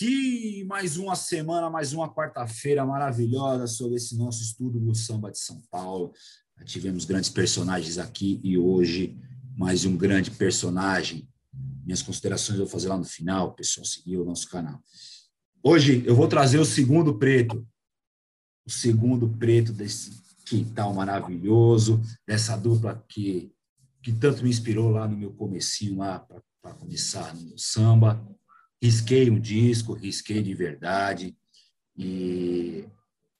aqui 0.00 0.64
mais 0.64 0.96
uma 0.96 1.14
semana, 1.14 1.68
mais 1.68 1.92
uma 1.92 2.08
quarta-feira 2.08 2.86
maravilhosa 2.86 3.66
sobre 3.66 3.96
esse 3.96 4.16
nosso 4.16 4.42
estudo 4.42 4.80
do 4.80 4.94
samba 4.94 5.30
de 5.30 5.38
São 5.38 5.60
Paulo. 5.70 6.14
tivemos 6.64 7.04
grandes 7.04 7.28
personagens 7.28 7.98
aqui 7.98 8.40
e 8.42 8.56
hoje 8.56 9.18
mais 9.54 9.84
um 9.84 9.94
grande 9.94 10.30
personagem. 10.30 11.28
Minhas 11.84 12.00
considerações 12.00 12.58
eu 12.58 12.64
vou 12.64 12.72
fazer 12.72 12.88
lá 12.88 12.96
no 12.96 13.04
final, 13.04 13.48
o 13.48 13.52
pessoal 13.52 13.84
seguiu 13.84 14.22
o 14.22 14.24
nosso 14.24 14.48
canal. 14.48 14.80
Hoje 15.62 16.02
eu 16.06 16.14
vou 16.14 16.26
trazer 16.26 16.58
o 16.58 16.64
segundo 16.64 17.18
preto, 17.18 17.66
o 18.66 18.70
segundo 18.70 19.28
preto 19.28 19.70
desse 19.70 20.18
quintal 20.46 20.94
maravilhoso, 20.94 22.00
dessa 22.26 22.56
dupla 22.56 23.04
que, 23.06 23.52
que 24.02 24.14
tanto 24.14 24.42
me 24.42 24.48
inspirou 24.48 24.88
lá 24.88 25.06
no 25.06 25.14
meu 25.14 25.32
comecinho 25.34 25.98
lá 25.98 26.26
para 26.62 26.72
começar 26.72 27.34
no 27.36 27.58
samba 27.58 28.26
risquei 28.82 29.30
um 29.30 29.38
disco, 29.38 29.92
risquei 29.92 30.42
de 30.42 30.54
verdade, 30.54 31.36
e 31.96 32.84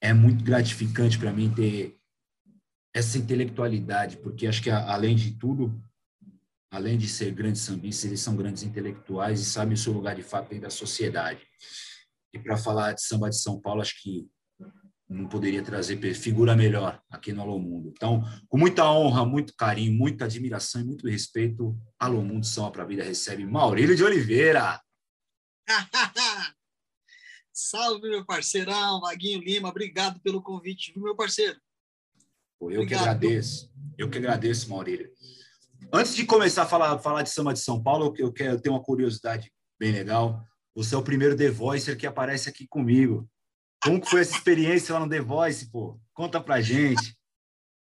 é 0.01 0.13
muito 0.13 0.45
gratificante 0.45 1.19
para 1.19 1.33
mim 1.33 1.53
ter 1.55 1.97
essa 2.95 3.19
intelectualidade, 3.19 4.17
porque 4.19 4.47
acho 4.47 4.63
que, 4.63 4.71
além 4.71 5.15
de 5.17 5.33
tudo, 5.33 5.83
além 6.71 6.99
de 6.99 7.09
ser 7.09 7.33
grandes 7.33 7.63
sambistas, 7.63 8.05
eles 8.05 8.21
são 8.21 8.37
grandes 8.37 8.63
intelectuais 8.63 9.41
e 9.41 9.45
sabem 9.45 9.75
o 9.75 9.77
seu 9.77 9.93
lugar 9.93 10.15
de 10.15 10.23
fato 10.23 10.49
dentro 10.49 10.65
da 10.65 10.71
sociedade. 10.71 11.41
E 12.33 12.39
para 12.39 12.57
falar 12.57 12.93
de 12.93 13.03
samba 13.03 13.31
de 13.31 13.41
São 13.41 13.61
Paulo, 13.61 13.81
acho 13.81 14.01
que 14.03 14.29
não 15.09 15.27
poderia 15.27 15.63
trazer 15.63 15.99
figura 16.15 16.55
melhor 16.55 17.03
aqui 17.11 17.33
no 17.33 17.43
Alô 17.43 17.59
Mundo. 17.59 17.93
Então, 17.97 18.23
com 18.49 18.57
muita 18.57 18.89
honra, 18.89 19.25
muito 19.25 19.55
carinho, 19.57 19.93
muita 19.93 20.27
admiração 20.27 20.81
e 20.81 20.85
muito 20.85 21.09
respeito, 21.09 21.77
Alô 21.99 22.23
Mundo 22.23 22.47
Samba 22.47 22.71
para 22.71 22.83
a 22.85 22.87
Vida 22.87 23.03
recebe 23.03 23.45
Maurílio 23.45 23.97
de 23.97 24.05
Oliveira. 24.05 24.81
Salve, 27.53 28.09
meu 28.09 28.25
parceirão, 28.25 29.01
Vaguinho 29.01 29.41
Lima. 29.41 29.69
Obrigado 29.69 30.21
pelo 30.21 30.43
convite, 30.43 30.93
viu, 30.93 31.03
meu 31.03 31.17
parceiro? 31.17 31.59
Pô, 32.59 32.71
eu 32.71 32.83
Obrigado. 32.83 33.03
que 33.03 33.09
agradeço. 33.09 33.73
Eu 33.99 34.11
que 34.11 34.19
agradeço, 34.19 34.69
Maurílio. 34.71 35.11
Antes 35.93 36.15
de 36.15 36.25
começar 36.25 36.63
a 36.63 36.67
falar, 36.67 36.99
falar 36.99 37.23
de 37.23 37.31
samba 37.31 37.53
de 37.53 37.61
São 37.61 37.83
Paulo, 37.83 38.15
eu 38.19 38.33
quero 38.33 38.61
ter 38.61 38.71
uma 38.71 38.83
curiosidade 38.83 39.53
bem 39.79 39.93
legal. 39.93 40.45
Você 40.75 40.95
é 40.95 40.99
o 40.99 41.03
primeiro 41.03 41.37
The 41.37 41.51
Voicer 41.51 41.97
que 41.97 42.07
aparece 42.07 42.49
aqui 42.49 42.67
comigo. 42.67 43.29
Como 43.83 44.05
foi 44.05 44.21
essa 44.21 44.37
experiência 44.37 44.95
lá 44.95 45.01
no 45.01 45.09
The 45.09 45.21
Voice, 45.21 45.71
pô? 45.71 46.01
Conta 46.13 46.41
pra 46.41 46.61
gente. 46.61 47.17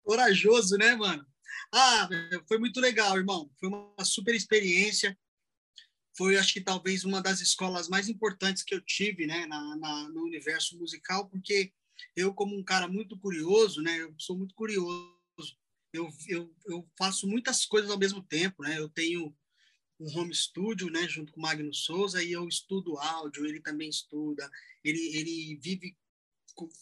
Corajoso, 0.04 0.78
né, 0.78 0.96
mano? 0.96 1.26
Ah, 1.74 2.08
foi 2.48 2.58
muito 2.58 2.80
legal, 2.80 3.18
irmão. 3.18 3.50
Foi 3.60 3.68
uma 3.68 4.06
super 4.06 4.36
experiência 4.36 5.18
foi, 6.22 6.38
acho 6.38 6.54
que 6.54 6.62
talvez 6.62 7.04
uma 7.04 7.20
das 7.20 7.42
escolas 7.42 7.90
mais 7.90 8.08
importantes 8.08 8.62
que 8.62 8.76
eu 8.76 8.80
tive, 8.80 9.26
né, 9.26 9.48
na, 9.48 9.76
na, 9.76 10.10
no 10.10 10.22
universo 10.22 10.78
musical, 10.78 11.28
porque 11.28 11.74
eu, 12.16 12.32
como 12.32 12.56
um 12.56 12.64
cara 12.64 12.88
muito 12.88 13.18
curioso, 13.18 13.82
né, 13.82 14.00
eu 14.00 14.14
sou 14.20 14.38
muito 14.38 14.54
curioso, 14.54 15.18
eu, 15.92 16.08
eu, 16.28 16.56
eu 16.68 16.88
faço 16.96 17.28
muitas 17.28 17.66
coisas 17.66 17.90
ao 17.90 17.98
mesmo 17.98 18.22
tempo, 18.22 18.62
né, 18.62 18.78
eu 18.78 18.88
tenho 18.88 19.36
um 20.00 20.16
home 20.16 20.32
studio, 20.36 20.92
né, 20.92 21.08
junto 21.08 21.34
com 21.34 21.40
o 21.40 21.42
Magno 21.42 21.74
Souza, 21.74 22.24
e 22.24 22.32
eu 22.34 22.48
estudo 22.48 23.00
áudio, 23.00 23.48
ele 23.48 23.60
também 23.60 23.90
estuda, 23.90 24.48
ele, 24.84 25.00
ele 25.18 25.56
vive 25.56 25.98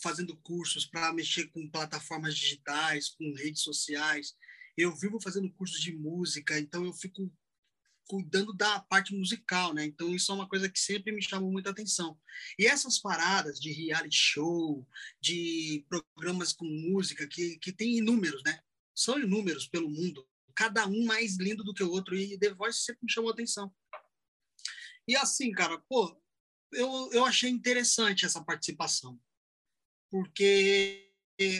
fazendo 0.04 0.36
cursos 0.36 0.86
para 0.86 1.14
mexer 1.14 1.48
com 1.48 1.70
plataformas 1.70 2.36
digitais, 2.36 3.08
com 3.08 3.34
redes 3.36 3.62
sociais, 3.62 4.36
eu 4.76 4.94
vivo 4.98 5.18
fazendo 5.22 5.50
cursos 5.52 5.80
de 5.80 5.94
música, 5.94 6.60
então 6.60 6.84
eu 6.84 6.92
fico 6.92 7.32
cuidando 8.10 8.52
da 8.52 8.80
parte 8.80 9.16
musical, 9.16 9.72
né? 9.72 9.86
Então 9.86 10.14
isso 10.16 10.32
é 10.32 10.36
uma 10.36 10.50
coisa 10.50 10.68
que 10.68 10.80
sempre 10.80 11.12
me 11.12 11.22
chamou 11.22 11.52
muita 11.52 11.70
atenção. 11.70 12.20
E 12.58 12.66
essas 12.66 12.98
paradas 12.98 13.60
de 13.60 13.72
reality 13.72 14.18
show, 14.18 14.86
de 15.22 15.86
programas 15.88 16.52
com 16.52 16.66
música 16.66 17.28
que 17.28 17.60
que 17.60 17.72
tem 17.72 17.98
inúmeros, 18.00 18.42
né? 18.44 18.60
São 18.96 19.20
inúmeros 19.20 19.68
pelo 19.68 19.90
mundo, 19.90 20.28
cada 20.56 20.88
um 20.88 21.06
mais 21.06 21.38
lindo 21.38 21.64
do 21.64 21.74
que 21.74 21.84
o 21.84 21.92
outro 21.92 22.16
e 22.18 22.38
The 22.38 22.54
Voice 22.56 22.80
sempre 22.80 23.02
me 23.04 23.12
chamou 23.12 23.32
atenção. 23.32 23.72
E 25.08 25.16
assim, 25.16 25.52
cara, 25.52 25.78
pô, 25.88 26.20
eu, 26.74 27.10
eu 27.14 27.26
achei 27.26 27.50
interessante 27.50 28.26
essa 28.26 28.44
participação, 28.44 29.20
porque 30.10 31.14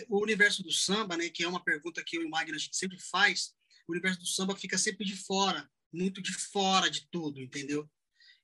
o 0.10 0.22
universo 0.22 0.64
do 0.64 0.72
samba, 0.72 1.16
né, 1.16 1.30
que 1.30 1.44
é 1.44 1.48
uma 1.48 1.64
pergunta 1.64 2.04
que 2.04 2.18
eu 2.18 2.24
e 2.24 2.26
o 2.26 2.30
Magno 2.30 2.56
a 2.56 2.60
gente 2.60 2.76
sempre 2.76 3.00
faz, 3.00 3.54
o 3.88 3.92
universo 3.92 4.20
do 4.20 4.28
samba 4.28 4.56
fica 4.56 4.78
sempre 4.78 5.06
de 5.06 5.16
fora 5.16 5.70
muito 5.92 6.22
de 6.22 6.34
fora 6.34 6.90
de 6.90 7.08
tudo, 7.10 7.42
entendeu? 7.42 7.90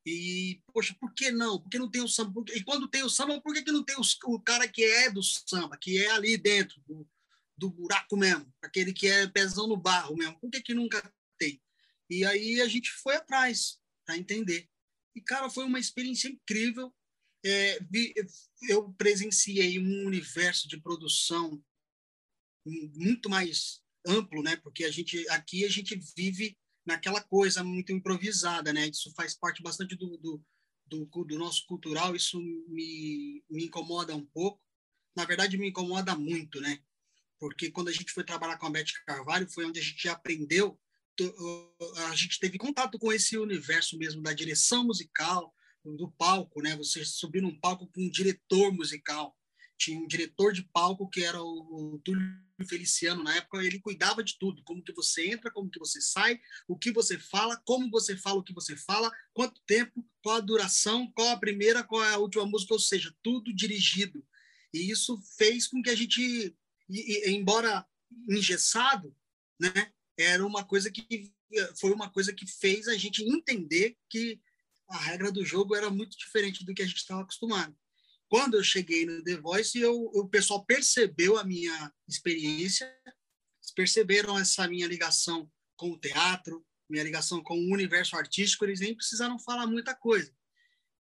E, 0.05 0.61
poxa, 0.71 0.95
por 0.99 1.13
que 1.13 1.31
não? 1.31 1.59
Por 1.59 1.69
que 1.69 1.79
não 1.79 1.89
tem 1.89 2.01
o 2.01 2.07
samba? 2.07 2.43
E 2.53 2.63
quando 2.63 2.87
tem 2.87 3.03
o 3.03 3.09
samba, 3.09 3.41
por 3.41 3.53
que, 3.53 3.63
que 3.63 3.71
não 3.71 3.83
tem 3.83 3.99
os, 3.99 4.17
o 4.25 4.39
cara 4.39 4.67
que 4.67 4.83
é 4.83 5.09
do 5.09 5.23
samba, 5.23 5.77
que 5.77 5.97
é 6.03 6.11
ali 6.11 6.37
dentro, 6.37 6.79
do, 6.87 7.07
do 7.57 7.69
buraco 7.69 8.15
mesmo, 8.15 8.53
aquele 8.61 8.93
que 8.93 9.07
é 9.07 9.27
pezão 9.27 9.67
no 9.67 9.75
barro 9.75 10.15
mesmo? 10.15 10.39
Por 10.39 10.51
que, 10.51 10.61
que 10.61 10.73
nunca 10.75 11.11
tem? 11.39 11.59
E 12.07 12.23
aí 12.23 12.61
a 12.61 12.67
gente 12.67 12.91
foi 12.91 13.15
atrás 13.15 13.79
para 14.05 14.17
entender. 14.17 14.69
E, 15.15 15.21
cara, 15.21 15.49
foi 15.49 15.65
uma 15.65 15.79
experiência 15.79 16.27
incrível. 16.27 16.93
É, 17.43 17.79
vi, 17.89 18.13
eu 18.69 18.93
presenciei 18.93 19.79
um 19.79 20.05
universo 20.05 20.67
de 20.67 20.79
produção 20.79 21.63
muito 22.65 23.27
mais 23.29 23.81
amplo, 24.05 24.43
né? 24.43 24.55
Porque 24.57 24.83
a 24.83 24.91
gente 24.91 25.27
aqui 25.29 25.65
a 25.65 25.69
gente 25.69 25.99
vive 26.15 26.57
naquela 26.85 27.21
coisa 27.21 27.63
muito 27.63 27.91
improvisada, 27.91 28.71
né? 28.71 28.87
Isso 28.87 29.11
faz 29.15 29.33
parte 29.33 29.61
bastante 29.61 29.95
do, 29.95 30.17
do, 30.17 30.43
do, 30.85 31.05
do 31.25 31.37
nosso 31.37 31.65
cultural, 31.65 32.15
isso 32.15 32.39
me, 32.39 33.43
me 33.49 33.65
incomoda 33.65 34.15
um 34.15 34.25
pouco. 34.25 34.61
Na 35.15 35.25
verdade, 35.25 35.57
me 35.57 35.69
incomoda 35.69 36.15
muito, 36.15 36.61
né? 36.61 36.79
Porque 37.39 37.71
quando 37.71 37.89
a 37.89 37.91
gente 37.91 38.11
foi 38.11 38.23
trabalhar 38.23 38.57
com 38.57 38.67
a 38.67 38.69
Beth 38.69 38.85
Carvalho, 39.05 39.49
foi 39.49 39.65
onde 39.65 39.79
a 39.79 39.83
gente 39.83 40.07
aprendeu, 40.07 40.79
a 42.09 42.15
gente 42.15 42.39
teve 42.39 42.57
contato 42.57 42.99
com 42.99 43.11
esse 43.11 43.37
universo 43.37 43.97
mesmo 43.97 44.21
da 44.21 44.33
direção 44.33 44.83
musical, 44.85 45.53
do 45.83 46.11
palco, 46.11 46.61
né? 46.61 46.75
Você 46.77 47.05
subir 47.05 47.41
num 47.41 47.57
palco 47.59 47.87
com 47.87 48.01
um 48.01 48.09
diretor 48.09 48.71
musical 48.73 49.35
tinha 49.77 49.99
um 49.99 50.07
diretor 50.07 50.53
de 50.53 50.63
palco 50.63 51.09
que 51.09 51.23
era 51.23 51.41
o, 51.41 51.93
o 51.95 51.99
Túlio 51.99 52.23
Feliciano 52.67 53.23
na 53.23 53.35
época, 53.35 53.63
ele 53.63 53.79
cuidava 53.79 54.23
de 54.23 54.37
tudo, 54.37 54.63
como 54.63 54.81
que 54.81 54.93
você 54.93 55.29
entra, 55.29 55.51
como 55.51 55.69
que 55.69 55.79
você 55.79 55.99
sai, 55.99 56.39
o 56.67 56.77
que 56.77 56.91
você 56.91 57.19
fala, 57.19 57.61
como 57.65 57.89
você 57.89 58.15
fala 58.15 58.39
o 58.39 58.43
que 58.43 58.53
você 58.53 58.77
fala, 58.77 59.11
quanto 59.33 59.61
tempo, 59.65 60.05
qual 60.21 60.37
a 60.37 60.41
duração, 60.41 61.11
qual 61.11 61.29
a 61.29 61.39
primeira, 61.39 61.83
qual 61.83 62.03
é 62.03 62.13
a 62.13 62.17
última 62.17 62.45
música, 62.45 62.73
ou 62.73 62.79
seja, 62.79 63.13
tudo 63.21 63.53
dirigido. 63.53 64.25
E 64.73 64.89
isso 64.89 65.21
fez 65.37 65.67
com 65.67 65.81
que 65.81 65.89
a 65.89 65.95
gente, 65.95 66.55
embora 67.27 67.85
engessado, 68.29 69.15
né, 69.59 69.91
era 70.17 70.45
uma 70.45 70.63
coisa 70.63 70.89
que 70.89 71.33
foi 71.77 71.91
uma 71.91 72.09
coisa 72.09 72.33
que 72.33 72.45
fez 72.45 72.87
a 72.87 72.97
gente 72.97 73.23
entender 73.23 73.97
que 74.09 74.41
a 74.87 74.97
regra 74.97 75.31
do 75.31 75.43
jogo 75.43 75.75
era 75.75 75.89
muito 75.89 76.17
diferente 76.17 76.65
do 76.65 76.73
que 76.73 76.81
a 76.81 76.85
gente 76.85 76.97
estava 76.97 77.21
acostumado. 77.21 77.75
Quando 78.35 78.55
eu 78.55 78.63
cheguei 78.65 79.05
no 79.05 79.23
The 79.23 79.37
Voice, 79.37 79.79
eu, 79.79 79.95
o 79.95 80.27
pessoal 80.27 80.65
percebeu 80.65 81.37
a 81.37 81.45
minha 81.45 81.89
experiência, 82.05 82.93
perceberam 83.73 84.37
essa 84.37 84.67
minha 84.67 84.85
ligação 84.87 85.49
com 85.77 85.91
o 85.91 85.97
teatro, 85.97 86.61
minha 86.89 87.01
ligação 87.01 87.41
com 87.41 87.57
o 87.57 87.73
universo 87.73 88.17
artístico, 88.17 88.65
eles 88.65 88.81
nem 88.81 88.93
precisaram 88.93 89.39
falar 89.39 89.65
muita 89.67 89.95
coisa. 89.95 90.35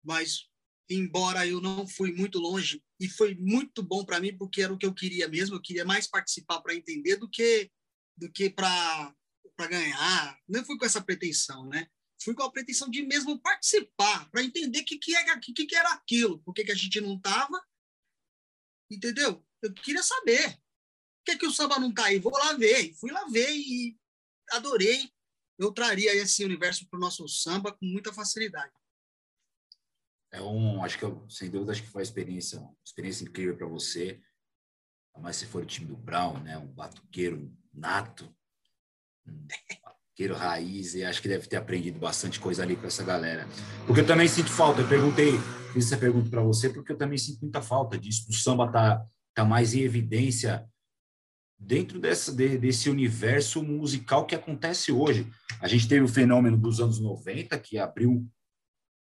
Mas, 0.03 0.47
embora 0.87 1.47
eu 1.47 1.59
não 1.59 1.87
fui 1.87 2.11
muito 2.11 2.37
longe, 2.37 2.83
e 2.99 3.09
foi 3.09 3.33
muito 3.33 3.81
bom 3.81 4.05
para 4.05 4.19
mim, 4.19 4.37
porque 4.37 4.61
era 4.61 4.71
o 4.71 4.77
que 4.77 4.85
eu 4.85 4.93
queria 4.93 5.27
mesmo, 5.27 5.55
eu 5.55 5.61
queria 5.61 5.83
mais 5.83 6.05
participar 6.05 6.61
para 6.61 6.75
entender 6.75 7.15
do 7.15 7.27
que, 7.27 7.71
do 8.15 8.31
que 8.31 8.47
para 8.47 9.11
ganhar. 9.71 10.37
Não 10.47 10.63
fui 10.63 10.77
com 10.77 10.85
essa 10.85 11.01
pretensão, 11.01 11.67
né? 11.67 11.87
Fui 12.23 12.33
com 12.33 12.43
a 12.43 12.51
pretensão 12.51 12.89
de 12.89 13.01
mesmo 13.03 13.39
participar, 13.39 14.29
para 14.29 14.43
entender 14.43 14.79
o 14.79 14.85
que, 14.85 14.97
que, 14.97 15.15
é, 15.15 15.39
que, 15.39 15.53
que 15.53 15.75
era 15.75 15.91
aquilo, 15.93 16.39
por 16.39 16.53
que, 16.53 16.63
que 16.63 16.71
a 16.71 16.75
gente 16.75 16.99
não 17.01 17.15
estava. 17.15 17.61
Entendeu? 18.89 19.45
Eu 19.61 19.73
queria 19.73 20.03
saber. 20.03 20.55
Por 20.55 21.25
que, 21.25 21.37
que 21.37 21.47
o 21.47 21.51
samba 21.51 21.79
não 21.79 21.89
está 21.89 22.05
aí? 22.05 22.19
Vou 22.19 22.33
lá 22.33 22.53
ver. 22.53 22.93
Fui 22.95 23.11
lá 23.11 23.25
ver 23.25 23.49
e 23.51 23.97
adorei. 24.51 25.11
Eu 25.57 25.71
traria 25.71 26.13
esse 26.15 26.43
universo 26.43 26.87
para 26.89 26.97
o 26.97 26.99
nosso 26.99 27.27
samba 27.27 27.71
com 27.71 27.85
muita 27.85 28.11
facilidade. 28.11 28.73
É 30.31 30.41
um, 30.41 30.83
acho 30.83 30.97
que 30.97 31.05
eu, 31.05 31.29
sem 31.29 31.49
dúvida, 31.49 31.71
acho 31.71 31.83
que 31.83 31.89
foi 31.89 32.01
uma 32.01 32.03
experiência, 32.03 32.59
uma 32.59 32.75
experiência 32.83 33.23
incrível 33.23 33.55
para 33.55 33.67
você. 33.67 34.21
Mas 35.19 35.37
se 35.37 35.45
for 35.45 35.63
o 35.63 35.65
time 35.65 35.85
do 35.85 35.95
Brown, 35.95 36.41
né, 36.41 36.57
um 36.57 36.73
batuqueiro 36.73 37.55
nato, 37.71 38.35
um 39.27 39.47
Queiro 40.15 40.35
Raiz, 40.35 40.93
e 40.93 41.03
acho 41.03 41.21
que 41.21 41.27
deve 41.27 41.47
ter 41.47 41.57
aprendido 41.57 41.99
bastante 41.99 42.39
coisa 42.39 42.61
ali 42.61 42.75
com 42.75 42.85
essa 42.85 43.03
galera. 43.03 43.47
Porque 43.87 44.01
eu 44.01 44.05
também 44.05 44.27
sinto 44.27 44.51
falta, 44.51 44.81
eu 44.81 44.87
perguntei, 44.87 45.31
fiz 45.73 45.87
essa 45.87 45.97
pergunta 45.97 46.29
para 46.29 46.41
você, 46.41 46.69
porque 46.69 46.91
eu 46.91 46.97
também 46.97 47.17
sinto 47.17 47.41
muita 47.41 47.61
falta 47.61 47.97
disso, 47.97 48.29
o 48.29 48.33
samba 48.33 48.71
tá, 48.71 49.03
tá 49.33 49.43
mais 49.43 49.73
em 49.73 49.81
evidência 49.81 50.67
dentro 51.57 51.99
dessa, 51.99 52.31
de, 52.31 52.57
desse 52.57 52.89
universo 52.89 53.63
musical 53.63 54.25
que 54.25 54.35
acontece 54.35 54.91
hoje. 54.91 55.27
A 55.59 55.67
gente 55.67 55.87
teve 55.87 56.03
o 56.03 56.09
fenômeno 56.09 56.57
dos 56.57 56.79
anos 56.79 56.99
90, 56.99 57.57
que 57.59 57.77
abriu 57.77 58.29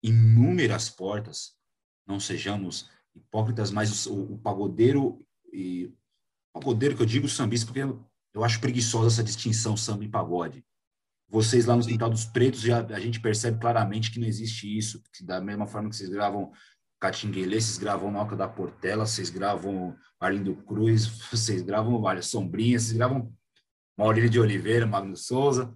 inúmeras 0.03 0.89
portas, 0.89 1.53
não 2.05 2.19
sejamos 2.19 2.89
hipócritas, 3.15 3.71
mas 3.71 4.05
o, 4.05 4.33
o 4.33 4.37
pagodeiro 4.39 5.25
e 5.53 5.91
pagodeiro 6.53 6.95
que 6.95 7.01
eu 7.01 7.05
digo 7.05 7.29
sambista 7.29 7.65
porque 7.65 7.81
eu, 7.81 8.03
eu 8.33 8.43
acho 8.43 8.59
preguiçosa 8.59 9.07
essa 9.07 9.23
distinção 9.23 9.77
samba 9.77 10.03
e 10.03 10.09
pagode. 10.09 10.65
Vocês 11.29 11.65
lá 11.65 11.75
no 11.75 11.85
Quintal 11.85 12.09
dos 12.09 12.25
Pretos 12.25 12.61
já 12.61 12.79
a 12.79 12.99
gente 12.99 13.19
percebe 13.19 13.59
claramente 13.59 14.11
que 14.11 14.19
não 14.19 14.27
existe 14.27 14.77
isso, 14.77 15.01
que 15.13 15.23
da 15.23 15.41
mesma 15.41 15.67
forma 15.67 15.89
que 15.89 15.95
vocês 15.95 16.09
gravam 16.09 16.51
Catinguelê, 16.99 17.59
vocês 17.59 17.77
gravam 17.77 18.11
Noca 18.11 18.35
da 18.35 18.47
Portela, 18.47 19.05
vocês 19.05 19.29
gravam 19.29 19.95
Arlindo 20.19 20.55
Cruz, 20.55 21.05
vocês 21.29 21.61
gravam 21.61 22.01
várias 22.01 22.27
Sombrinhas, 22.27 22.83
vocês 22.83 22.97
gravam 22.97 23.33
Maurílio 23.97 24.29
de 24.29 24.39
Oliveira, 24.39 24.85
Magno 24.85 25.17
Souza, 25.17 25.75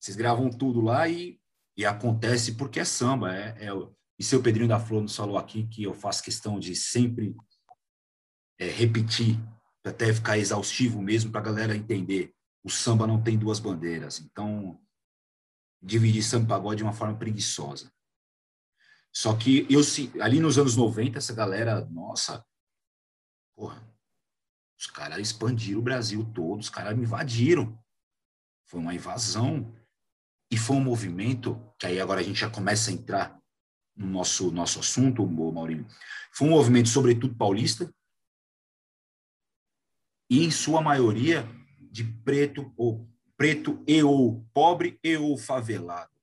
vocês 0.00 0.16
gravam 0.16 0.48
tudo 0.48 0.80
lá 0.80 1.08
e, 1.08 1.38
e 1.76 1.84
acontece 1.84 2.54
porque 2.54 2.80
é 2.80 2.84
samba. 2.84 3.34
É, 3.34 3.66
é, 3.66 3.70
e 4.18 4.24
seu 4.24 4.42
Pedrinho 4.42 4.68
da 4.68 4.80
Flor 4.80 5.02
nos 5.02 5.14
falou 5.14 5.36
aqui 5.36 5.66
que 5.66 5.82
eu 5.82 5.92
faço 5.94 6.22
questão 6.22 6.58
de 6.58 6.74
sempre 6.74 7.34
é, 8.58 8.68
repetir, 8.68 9.38
até 9.84 10.12
ficar 10.12 10.38
exaustivo 10.38 11.00
mesmo, 11.00 11.30
para 11.30 11.40
a 11.40 11.44
galera 11.44 11.76
entender. 11.76 12.32
O 12.62 12.70
samba 12.70 13.06
não 13.06 13.22
tem 13.22 13.38
duas 13.38 13.58
bandeiras. 13.58 14.20
Então, 14.20 14.80
dividir 15.80 16.22
samba 16.22 16.44
e 16.44 16.48
pagode 16.48 16.78
de 16.78 16.82
uma 16.84 16.92
forma 16.92 17.16
preguiçosa. 17.16 17.92
Só 19.12 19.36
que 19.36 19.66
eu 19.70 19.80
ali 20.20 20.40
nos 20.40 20.58
anos 20.58 20.76
90, 20.76 21.18
essa 21.18 21.34
galera, 21.34 21.84
nossa, 21.86 22.44
porra, 23.56 23.82
os 24.78 24.86
caras 24.86 25.18
expandiram 25.18 25.80
o 25.80 25.82
Brasil 25.82 26.24
todo, 26.32 26.60
os 26.60 26.70
caras 26.70 26.96
me 26.96 27.02
invadiram. 27.02 27.82
Foi 28.66 28.80
uma 28.80 28.94
invasão. 28.94 29.74
E 30.50 30.56
foi 30.56 30.76
um 30.76 30.84
movimento, 30.84 31.60
que 31.78 31.86
aí 31.86 32.00
agora 32.00 32.20
a 32.20 32.22
gente 32.22 32.40
já 32.40 32.48
começa 32.48 32.90
a 32.90 32.94
entrar 32.94 33.38
no 33.94 34.06
nosso, 34.06 34.50
nosso 34.50 34.78
assunto, 34.78 35.26
Maurício. 35.26 35.86
Foi 36.32 36.46
um 36.46 36.52
movimento, 36.52 36.88
sobretudo 36.88 37.34
paulista, 37.34 37.92
e 40.30 40.44
em 40.44 40.50
sua 40.50 40.80
maioria 40.80 41.46
de 41.98 42.04
preto 42.22 42.72
ou 42.76 43.08
preto 43.36 43.82
e 43.86 44.02
ou 44.02 44.44
pobre 44.52 44.98
e 45.02 45.16
ou 45.16 45.36
favelado 45.36 46.18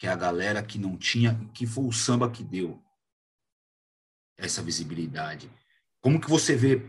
que 0.00 0.06
é 0.06 0.10
a 0.10 0.16
galera 0.16 0.62
que 0.62 0.78
não 0.78 0.96
tinha, 0.96 1.38
que 1.52 1.66
foi 1.66 1.84
o 1.84 1.92
samba 1.92 2.30
que 2.30 2.42
deu 2.42 2.82
essa 4.38 4.62
visibilidade. 4.62 5.52
Como 6.00 6.18
que 6.18 6.30
você 6.30 6.56
vê 6.56 6.80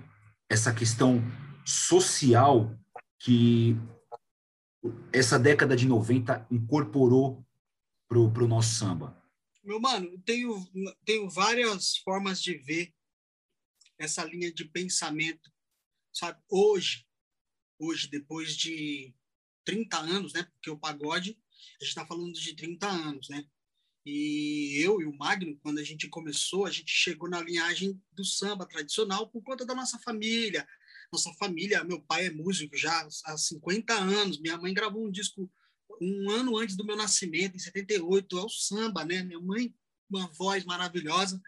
essa 0.49 0.73
questão 0.73 1.21
social 1.65 2.73
que 3.19 3.75
essa 5.11 5.37
década 5.37 5.75
de 5.75 5.85
90 5.85 6.47
incorporou 6.49 7.45
para 8.07 8.17
o 8.17 8.47
nosso 8.47 8.75
samba? 8.75 9.21
Meu 9.61 9.81
mano, 9.81 10.17
tenho, 10.19 10.65
tenho 11.03 11.29
várias 11.29 11.97
formas 11.97 12.41
de 12.41 12.57
ver 12.59 12.93
essa 13.97 14.23
linha 14.23 14.53
de 14.53 14.63
pensamento, 14.63 15.51
sabe? 16.13 16.41
Hoje, 16.49 17.05
hoje 17.81 18.07
depois 18.07 18.55
de 18.55 19.13
30 19.65 19.97
anos, 19.97 20.33
né? 20.33 20.43
Porque 20.53 20.69
o 20.69 20.77
pagode 20.77 21.37
a 21.79 21.83
gente 21.83 21.89
está 21.89 22.05
falando 22.05 22.33
de 22.33 22.55
30 22.55 22.87
anos, 22.87 23.29
né? 23.29 23.43
E 24.05 24.81
eu 24.83 24.99
e 24.99 25.05
o 25.05 25.15
Magno, 25.15 25.57
quando 25.61 25.79
a 25.79 25.83
gente 25.83 26.09
começou, 26.09 26.65
a 26.65 26.71
gente 26.71 26.91
chegou 26.91 27.29
na 27.29 27.41
linhagem 27.41 28.01
do 28.11 28.25
samba 28.25 28.65
tradicional 28.65 29.29
por 29.29 29.43
conta 29.43 29.65
da 29.65 29.75
nossa 29.75 29.99
família. 29.99 30.67
Nossa 31.11 31.31
família, 31.33 31.83
meu 31.83 32.01
pai 32.01 32.27
é 32.27 32.31
músico 32.31 32.75
já 32.75 33.07
há 33.25 33.37
50 33.37 33.93
anos, 33.93 34.39
minha 34.39 34.57
mãe 34.57 34.73
gravou 34.73 35.05
um 35.05 35.11
disco 35.11 35.51
um 36.01 36.31
ano 36.31 36.57
antes 36.57 36.75
do 36.75 36.85
meu 36.85 36.95
nascimento, 36.95 37.55
em 37.55 37.59
78, 37.59 38.39
é 38.39 38.41
o 38.41 38.49
samba, 38.49 39.05
né? 39.05 39.21
Minha 39.21 39.39
mãe, 39.39 39.71
uma 40.09 40.27
voz 40.33 40.65
maravilhosa, 40.65 41.39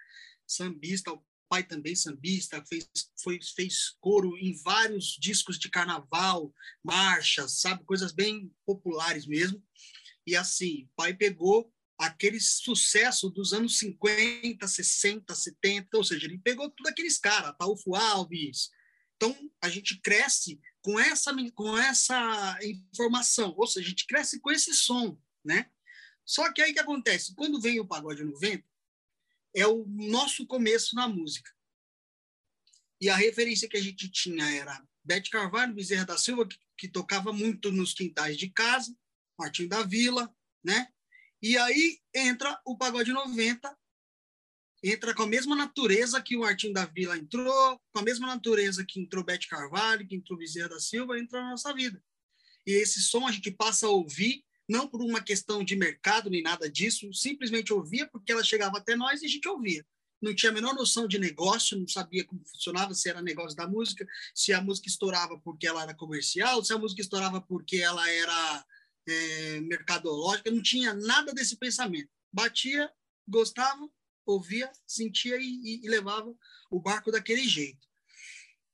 sambista, 0.45 1.12
pai 1.53 1.61
também 1.61 1.95
sambista, 1.95 2.65
fez, 2.65 2.89
foi, 3.21 3.39
fez 3.55 3.95
coro 4.01 4.35
em 4.39 4.59
vários 4.63 5.15
discos 5.19 5.59
de 5.59 5.69
carnaval, 5.69 6.51
marchas, 6.83 7.61
sabe? 7.61 7.85
Coisas 7.85 8.11
bem 8.11 8.51
populares 8.65 9.27
mesmo. 9.27 9.63
E 10.25 10.35
assim, 10.35 10.89
pai 10.95 11.13
pegou 11.13 11.71
aquele 11.95 12.39
sucesso 12.39 13.29
dos 13.29 13.53
anos 13.53 13.77
50, 13.77 14.67
60, 14.67 15.35
70, 15.35 15.95
ou 15.95 16.03
seja, 16.03 16.25
ele 16.25 16.39
pegou 16.39 16.71
tudo 16.71 16.88
aqueles 16.88 17.19
caras, 17.19 17.55
Taufo 17.55 17.94
Alves. 17.94 18.71
Então, 19.15 19.38
a 19.61 19.69
gente 19.69 20.01
cresce 20.01 20.59
com 20.81 21.00
essa, 21.00 21.31
com 21.53 21.77
essa 21.77 22.57
informação, 22.63 23.53
ou 23.55 23.67
seja, 23.67 23.85
a 23.85 23.89
gente 23.91 24.07
cresce 24.07 24.39
com 24.39 24.50
esse 24.50 24.73
som, 24.73 25.21
né? 25.45 25.69
Só 26.25 26.51
que 26.51 26.63
aí 26.63 26.73
que 26.73 26.79
acontece? 26.79 27.35
Quando 27.35 27.61
vem 27.61 27.79
o 27.79 27.88
pagode 27.88 28.23
90, 28.23 28.65
é 29.55 29.67
o 29.67 29.85
nosso 29.88 30.45
começo 30.45 30.95
na 30.95 31.07
música. 31.07 31.51
E 33.00 33.09
a 33.09 33.15
referência 33.15 33.67
que 33.67 33.77
a 33.77 33.81
gente 33.81 34.09
tinha 34.09 34.50
era 34.55 34.81
Bete 35.03 35.29
Carvalho, 35.29 35.73
Bezerra 35.73 36.05
da 36.05 36.17
Silva, 36.17 36.47
que, 36.47 36.57
que 36.77 36.88
tocava 36.88 37.33
muito 37.33 37.71
nos 37.71 37.94
quintais 37.94 38.38
de 38.38 38.50
casa, 38.50 38.95
Martinho 39.38 39.69
da 39.69 39.83
Vila, 39.83 40.33
né? 40.63 40.88
E 41.41 41.57
aí 41.57 42.00
entra 42.15 42.59
o 42.65 42.77
Pagode 42.77 43.11
90, 43.11 43.77
entra 44.81 45.13
com 45.13 45.23
a 45.23 45.27
mesma 45.27 45.55
natureza 45.55 46.21
que 46.21 46.38
o 46.38 46.41
Martinho 46.41 46.73
da 46.73 46.85
Vila 46.85 47.17
entrou, 47.17 47.81
com 47.91 48.00
a 48.00 48.03
mesma 48.03 48.27
natureza 48.27 48.85
que 48.85 49.00
entrou 49.01 49.23
Bete 49.23 49.47
Carvalho, 49.47 50.07
que 50.07 50.15
entrou 50.15 50.39
Bezerra 50.39 50.69
da 50.69 50.79
Silva, 50.79 51.19
entra 51.19 51.41
na 51.41 51.51
nossa 51.51 51.73
vida. 51.73 52.01
E 52.65 52.71
esse 52.71 53.01
som 53.01 53.27
a 53.27 53.31
gente 53.31 53.51
passa 53.51 53.88
a 53.88 53.89
ouvir, 53.89 54.45
não 54.68 54.88
por 54.88 55.01
uma 55.01 55.21
questão 55.21 55.63
de 55.63 55.75
mercado 55.75 56.30
nem 56.30 56.42
nada 56.42 56.69
disso, 56.69 57.13
simplesmente 57.13 57.74
ouvia 57.74 58.07
porque 58.07 58.31
ela 58.31 58.44
chegava 58.44 58.77
até 58.77 58.95
nós 58.95 59.21
e 59.21 59.25
a 59.25 59.30
gente 59.30 59.48
ouvia. 59.48 59.86
Não 60.21 60.33
tinha 60.33 60.51
a 60.51 60.54
menor 60.54 60.74
noção 60.74 61.06
de 61.06 61.19
negócio, 61.19 61.77
não 61.77 61.88
sabia 61.88 62.24
como 62.24 62.45
funcionava, 62.45 62.94
se 62.94 63.10
era 63.10 63.21
negócio 63.21 63.57
da 63.57 63.68
música, 63.68 64.07
se 64.33 64.54
a 64.54 64.62
música 64.62 64.88
estourava 64.88 65.38
porque 65.39 65.68
ela 65.68 65.83
era 65.83 65.94
comercial, 65.94 66.63
se 66.63 66.71
a 66.71 66.77
música 66.77 67.01
estourava 67.01 67.42
porque 67.42 67.77
ela 67.77 68.10
era 68.10 68.65
é, 69.06 69.60
mercadológica, 69.62 70.50
não 70.50 70.62
tinha 70.62 70.94
nada 70.94 71.33
desse 71.33 71.57
pensamento. 71.57 72.10
Batia, 72.31 72.89
gostava, 73.27 73.89
ouvia, 74.25 74.71
sentia 74.88 75.38
e, 75.38 75.81
e, 75.83 75.89
levava 75.89 76.33
o 76.71 76.80
barco 76.80 77.12
daquele 77.12 77.45
jeito. 77.45 77.86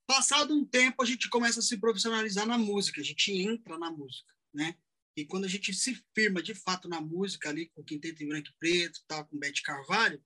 Passado 0.06 0.54
um 0.54 0.64
tempo, 0.64 1.02
a 1.02 1.06
gente 1.06 1.28
começa 1.28 1.60
a 1.60 1.62
se 1.62 1.76
profissionalizar 1.78 2.46
na 2.46 2.58
música, 2.58 3.00
a 3.00 3.04
gente 3.04 3.32
entra 3.32 3.78
na 3.78 3.90
música, 3.90 4.32
né? 4.52 4.76
E 5.16 5.24
quando 5.24 5.44
a 5.44 5.48
gente 5.48 5.74
se 5.74 6.02
firma 6.14 6.42
de 6.42 6.54
fato 6.54 6.88
na 6.88 7.00
música 7.00 7.48
ali 7.48 7.68
com 7.70 7.82
Quinteto 7.82 8.22
em 8.22 8.28
Branco 8.28 8.48
e 8.48 8.58
Preto, 8.58 9.00
tal, 9.06 9.26
com 9.26 9.38
Bete 9.38 9.62
Carvalho, 9.62 10.22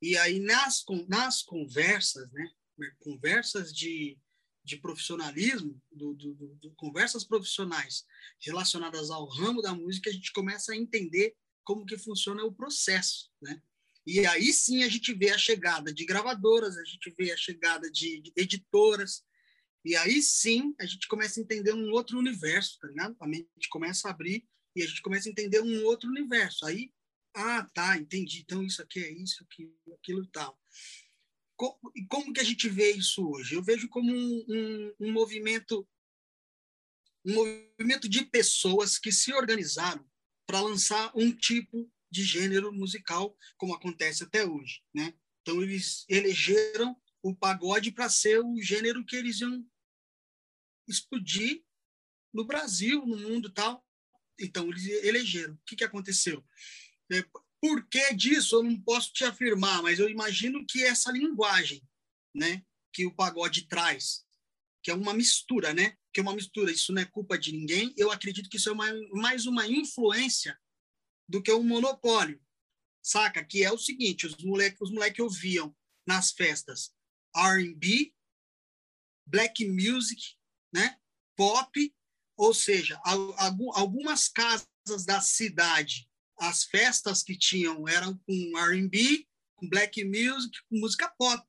e 0.00 0.16
aí 0.16 0.38
nas, 0.38 0.84
nas 1.08 1.42
conversas, 1.42 2.30
né? 2.32 2.50
Conversas 2.98 3.72
de, 3.72 4.18
de 4.62 4.76
profissionalismo, 4.76 5.80
do, 5.90 6.12
do, 6.12 6.34
do, 6.34 6.70
conversas 6.74 7.24
profissionais 7.24 8.04
relacionadas 8.40 9.10
ao 9.10 9.26
ramo 9.26 9.62
da 9.62 9.74
música, 9.74 10.10
a 10.10 10.12
gente 10.12 10.32
começa 10.32 10.72
a 10.72 10.76
entender 10.76 11.34
como 11.64 11.86
que 11.86 11.96
funciona 11.96 12.44
o 12.44 12.52
processo, 12.52 13.30
né? 13.40 13.62
E 14.06 14.24
aí 14.24 14.52
sim 14.52 14.84
a 14.84 14.88
gente 14.88 15.12
vê 15.12 15.30
a 15.30 15.38
chegada 15.38 15.92
de 15.92 16.04
gravadoras, 16.04 16.76
a 16.76 16.84
gente 16.84 17.12
vê 17.18 17.32
a 17.32 17.36
chegada 17.36 17.90
de, 17.90 18.20
de 18.20 18.32
editoras, 18.36 19.24
e 19.86 19.96
aí 19.96 20.20
sim 20.20 20.74
a 20.80 20.86
gente 20.86 21.06
começa 21.08 21.40
a 21.40 21.42
entender 21.42 21.72
um 21.72 21.90
outro 21.92 22.18
universo, 22.18 22.78
tá 22.80 22.88
ligado? 22.88 23.16
A 23.20 23.26
mente 23.26 23.68
começa 23.70 24.08
a 24.08 24.10
abrir 24.10 24.46
e 24.74 24.82
a 24.82 24.86
gente 24.86 25.00
começa 25.00 25.28
a 25.28 25.32
entender 25.32 25.60
um 25.62 25.84
outro 25.84 26.08
universo. 26.08 26.66
Aí, 26.66 26.92
ah, 27.34 27.66
tá, 27.74 27.96
entendi. 27.96 28.40
Então 28.40 28.62
isso 28.62 28.82
aqui 28.82 29.00
é 29.00 29.10
isso, 29.10 29.42
aquilo, 29.44 29.72
aquilo 29.94 30.24
e 30.24 30.28
tal 30.28 30.58
e 31.94 32.04
como 32.06 32.32
que 32.32 32.40
a 32.40 32.44
gente 32.44 32.68
vê 32.68 32.92
isso 32.92 33.26
hoje? 33.28 33.54
Eu 33.54 33.62
vejo 33.62 33.88
como 33.88 34.12
um, 34.12 34.44
um, 34.48 34.94
um, 35.00 35.12
movimento 35.12 35.88
um 37.24 37.34
movimento 37.34 38.08
de 38.08 38.24
pessoas 38.24 38.98
que 38.98 39.10
se 39.10 39.32
organizaram 39.32 40.06
para 40.46 40.60
lançar 40.60 41.10
um 41.14 41.32
tipo 41.32 41.90
de 42.08 42.22
gênero 42.22 42.72
musical, 42.72 43.36
como 43.56 43.74
acontece 43.74 44.22
até 44.22 44.44
hoje, 44.44 44.80
né? 44.94 45.12
Então 45.42 45.60
eles 45.60 46.04
elegeram 46.08 46.96
o 47.22 47.34
pagode 47.34 47.90
para 47.90 48.08
ser 48.08 48.38
o 48.38 48.60
gênero 48.60 49.04
que 49.04 49.16
eles 49.16 49.40
iam 49.40 49.66
explodir 50.86 51.62
no 52.32 52.44
Brasil, 52.44 53.04
no 53.06 53.16
mundo 53.16 53.50
tal. 53.50 53.84
Então 54.38 54.68
eles 54.68 54.86
elegeram. 55.04 55.54
O 55.54 55.60
que 55.66 55.76
que 55.76 55.84
aconteceu? 55.84 56.44
É, 57.12 57.24
por 57.60 57.86
que 57.88 58.14
disso 58.14 58.56
eu 58.56 58.62
não 58.62 58.80
posso 58.80 59.12
te 59.12 59.24
afirmar, 59.24 59.82
mas 59.82 59.98
eu 59.98 60.08
imagino 60.08 60.64
que 60.66 60.84
essa 60.84 61.10
linguagem, 61.10 61.82
né, 62.34 62.64
que 62.92 63.06
o 63.06 63.14
pagode 63.14 63.66
traz, 63.66 64.26
que 64.82 64.90
é 64.90 64.94
uma 64.94 65.12
mistura, 65.12 65.74
né? 65.74 65.96
Que 66.12 66.20
é 66.20 66.22
uma 66.22 66.34
mistura, 66.34 66.70
isso 66.70 66.92
não 66.92 67.02
é 67.02 67.04
culpa 67.04 67.36
de 67.36 67.50
ninguém. 67.50 67.92
Eu 67.96 68.12
acredito 68.12 68.48
que 68.48 68.56
isso 68.56 68.68
é 68.68 68.72
uma, 68.72 68.86
mais 69.12 69.44
uma 69.44 69.66
influência 69.66 70.56
do 71.28 71.42
que 71.42 71.52
um 71.52 71.64
monopólio. 71.64 72.40
Saca? 73.02 73.44
Que 73.44 73.64
é 73.64 73.72
o 73.72 73.78
seguinte, 73.78 74.26
os 74.26 74.36
moleques 74.44 74.80
os 74.80 74.92
moleque 74.92 75.20
ouviam 75.20 75.74
nas 76.06 76.30
festas 76.30 76.94
R&B, 77.34 78.14
black 79.26 79.66
music, 79.66 80.36
né? 80.72 80.98
Pop, 81.36 81.94
ou 82.36 82.54
seja, 82.54 83.00
algumas 83.74 84.28
casas 84.28 84.66
da 85.04 85.20
cidade 85.20 86.08
as 86.38 86.64
festas 86.64 87.22
que 87.22 87.36
tinham 87.36 87.88
eram 87.88 88.14
com 88.26 88.58
R&B 88.58 89.26
black 89.62 90.04
music, 90.04 90.58
com 90.68 90.78
música 90.78 91.08
pop, 91.08 91.42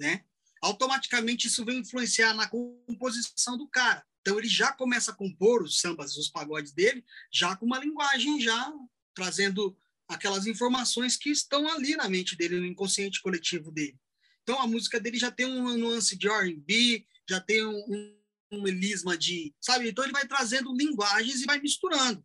né? 0.00 0.24
Automaticamente 0.60 1.46
isso 1.46 1.64
vem 1.64 1.78
influenciar 1.78 2.34
na 2.34 2.48
composição 2.48 3.56
do 3.56 3.68
cara. 3.68 4.04
Então 4.20 4.38
ele 4.38 4.48
já 4.48 4.72
começa 4.72 5.12
a 5.12 5.14
compor 5.14 5.62
os 5.62 5.80
sambas, 5.80 6.16
os 6.16 6.28
pagodes 6.28 6.72
dele, 6.72 7.04
já 7.32 7.54
com 7.54 7.64
uma 7.64 7.78
linguagem 7.78 8.40
já 8.40 8.72
trazendo 9.14 9.76
aquelas 10.08 10.46
informações 10.46 11.16
que 11.16 11.30
estão 11.30 11.68
ali 11.68 11.94
na 11.94 12.08
mente 12.08 12.36
dele, 12.36 12.58
no 12.58 12.66
inconsciente 12.66 13.22
coletivo 13.22 13.70
dele. 13.70 13.96
Então 14.42 14.60
a 14.60 14.66
música 14.66 14.98
dele 14.98 15.18
já 15.18 15.30
tem 15.30 15.46
uma 15.46 15.76
nuance 15.76 16.16
de 16.16 16.28
R&B, 16.28 17.06
já 17.28 17.40
tem 17.40 17.64
um, 17.64 18.17
um, 18.50 18.62
melisma 18.62 19.16
de, 19.16 19.54
sabe? 19.60 19.88
Então 19.88 20.04
ele 20.04 20.12
vai 20.12 20.26
trazendo 20.26 20.74
linguagens 20.74 21.40
e 21.40 21.46
vai 21.46 21.60
misturando. 21.60 22.24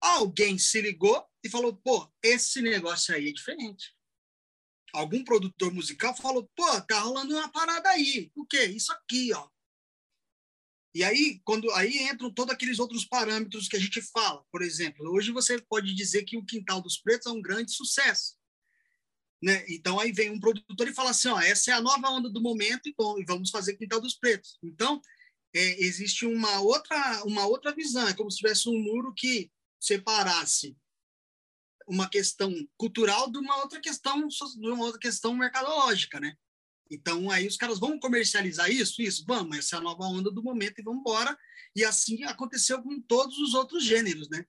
Alguém 0.00 0.58
se 0.58 0.80
ligou 0.80 1.26
e 1.42 1.48
falou, 1.48 1.76
pô, 1.76 2.10
esse 2.22 2.60
negócio 2.60 3.14
aí 3.14 3.28
é 3.28 3.32
diferente. 3.32 3.94
Algum 4.92 5.24
produtor 5.24 5.72
musical 5.72 6.16
falou, 6.16 6.50
pô, 6.54 6.80
tá 6.82 7.00
rolando 7.00 7.34
uma 7.34 7.50
parada 7.50 7.88
aí. 7.90 8.30
O 8.34 8.46
quê? 8.46 8.64
Isso 8.66 8.92
aqui, 8.92 9.32
ó. 9.32 9.48
E 10.94 11.04
aí, 11.04 11.40
quando 11.44 11.70
aí 11.72 11.98
entram 12.04 12.32
todos 12.32 12.54
aqueles 12.54 12.78
outros 12.78 13.04
parâmetros 13.04 13.68
que 13.68 13.76
a 13.76 13.78
gente 13.78 14.00
fala. 14.00 14.42
Por 14.50 14.62
exemplo, 14.62 15.12
hoje 15.12 15.30
você 15.30 15.60
pode 15.60 15.94
dizer 15.94 16.24
que 16.24 16.38
o 16.38 16.44
Quintal 16.44 16.80
dos 16.80 16.96
Pretos 16.96 17.26
é 17.26 17.30
um 17.30 17.42
grande 17.42 17.72
sucesso. 17.72 18.34
Né? 19.42 19.62
Então 19.68 20.00
aí 20.00 20.10
vem 20.10 20.30
um 20.30 20.40
produtor 20.40 20.88
e 20.88 20.94
fala 20.94 21.10
assim, 21.10 21.28
ó, 21.28 21.38
essa 21.38 21.70
é 21.70 21.74
a 21.74 21.82
nova 21.82 22.08
onda 22.08 22.30
do 22.30 22.40
momento 22.40 22.88
e, 22.88 22.94
bom, 22.96 23.18
e 23.18 23.24
vamos 23.26 23.50
fazer 23.50 23.76
Quintal 23.76 24.00
dos 24.00 24.14
Pretos. 24.14 24.58
Então 24.62 25.00
é, 25.54 25.84
existe 25.84 26.26
uma 26.26 26.60
outra 26.60 27.24
uma 27.24 27.46
outra 27.46 27.74
visão, 27.74 28.06
é 28.08 28.14
como 28.14 28.30
se 28.30 28.38
tivesse 28.38 28.68
um 28.68 28.78
muro 28.78 29.12
que 29.14 29.50
separasse 29.80 30.76
uma 31.88 32.08
questão 32.08 32.52
cultural 32.76 33.30
de 33.30 33.38
uma 33.38 33.56
outra 33.58 33.80
questão 33.80 34.26
de 34.26 34.68
uma 34.68 34.84
outra 34.84 35.00
questão 35.00 35.34
mercadológica, 35.34 36.18
né? 36.18 36.36
Então 36.90 37.30
aí 37.30 37.46
os 37.46 37.56
caras 37.56 37.78
vão 37.78 37.98
comercializar 37.98 38.70
isso, 38.70 39.02
isso, 39.02 39.24
vamos, 39.26 39.58
essa 39.58 39.76
é 39.76 39.78
a 39.78 39.82
nova 39.82 40.04
onda 40.04 40.30
do 40.30 40.42
momento 40.42 40.78
e 40.78 40.82
vamos 40.82 41.00
embora. 41.00 41.36
E 41.74 41.84
assim 41.84 42.24
aconteceu 42.24 42.82
com 42.82 43.00
todos 43.00 43.38
os 43.38 43.54
outros 43.54 43.84
gêneros, 43.84 44.28
né? 44.28 44.44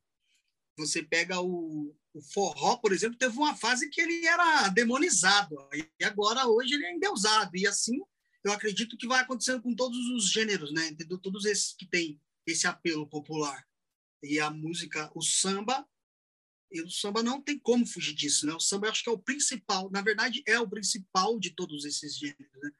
Você 0.77 1.01
pega 1.01 1.42
o, 1.42 1.96
o 2.13 2.22
forró, 2.34 2.77
por 2.77 2.94
exemplo, 2.94 3.18
teve 3.18 3.36
uma 3.36 3.56
fase 3.56 3.89
que 3.89 4.00
ele 4.00 4.25
era 4.25 4.70
demonizado 4.70 5.56
e 5.74 6.04
agora 6.04 6.48
hoje 6.48 6.75
ele 6.75 6.86
é 6.86 6.94
endeusado 6.94 7.51
e 7.56 7.66
assim 7.66 8.00
eu 8.48 8.54
acredito 8.54 8.98
que 8.98 9.08
vai 9.08 9.22
acontecendo 9.22 9.62
com 9.62 9.75
todos 9.75 9.98
os 10.12 10.32
gêneros, 10.32 10.72
né? 10.72 10.96
Todos 11.22 11.46
esses 11.46 11.74
que 11.74 11.86
têm 11.86 12.20
esse 12.46 12.66
apelo 12.66 13.08
popular 13.08 13.66
e 14.24 14.39
a 14.39 14.50
música, 14.50 15.12
o 15.13 15.22
samba, 15.22 15.86
e 16.72 16.82
o 16.82 16.89
samba 16.89 17.22
não 17.22 17.42
tem 17.42 17.60
como 17.60 17.86
fugir 17.86 18.13
disso, 18.16 18.46
né? 18.46 18.54
O 18.54 18.60
samba 18.60 18.88
eu 18.88 18.92
acho 18.92 19.04
que 19.04 19.10
é 19.10 19.12
o 19.12 19.20
principal, 19.20 19.89
na 19.92 20.01
verdade 20.01 20.42
é 20.48 20.60
o 20.60 20.70
principal 20.70 21.39
de 21.39 21.51
todos 21.51 21.86
esses 21.86 22.18
gêneros, 22.18 22.51
né? 22.62 22.72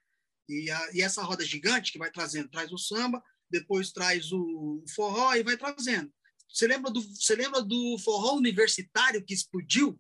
E, 0.50 0.72
a, 0.72 0.92
e 0.94 1.02
essa 1.02 1.22
roda 1.22 1.46
gigante 1.46 1.92
que 1.92 2.00
vai 2.00 2.10
trazendo, 2.12 2.50
traz 2.50 2.72
o 2.72 2.78
samba, 2.78 3.22
depois 3.50 3.92
traz 3.92 4.32
o 4.32 4.84
forró 4.96 5.34
e 5.36 5.44
vai 5.44 5.58
trazendo. 5.58 6.12
Você 6.50 6.66
lembra 6.66 6.90
do, 6.90 7.02
você 7.02 7.36
lembra 7.36 7.62
do 7.62 7.98
forró 8.00 8.36
universitário 8.36 9.24
que 9.24 9.34
explodiu? 9.34 10.00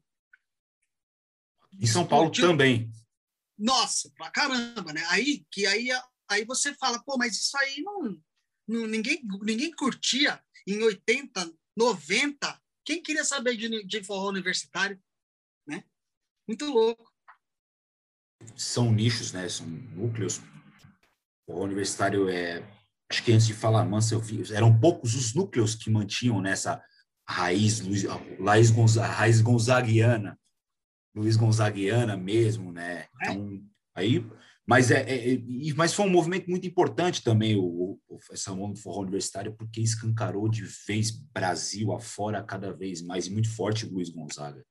Em 1.73 1.85
São 1.85 2.07
Paulo 2.07 2.31
explodiu. 2.31 2.51
também. 2.51 2.91
Nossa, 3.57 4.11
pra 4.15 4.29
caramba, 4.29 4.93
né? 4.93 5.03
Aí 5.09 5.45
que 5.51 5.65
aí 5.65 5.89
aí 6.29 6.45
você 6.45 6.73
fala, 6.75 7.01
pô, 7.03 7.17
mas 7.17 7.35
isso 7.35 7.57
aí 7.57 7.81
não, 7.81 8.21
não 8.67 8.87
ninguém 8.87 9.21
ninguém 9.41 9.71
curtia 9.71 10.41
em 10.67 10.83
80, 10.83 11.53
90, 11.75 12.61
quem 12.85 13.01
queria 13.01 13.23
saber 13.23 13.55
de, 13.55 13.83
de 13.85 14.03
forró 14.03 14.29
universitário? 14.29 15.01
Né? 15.65 15.83
Muito 16.47 16.65
louco. 16.65 17.11
São 18.55 18.91
nichos, 18.91 19.31
né? 19.31 19.47
São 19.49 19.65
núcleos. 19.65 20.41
O 21.47 21.61
universitário 21.61 22.29
é. 22.29 22.63
Acho 23.09 23.23
que 23.23 23.31
antes 23.31 23.47
de 23.47 23.53
falar 23.53 23.85
mansa, 23.85 24.13
eu 24.13 24.19
vi, 24.19 24.53
eram 24.53 24.77
poucos 24.77 25.15
os 25.15 25.33
núcleos 25.33 25.75
que 25.75 25.89
mantinham 25.89 26.41
nessa 26.41 26.83
raiz, 27.27 27.79
Luiz, 27.79 28.03
raiz, 28.43 28.69
Gonzaga, 28.69 29.13
raiz 29.13 29.41
gonzaguiana, 29.41 30.37
Luiz 31.17 31.35
Gonzaguiana 31.35 32.15
mesmo, 32.15 32.71
né? 32.71 33.07
É. 33.21 33.31
Então, 33.31 33.61
aí 33.95 34.23
mas, 34.67 34.91
é, 34.91 35.01
é, 35.03 35.35
é 35.35 35.39
mas 35.77 35.93
foi 35.93 36.05
um 36.05 36.09
movimento 36.09 36.49
muito 36.49 36.67
importante 36.67 37.23
também, 37.23 37.55
o, 37.55 37.97
o, 38.09 38.19
essa 38.29 38.51
onda 38.51 38.73
do 38.73 38.79
forró 38.79 39.01
universitário, 39.01 39.55
porque 39.55 39.79
escancarou 39.79 40.49
de 40.49 40.63
vez 40.85 41.09
Brasil 41.09 41.93
afora 41.93 42.43
cada 42.43 42.73
vez 42.73 43.01
mais, 43.01 43.27
e 43.27 43.31
muito 43.31 43.49
forte 43.49 43.85
o 43.85 43.93
Luiz 43.93 44.09
Gonzaga, 44.09 44.61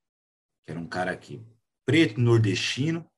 que 0.63 0.69
era 0.69 0.79
um 0.79 0.87
cara 0.87 1.11
aqui, 1.11 1.43
preto, 1.83 2.21
nordestino, 2.21 3.09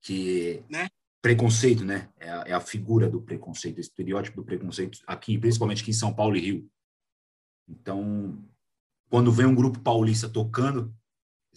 que 0.00 0.64
né? 0.70 0.88
preconceito, 1.20 1.84
né? 1.84 2.08
É 2.16 2.30
a, 2.30 2.44
é 2.46 2.52
a, 2.54 2.60
figura 2.60 3.10
do 3.10 3.20
preconceito, 3.20 3.76
o 3.76 3.82
estereótipo 3.82 4.38
do 4.38 4.46
preconceito 4.46 5.00
aqui, 5.06 5.36
principalmente 5.36 5.82
aqui 5.82 5.90
em 5.90 5.94
São 5.94 6.14
Paulo 6.14 6.34
e 6.34 6.40
Rio. 6.40 6.70
Então, 7.68 8.42
quando 9.10 9.30
vem 9.30 9.44
um 9.44 9.54
grupo 9.54 9.80
paulista 9.80 10.30
tocando, 10.30 10.96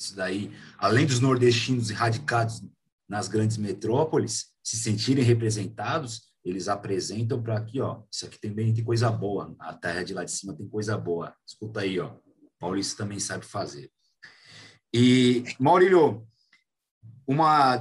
isso 0.02 0.16
daí, 0.16 0.52
além 0.78 1.06
dos 1.06 1.20
nordestinos 1.20 1.90
erradicados 1.90 2.64
nas 3.08 3.28
grandes 3.28 3.58
metrópoles 3.58 4.48
se 4.64 4.78
sentirem 4.78 5.24
representados, 5.24 6.32
eles 6.44 6.68
apresentam 6.68 7.42
para 7.42 7.58
aqui, 7.58 7.80
ó, 7.80 8.02
isso 8.12 8.26
aqui 8.26 8.40
também 8.40 8.74
tem 8.74 8.84
coisa 8.84 9.12
boa, 9.12 9.56
a 9.60 9.74
terra 9.74 10.04
de 10.04 10.14
lá 10.14 10.24
de 10.24 10.32
cima 10.32 10.56
tem 10.56 10.68
coisa 10.68 10.98
boa. 10.98 11.36
Escuta 11.46 11.82
aí, 11.82 12.00
ó, 12.00 12.16
Paulista 12.60 13.04
também 13.04 13.20
sabe 13.20 13.46
fazer. 13.46 13.92
E, 14.94 15.44
Maurílio, 15.60 16.28
uma, 17.28 17.78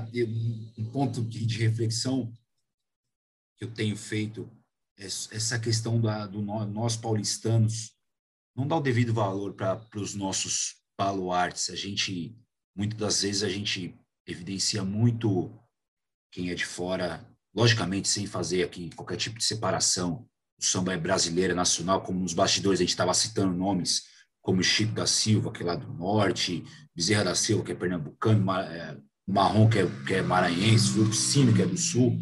um 0.79 0.91
ponto 0.93 1.23
de, 1.23 1.45
de 1.45 1.59
reflexão 1.59 2.33
que 3.57 3.65
eu 3.65 3.71
tenho 3.73 3.97
feito 3.97 4.51
é 4.99 5.07
essa 5.07 5.59
questão 5.59 6.01
da, 6.01 6.27
do 6.27 6.43
nós 6.43 6.97
paulistanos 6.97 7.95
não 8.55 8.67
dá 8.67 8.77
o 8.77 8.83
devido 8.83 9.15
valor 9.15 9.55
para 9.55 9.81
os 9.97 10.15
nossos 10.15 10.80
baluartes. 11.01 11.71
A 11.71 11.75
gente, 11.75 12.37
muitas 12.77 12.99
das 12.99 13.23
vezes, 13.23 13.43
a 13.43 13.49
gente 13.49 13.99
evidencia 14.27 14.85
muito 14.85 15.51
quem 16.31 16.51
é 16.51 16.55
de 16.55 16.67
fora, 16.67 17.27
logicamente 17.55 18.07
sem 18.07 18.27
fazer 18.27 18.63
aqui 18.63 18.91
qualquer 18.95 19.17
tipo 19.17 19.39
de 19.39 19.45
separação. 19.45 20.27
O 20.61 20.65
samba 20.65 20.93
é 20.93 20.99
brasileiro, 20.99 21.53
é 21.55 21.57
nacional, 21.57 22.03
como 22.03 22.21
nos 22.21 22.35
bastidores 22.35 22.81
a 22.81 22.83
gente 22.83 22.91
estava 22.91 23.15
citando 23.15 23.57
nomes 23.57 24.03
como 24.43 24.63
Chico 24.63 24.93
da 24.93 25.07
Silva, 25.07 25.51
que 25.51 25.63
é 25.63 25.67
lá 25.67 25.75
do 25.75 25.93
norte, 25.93 26.65
Bezerra 26.95 27.25
da 27.25 27.35
Silva, 27.35 27.65
que 27.65 27.73
é 27.73 27.75
pernambucano, 27.75 28.53
é, 28.53 28.97
Marrom, 29.27 29.69
que 29.71 29.79
é, 29.79 29.87
que 30.07 30.15
é 30.15 30.23
maranhense, 30.23 30.99
Lupicínio, 30.99 31.55
que 31.55 31.63
é 31.63 31.67
do 31.67 31.77
sul. 31.79 32.19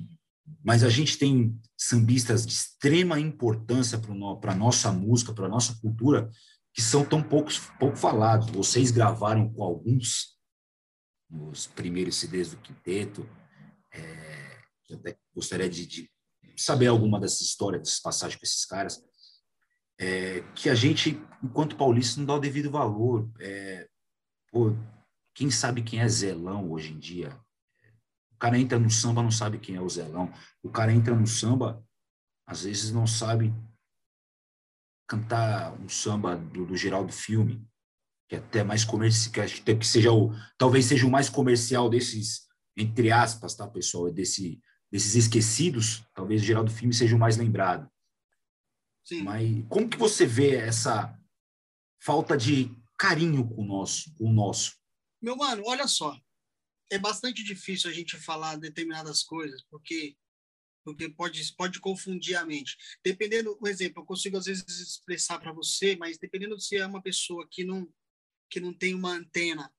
Mas 0.65 0.85
a 0.85 0.89
gente 0.89 1.19
tem 1.19 1.59
sambistas 1.77 2.47
de 2.47 2.53
extrema 2.53 3.19
importância 3.19 3.99
para 4.41 4.53
a 4.53 4.57
nossa 4.57 4.93
música, 4.93 5.33
para 5.33 5.47
a 5.47 5.49
nossa 5.49 5.79
cultura, 5.81 6.31
que 6.79 6.83
são 6.83 7.05
tão 7.05 7.21
poucos, 7.21 7.59
pouco 7.77 7.97
falados. 7.97 8.51
Vocês 8.51 8.93
gravaram 8.93 9.53
com 9.53 9.65
alguns, 9.65 10.39
nos 11.29 11.67
primeiros 11.67 12.15
CDs 12.15 12.53
do 12.53 12.57
quinteto. 12.59 13.29
É, 13.93 14.63
eu 14.89 14.97
até 14.97 15.19
gostaria 15.35 15.69
de, 15.69 15.85
de, 15.85 16.09
saber 16.57 16.87
alguma 16.87 17.19
dessas 17.19 17.41
histórias, 17.41 17.83
dessas 17.83 17.99
passagens 17.99 18.39
com 18.39 18.47
esses 18.47 18.65
caras, 18.65 19.05
é, 19.99 20.43
que 20.55 20.71
a 20.71 20.75
gente, 20.77 21.21
enquanto 21.43 21.75
paulista, 21.75 22.21
não 22.21 22.27
dá 22.27 22.35
o 22.35 22.41
devido 22.41 22.71
valor. 22.71 23.29
É, 23.41 23.89
pô, 24.53 24.73
quem 25.35 25.51
sabe 25.51 25.83
quem 25.83 25.99
é 25.99 26.09
Zelão 26.09 26.71
hoje 26.71 26.93
em 26.93 26.99
dia? 27.01 27.37
O 28.31 28.37
cara 28.39 28.57
entra 28.57 28.79
no 28.79 28.89
samba, 28.89 29.21
não 29.21 29.33
sabe 29.33 29.59
quem 29.59 29.75
é 29.75 29.81
o 29.81 29.89
Zelão. 29.89 30.33
O 30.63 30.71
cara 30.71 30.93
entra 30.93 31.13
no 31.13 31.27
samba, 31.27 31.85
às 32.47 32.63
vezes 32.63 32.93
não 32.93 33.05
sabe 33.05 33.53
cantar 35.09 35.73
um 35.81 35.89
samba 35.89 36.37
do, 36.37 36.67
do 36.67 36.77
Geraldo 36.77 37.13
Filme, 37.13 37.67
que 38.29 38.37
é 38.37 38.39
até 38.39 38.63
mais 38.63 38.85
comercial, 38.85 39.33
que, 39.33 39.75
que 39.75 39.87
seja 39.87 40.13
o, 40.13 40.31
talvez 40.59 40.85
seja 40.85 41.07
o 41.07 41.11
mais 41.11 41.31
comercial 41.31 41.89
desses, 41.89 42.47
entre 42.77 43.11
aspas, 43.11 43.57
tá, 43.57 43.67
pessoal, 43.67 44.13
desse, 44.13 44.61
desses 44.93 45.15
esquecidos, 45.15 46.05
talvez 46.15 46.43
o 46.43 46.45
Geraldo 46.45 46.71
Filme 46.71 46.93
seja 46.93 47.17
o 47.17 47.19
mais 47.19 47.39
lembrado. 47.39 47.91
Sim. 49.03 49.23
Mas 49.23 49.65
como 49.71 49.89
que 49.89 49.97
você 49.97 50.27
vê 50.27 50.57
essa 50.57 51.19
falta 52.05 52.37
de 52.37 52.71
carinho 52.99 53.49
com 53.49 53.63
o 53.63 53.67
nosso, 53.67 54.15
com 54.15 54.27
o 54.27 54.33
nosso? 54.33 54.77
Meu 55.23 55.35
mano, 55.35 55.63
olha 55.67 55.89
só, 55.89 56.15
é 56.91 56.99
bastante 56.99 57.43
difícil 57.43 57.89
a 57.89 57.93
gente 57.93 58.19
falar 58.19 58.57
determinadas 58.57 59.23
coisas, 59.23 59.63
porque 59.71 60.17
porque 60.85 61.09
pode 61.09 61.53
pode 61.55 61.81
confundir 61.81 62.37
a 62.37 62.45
mente. 62.45 62.77
Dependendo, 63.05 63.59
um 63.63 63.67
exemplo, 63.67 64.03
eu 64.03 64.07
consigo 64.07 64.37
às 64.37 64.47
vezes 64.47 64.67
expressar 64.69 65.39
para 65.39 65.53
você, 65.53 65.97
mas 65.97 66.19
dependendo 66.19 66.59
se 66.61 66.77
é 66.77 66.87
uma 66.87 67.03
pessoa 67.03 67.47
que 67.51 67.65
não 67.65 67.89
que 68.51 68.61
não 68.61 68.73
tem 68.73 68.95
uma 68.95 69.13
antena, 69.13 69.73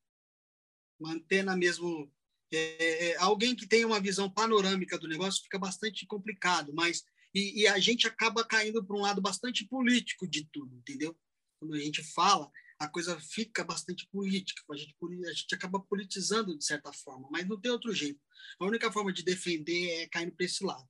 uma 1.00 1.14
antena 1.14 1.56
mesmo. 1.56 2.12
É, 2.52 3.10
é, 3.10 3.18
alguém 3.18 3.56
que 3.56 3.68
tem 3.68 3.86
uma 3.86 4.00
visão 4.00 4.28
panorâmica 4.28 4.98
do 4.98 5.08
negócio 5.08 5.44
fica 5.44 5.60
bastante 5.60 6.08
complicado, 6.08 6.74
mas 6.74 7.04
e, 7.34 7.62
e 7.62 7.68
a 7.68 7.78
gente 7.80 8.08
acaba 8.08 8.44
caindo 8.44 8.84
para 8.84 8.96
um 8.96 9.02
lado 9.02 9.22
bastante 9.22 9.68
político 9.68 10.28
de 10.28 10.46
tudo, 10.52 10.76
entendeu? 10.76 11.16
Quando 11.60 11.76
a 11.76 11.80
gente 11.80 12.04
fala, 12.14 12.50
a 12.80 12.88
coisa 12.88 13.20
fica 13.20 13.64
bastante 13.64 14.08
política, 14.08 14.64
a 14.72 14.78
gente, 14.78 14.96
a 15.28 15.34
gente 15.34 15.54
acaba 15.54 15.82
politizando 15.82 16.58
de 16.58 16.64
certa 16.64 16.94
forma, 16.94 17.28
mas 17.30 17.46
não 17.46 17.60
tem 17.60 17.70
outro 17.72 17.94
jeito. 17.94 18.22
A 18.60 18.66
única 18.66 18.92
forma 18.92 19.12
de 19.12 19.22
defender 19.22 20.04
é 20.04 20.08
caindo 20.08 20.32
para 20.32 20.46
esse 20.46 20.64
lado. 20.64 20.88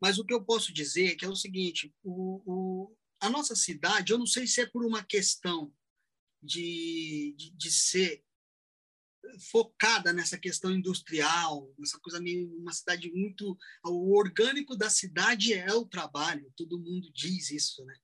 Mas 0.00 0.18
o 0.18 0.24
que 0.24 0.34
eu 0.34 0.44
posso 0.44 0.72
dizer 0.72 1.12
é 1.12 1.14
que 1.14 1.24
é 1.24 1.28
o 1.28 1.36
seguinte: 1.36 1.94
o, 2.02 2.42
o, 2.44 2.96
a 3.20 3.30
nossa 3.30 3.54
cidade, 3.54 4.12
eu 4.12 4.18
não 4.18 4.26
sei 4.26 4.46
se 4.46 4.60
é 4.60 4.66
por 4.66 4.84
uma 4.84 5.04
questão 5.04 5.72
de, 6.42 7.34
de, 7.36 7.50
de 7.50 7.70
ser 7.70 8.24
focada 9.50 10.12
nessa 10.12 10.38
questão 10.38 10.72
industrial, 10.72 11.72
essa 11.82 11.98
coisa 12.00 12.20
meio 12.20 12.50
uma 12.56 12.72
cidade 12.72 13.12
muito 13.12 13.56
o 13.84 14.16
orgânico 14.16 14.76
da 14.76 14.88
cidade 14.88 15.52
é 15.52 15.72
o 15.72 15.86
trabalho, 15.86 16.52
todo 16.56 16.78
mundo 16.78 17.10
diz 17.12 17.50
isso, 17.50 17.84
né? 17.84 17.94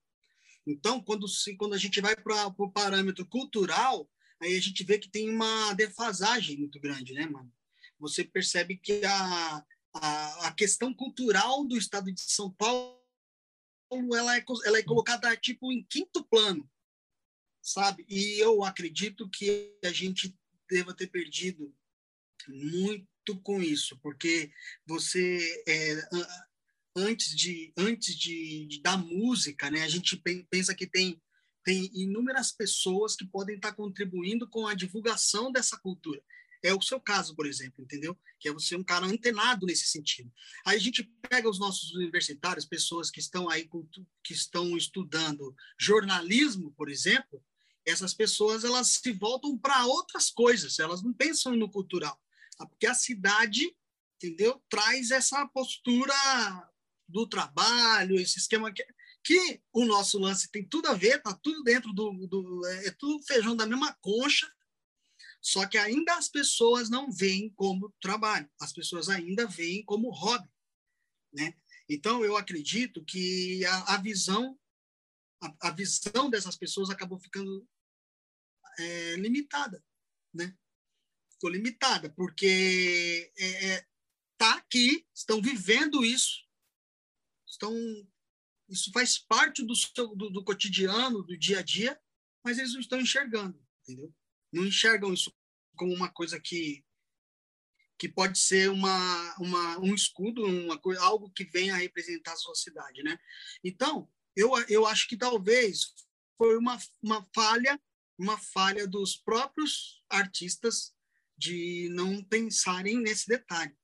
Então, 0.66 1.02
quando 1.02 1.26
quando 1.58 1.74
a 1.74 1.78
gente 1.78 2.00
vai 2.00 2.16
para 2.16 2.46
o 2.58 2.70
parâmetro 2.70 3.26
cultural, 3.26 4.08
aí 4.40 4.56
a 4.56 4.60
gente 4.60 4.82
vê 4.84 4.98
que 4.98 5.08
tem 5.08 5.30
uma 5.30 5.72
defasagem 5.74 6.58
muito 6.58 6.80
grande, 6.80 7.12
né, 7.12 7.26
mano? 7.26 7.52
Você 7.98 8.24
percebe 8.24 8.76
que 8.76 9.04
a, 9.04 9.64
a, 9.94 10.48
a 10.48 10.52
questão 10.52 10.92
cultural 10.92 11.64
do 11.66 11.76
estado 11.76 12.12
de 12.12 12.20
São 12.20 12.50
Paulo 12.50 12.98
ela 14.16 14.36
é, 14.36 14.44
ela 14.64 14.78
é 14.78 14.82
colocada 14.82 15.36
tipo 15.36 15.70
em 15.70 15.84
quinto 15.84 16.24
plano, 16.24 16.68
sabe? 17.62 18.04
E 18.08 18.42
eu 18.42 18.64
acredito 18.64 19.28
que 19.30 19.78
a 19.84 19.92
gente 19.92 20.36
deva 20.68 20.94
ter 20.94 21.06
perdido 21.06 21.72
muito 22.48 23.40
com 23.42 23.62
isso, 23.62 23.98
porque 24.00 24.50
você 24.86 25.62
é, 25.68 26.08
antes 26.96 27.34
de 27.34 27.72
antes 27.76 28.14
de, 28.14 28.66
de, 28.66 28.82
da 28.82 28.96
música, 28.96 29.70
né? 29.70 29.82
A 29.82 29.88
gente 29.88 30.20
pensa 30.50 30.74
que 30.74 30.86
tem 30.86 31.20
tem 31.64 31.90
inúmeras 31.94 32.52
pessoas 32.52 33.16
que 33.16 33.26
podem 33.26 33.56
estar 33.56 33.72
contribuindo 33.72 34.46
com 34.46 34.66
a 34.66 34.74
divulgação 34.74 35.50
dessa 35.50 35.78
cultura. 35.78 36.22
É 36.62 36.74
o 36.74 36.80
seu 36.80 37.00
caso, 37.00 37.34
por 37.34 37.46
exemplo, 37.46 37.82
entendeu? 37.82 38.16
Que 38.38 38.48
é 38.48 38.52
você 38.52 38.76
um 38.76 38.84
cara 38.84 39.06
antenado 39.06 39.66
nesse 39.66 39.86
sentido. 39.86 40.30
Aí 40.66 40.76
a 40.76 40.80
gente 40.80 41.02
pega 41.28 41.48
os 41.48 41.58
nossos 41.58 41.94
universitários, 41.94 42.64
pessoas 42.66 43.10
que 43.10 43.18
estão 43.18 43.48
aí 43.48 43.68
que 44.22 44.32
estão 44.32 44.76
estudando 44.76 45.54
jornalismo, 45.78 46.72
por 46.72 46.90
exemplo, 46.90 47.42
essas 47.84 48.14
pessoas 48.14 48.64
elas 48.64 48.88
se 48.88 49.12
voltam 49.12 49.58
para 49.58 49.86
outras 49.86 50.30
coisas, 50.30 50.78
elas 50.78 51.02
não 51.02 51.12
pensam 51.12 51.54
no 51.54 51.70
cultural, 51.70 52.18
tá? 52.56 52.66
porque 52.66 52.86
a 52.86 52.94
cidade, 52.94 53.74
entendeu, 54.16 54.62
traz 54.70 55.10
essa 55.10 55.46
postura 55.48 56.14
do 57.08 57.26
trabalho, 57.26 58.16
esse 58.16 58.38
esquema 58.38 58.72
que, 58.72 58.84
que 59.22 59.60
o 59.72 59.84
nosso 59.84 60.18
lance 60.18 60.50
tem 60.50 60.66
tudo 60.66 60.88
a 60.88 60.94
ver, 60.94 61.22
tá 61.22 61.38
tudo 61.42 61.62
dentro 61.62 61.92
do, 61.92 62.26
do 62.26 62.66
é, 62.66 62.88
é 62.88 62.90
tudo 62.92 63.24
feijão 63.24 63.56
da 63.56 63.66
mesma 63.66 63.94
concha, 64.00 64.50
só 65.40 65.66
que 65.66 65.76
ainda 65.76 66.14
as 66.16 66.28
pessoas 66.28 66.88
não 66.88 67.12
veem 67.12 67.50
como 67.50 67.92
trabalho, 68.00 68.50
as 68.60 68.72
pessoas 68.72 69.08
ainda 69.08 69.46
veem 69.46 69.84
como 69.84 70.10
hobby, 70.10 70.48
né? 71.32 71.54
Então 71.88 72.24
eu 72.24 72.36
acredito 72.36 73.04
que 73.04 73.64
a, 73.66 73.94
a 73.94 73.98
visão 73.98 74.58
a, 75.42 75.68
a, 75.68 75.70
visão 75.70 76.30
dessas 76.30 76.56
pessoas 76.56 76.88
acabou 76.88 77.18
ficando 77.18 77.68
é, 78.78 79.16
limitada, 79.16 79.84
né? 80.32 80.56
Ficou 81.32 81.50
limitada, 81.50 82.08
porque 82.10 83.30
é, 83.36 83.66
é, 83.66 83.86
tá 84.38 84.54
aqui, 84.54 85.06
estão 85.14 85.42
vivendo 85.42 86.04
isso, 86.04 86.44
estão, 87.46 87.74
isso 88.68 88.90
faz 88.92 89.18
parte 89.18 89.64
do, 89.64 89.74
seu, 89.74 90.14
do, 90.14 90.30
do 90.30 90.44
cotidiano, 90.44 91.22
do 91.22 91.36
dia 91.36 91.60
a 91.60 91.62
dia, 91.62 92.00
mas 92.44 92.58
eles 92.58 92.72
não 92.72 92.80
estão 92.80 93.00
enxergando, 93.00 93.58
entendeu? 93.82 94.12
Não 94.52 94.64
enxergam 94.64 95.12
isso 95.12 95.32
como 95.76 95.92
uma 95.94 96.10
coisa 96.10 96.40
que 96.40 96.84
que 97.96 98.08
pode 98.08 98.40
ser 98.40 98.70
uma, 98.70 99.36
uma 99.38 99.78
um 99.78 99.94
escudo, 99.94 100.44
uma 100.44 100.76
coisa, 100.76 101.00
algo 101.00 101.30
que 101.30 101.44
venha 101.44 101.74
a 101.74 101.78
representar 101.78 102.32
a 102.32 102.36
sua 102.36 102.54
cidade, 102.56 103.04
né? 103.04 103.16
Então, 103.62 104.10
eu, 104.34 104.50
eu 104.68 104.84
acho 104.84 105.06
que 105.06 105.16
talvez 105.16 105.94
foi 106.36 106.58
uma, 106.58 106.76
uma 107.00 107.24
falha 107.32 107.80
uma 108.18 108.38
falha 108.38 108.86
dos 108.86 109.16
próprios 109.16 110.02
artistas 110.08 110.92
de 111.36 111.88
não 111.92 112.22
pensarem 112.22 112.98
nesse 112.98 113.26
detalhe, 113.26 113.76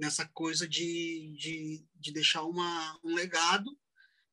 nessa 0.00 0.26
coisa 0.26 0.66
de, 0.66 1.36
de, 1.36 1.86
de 1.94 2.12
deixar 2.12 2.42
uma, 2.44 2.98
um 3.04 3.14
legado 3.14 3.78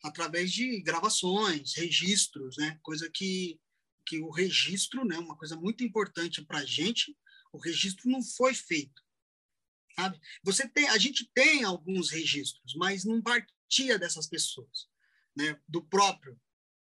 através 0.02 0.52
de 0.52 0.82
gravações, 0.82 1.74
registros, 1.76 2.56
né? 2.58 2.80
Coisa 2.82 3.10
que, 3.14 3.60
que 4.06 4.20
o 4.22 4.32
registro, 4.32 5.04
né? 5.04 5.18
Uma 5.18 5.36
coisa 5.36 5.58
muito 5.58 5.84
importante 5.84 6.42
para 6.42 6.60
a 6.60 6.66
gente, 6.66 7.16
o 7.52 7.58
registro 7.58 8.10
não 8.10 8.24
foi 8.24 8.54
feito, 8.54 9.04
sabe? 9.94 10.18
Você 10.42 10.70
tem, 10.70 10.88
a 10.88 10.98
gente 10.98 11.30
tem 11.34 11.66
alguns 11.66 12.10
registros, 12.12 12.74
mas 12.76 13.04
não 13.04 13.22
partia 13.22 14.00
dessas 14.00 14.26
pessoas, 14.26 14.88
né? 15.36 15.60
Do 15.68 15.84
próprio 15.84 16.40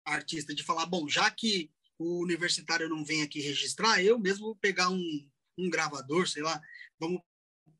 artista 0.03 0.53
de 0.53 0.63
falar, 0.63 0.85
bom, 0.85 1.07
já 1.07 1.31
que 1.31 1.71
o 1.97 2.21
universitário 2.21 2.89
não 2.89 3.05
vem 3.05 3.21
aqui 3.21 3.39
registrar, 3.39 4.03
eu 4.03 4.19
mesmo 4.19 4.47
vou 4.47 4.55
pegar 4.57 4.89
um, 4.89 5.29
um 5.57 5.69
gravador, 5.69 6.27
sei 6.27 6.43
lá, 6.43 6.61
vamos, 6.99 7.21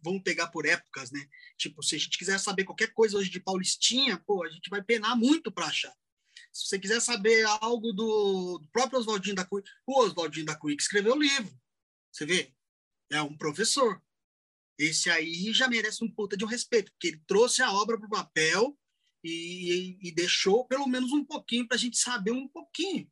vamos 0.06 0.22
pegar 0.22 0.48
por 0.48 0.65
épocas, 0.65 1.12
né? 1.12 1.28
Tipo, 1.58 1.84
se 1.84 1.96
a 1.96 2.00
gente 2.00 2.18
quiser 2.18 2.39
saber 2.39 2.63
qualquer 2.63 2.94
coisa 2.94 3.18
hoje 3.18 3.30
de 3.30 3.39
Paulistinha, 3.39 4.22
pô, 4.26 4.46
a 4.46 4.50
gente 4.50 4.70
vai 4.70 4.82
penar 4.82 5.18
muito 5.18 5.52
para 5.52 5.65
achar. 5.65 5.94
Se 6.54 6.68
você 6.68 6.80
quiser 6.80 7.02
saber 7.02 7.44
algo 7.60 7.91
do, 7.91 8.62
próprio 8.72 9.00
Oswaldinho 9.00 9.36
da 9.36 9.44
Cunha, 9.44 9.63
o 9.86 10.00
Oswaldinho 10.00 10.46
da 10.46 10.56
Cunha 10.56 10.78
que 10.78 10.84
escreveu 10.84 11.15
o 11.15 11.20
livro, 11.20 11.54
você 12.12 12.26
vê? 12.26 12.54
É 13.12 13.22
um 13.22 13.36
professor. 13.36 14.02
Esse 14.78 15.10
aí 15.10 15.52
já 15.52 15.68
merece 15.68 16.04
um 16.04 16.12
puta 16.12 16.38
de 16.38 16.46
um 16.46 16.48
respeito, 16.48 16.91
porque 16.91 17.08
ele 17.08 17.24
trouxe 17.28 17.62
a 17.62 17.74
obra 17.74 17.98
para 17.98 18.08
o 18.08 18.10
papel 18.10 18.78
e, 19.24 19.98
e, 20.02 20.12
deixou 20.12 20.65
pelo 20.65 20.88
menos 20.88 21.12
um 21.12 21.26
pouquinho 21.26 21.68
para 21.68 21.76
a 21.76 21.80
gente 21.80 21.98
saber 21.98 22.32
um 22.32 22.48
pouquinho. 22.48 23.10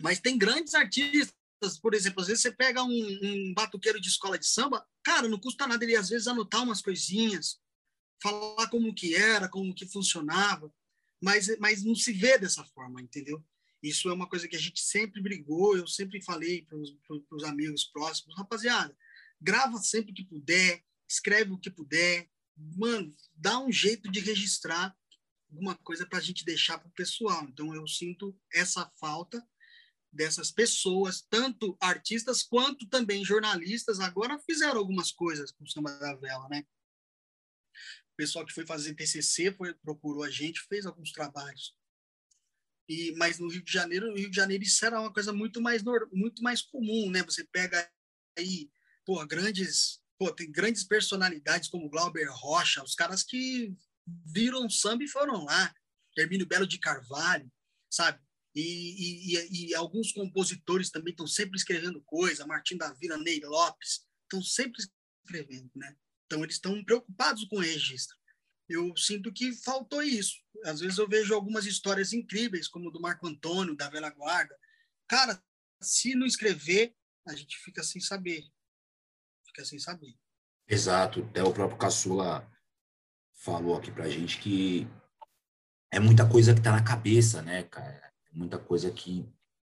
Mas 0.00 0.20
tem 0.20 0.36
grandes 0.36 0.74
artistas, 0.74 1.34
por 1.80 1.94
exemplo, 1.94 2.20
às 2.20 2.28
vezes 2.28 2.42
você 2.42 2.52
pega 2.52 2.82
um, 2.82 3.18
um 3.22 3.54
batuqueiro 3.54 4.00
de 4.00 4.08
escola 4.08 4.38
de 4.38 4.46
samba, 4.46 4.86
cara, 5.02 5.28
não 5.28 5.38
custa 5.38 5.66
nada 5.66 5.84
ele 5.84 5.96
às 5.96 6.08
vezes 6.08 6.26
anotar 6.26 6.62
umas 6.62 6.80
coisinhas, 6.80 7.60
falar 8.22 8.68
como 8.68 8.94
que 8.94 9.14
era, 9.14 9.48
como 9.48 9.74
que 9.74 9.86
funcionava, 9.86 10.72
mas, 11.22 11.56
mas 11.58 11.84
não 11.84 11.94
se 11.94 12.12
vê 12.12 12.38
dessa 12.38 12.64
forma, 12.64 13.00
entendeu? 13.00 13.44
Isso 13.82 14.08
é 14.08 14.12
uma 14.12 14.28
coisa 14.28 14.46
que 14.46 14.56
a 14.56 14.60
gente 14.60 14.80
sempre 14.80 15.22
brigou, 15.22 15.76
eu 15.76 15.86
sempre 15.86 16.22
falei 16.22 16.62
para 16.62 16.78
os 16.78 17.44
amigos 17.44 17.84
próximos, 17.84 18.36
rapaziada, 18.36 18.96
grava 19.40 19.78
sempre 19.78 20.12
que 20.12 20.24
puder, 20.24 20.82
escreve 21.08 21.52
o 21.52 21.58
que 21.58 21.70
puder, 21.70 22.28
mano, 22.56 23.14
dá 23.34 23.58
um 23.58 23.72
jeito 23.72 24.10
de 24.10 24.20
registrar 24.20 24.94
alguma 25.50 25.74
coisa 25.76 26.06
para 26.06 26.18
a 26.18 26.22
gente 26.22 26.44
deixar 26.44 26.78
para 26.78 26.88
o 26.88 26.92
pessoal. 26.92 27.44
Então 27.44 27.74
eu 27.74 27.86
sinto 27.86 28.38
essa 28.52 28.90
falta 29.00 29.44
dessas 30.12 30.50
pessoas, 30.50 31.22
tanto 31.28 31.76
artistas 31.80 32.42
quanto 32.42 32.86
também 32.88 33.24
jornalistas, 33.24 34.00
agora 34.00 34.38
fizeram 34.40 34.78
algumas 34.78 35.12
coisas 35.12 35.52
com 35.52 35.64
o 35.64 35.68
Samba 35.68 35.96
da 35.98 36.14
Vela, 36.14 36.48
né? 36.48 36.64
O 38.12 38.16
pessoal 38.16 38.44
que 38.44 38.52
foi 38.52 38.66
fazer 38.66 38.94
TCC 38.94 39.52
foi, 39.52 39.72
procurou 39.74 40.24
a 40.24 40.30
gente, 40.30 40.66
fez 40.68 40.84
alguns 40.84 41.12
trabalhos. 41.12 41.74
E, 42.88 43.14
mas 43.16 43.38
no 43.38 43.48
Rio 43.48 43.62
de 43.62 43.72
Janeiro, 43.72 44.08
no 44.08 44.16
Rio 44.16 44.30
de 44.30 44.36
Janeiro 44.36 44.64
isso 44.64 44.84
era 44.84 45.00
uma 45.00 45.12
coisa 45.12 45.32
muito 45.32 45.60
mais 45.60 45.82
muito 46.12 46.42
mais 46.42 46.60
comum, 46.60 47.08
né? 47.08 47.22
Você 47.22 47.44
pega 47.44 47.88
aí, 48.36 48.68
pô, 49.06 49.24
grandes, 49.24 50.02
pô, 50.18 50.32
tem 50.32 50.50
grandes 50.50 50.82
personalidades 50.82 51.68
como 51.68 51.88
Glauber 51.88 52.28
Rocha, 52.28 52.82
os 52.82 52.96
caras 52.96 53.22
que 53.22 53.72
viram 54.26 54.68
samba 54.68 55.04
e 55.04 55.08
foram 55.08 55.44
lá, 55.44 55.72
Hermínio 56.18 56.46
Belo 56.46 56.66
de 56.66 56.78
Carvalho, 56.78 57.50
sabe? 57.88 58.20
E, 58.54 59.36
e, 59.36 59.68
e, 59.68 59.74
alguns 59.74 60.12
compositores 60.12 60.90
também 60.90 61.12
estão 61.12 61.26
sempre 61.26 61.56
escrevendo 61.56 62.02
coisa, 62.02 62.46
Martim 62.46 62.76
da 62.76 62.92
Vila, 62.92 63.16
Ney 63.16 63.40
Lopes, 63.44 64.06
estão 64.24 64.42
sempre 64.42 64.82
escrevendo, 65.24 65.70
né? 65.74 65.96
Então, 66.26 66.42
eles 66.42 66.56
estão 66.56 66.84
preocupados 66.84 67.44
com 67.44 67.56
o 67.56 67.60
registro. 67.60 68.16
Eu 68.68 68.96
sinto 68.96 69.32
que 69.32 69.52
faltou 69.52 70.02
isso. 70.02 70.36
Às 70.64 70.80
vezes 70.80 70.98
eu 70.98 71.08
vejo 71.08 71.34
algumas 71.34 71.66
histórias 71.66 72.12
incríveis, 72.12 72.68
como 72.68 72.90
do 72.90 73.00
Marco 73.00 73.26
Antônio, 73.26 73.76
da 73.76 73.88
Velha 73.88 74.10
Guarda. 74.10 74.56
Cara, 75.08 75.42
se 75.82 76.14
não 76.14 76.26
escrever, 76.26 76.94
a 77.26 77.34
gente 77.34 77.56
fica 77.58 77.82
sem 77.82 78.00
saber. 78.00 78.44
Fica 79.46 79.64
sem 79.64 79.78
saber. 79.78 80.14
Exato. 80.68 81.24
Até 81.24 81.42
o 81.42 81.52
próprio 81.52 81.78
Caçula 81.78 82.48
falou 83.32 83.76
aqui 83.76 83.90
pra 83.90 84.08
gente 84.08 84.38
que 84.38 84.86
é 85.92 85.98
muita 85.98 86.28
coisa 86.28 86.54
que 86.54 86.62
tá 86.62 86.70
na 86.70 86.84
cabeça, 86.84 87.42
né, 87.42 87.64
cara? 87.64 88.09
Muita 88.32 88.58
coisa 88.58 88.90
que 88.90 89.26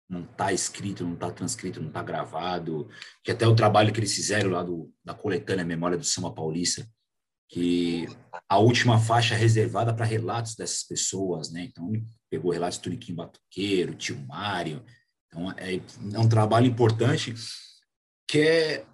não 0.09 0.23
está 0.23 0.51
escrito, 0.53 1.03
não 1.03 1.13
está 1.13 1.31
transcrito, 1.31 1.81
não 1.81 1.87
está 1.87 2.03
gravado, 2.03 2.89
que 3.23 3.31
até 3.31 3.47
o 3.47 3.55
trabalho 3.55 3.91
que 3.91 3.99
eles 3.99 4.13
fizeram 4.13 4.51
lá 4.51 4.63
do, 4.63 4.91
da 5.03 5.13
coletânea 5.13 5.65
Memória 5.65 5.97
do 5.97 6.03
Samba 6.03 6.31
Paulista, 6.31 6.87
que 7.49 8.07
a 8.49 8.57
última 8.57 8.99
faixa 8.99 9.35
reservada 9.35 9.93
para 9.93 10.05
relatos 10.05 10.55
dessas 10.55 10.83
pessoas, 10.83 11.51
né? 11.51 11.65
Então, 11.65 11.91
pegou 12.29 12.51
relatos 12.51 12.77
do 12.77 12.83
Turiquim 12.83 13.13
Batuqueiro, 13.13 13.95
Tio 13.95 14.19
Mário. 14.25 14.83
Então, 15.27 15.51
é, 15.51 15.75
é 15.75 16.19
um 16.19 16.27
trabalho 16.27 16.67
importante 16.67 17.33
que 18.27 18.39
é 18.39 18.85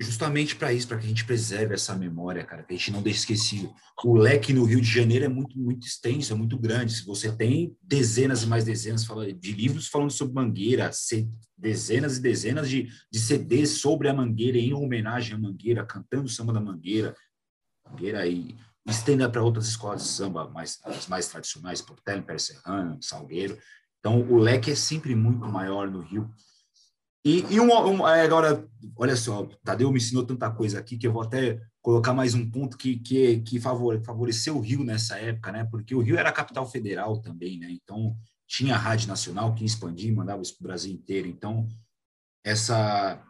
justamente 0.00 0.56
para 0.56 0.72
isso, 0.72 0.88
para 0.88 0.98
que 0.98 1.04
a 1.04 1.08
gente 1.08 1.26
preserve 1.26 1.74
essa 1.74 1.94
memória, 1.94 2.42
cara, 2.42 2.62
que 2.62 2.72
a 2.72 2.76
gente 2.76 2.90
não 2.90 3.02
deixe 3.02 3.20
esquecido. 3.20 3.72
O 4.02 4.14
leque 4.14 4.52
no 4.52 4.64
Rio 4.64 4.80
de 4.80 4.90
Janeiro 4.90 5.26
é 5.26 5.28
muito, 5.28 5.58
muito 5.58 5.86
extenso, 5.86 6.32
é 6.32 6.36
muito 6.36 6.58
grande. 6.58 6.94
Se 6.94 7.04
você 7.04 7.30
tem 7.30 7.76
dezenas 7.82 8.42
e 8.42 8.46
mais 8.46 8.64
dezenas 8.64 9.06
de 9.38 9.52
livros 9.52 9.88
falando 9.88 10.10
sobre 10.10 10.34
Mangueira, 10.34 10.90
dezenas 11.56 12.16
e 12.16 12.20
dezenas 12.20 12.70
de, 12.70 12.88
de 13.12 13.18
CDs 13.18 13.70
sobre 13.72 14.08
a 14.08 14.14
Mangueira, 14.14 14.56
em 14.56 14.72
homenagem 14.72 15.34
à 15.34 15.38
Mangueira, 15.38 15.84
cantando 15.84 16.24
o 16.24 16.28
samba 16.28 16.54
da 16.54 16.60
Mangueira, 16.60 17.14
Mangueira 17.86 18.26
e 18.26 18.56
estenda 18.86 19.28
para 19.28 19.42
outras 19.42 19.68
escolas 19.68 20.02
de 20.02 20.08
samba 20.08 20.48
mais, 20.48 20.78
as 20.84 21.06
mais 21.08 21.28
tradicionais, 21.28 21.82
Portela, 21.82 22.18
Império 22.18 22.40
Serrano, 22.40 22.98
Salgueiro. 23.02 23.58
Então, 23.98 24.20
o 24.22 24.38
leque 24.38 24.70
é 24.70 24.74
sempre 24.74 25.14
muito 25.14 25.46
maior 25.46 25.90
no 25.90 26.00
Rio. 26.00 26.30
E, 27.24 27.44
e 27.50 27.60
um, 27.60 27.70
um, 27.70 28.04
agora, 28.04 28.66
olha 28.96 29.14
só, 29.14 29.44
Tadeu 29.62 29.90
me 29.90 29.98
ensinou 29.98 30.24
tanta 30.24 30.50
coisa 30.50 30.78
aqui 30.78 30.96
que 30.96 31.06
eu 31.06 31.12
vou 31.12 31.22
até 31.22 31.60
colocar 31.82 32.14
mais 32.14 32.34
um 32.34 32.50
ponto 32.50 32.78
que, 32.78 32.98
que, 32.98 33.40
que 33.40 33.60
favoreceu 33.60 34.56
o 34.56 34.60
Rio 34.60 34.82
nessa 34.84 35.18
época, 35.18 35.52
né? 35.52 35.64
Porque 35.70 35.94
o 35.94 36.00
Rio 36.00 36.16
era 36.16 36.32
capital 36.32 36.66
federal 36.66 37.20
também, 37.20 37.58
né? 37.58 37.70
Então, 37.70 38.16
tinha 38.46 38.74
a 38.74 38.78
Rádio 38.78 39.08
Nacional 39.08 39.54
que 39.54 39.64
expandia, 39.64 40.12
mandava 40.12 40.42
isso 40.42 40.56
para 40.56 40.64
o 40.64 40.68
Brasil 40.68 40.92
inteiro. 40.92 41.28
Então, 41.28 41.68
essa 42.44 43.22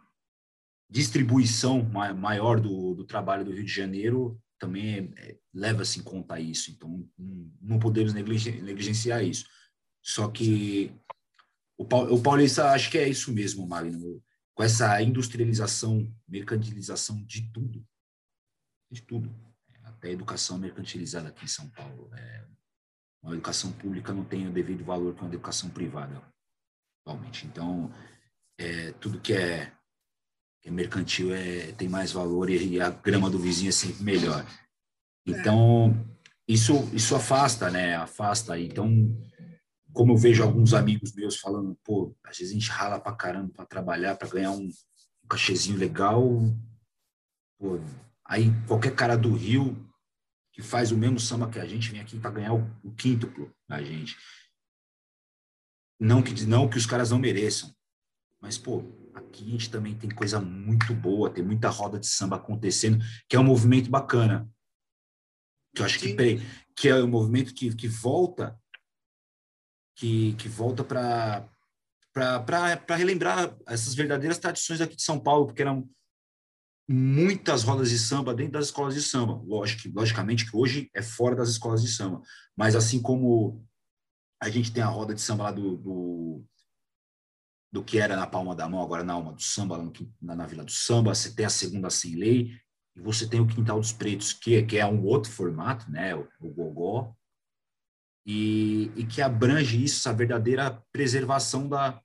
distribuição 0.89 1.83
maior 1.83 2.59
do, 2.59 2.93
do 2.93 3.05
trabalho 3.05 3.45
do 3.45 3.51
Rio 3.51 3.63
de 3.63 3.71
Janeiro 3.71 4.39
também 4.59 5.13
é, 5.17 5.31
é, 5.31 5.37
leva-se 5.53 5.99
em 5.99 6.03
conta 6.03 6.39
isso. 6.39 6.71
Então, 6.71 7.05
não 7.61 7.79
podemos 7.79 8.13
negligenciar 8.13 9.23
isso. 9.23 9.45
Só 10.03 10.27
que 10.27 10.91
o, 11.81 12.21
Paulista, 12.21 12.71
acho 12.71 12.89
que 12.89 12.97
é 12.97 13.07
isso 13.07 13.33
mesmo, 13.33 13.67
Magno, 13.67 14.21
com 14.53 14.63
essa 14.63 15.01
industrialização, 15.01 16.11
mercantilização 16.27 17.23
de 17.23 17.49
tudo, 17.51 17.85
de 18.91 19.01
tudo, 19.01 19.33
até 19.83 20.09
a 20.09 20.11
educação 20.11 20.57
mercantilizada 20.57 21.29
aqui 21.29 21.45
em 21.45 21.47
São 21.47 21.69
Paulo. 21.69 22.09
É, 22.13 22.45
uma 23.21 23.33
educação 23.33 23.71
pública 23.71 24.13
não 24.13 24.25
tem 24.25 24.47
o 24.47 24.51
devido 24.51 24.83
valor 24.83 25.13
que 25.13 25.21
uma 25.21 25.29
educação 25.29 25.69
privada, 25.69 26.21
atualmente. 27.01 27.45
Então, 27.45 27.91
é, 28.57 28.91
tudo 28.93 29.21
que 29.21 29.33
é, 29.33 29.71
que 30.61 30.69
é 30.69 30.71
mercantil 30.71 31.33
é, 31.33 31.71
tem 31.73 31.87
mais 31.87 32.11
valor 32.11 32.49
e, 32.49 32.75
e 32.75 32.81
a 32.81 32.89
grama 32.89 33.29
do 33.29 33.39
vizinho 33.39 33.69
é 33.69 33.71
sempre 33.73 34.03
melhor. 34.03 34.45
Então, 35.25 35.95
isso, 36.47 36.89
isso 36.93 37.15
afasta, 37.15 37.69
né? 37.69 37.95
Afasta. 37.95 38.59
Então, 38.59 38.89
como 39.93 40.13
eu 40.13 40.17
vejo 40.17 40.43
alguns 40.43 40.73
amigos 40.73 41.13
meus 41.13 41.37
falando, 41.37 41.77
pô, 41.83 42.15
às 42.23 42.37
vezes 42.37 42.51
a 42.51 42.59
gente 42.59 42.69
rala 42.69 42.99
pra 42.99 43.15
caramba 43.15 43.51
para 43.53 43.65
trabalhar, 43.65 44.15
para 44.15 44.29
ganhar 44.29 44.51
um, 44.51 44.67
um 44.67 45.27
cachezinho 45.27 45.77
legal. 45.77 46.23
Pô, 47.59 47.79
aí 48.25 48.51
qualquer 48.67 48.95
cara 48.95 49.17
do 49.17 49.33
Rio 49.33 49.87
que 50.53 50.61
faz 50.61 50.91
o 50.91 50.97
mesmo 50.97 51.19
samba 51.19 51.49
que 51.49 51.59
a 51.59 51.65
gente 51.65 51.91
vem 51.91 52.01
aqui 52.01 52.19
para 52.19 52.31
ganhar 52.31 52.53
o, 52.53 52.69
o 52.83 52.91
quíntuplo 52.91 53.53
da 53.67 53.81
gente. 53.81 54.17
Não 55.99 56.21
que, 56.21 56.45
não 56.45 56.69
que 56.69 56.77
os 56.77 56.85
caras 56.85 57.11
não 57.11 57.19
mereçam, 57.19 57.73
mas, 58.41 58.57
pô, 58.57 58.83
aqui 59.13 59.45
a 59.45 59.51
gente 59.51 59.69
também 59.69 59.95
tem 59.95 60.09
coisa 60.09 60.41
muito 60.41 60.93
boa, 60.93 61.29
tem 61.29 61.43
muita 61.43 61.69
roda 61.69 61.99
de 61.99 62.07
samba 62.07 62.37
acontecendo, 62.37 63.03
que 63.29 63.35
é 63.35 63.39
um 63.39 63.43
movimento 63.43 63.89
bacana. 63.89 64.49
Que 65.75 65.81
eu 65.81 65.85
acho 65.85 65.99
que, 65.99 66.15
que 66.75 66.89
é 66.89 66.95
um 66.95 67.07
movimento 67.07 67.53
que, 67.53 67.73
que 67.75 67.87
volta 67.87 68.59
que, 70.01 70.33
que 70.33 70.49
volta 70.49 70.83
para 70.83 71.47
relembrar 72.89 73.55
essas 73.67 73.93
verdadeiras 73.93 74.39
tradições 74.39 74.81
aqui 74.81 74.95
de 74.95 75.03
São 75.03 75.19
Paulo, 75.19 75.45
porque 75.45 75.61
eram 75.61 75.87
muitas 76.89 77.61
rodas 77.61 77.91
de 77.91 77.99
samba 77.99 78.33
dentro 78.33 78.53
das 78.53 78.65
escolas 78.65 78.95
de 78.95 79.01
samba. 79.03 79.39
Lógico, 79.45 79.95
logicamente 79.95 80.49
que 80.49 80.57
hoje 80.57 80.89
é 80.95 81.03
fora 81.03 81.35
das 81.35 81.49
escolas 81.49 81.83
de 81.83 81.87
samba, 81.87 82.19
mas 82.57 82.75
assim 82.75 82.99
como 82.99 83.63
a 84.41 84.49
gente 84.49 84.73
tem 84.73 84.81
a 84.81 84.87
roda 84.87 85.13
de 85.13 85.21
samba 85.21 85.43
lá 85.43 85.51
do, 85.51 85.77
do, 85.77 86.43
do 87.71 87.83
que 87.83 87.99
era 87.99 88.15
na 88.15 88.25
palma 88.25 88.55
da 88.55 88.67
mão, 88.67 88.81
agora 88.81 89.03
na 89.03 89.13
alma 89.13 89.33
do 89.33 89.41
samba, 89.43 89.77
lá 89.77 89.83
no, 89.83 89.93
na, 90.19 90.35
na 90.35 90.47
Vila 90.47 90.63
do 90.63 90.71
Samba, 90.71 91.13
você 91.13 91.31
tem 91.31 91.45
a 91.45 91.49
segunda 91.49 91.91
sem 91.91 92.15
lei, 92.15 92.59
e 92.95 92.99
você 92.99 93.29
tem 93.29 93.39
o 93.39 93.47
Quintal 93.47 93.79
dos 93.79 93.93
Pretos, 93.93 94.33
que, 94.33 94.63
que 94.63 94.79
é 94.79 94.85
um 94.85 95.05
outro 95.05 95.31
formato, 95.31 95.91
né, 95.91 96.15
o, 96.15 96.27
o 96.39 96.49
gogó, 96.49 97.15
e, 98.25 98.91
e 98.95 99.05
que 99.05 99.21
abrange 99.21 99.83
isso, 99.83 99.99
essa 99.99 100.15
verdadeira 100.15 100.71
preservação 100.91 101.67
da, 101.67 102.01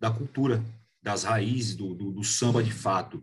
da 0.00 0.10
cultura, 0.10 0.62
das 1.02 1.24
raízes 1.24 1.76
do, 1.76 1.94
do, 1.94 2.12
do 2.12 2.24
samba 2.24 2.62
de 2.62 2.72
fato. 2.72 3.22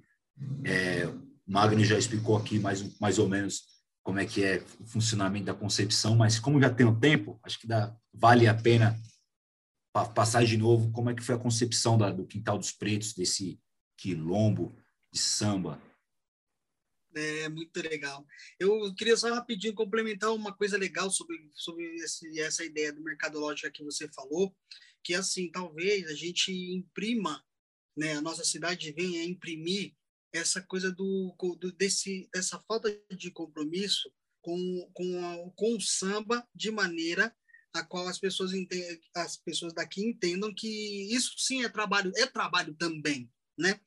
É, 0.63 1.07
Magno 1.45 1.83
já 1.83 1.97
explicou 1.97 2.37
aqui 2.37 2.59
mais, 2.59 2.97
mais 2.99 3.19
ou 3.19 3.27
menos 3.27 3.63
como 4.03 4.19
é 4.19 4.25
que 4.25 4.43
é 4.43 4.63
o 4.79 4.85
funcionamento 4.85 5.45
da 5.45 5.53
concepção, 5.53 6.15
mas 6.15 6.39
como 6.39 6.59
já 6.59 6.69
tem 6.69 6.85
o 6.85 6.99
tempo, 6.99 7.39
acho 7.43 7.59
que 7.59 7.67
dá, 7.67 7.95
vale 8.13 8.47
a 8.47 8.53
pena 8.53 8.99
passar 10.13 10.43
de 10.43 10.57
novo 10.57 10.91
como 10.91 11.09
é 11.09 11.13
que 11.13 11.23
foi 11.23 11.35
a 11.35 11.39
concepção 11.39 11.97
da, 11.97 12.11
do 12.11 12.25
Quintal 12.25 12.57
dos 12.57 12.71
Pretos, 12.71 13.13
desse 13.13 13.59
quilombo 13.97 14.75
de 15.11 15.19
samba, 15.19 15.79
é 17.15 17.49
muito 17.49 17.81
legal. 17.81 18.25
Eu 18.59 18.93
queria 18.95 19.17
só 19.17 19.33
rapidinho 19.33 19.73
complementar 19.73 20.33
uma 20.33 20.55
coisa 20.55 20.77
legal 20.77 21.09
sobre, 21.09 21.49
sobre 21.53 21.85
esse, 21.95 22.39
essa 22.39 22.63
ideia 22.63 22.91
do 22.91 23.03
mercadológica 23.03 23.71
que 23.71 23.83
você 23.83 24.07
falou, 24.09 24.55
que 25.03 25.13
assim, 25.13 25.51
talvez 25.51 26.07
a 26.07 26.13
gente 26.13 26.51
imprima, 26.51 27.43
né, 27.95 28.13
a 28.13 28.21
nossa 28.21 28.43
cidade 28.43 28.91
venha 28.91 29.23
imprimir 29.23 29.93
essa 30.33 30.61
coisa 30.61 30.91
do, 30.91 31.35
do 31.59 31.71
desse 31.71 32.27
dessa 32.33 32.59
falta 32.67 32.89
de 33.15 33.29
compromisso 33.29 34.11
com, 34.41 34.89
com, 34.93 35.25
a, 35.25 35.51
com 35.55 35.75
o 35.75 35.81
samba 35.81 36.47
de 36.55 36.71
maneira 36.71 37.33
a 37.73 37.83
qual 37.83 38.07
as 38.07 38.19
pessoas 38.19 38.51
as 39.15 39.37
pessoas 39.37 39.73
daqui 39.73 40.01
entendam 40.03 40.53
que 40.53 41.13
isso 41.13 41.33
sim 41.37 41.63
é 41.63 41.69
trabalho, 41.69 42.11
é 42.15 42.25
trabalho 42.27 42.75
também, 42.75 43.31
né? 43.57 43.79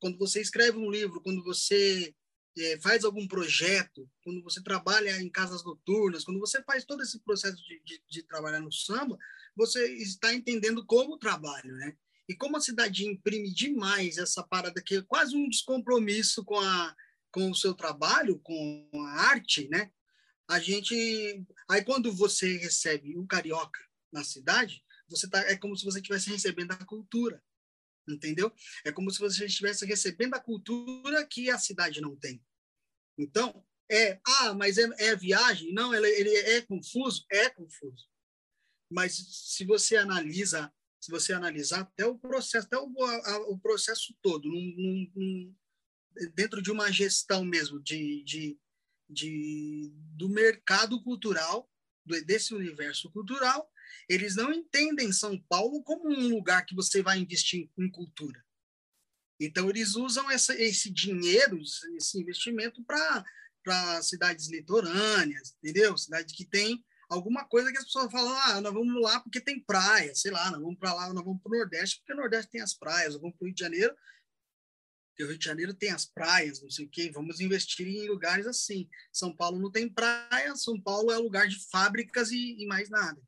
Quando 0.00 0.16
você 0.16 0.40
escreve 0.40 0.78
um 0.78 0.90
livro, 0.90 1.20
quando 1.20 1.42
você 1.42 2.14
é, 2.58 2.80
faz 2.80 3.04
algum 3.04 3.26
projeto, 3.26 4.08
quando 4.22 4.42
você 4.42 4.62
trabalha 4.62 5.20
em 5.20 5.30
casas 5.30 5.64
noturnas, 5.64 6.24
quando 6.24 6.40
você 6.40 6.62
faz 6.62 6.84
todo 6.84 7.02
esse 7.02 7.18
processo 7.20 7.56
de, 7.56 7.80
de, 7.84 8.02
de 8.08 8.22
trabalhar 8.24 8.60
no 8.60 8.72
samba, 8.72 9.18
você 9.56 9.94
está 9.96 10.32
entendendo 10.34 10.84
como 10.84 11.18
trabalho, 11.18 11.74
né? 11.76 11.96
E 12.28 12.34
como 12.34 12.56
a 12.56 12.60
cidade 12.60 13.06
imprime 13.06 13.52
demais 13.52 14.18
essa 14.18 14.42
parada 14.42 14.82
que 14.82 14.96
é 14.96 15.02
quase 15.02 15.36
um 15.36 15.48
descompromisso 15.48 16.44
com, 16.44 16.58
a, 16.58 16.96
com 17.30 17.50
o 17.50 17.54
seu 17.54 17.74
trabalho, 17.74 18.38
com 18.38 18.88
a 18.94 19.22
arte, 19.28 19.68
né? 19.68 19.90
A 20.48 20.58
gente. 20.58 21.44
Aí 21.68 21.82
quando 21.82 22.12
você 22.12 22.58
recebe 22.58 23.16
um 23.16 23.26
carioca 23.26 23.80
na 24.12 24.22
cidade, 24.22 24.84
você 25.08 25.28
tá, 25.28 25.40
é 25.50 25.56
como 25.56 25.76
se 25.76 25.84
você 25.84 25.98
estivesse 25.98 26.30
recebendo 26.30 26.72
a 26.72 26.84
cultura 26.84 27.42
entendeu? 28.08 28.52
É 28.84 28.92
como 28.92 29.10
se 29.10 29.18
você 29.18 29.46
estivesse 29.46 29.84
recebendo 29.86 30.34
a 30.34 30.40
cultura 30.40 31.26
que 31.26 31.50
a 31.50 31.58
cidade 31.58 32.00
não 32.00 32.16
tem. 32.16 32.42
Então, 33.18 33.64
é, 33.90 34.20
ah, 34.26 34.54
mas 34.54 34.78
é, 34.78 34.88
é 34.98 35.16
viagem? 35.16 35.72
Não, 35.72 35.94
ele, 35.94 36.08
ele 36.08 36.34
é 36.34 36.62
confuso? 36.62 37.24
É 37.30 37.50
confuso. 37.50 38.08
Mas 38.90 39.14
se 39.14 39.64
você 39.64 39.96
analisa, 39.96 40.72
se 41.00 41.10
você 41.10 41.32
analisar 41.32 41.80
até 41.80 42.06
o 42.06 42.18
processo, 42.18 42.66
até 42.66 42.78
o, 42.78 43.04
a, 43.04 43.38
o 43.50 43.58
processo 43.58 44.14
todo, 44.22 44.48
num, 44.48 44.74
num, 44.76 45.12
num, 45.14 45.56
dentro 46.34 46.62
de 46.62 46.70
uma 46.70 46.90
gestão 46.90 47.44
mesmo 47.44 47.80
de, 47.80 48.22
de, 48.24 48.58
de, 49.08 49.92
do 50.16 50.28
mercado 50.28 51.02
cultural, 51.02 51.68
desse 52.26 52.54
universo 52.54 53.10
cultural, 53.10 53.70
eles 54.08 54.36
não 54.36 54.52
entendem 54.52 55.12
São 55.12 55.38
Paulo 55.48 55.82
como 55.82 56.08
um 56.08 56.28
lugar 56.28 56.64
que 56.64 56.74
você 56.74 57.02
vai 57.02 57.18
investir 57.18 57.70
em, 57.78 57.90
cultura. 57.90 58.44
Então, 59.40 59.68
eles 59.68 59.96
usam 59.96 60.30
essa, 60.30 60.54
esse 60.60 60.90
dinheiro, 60.90 61.60
esse 61.96 62.20
investimento 62.20 62.82
para 62.84 64.02
cidades 64.02 64.48
litorâneas, 64.48 65.54
entendeu? 65.58 65.96
Cidades 65.96 66.34
que 66.34 66.44
tem 66.44 66.84
alguma 67.08 67.44
coisa 67.44 67.70
que 67.70 67.78
as 67.78 67.84
pessoas 67.84 68.10
falam, 68.10 68.32
ah, 68.32 68.60
nós 68.60 68.72
vamos 68.72 69.02
lá 69.02 69.20
porque 69.20 69.40
tem 69.40 69.60
praia, 69.60 70.14
sei 70.14 70.30
lá, 70.30 70.50
nós 70.50 70.60
vamos 70.60 70.78
para 70.78 70.94
lá, 70.94 71.12
nós 71.12 71.24
vamos 71.24 71.42
para 71.42 71.52
o 71.52 71.58
Nordeste 71.58 71.98
porque 71.98 72.12
o 72.12 72.16
Nordeste 72.16 72.50
tem 72.50 72.60
as 72.60 72.74
praias, 72.74 73.12
nós 73.12 73.20
vamos 73.20 73.36
para 73.36 73.44
o 73.44 73.46
Rio 73.48 73.54
de 73.54 73.60
Janeiro 73.60 73.94
porque 75.12 75.24
o 75.24 75.28
Rio 75.28 75.38
de 75.38 75.44
Janeiro 75.44 75.74
tem 75.74 75.90
as 75.90 76.06
praias, 76.06 76.62
não 76.62 76.70
sei 76.70 76.86
o 76.86 76.88
quê, 76.88 77.10
vamos 77.12 77.38
investir 77.40 77.86
em 77.86 78.08
lugares 78.08 78.46
assim. 78.46 78.88
São 79.12 79.34
Paulo 79.34 79.58
não 79.58 79.70
tem 79.70 79.88
praia, 79.88 80.56
São 80.56 80.80
Paulo 80.80 81.12
é 81.12 81.18
lugar 81.18 81.46
de 81.46 81.58
fábricas 81.70 82.30
e, 82.32 82.56
e 82.58 82.66
mais 82.66 82.88
nada. 82.88 83.20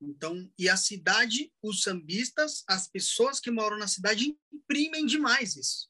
Então, 0.00 0.52
e 0.58 0.68
a 0.68 0.76
cidade, 0.76 1.52
os 1.62 1.82
sambistas, 1.82 2.64
as 2.68 2.86
pessoas 2.86 3.40
que 3.40 3.50
moram 3.50 3.78
na 3.78 3.88
cidade 3.88 4.36
imprimem 4.52 5.06
demais 5.06 5.56
isso. 5.56 5.88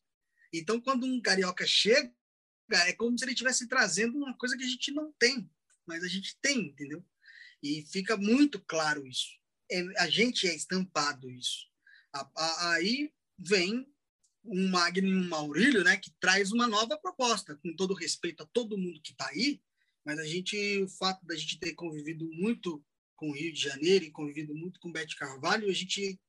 Então, 0.53 0.81
quando 0.81 1.07
um 1.07 1.21
carioca 1.21 1.67
chega, 1.67 2.13
é 2.71 2.93
como 2.93 3.19
se 3.19 3.25
ele 3.25 3.33
estivesse 3.33 3.69
trazendo 3.69 4.17
uma 4.17 4.37
coisa 4.37 4.57
que 4.57 4.65
a 4.65 4.69
gente 4.69 4.93
não 4.93 5.13
tem, 5.19 5.51
mas 5.87 6.03
a 6.05 6.09
gente 6.09 6.37
tem, 6.41 6.69
entendeu? 6.69 7.05
E 7.63 7.85
fica 7.87 8.17
muito 8.17 8.61
claro 8.61 9.07
isso. 9.07 9.29
É, 9.71 9.83
a 9.99 10.09
gente 10.09 10.47
é 10.47 10.55
estampado 10.55 11.31
isso. 11.31 11.67
A, 12.13 12.31
a, 12.37 12.73
aí 12.75 13.13
vem 13.39 13.87
um 14.45 14.69
Magno 14.69 15.09
e 15.09 15.15
um 15.15 15.29
Maurílio, 15.29 15.83
né, 15.83 15.97
que 15.97 16.11
traz 16.21 16.53
uma 16.53 16.69
nova 16.69 16.97
proposta, 16.97 17.57
com 17.57 17.75
todo 17.75 17.95
respeito 17.95 18.45
a 18.45 18.47
todo 18.47 18.79
mundo 18.79 19.01
que 19.03 19.11
está 19.11 19.29
aí, 19.29 19.61
mas 20.05 20.19
a 20.21 20.25
gente, 20.25 20.57
o 20.83 20.89
fato 20.89 21.27
da 21.27 21.35
gente 21.35 21.59
ter 21.59 21.75
convivido 21.75 22.31
muito 22.33 22.85
com 23.17 23.31
o 23.31 23.33
Rio 23.33 23.53
de 23.53 23.61
Janeiro 23.61 24.05
e 24.05 24.11
convivido 24.11 24.55
muito 24.55 24.79
com 24.79 24.93
Bete 24.93 25.17
Carvalho, 25.17 25.69
a 25.69 25.73
gente 25.73 26.21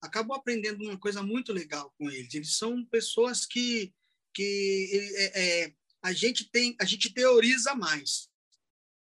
acabou 0.00 0.36
aprendendo 0.36 0.84
uma 0.84 0.98
coisa 0.98 1.22
muito 1.22 1.52
legal 1.52 1.92
com 1.98 2.10
eles. 2.10 2.32
Eles 2.34 2.56
são 2.56 2.84
pessoas 2.84 3.44
que, 3.44 3.92
que 4.34 5.12
é, 5.16 5.64
é, 5.64 5.74
a 6.02 6.12
gente 6.12 6.48
tem, 6.50 6.76
a 6.80 6.84
gente 6.84 7.12
teoriza 7.12 7.74
mais, 7.74 8.28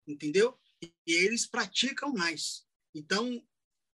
entendeu? 0.07 0.59
E 0.83 0.93
eles 1.07 1.47
praticam 1.47 2.13
mais. 2.13 2.67
Então 2.95 3.43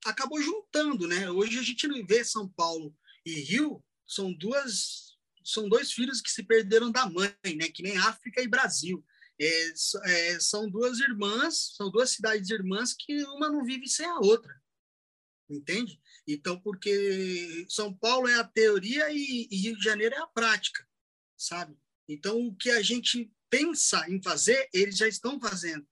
acabou 0.04 0.42
juntando, 0.42 1.06
né? 1.06 1.30
Hoje 1.30 1.58
a 1.58 1.62
gente 1.62 1.86
não 1.86 2.04
vê 2.04 2.24
São 2.24 2.48
Paulo 2.48 2.94
e 3.24 3.32
Rio 3.40 3.84
são 4.06 4.32
duas 4.32 5.10
são 5.42 5.68
dois 5.68 5.92
filhos 5.92 6.20
que 6.20 6.30
se 6.30 6.42
perderam 6.42 6.90
da 6.90 7.08
mãe, 7.08 7.34
né? 7.56 7.68
Que 7.68 7.82
nem 7.82 7.96
África 7.96 8.42
e 8.42 8.48
Brasil. 8.48 9.04
É, 9.40 9.72
é, 10.04 10.38
são 10.38 10.68
duas 10.68 10.98
irmãs, 11.00 11.74
são 11.74 11.90
duas 11.90 12.10
cidades 12.10 12.50
irmãs 12.50 12.92
que 12.92 13.24
uma 13.24 13.48
não 13.48 13.64
vive 13.64 13.88
sem 13.88 14.04
a 14.04 14.18
outra, 14.18 14.54
entende? 15.48 15.98
Então, 16.28 16.60
porque 16.60 17.66
São 17.66 17.92
Paulo 17.92 18.28
é 18.28 18.34
a 18.34 18.44
teoria 18.44 19.10
e, 19.10 19.48
e 19.50 19.56
Rio 19.56 19.78
de 19.78 19.82
Janeiro 19.82 20.14
é 20.14 20.18
a 20.18 20.26
prática, 20.26 20.86
sabe? 21.38 21.74
Então, 22.06 22.38
o 22.38 22.54
que 22.54 22.70
a 22.70 22.82
gente 22.82 23.32
pensa 23.48 24.04
em 24.10 24.22
fazer, 24.22 24.68
eles 24.74 24.98
já 24.98 25.08
estão 25.08 25.40
fazendo, 25.40 25.88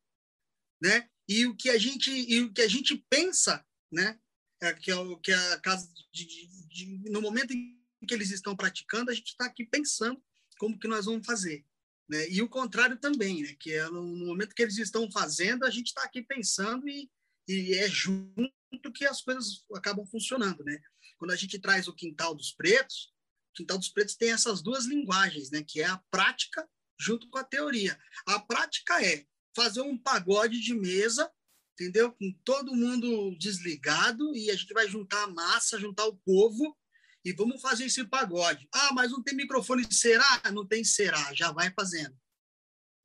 né? 0.78 1.08
E 1.26 1.46
o 1.46 1.56
que 1.56 1.70
a 1.70 1.78
gente 1.78 2.10
e 2.10 2.42
o 2.42 2.52
que 2.52 2.60
a 2.60 2.68
gente 2.68 2.96
pensa, 3.08 3.64
né? 3.90 4.20
É 4.60 4.74
que 4.74 4.90
é 4.90 4.96
o 4.96 5.16
que 5.18 5.32
é 5.32 5.52
a 5.52 5.60
casa 5.60 5.90
de, 6.12 6.26
de, 6.26 6.46
de, 6.68 7.10
no 7.10 7.22
momento 7.22 7.52
em 7.54 7.78
que 8.06 8.12
eles 8.12 8.30
estão 8.30 8.54
praticando, 8.54 9.10
a 9.10 9.14
gente 9.14 9.28
está 9.28 9.46
aqui 9.46 9.64
pensando 9.64 10.22
como 10.58 10.78
que 10.78 10.88
nós 10.88 11.06
vamos 11.06 11.26
fazer, 11.26 11.64
né? 12.08 12.28
E 12.28 12.40
o 12.40 12.48
contrário 12.48 12.96
também, 12.96 13.42
né? 13.42 13.54
Que 13.58 13.74
é 13.74 13.88
no 13.88 14.02
momento 14.02 14.54
que 14.54 14.62
eles 14.62 14.78
estão 14.78 15.10
fazendo, 15.10 15.64
a 15.64 15.70
gente 15.70 15.88
está 15.88 16.02
aqui 16.02 16.22
pensando 16.22 16.88
e, 16.88 17.10
e 17.46 17.74
é 17.74 17.88
junto 17.88 18.52
que 18.94 19.04
as 19.04 19.20
coisas 19.20 19.64
acabam 19.74 20.06
funcionando, 20.06 20.64
né? 20.64 20.80
Quando 21.18 21.32
a 21.32 21.36
gente 21.36 21.58
traz 21.58 21.88
o 21.88 21.94
quintal 21.94 22.34
dos 22.34 22.52
pretos, 22.52 23.12
o 23.50 23.56
quintal 23.56 23.78
dos 23.78 23.88
pretos 23.88 24.14
tem 24.14 24.30
essas 24.30 24.62
duas 24.62 24.86
linguagens, 24.86 25.50
né? 25.50 25.62
Que 25.62 25.82
é 25.82 25.86
a 25.86 26.02
prática 26.10 26.68
junto 26.98 27.28
com 27.28 27.38
a 27.38 27.44
teoria. 27.44 27.98
A 28.26 28.40
prática 28.40 29.04
é 29.04 29.24
fazer 29.54 29.82
um 29.82 29.98
pagode 29.98 30.60
de 30.60 30.74
mesa, 30.74 31.30
entendeu? 31.74 32.12
Com 32.12 32.32
todo 32.44 32.74
mundo 32.74 33.36
desligado 33.38 34.34
e 34.34 34.50
a 34.50 34.56
gente 34.56 34.72
vai 34.72 34.88
juntar 34.88 35.24
a 35.24 35.28
massa, 35.28 35.78
juntar 35.78 36.06
o 36.06 36.16
povo 36.16 36.76
e 37.24 37.32
vamos 37.32 37.60
fazer 37.60 37.84
esse 37.86 38.04
pagode. 38.04 38.68
Ah, 38.72 38.92
mas 38.92 39.10
não 39.10 39.22
tem 39.22 39.34
microfone, 39.34 39.86
será? 39.92 40.42
Não 40.52 40.66
tem 40.66 40.84
será, 40.84 41.32
já 41.34 41.52
vai 41.52 41.72
fazendo. 41.72 42.16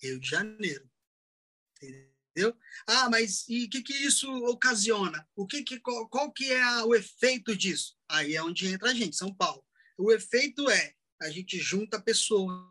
Rio 0.01 0.19
de 0.19 0.29
Janeiro. 0.29 0.89
Entendeu? 1.81 2.57
Ah, 2.87 3.09
mas 3.09 3.47
e 3.47 3.65
o 3.65 3.69
que, 3.69 3.81
que 3.81 3.93
isso 3.93 4.31
ocasiona? 4.45 5.27
O 5.35 5.45
que, 5.45 5.63
que 5.63 5.79
qual, 5.79 6.07
qual 6.09 6.31
que 6.31 6.51
é 6.51 6.61
a, 6.61 6.85
o 6.85 6.95
efeito 6.95 7.55
disso? 7.55 7.95
Aí 8.09 8.35
é 8.35 8.43
onde 8.43 8.67
entra 8.67 8.91
a 8.91 8.93
gente, 8.93 9.15
São 9.15 9.33
Paulo. 9.33 9.63
O 9.97 10.11
efeito 10.11 10.69
é 10.69 10.95
a 11.21 11.29
gente 11.29 11.57
junta 11.57 12.01
pessoas, 12.01 12.65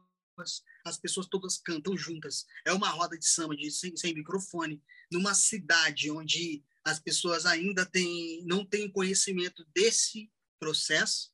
as 0.85 0.98
pessoas 0.98 1.26
todas 1.26 1.59
cantam 1.59 1.96
juntas. 1.96 2.44
É 2.66 2.72
uma 2.72 2.90
roda 2.90 3.16
de 3.16 3.26
samba 3.26 3.57
de, 3.57 3.70
sem, 3.70 3.96
sem 3.96 4.14
microfone, 4.14 4.83
numa 5.11 5.35
cidade 5.35 6.11
onde 6.11 6.62
as 6.85 6.98
pessoas 6.98 7.46
ainda 7.46 7.87
têm, 7.87 8.44
não 8.44 8.64
têm 8.64 8.90
conhecimento 8.90 9.64
desse 9.74 10.31
processo. 10.59 11.32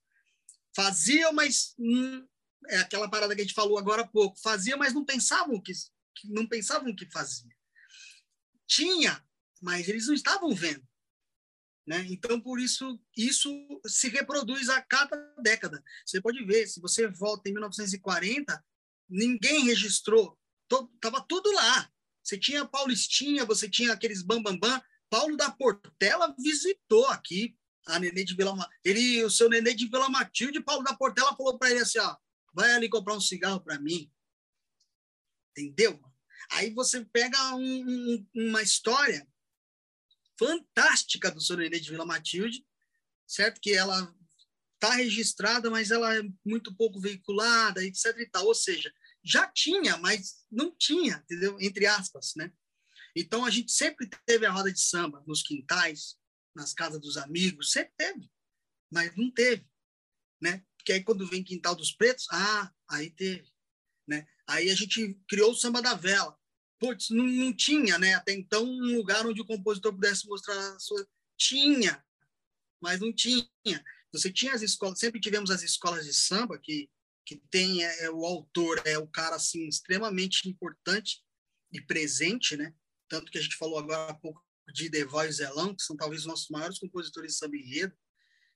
Faziam, 0.79 1.33
mas 1.33 1.75
hum, 1.77 2.25
é 2.69 2.77
aquela 2.77 3.11
parada 3.11 3.35
que 3.35 3.41
a 3.41 3.45
gente 3.45 3.55
falou 3.55 3.77
agora 3.77 4.03
há 4.03 4.07
pouco. 4.07 4.38
Fazia, 4.38 4.77
mas 4.77 4.95
não 4.95 5.05
pensavam 5.05 5.61
que 5.61 5.73
não 6.27 6.47
pensavam 6.47 6.95
que 6.95 7.11
fazia. 7.11 7.51
Tinha, 8.64 9.21
mas 9.61 9.88
eles 9.88 10.07
não 10.07 10.14
estavam 10.14 10.55
vendo. 10.55 10.87
Né? 11.85 12.07
Então, 12.09 12.41
por 12.41 12.61
isso, 12.61 13.03
isso 13.17 13.51
se 13.88 14.09
reproduz 14.09 14.69
a 14.69 14.81
cada 14.81 15.17
década. 15.43 15.83
Você 16.07 16.21
pode 16.21 16.45
ver, 16.45 16.69
se 16.69 16.81
você 16.81 17.09
volta 17.09 17.49
em 17.49 17.55
1940, 17.55 18.64
ninguém 19.09 19.64
registrou, 19.64 20.38
estava 20.95 21.21
tudo 21.27 21.51
lá. 21.55 21.93
Você 22.23 22.38
tinha 22.38 22.64
Paulistinha, 22.64 23.45
você 23.45 23.69
tinha 23.69 23.93
aqueles 23.93 24.23
bambambam. 24.23 24.61
Bam, 24.61 24.79
bam. 24.79 24.83
Paulo 25.11 25.37
da 25.37 25.51
Portela 25.51 26.37
visitou 26.38 27.07
aqui 27.07 27.58
a 27.88 27.98
Nenê 27.98 28.24
de 28.24 28.35
Vila 28.35 28.55
ele 28.85 29.24
O 29.24 29.31
seu 29.31 29.48
Nenê 29.48 29.74
de 29.74 29.88
Vila 29.88 30.09
Matilde, 30.09 30.62
Paulo 30.62 30.85
da 30.85 30.94
Portela 30.94 31.37
falou 31.37 31.59
para 31.59 31.70
ele 31.70 31.81
assim: 31.81 31.98
ó, 31.98 32.16
vai 32.53 32.72
ali 32.72 32.88
comprar 32.88 33.14
um 33.14 33.20
cigarro 33.20 33.61
para 33.61 33.79
mim. 33.81 34.11
Entendeu? 35.51 36.01
Aí 36.51 36.72
você 36.72 37.05
pega 37.05 37.55
um, 37.55 37.61
um, 37.62 38.27
uma 38.35 38.62
história 38.62 39.27
fantástica 40.38 41.31
do 41.31 41.40
seu 41.40 41.57
Nenê 41.57 41.81
de 41.81 41.90
Vila 41.90 42.07
Matilde, 42.07 42.64
certo? 43.27 43.61
Que 43.61 43.72
ela 43.72 44.14
está 44.74 44.94
registrada, 44.94 45.68
mas 45.70 45.90
ela 45.90 46.14
é 46.16 46.22
muito 46.44 46.74
pouco 46.74 47.01
veiculada, 47.01 47.85
etc. 47.85 48.16
E 48.18 48.27
tal. 48.27 48.46
Ou 48.46 48.55
seja, 48.55 48.92
já 49.24 49.46
tinha, 49.48 49.96
mas 49.98 50.44
não 50.51 50.74
tinha, 50.77 51.22
entendeu? 51.24 51.59
Entre 51.61 51.87
aspas, 51.87 52.35
né? 52.37 52.53
Então 53.16 53.44
a 53.44 53.51
gente 53.51 53.72
sempre 53.72 54.09
teve 54.27 54.46
a 54.46 54.51
roda 54.51 54.72
de 54.72 54.81
samba 54.81 55.22
nos 55.27 55.42
quintais, 55.42 56.16
nas 56.59 56.75
casas 56.75 57.01
dos 57.01 57.16
amigos, 57.16 57.71
sempre 57.71 57.92
teve, 57.97 58.31
mas 58.90 59.16
não 59.16 59.31
teve, 59.31 59.64
né? 60.40 60.64
Porque 60.77 60.92
aí 60.92 61.03
quando 61.03 61.27
vem 61.27 61.44
Quintal 61.44 61.77
dos 61.77 61.92
Pretos, 61.92 62.27
ah, 62.31 62.73
aí 62.90 63.11
teve, 63.11 63.49
né? 64.07 64.27
Aí 64.47 64.68
a 64.68 64.75
gente 64.75 65.14
criou 65.29 65.53
o 65.53 65.55
samba 65.55 65.81
da 65.81 65.94
vela. 65.94 66.37
Putz, 66.81 67.11
não, 67.11 67.25
não 67.25 67.53
tinha, 67.53 67.99
né? 67.99 68.14
Até 68.14 68.33
então 68.33 68.64
um 68.64 68.97
lugar 68.97 69.27
onde 69.27 69.40
o 69.40 69.47
compositor 69.47 69.92
pudesse 69.92 70.27
mostrar 70.27 70.79
sua 70.81 71.07
tinha, 71.37 72.05
mas 72.81 73.01
não 73.01 73.12
tinha. 73.12 73.49
Você 74.12 74.33
tinha 74.33 74.55
as 74.55 74.62
escolas, 74.62 74.99
sempre 74.99 75.21
tivemos 75.21 75.51
as 75.51 75.62
escolas 75.62 76.05
de 76.05 76.14
samba 76.14 76.59
que 76.59 76.90
que 77.29 77.37
tem 77.51 77.85
é, 77.85 78.05
é, 78.05 78.11
o 78.11 78.25
autor 78.25 78.81
é 78.87 78.97
o 78.97 79.07
cara 79.07 79.37
assim 79.37 79.68
extremamente 79.68 80.49
importante 80.49 81.23
e 81.71 81.79
presente, 81.79 82.57
né? 82.57 82.75
Tanto 83.07 83.31
que 83.31 83.37
a 83.37 83.40
gente 83.42 83.55
falou 83.55 83.79
agora 83.79 84.11
há 84.11 84.14
pouco 84.14 84.42
de 84.73 84.89
Devoy 84.89 85.29
e 85.29 85.33
Zelão, 85.33 85.75
que 85.75 85.83
são 85.83 85.97
talvez 85.97 86.23
os 86.23 86.27
nossos 86.27 86.49
maiores 86.49 86.79
compositores 86.79 87.33
de 87.33 87.39
samba 87.39 87.57
enredo. 87.57 87.97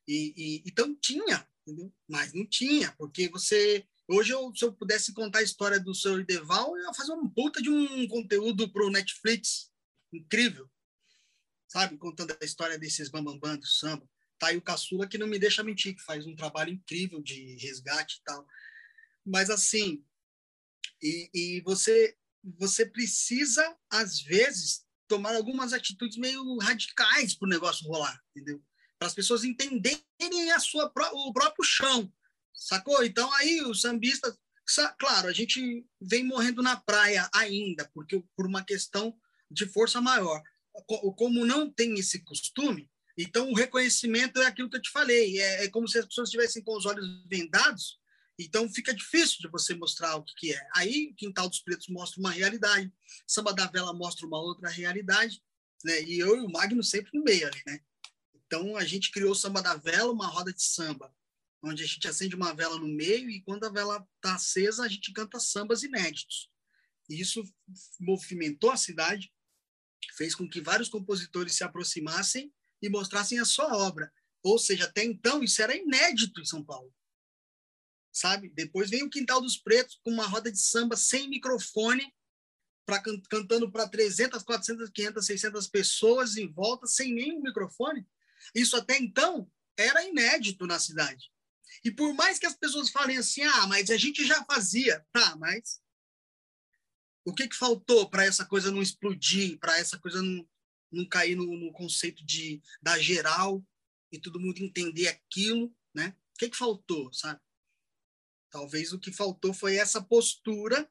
E, 0.06 0.34
e, 0.36 0.62
então 0.66 0.94
tinha, 1.00 1.46
entendeu? 1.66 1.92
Mas 2.08 2.32
não 2.32 2.46
tinha, 2.46 2.92
porque 2.98 3.28
você 3.28 3.86
hoje 4.08 4.32
eu, 4.32 4.54
se 4.54 4.64
eu 4.64 4.72
pudesse 4.72 5.12
contar 5.12 5.38
a 5.38 5.42
história 5.42 5.80
do 5.80 5.94
seu 5.94 6.22
Deval, 6.24 6.76
eu 6.76 6.84
ia 6.84 6.94
fazer 6.94 7.12
uma 7.12 7.30
puta 7.30 7.62
de 7.62 7.70
um 7.70 8.06
conteúdo 8.08 8.70
pro 8.70 8.90
Netflix 8.90 9.70
incrível, 10.12 10.68
sabe? 11.68 11.96
Contando 11.96 12.36
a 12.40 12.44
história 12.44 12.78
desses 12.78 13.08
bambambam 13.08 13.56
do 13.56 13.66
samba. 13.66 14.08
Tá 14.38 14.48
aí 14.48 14.56
o 14.56 14.62
Caçula 14.62 15.06
que 15.06 15.18
não 15.18 15.26
me 15.26 15.38
deixa 15.38 15.62
mentir, 15.62 15.94
que 15.94 16.02
faz 16.02 16.26
um 16.26 16.34
trabalho 16.34 16.72
incrível 16.72 17.22
de 17.22 17.56
resgate 17.56 18.18
e 18.18 18.24
tal. 18.24 18.46
Mas 19.24 19.48
assim, 19.50 20.04
e, 21.00 21.30
e 21.32 21.60
você 21.62 22.16
você 22.58 22.84
precisa 22.84 23.78
às 23.88 24.20
vezes 24.20 24.84
tomar 25.12 25.36
algumas 25.36 25.74
atitudes 25.74 26.16
meio 26.16 26.56
radicais 26.56 27.34
para 27.34 27.46
o 27.46 27.50
negócio 27.50 27.86
rolar, 27.86 28.18
entendeu? 28.30 28.62
Para 28.98 29.08
as 29.08 29.14
pessoas 29.14 29.44
entenderem 29.44 30.50
a 30.54 30.58
sua 30.58 30.90
o 31.12 31.32
próprio 31.34 31.62
chão, 31.62 32.10
sacou? 32.54 33.04
Então 33.04 33.30
aí 33.34 33.60
o 33.60 33.74
sambista, 33.74 34.34
claro, 34.98 35.28
a 35.28 35.32
gente 35.34 35.84
vem 36.00 36.24
morrendo 36.24 36.62
na 36.62 36.76
praia 36.76 37.28
ainda, 37.34 37.90
porque 37.92 38.24
por 38.34 38.46
uma 38.46 38.64
questão 38.64 39.14
de 39.50 39.66
força 39.66 40.00
maior. 40.00 40.42
Como 41.18 41.44
não 41.44 41.70
tem 41.70 41.98
esse 41.98 42.24
costume, 42.24 42.90
então 43.18 43.50
o 43.50 43.54
reconhecimento 43.54 44.40
é 44.40 44.46
aquilo 44.46 44.70
que 44.70 44.78
eu 44.78 44.82
te 44.82 44.90
falei, 44.90 45.38
é, 45.38 45.64
é 45.66 45.68
como 45.68 45.86
se 45.86 45.98
as 45.98 46.06
pessoas 46.06 46.28
estivessem 46.28 46.64
com 46.64 46.74
os 46.74 46.86
olhos 46.86 47.06
vendados 47.28 48.00
então 48.44 48.68
fica 48.68 48.94
difícil 48.94 49.38
de 49.40 49.48
você 49.48 49.74
mostrar 49.74 50.16
o 50.16 50.24
que, 50.24 50.34
que 50.34 50.54
é. 50.54 50.68
Aí 50.74 51.12
Quintal 51.14 51.48
dos 51.48 51.60
Pretos 51.60 51.88
mostra 51.88 52.20
uma 52.20 52.30
realidade, 52.30 52.92
Samba 53.26 53.52
da 53.52 53.66
Vela 53.66 53.92
mostra 53.92 54.26
uma 54.26 54.38
outra 54.38 54.68
realidade, 54.68 55.42
né? 55.84 56.02
E 56.02 56.18
eu 56.18 56.36
e 56.36 56.40
o 56.40 56.50
Magno 56.50 56.82
sempre 56.82 57.10
no 57.14 57.24
meio 57.24 57.46
ali, 57.46 57.62
né? 57.66 57.80
Então 58.34 58.76
a 58.76 58.84
gente 58.84 59.10
criou 59.10 59.32
o 59.32 59.34
Samba 59.34 59.62
da 59.62 59.76
Vela, 59.76 60.12
uma 60.12 60.26
roda 60.26 60.52
de 60.52 60.62
samba, 60.62 61.14
onde 61.62 61.82
a 61.82 61.86
gente 61.86 62.06
acende 62.08 62.34
uma 62.34 62.54
vela 62.54 62.78
no 62.78 62.88
meio 62.88 63.30
e 63.30 63.42
quando 63.42 63.64
a 63.64 63.70
vela 63.70 64.06
está 64.16 64.34
acesa 64.34 64.84
a 64.84 64.88
gente 64.88 65.12
canta 65.12 65.38
sambas 65.38 65.82
inéditos. 65.82 66.50
E 67.08 67.20
isso 67.20 67.42
movimentou 68.00 68.70
a 68.70 68.76
cidade, 68.76 69.32
fez 70.16 70.34
com 70.34 70.48
que 70.48 70.60
vários 70.60 70.88
compositores 70.88 71.54
se 71.54 71.64
aproximassem 71.64 72.52
e 72.80 72.88
mostrassem 72.88 73.38
a 73.38 73.44
sua 73.44 73.76
obra. 73.76 74.12
Ou 74.42 74.58
seja, 74.58 74.84
até 74.84 75.04
então 75.04 75.42
isso 75.42 75.62
era 75.62 75.76
inédito 75.76 76.40
em 76.40 76.44
São 76.44 76.64
Paulo 76.64 76.92
sabe? 78.12 78.50
Depois 78.50 78.90
vem 78.90 79.02
o 79.02 79.10
Quintal 79.10 79.40
dos 79.40 79.56
Pretos 79.56 79.98
com 80.04 80.10
uma 80.10 80.26
roda 80.26 80.52
de 80.52 80.58
samba 80.58 80.96
sem 80.96 81.28
microfone 81.28 82.12
pra, 82.84 83.02
cantando 83.30 83.70
para 83.70 83.88
300, 83.88 84.42
400, 84.42 84.90
500, 84.90 85.26
600 85.26 85.68
pessoas 85.68 86.36
em 86.36 86.52
volta, 86.52 86.86
sem 86.86 87.14
nenhum 87.14 87.40
microfone. 87.40 88.06
Isso 88.54 88.76
até 88.76 88.98
então 88.98 89.50
era 89.76 90.04
inédito 90.04 90.66
na 90.66 90.78
cidade. 90.78 91.30
E 91.84 91.90
por 91.90 92.12
mais 92.14 92.38
que 92.38 92.46
as 92.46 92.54
pessoas 92.54 92.90
falem 92.90 93.16
assim, 93.16 93.42
ah, 93.42 93.66
mas 93.66 93.90
a 93.90 93.96
gente 93.96 94.24
já 94.26 94.44
fazia, 94.44 95.04
tá, 95.12 95.36
mas 95.36 95.80
o 97.24 97.32
que, 97.32 97.48
que 97.48 97.56
faltou 97.56 98.08
para 98.10 98.24
essa 98.24 98.44
coisa 98.44 98.70
não 98.70 98.82
explodir, 98.82 99.58
para 99.58 99.78
essa 99.78 99.98
coisa 99.98 100.20
não, 100.20 100.46
não 100.90 101.08
cair 101.08 101.36
no, 101.36 101.56
no, 101.56 101.72
conceito 101.72 102.24
de 102.24 102.60
da 102.82 102.98
geral 102.98 103.64
e 104.10 104.18
todo 104.18 104.40
mundo 104.40 104.58
entender 104.58 105.08
aquilo, 105.08 105.74
né? 105.94 106.14
O 106.34 106.38
que, 106.38 106.50
que 106.50 106.56
faltou, 106.56 107.12
sabe? 107.12 107.40
Talvez 108.52 108.92
o 108.92 108.98
que 108.98 109.10
faltou 109.10 109.54
foi 109.54 109.76
essa 109.76 110.00
postura 110.02 110.88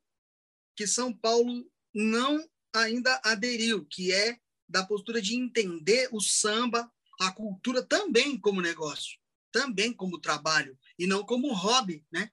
que 0.76 0.88
São 0.88 1.14
Paulo 1.14 1.72
não 1.94 2.44
ainda 2.74 3.22
aderiu, 3.24 3.86
que 3.86 4.12
é 4.12 4.40
da 4.68 4.84
postura 4.84 5.22
de 5.22 5.36
entender 5.36 6.10
o 6.12 6.20
samba, 6.20 6.92
a 7.20 7.32
cultura 7.32 7.84
também 7.84 8.40
como 8.40 8.62
negócio, 8.62 9.20
também 9.52 9.94
como 9.94 10.20
trabalho 10.20 10.78
e 10.98 11.06
não 11.06 11.24
como 11.24 11.54
hobby, 11.54 12.04
né? 12.12 12.32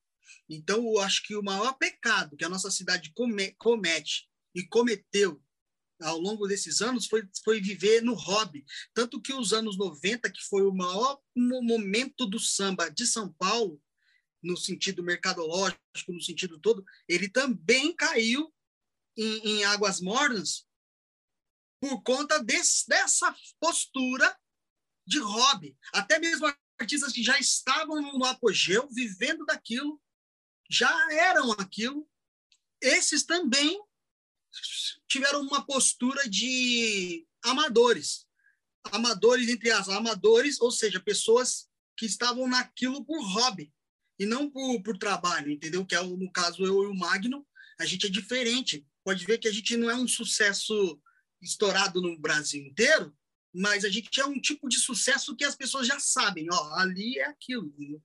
Então, 0.48 0.82
eu 0.82 0.98
acho 1.00 1.22
que 1.24 1.36
o 1.36 1.42
maior 1.42 1.74
pecado 1.74 2.36
que 2.36 2.44
a 2.44 2.48
nossa 2.48 2.70
cidade 2.70 3.12
come, 3.12 3.52
comete 3.52 4.30
e 4.54 4.66
cometeu 4.66 5.42
ao 6.00 6.18
longo 6.18 6.46
desses 6.46 6.80
anos 6.80 7.06
foi, 7.06 7.28
foi 7.44 7.60
viver 7.60 8.02
no 8.02 8.14
hobby. 8.14 8.64
Tanto 8.94 9.20
que 9.20 9.34
os 9.34 9.52
anos 9.52 9.76
90, 9.76 10.30
que 10.30 10.42
foi 10.44 10.62
o 10.62 10.72
maior 10.72 11.20
momento 11.36 12.24
do 12.24 12.38
samba 12.38 12.88
de 12.88 13.06
São 13.06 13.30
Paulo, 13.32 13.82
no 14.42 14.56
sentido 14.56 15.02
mercadológico, 15.02 15.80
no 16.08 16.20
sentido 16.20 16.58
todo, 16.58 16.84
ele 17.08 17.28
também 17.28 17.94
caiu 17.94 18.52
em, 19.16 19.38
em 19.48 19.64
águas 19.64 20.00
mornas 20.00 20.66
por 21.80 22.02
conta 22.02 22.42
desse, 22.42 22.88
dessa 22.88 23.34
postura 23.60 24.36
de 25.06 25.18
hobby. 25.18 25.76
Até 25.92 26.18
mesmo 26.18 26.52
artistas 26.78 27.12
que 27.12 27.22
já 27.22 27.38
estavam 27.38 28.00
no 28.00 28.24
apogeu, 28.24 28.88
vivendo 28.90 29.44
daquilo, 29.44 30.00
já 30.70 30.90
eram 31.12 31.52
aquilo, 31.52 32.08
esses 32.80 33.24
também 33.24 33.80
tiveram 35.08 35.40
uma 35.42 35.64
postura 35.64 36.28
de 36.28 37.26
amadores. 37.42 38.26
Amadores, 38.84 39.48
entre 39.48 39.70
as 39.70 39.88
amadores, 39.88 40.60
ou 40.60 40.70
seja, 40.70 41.00
pessoas 41.00 41.68
que 41.96 42.06
estavam 42.06 42.46
naquilo 42.46 43.04
por 43.04 43.20
hobby 43.20 43.72
e 44.18 44.26
não 44.26 44.50
por, 44.50 44.82
por 44.82 44.98
trabalho, 44.98 45.50
entendeu? 45.50 45.86
Que 45.86 45.94
é 45.94 46.02
no 46.02 46.30
caso 46.32 46.64
eu 46.64 46.82
e 46.82 46.86
o 46.86 46.94
Magno, 46.94 47.46
a 47.78 47.84
gente 47.84 48.06
é 48.06 48.10
diferente. 48.10 48.84
Pode 49.04 49.24
ver 49.24 49.38
que 49.38 49.48
a 49.48 49.52
gente 49.52 49.76
não 49.76 49.88
é 49.88 49.94
um 49.94 50.08
sucesso 50.08 51.00
estourado 51.40 52.02
no 52.02 52.18
Brasil 52.18 52.64
inteiro, 52.66 53.16
mas 53.54 53.84
a 53.84 53.88
gente 53.88 54.20
é 54.20 54.26
um 54.26 54.40
tipo 54.40 54.68
de 54.68 54.78
sucesso 54.78 55.36
que 55.36 55.44
as 55.44 55.54
pessoas 55.54 55.86
já 55.86 55.98
sabem, 56.00 56.48
ó, 56.50 56.74
ali 56.74 57.18
é 57.18 57.26
aquilo. 57.26 57.68
Entendeu? 57.68 58.02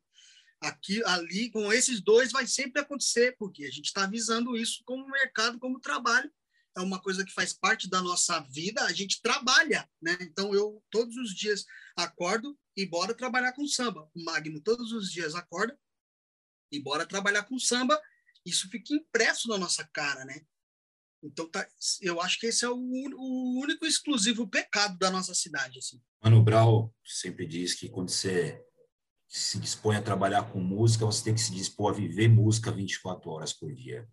Aqui, 0.62 1.04
ali, 1.04 1.50
com 1.50 1.74
esses 1.74 2.00
dois 2.00 2.32
vai 2.32 2.48
sempre 2.48 2.80
acontecer, 2.82 3.36
porque 3.38 3.66
a 3.66 3.72
gente 3.72 3.86
está 3.86 4.06
visando 4.06 4.56
isso 4.56 4.82
como 4.86 5.10
mercado, 5.10 5.60
como 5.60 5.80
trabalho. 5.80 6.32
É 6.76 6.82
uma 6.82 7.02
coisa 7.02 7.26
que 7.26 7.34
faz 7.34 7.54
parte 7.54 7.90
da 7.90 8.02
nossa 8.02 8.40
vida, 8.50 8.82
a 8.84 8.94
gente 8.94 9.22
trabalha, 9.22 9.88
né? 10.02 10.18
Então, 10.22 10.56
eu 10.56 10.82
todos 10.90 11.16
os 11.18 11.36
dias 11.36 11.66
acordo 11.96 12.58
e 12.76 12.86
bora 12.86 13.14
trabalhar 13.14 13.52
com 13.52 13.68
samba. 13.68 14.10
O 14.16 14.24
Magno 14.24 14.62
todos 14.62 14.92
os 14.92 15.12
dias 15.12 15.36
acorda 15.36 15.78
e 16.74 16.82
bora 16.82 17.06
trabalhar 17.06 17.44
com 17.44 17.60
samba. 17.60 18.00
Isso 18.46 18.70
fica 18.70 18.94
impresso 18.94 19.48
na 19.48 19.58
nossa 19.58 19.88
cara, 19.94 20.26
né? 20.26 20.42
Então, 21.24 21.50
tá, 21.50 21.66
eu 22.02 22.20
acho 22.20 22.38
que 22.38 22.48
esse 22.48 22.66
é 22.66 22.70
o, 22.70 22.76
o 22.76 23.62
único 23.62 23.86
exclusivo 23.86 24.46
pecado 24.48 24.98
da 24.98 25.10
nossa 25.10 25.34
cidade. 25.34 25.80
Assim. 25.80 26.02
Mano 26.22 26.44
Brau 26.44 26.94
sempre 27.06 27.46
diz 27.46 27.74
que 27.74 27.88
quando 27.88 28.10
você 28.10 28.62
se 29.30 29.58
dispõe 29.58 29.96
a 29.96 30.02
trabalhar 30.02 30.52
com 30.52 30.60
música, 30.60 31.06
você 31.06 31.24
tem 31.24 31.34
que 31.34 31.42
se 31.42 31.54
dispor 31.54 31.92
a 31.92 31.96
viver 31.96 32.28
música 32.28 32.72
24 32.72 33.32
horas 33.32 33.54
por 33.54 33.74
dia. 33.74 34.08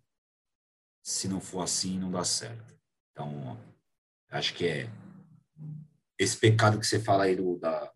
Se 1.03 1.27
não 1.27 1.41
for 1.41 1.61
assim, 1.61 1.99
não 1.99 2.09
dá 2.09 2.23
certo. 2.23 2.79
Então, 3.11 3.59
acho 4.29 4.53
que 4.53 4.65
é 4.65 4.89
esse 6.17 6.37
pecado 6.37 6.79
que 6.79 6.87
você 6.87 6.99
fala 6.99 7.25
aí 7.25 7.35
do, 7.35 7.57
da, 7.59 7.91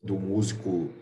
do 0.00 0.18
músico 0.18 0.92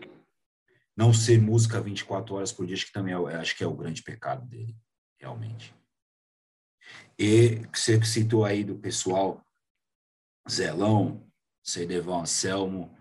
não 1.01 1.11
ser 1.11 1.41
música 1.41 1.81
24 1.81 2.35
horas 2.35 2.51
por 2.51 2.67
dia, 2.67 2.75
acho 2.75 2.85
que 2.85 2.91
também 2.93 3.15
é, 3.15 3.35
acho 3.35 3.57
que 3.57 3.63
é 3.63 3.67
o 3.67 3.75
grande 3.75 4.03
pecado 4.03 4.47
dele, 4.47 4.77
realmente. 5.19 5.73
E 7.17 7.55
você 7.73 7.99
citou 8.05 8.45
aí 8.45 8.63
do 8.63 8.75
pessoal, 8.75 9.43
Zelão, 10.47 11.27
Ceidevão 11.65 12.21
Anselmo, 12.21 12.95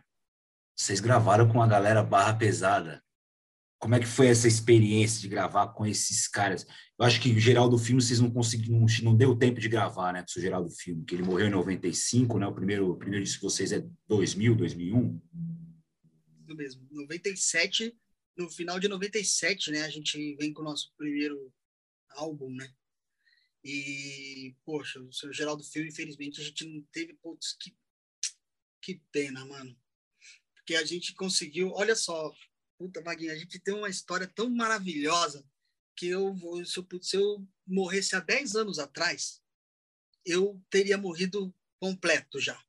vocês 0.74 0.98
gravaram 0.98 1.46
com 1.46 1.62
a 1.62 1.66
galera 1.66 2.02
barra 2.02 2.32
pesada. 2.32 3.02
Como 3.78 3.94
é 3.94 4.00
que 4.00 4.06
foi 4.06 4.28
essa 4.28 4.48
experiência 4.48 5.20
de 5.20 5.28
gravar 5.28 5.68
com 5.68 5.86
esses 5.86 6.26
caras? 6.26 6.66
Eu 6.98 7.04
acho 7.04 7.20
que 7.20 7.30
o 7.30 7.38
Geraldo 7.38 7.76
Filme 7.76 8.00
vocês 8.00 8.20
não 8.20 8.30
conseguiram, 8.30 8.86
não, 9.02 9.14
deu 9.14 9.36
tempo 9.36 9.60
de 9.60 9.68
gravar, 9.68 10.12
né, 10.12 10.22
com 10.22 10.38
o 10.38 10.42
Geraldo 10.42 10.70
Filme, 10.70 11.04
que 11.04 11.14
ele 11.14 11.22
morreu 11.22 11.48
em 11.48 11.50
95, 11.50 12.38
né? 12.38 12.46
O 12.46 12.54
primeiro, 12.54 12.90
o 12.90 12.96
primeiro 12.96 13.24
disco 13.24 13.40
de 13.40 13.52
vocês 13.52 13.72
é 13.72 13.84
2000, 14.08 14.54
2001. 14.54 15.20
Mesmo. 16.54 16.86
97, 16.90 17.96
no 18.36 18.50
final 18.50 18.78
de 18.78 18.88
97, 18.88 19.70
né, 19.70 19.82
a 19.82 19.90
gente 19.90 20.34
vem 20.36 20.52
com 20.52 20.62
o 20.62 20.64
nosso 20.64 20.92
primeiro 20.96 21.52
álbum, 22.10 22.50
né? 22.50 22.72
E, 23.62 24.54
poxa, 24.64 25.00
o 25.00 25.12
seu 25.12 25.32
Geraldo 25.32 25.62
Filme, 25.62 25.90
infelizmente, 25.90 26.40
a 26.40 26.44
gente 26.44 26.64
não 26.64 26.82
teve, 26.92 27.14
putz, 27.14 27.52
que, 27.52 27.76
que 28.80 29.02
pena, 29.12 29.44
mano 29.44 29.76
porque 30.70 30.76
a 30.76 30.84
gente 30.84 31.14
conseguiu. 31.14 31.72
Olha 31.72 31.96
só, 31.96 32.32
puta, 32.78 33.02
Vaguinho, 33.02 33.32
a 33.32 33.36
gente 33.36 33.58
tem 33.58 33.74
uma 33.74 33.88
história 33.88 34.28
tão 34.28 34.48
maravilhosa 34.48 35.44
que 35.96 36.06
eu, 36.06 36.36
se 36.64 36.78
eu, 36.78 36.86
se 37.02 37.16
eu 37.16 37.48
morresse 37.66 38.14
há 38.14 38.20
10 38.20 38.54
anos 38.54 38.78
atrás, 38.78 39.42
eu 40.24 40.62
teria 40.70 40.96
morrido 40.96 41.52
completo 41.80 42.38
já. 42.38 42.62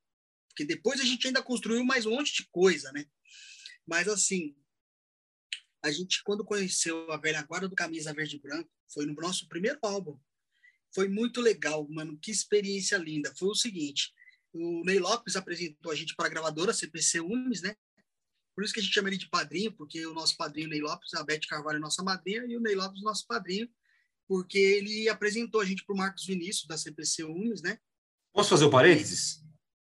Porque 0.48 0.66
depois 0.66 1.00
a 1.00 1.04
gente 1.04 1.28
ainda 1.28 1.44
construiu 1.44 1.84
mais 1.86 2.08
um 2.08 2.12
monte 2.12 2.34
de 2.34 2.50
coisa, 2.50 2.92
né? 2.92 3.06
Mas 3.88 4.08
assim, 4.08 4.56
a 5.84 5.92
gente, 5.92 6.24
quando 6.24 6.46
conheceu 6.46 7.12
a 7.12 7.18
velha 7.18 7.42
guarda 7.44 7.68
do 7.68 7.76
Camisa 7.76 8.14
Verde 8.14 8.36
e 8.36 8.40
Branco, 8.40 8.70
foi 8.94 9.06
no 9.06 9.14
nosso 9.14 9.48
primeiro 9.48 9.80
álbum. 9.82 10.20
Foi 10.94 11.08
muito 11.08 11.42
legal, 11.42 11.88
mano. 11.90 12.18
Que 12.22 12.32
experiência 12.32 12.98
linda. 12.98 13.34
Foi 13.36 13.50
o 13.50 13.56
seguinte: 13.56 14.14
o 14.54 14.84
Ney 14.86 15.00
Lopes 15.00 15.36
apresentou 15.36 15.92
a 15.92 15.96
gente 15.96 16.16
para 16.16 16.28
a 16.28 16.30
gravadora 16.30 16.74
CPC 16.74 17.22
Unis, 17.22 17.62
né? 17.62 17.76
Por 18.54 18.64
isso 18.64 18.74
que 18.74 18.80
a 18.80 18.84
gente 18.84 18.94
chama 18.94 19.10
ele 19.10 19.18
de 19.18 19.30
padrinho, 19.30 19.72
porque 19.72 20.06
o 20.06 20.14
nosso 20.14 20.36
padrinho 20.36 20.70
Ney 20.70 20.82
Lopes, 20.82 21.14
a 21.14 21.24
Beth 21.24 21.48
Carvalho 21.48 21.78
é 21.78 21.80
nossa 21.80 22.04
madrinha, 22.04 22.46
e 22.46 22.58
o 22.58 22.60
Ney 22.60 22.76
Lopes 22.76 23.02
nosso 23.02 23.26
padrinho, 23.26 23.70
porque 24.28 24.58
ele 24.58 25.08
apresentou 25.08 25.62
a 25.62 25.66
gente 25.66 25.86
para 25.86 25.96
o 25.96 25.98
Marcos 25.98 26.26
Vinícius, 26.26 26.68
da 26.68 26.78
CPC 26.78 27.24
Unis, 27.24 27.62
né? 27.62 27.80
Posso 28.34 28.50
fazer 28.50 28.66
o 28.66 28.68
um 28.68 28.72
parênteses? 28.72 29.42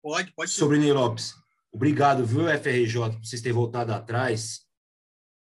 Pode, 0.01 0.33
pode. 0.33 0.51
Sobre 0.51 0.77
Ney 0.77 0.91
Lopes. 0.91 1.33
Obrigado, 1.71 2.25
viu, 2.25 2.47
FRJ, 2.47 2.93
por 2.93 3.25
vocês 3.25 3.41
terem 3.41 3.55
voltado 3.55 3.93
atrás. 3.93 4.65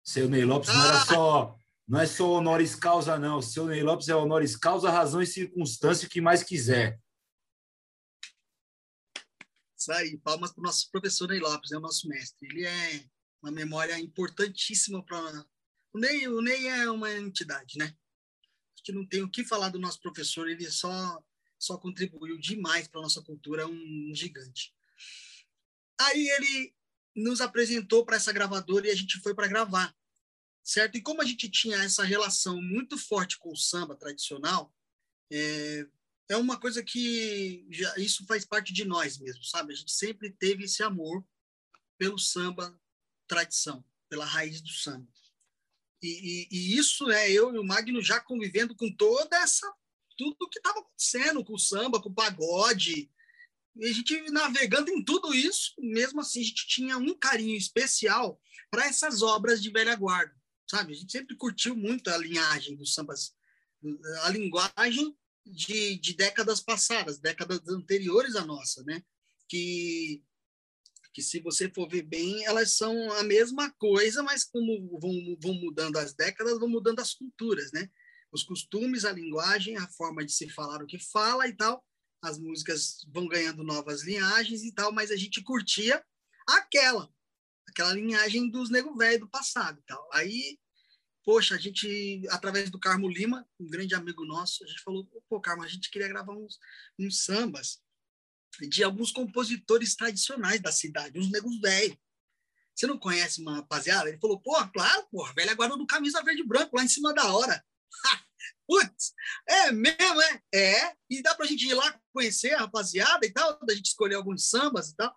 Seu 0.05 0.29
Ney 0.29 0.45
Lopes 0.45 0.69
não 0.69 0.87
era 0.87 1.03
ah! 1.03 1.07
só 1.07 1.61
não 1.91 2.01
é 2.01 2.07
só 2.07 2.31
honoris 2.31 2.77
causa, 2.77 3.19
não. 3.19 3.43
Seu 3.43 3.67
Ney 3.67 3.83
Lopes 3.83 4.09
é 4.09 4.15
honoris 4.15 4.55
causa, 4.55 4.89
razão 4.89 5.21
e 5.21 5.27
circunstância, 5.27 6.07
o 6.07 6.09
que 6.09 6.21
mais 6.21 6.45
quiser. 6.45 7.01
Isso 9.77 9.91
aí, 9.91 10.17
palmas 10.19 10.53
para 10.53 10.61
o 10.61 10.65
nosso 10.65 10.89
professor 10.93 11.27
Ney 11.27 11.41
Lopes, 11.41 11.73
é 11.73 11.77
o 11.77 11.81
nosso 11.81 12.07
mestre. 12.07 12.47
Ele 12.49 12.65
é 12.65 13.05
uma 13.43 13.51
memória 13.51 13.99
importantíssima 13.99 15.05
para. 15.05 15.45
O 15.93 15.99
Ney, 15.99 16.29
o 16.29 16.41
Ney 16.41 16.69
é 16.69 16.89
uma 16.89 17.13
entidade, 17.13 17.77
né? 17.77 17.87
A 17.87 18.77
gente 18.77 18.93
não 18.93 19.05
tem 19.05 19.25
o 19.25 19.31
que 19.31 19.45
falar 19.45 19.71
do 19.71 19.81
nosso 19.81 20.01
professor, 20.01 20.49
ele 20.49 20.71
só, 20.71 21.21
só 21.59 21.77
contribuiu 21.77 22.39
demais 22.39 22.87
para 22.87 23.01
a 23.01 23.03
nossa 23.03 23.21
cultura, 23.21 23.63
é 23.63 23.67
um 23.67 24.13
gigante. 24.15 24.73
Aí 26.01 26.29
ele 26.29 26.75
nos 27.15 27.41
apresentou 27.41 28.05
para 28.05 28.17
essa 28.17 28.33
gravadora 28.33 28.87
e 28.87 28.91
a 28.91 28.95
gente 28.95 29.21
foi 29.21 29.35
para 29.35 29.49
gravar, 29.49 29.95
certo? 30.63 30.97
E 30.97 31.03
como 31.03 31.21
a 31.21 31.25
gente 31.25 31.49
tinha 31.51 31.77
essa 31.83 32.03
relação 32.05 32.61
muito 32.61 32.97
forte 32.97 33.39
com 33.39 33.53
o 33.53 33.57
samba 33.57 33.95
tradicional, 33.97 34.75
é, 35.31 35.87
é 36.31 36.37
uma 36.37 36.59
coisa 36.59 36.83
que 36.83 37.67
já, 37.71 37.95
isso 37.99 38.25
faz 38.27 38.45
parte 38.45 38.73
de 38.73 38.85
nós 38.85 39.19
mesmo, 39.19 39.45
sabe? 39.45 39.73
A 39.73 39.77
gente 39.77 39.93
sempre 39.93 40.31
teve 40.31 40.65
esse 40.65 40.83
amor 40.83 41.25
pelo 41.99 42.19
samba 42.19 42.79
tradição, 43.27 43.85
pela 44.09 44.25
raiz 44.25 44.61
do 44.61 44.71
samba. 44.71 45.07
E, 46.03 46.09
e, 46.09 46.49
e 46.51 46.79
isso 46.79 47.11
é 47.11 47.31
eu 47.31 47.55
e 47.55 47.59
o 47.59 47.65
Magno 47.65 48.01
já 48.01 48.21
convivendo 48.21 48.75
com 48.75 48.91
toda 48.91 49.37
essa 49.37 49.71
tudo 50.17 50.49
que 50.51 50.59
estava 50.59 50.81
acontecendo 50.81 51.43
com 51.43 51.55
o 51.55 51.59
samba, 51.59 52.01
com 52.01 52.11
o 52.11 52.15
pagode, 52.15 53.11
e 53.77 53.87
a 53.87 53.93
gente 53.93 54.31
navegando 54.31 54.91
em 54.91 55.05
tudo 55.05 55.33
isso, 55.35 55.73
mesmo 55.79 56.21
assim 56.21 56.41
a 56.41 56.45
gente 56.45 56.67
tinha 56.67 56.99
um 56.99 57.17
carinho 57.17 57.57
especial 57.57 58.41
para 58.71 58.87
essas 58.87 59.23
obras 59.23 59.63
de 59.63 59.71
velha 59.71 59.95
guarda, 59.95 60.35
sabe? 60.69 60.93
A 60.93 60.97
gente 60.97 61.13
sempre 61.13 61.37
curtiu 61.37 61.77
muito 61.77 62.11
a 62.11 62.19
linhagem 62.19 62.77
dos 62.77 62.95
sambas, 62.95 63.35
a 64.23 64.31
linguagem 64.31 65.17
de, 65.47 65.97
de 65.99 66.15
décadas 66.15 66.61
passadas, 66.61 67.19
décadas 67.19 67.61
anteriores 67.69 68.37
à 68.37 68.45
nossa, 68.45 68.83
né? 68.85 69.03
Que 69.49 70.23
que 71.13 71.23
se 71.23 71.41
você 71.41 71.69
for 71.69 71.89
ver 71.89 72.03
bem, 72.03 72.45
elas 72.45 72.77
são 72.77 73.13
a 73.15 73.25
mesma 73.25 73.71
coisa, 73.73 74.23
mas 74.23 74.45
como 74.45 74.99
vão, 75.01 75.37
vão 75.41 75.55
mudando 75.55 75.97
as 75.97 76.15
décadas, 76.15 76.59
vão 76.59 76.69
mudando 76.69 77.01
as 77.01 77.15
culturas, 77.15 77.73
né? 77.73 77.91
Os 78.33 78.45
costumes, 78.45 79.05
a 79.05 79.13
linguagem, 79.13 79.77
a 79.77 79.89
forma 79.89 80.25
de 80.25 80.33
se 80.33 80.49
falar 80.49 80.83
o 80.83 80.87
que 80.87 80.99
fala 80.99 81.49
e 81.49 81.53
tal, 81.53 81.85
as 82.23 82.39
músicas 82.39 83.07
vão 83.09 83.27
ganhando 83.27 83.65
novas 83.65 84.03
linhagens 84.05 84.63
e 84.63 84.73
tal, 84.73 84.93
mas 84.93 85.11
a 85.11 85.17
gente 85.17 85.43
curtia 85.43 86.05
aquela, 86.47 87.13
aquela 87.69 87.95
linhagem 87.95 88.51
dos 88.51 88.71
nego 88.71 88.97
velho 88.97 89.21
do 89.21 89.29
passado 89.29 89.79
e 89.81 89.83
tal. 89.83 90.09
Aí, 90.13 90.59
poxa, 91.25 91.55
a 91.55 91.59
gente, 91.59 92.23
através 92.31 92.71
do 92.71 92.79
Carmo 92.79 93.09
Lima, 93.09 93.49
um 93.59 93.67
grande 93.67 93.95
amigo 93.95 94.25
nosso, 94.25 94.65
a 94.65 94.67
gente 94.67 94.83
falou, 94.83 95.07
pô, 95.29 95.41
Carmo, 95.41 95.63
a 95.63 95.69
gente 95.69 95.91
queria 95.91 96.09
gravar 96.09 96.35
uns, 96.35 96.59
uns 96.99 97.25
sambas 97.25 97.81
de 98.69 98.83
alguns 98.83 99.13
compositores 99.13 99.95
tradicionais 99.95 100.61
da 100.61 100.73
cidade, 100.73 101.19
uns 101.19 101.31
negros 101.31 101.59
velhos. 101.61 101.97
Você 102.75 102.87
não 102.87 102.99
conhece 102.99 103.41
uma 103.41 103.57
rapaziada? 103.57 104.09
Ele 104.09 104.19
falou, 104.19 104.41
pô, 104.41 104.55
claro, 104.69 105.07
porra, 105.11 105.33
velho 105.35 105.51
agora 105.51 105.77
do 105.77 105.87
camisa 105.87 106.23
verde 106.23 106.43
e 106.43 106.47
branco, 106.47 106.77
lá 106.77 106.85
em 106.85 106.89
cima 106.89 107.15
da 107.15 107.33
hora. 107.33 107.65
Putz, 108.67 109.13
é 109.49 109.73
mesmo, 109.73 110.23
é? 110.23 110.43
É, 110.55 110.97
e 111.09 111.23
dá 111.23 111.35
pra 111.35 111.47
gente 111.47 111.67
ir 111.67 111.75
lá 111.75 112.01
conhecer 112.13 112.55
a 112.55 112.61
rapaziada 112.61 113.27
e 113.27 113.33
tal, 113.33 113.59
da 113.65 113.75
gente 113.75 113.87
escolher 113.87 114.15
alguns 114.15 114.49
sambas 114.49 114.91
e 114.91 114.97
tal. 114.97 115.15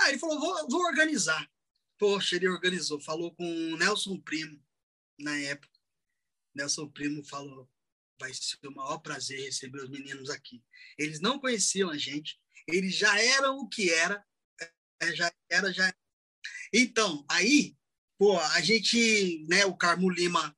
Aí 0.00 0.10
ele 0.10 0.18
falou, 0.18 0.38
vou, 0.38 0.68
vou 0.68 0.82
organizar. 0.82 1.50
Poxa, 1.98 2.36
ele 2.36 2.48
organizou, 2.48 3.00
falou 3.00 3.34
com 3.34 3.44
o 3.44 3.76
Nelson 3.76 4.18
Primo, 4.20 4.62
na 5.18 5.36
época. 5.40 5.78
Nelson 6.54 6.88
Primo 6.88 7.24
falou, 7.24 7.68
vai 8.18 8.32
ser 8.34 8.58
o 8.66 8.74
maior 8.74 8.98
prazer 8.98 9.40
receber 9.40 9.82
os 9.82 9.90
meninos 9.90 10.30
aqui. 10.30 10.62
Eles 10.98 11.20
não 11.20 11.38
conheciam 11.38 11.90
a 11.90 11.96
gente, 11.96 12.38
eles 12.66 12.94
já 12.94 13.18
eram 13.18 13.58
o 13.58 13.68
que 13.68 13.90
era, 13.90 14.24
é, 15.00 15.14
já 15.14 15.32
era, 15.50 15.72
já. 15.72 15.92
Então, 16.72 17.24
aí, 17.28 17.76
pô, 18.18 18.38
a 18.38 18.60
gente, 18.60 19.44
né, 19.48 19.64
o 19.64 19.76
Carmo 19.76 20.10
Lima, 20.10 20.56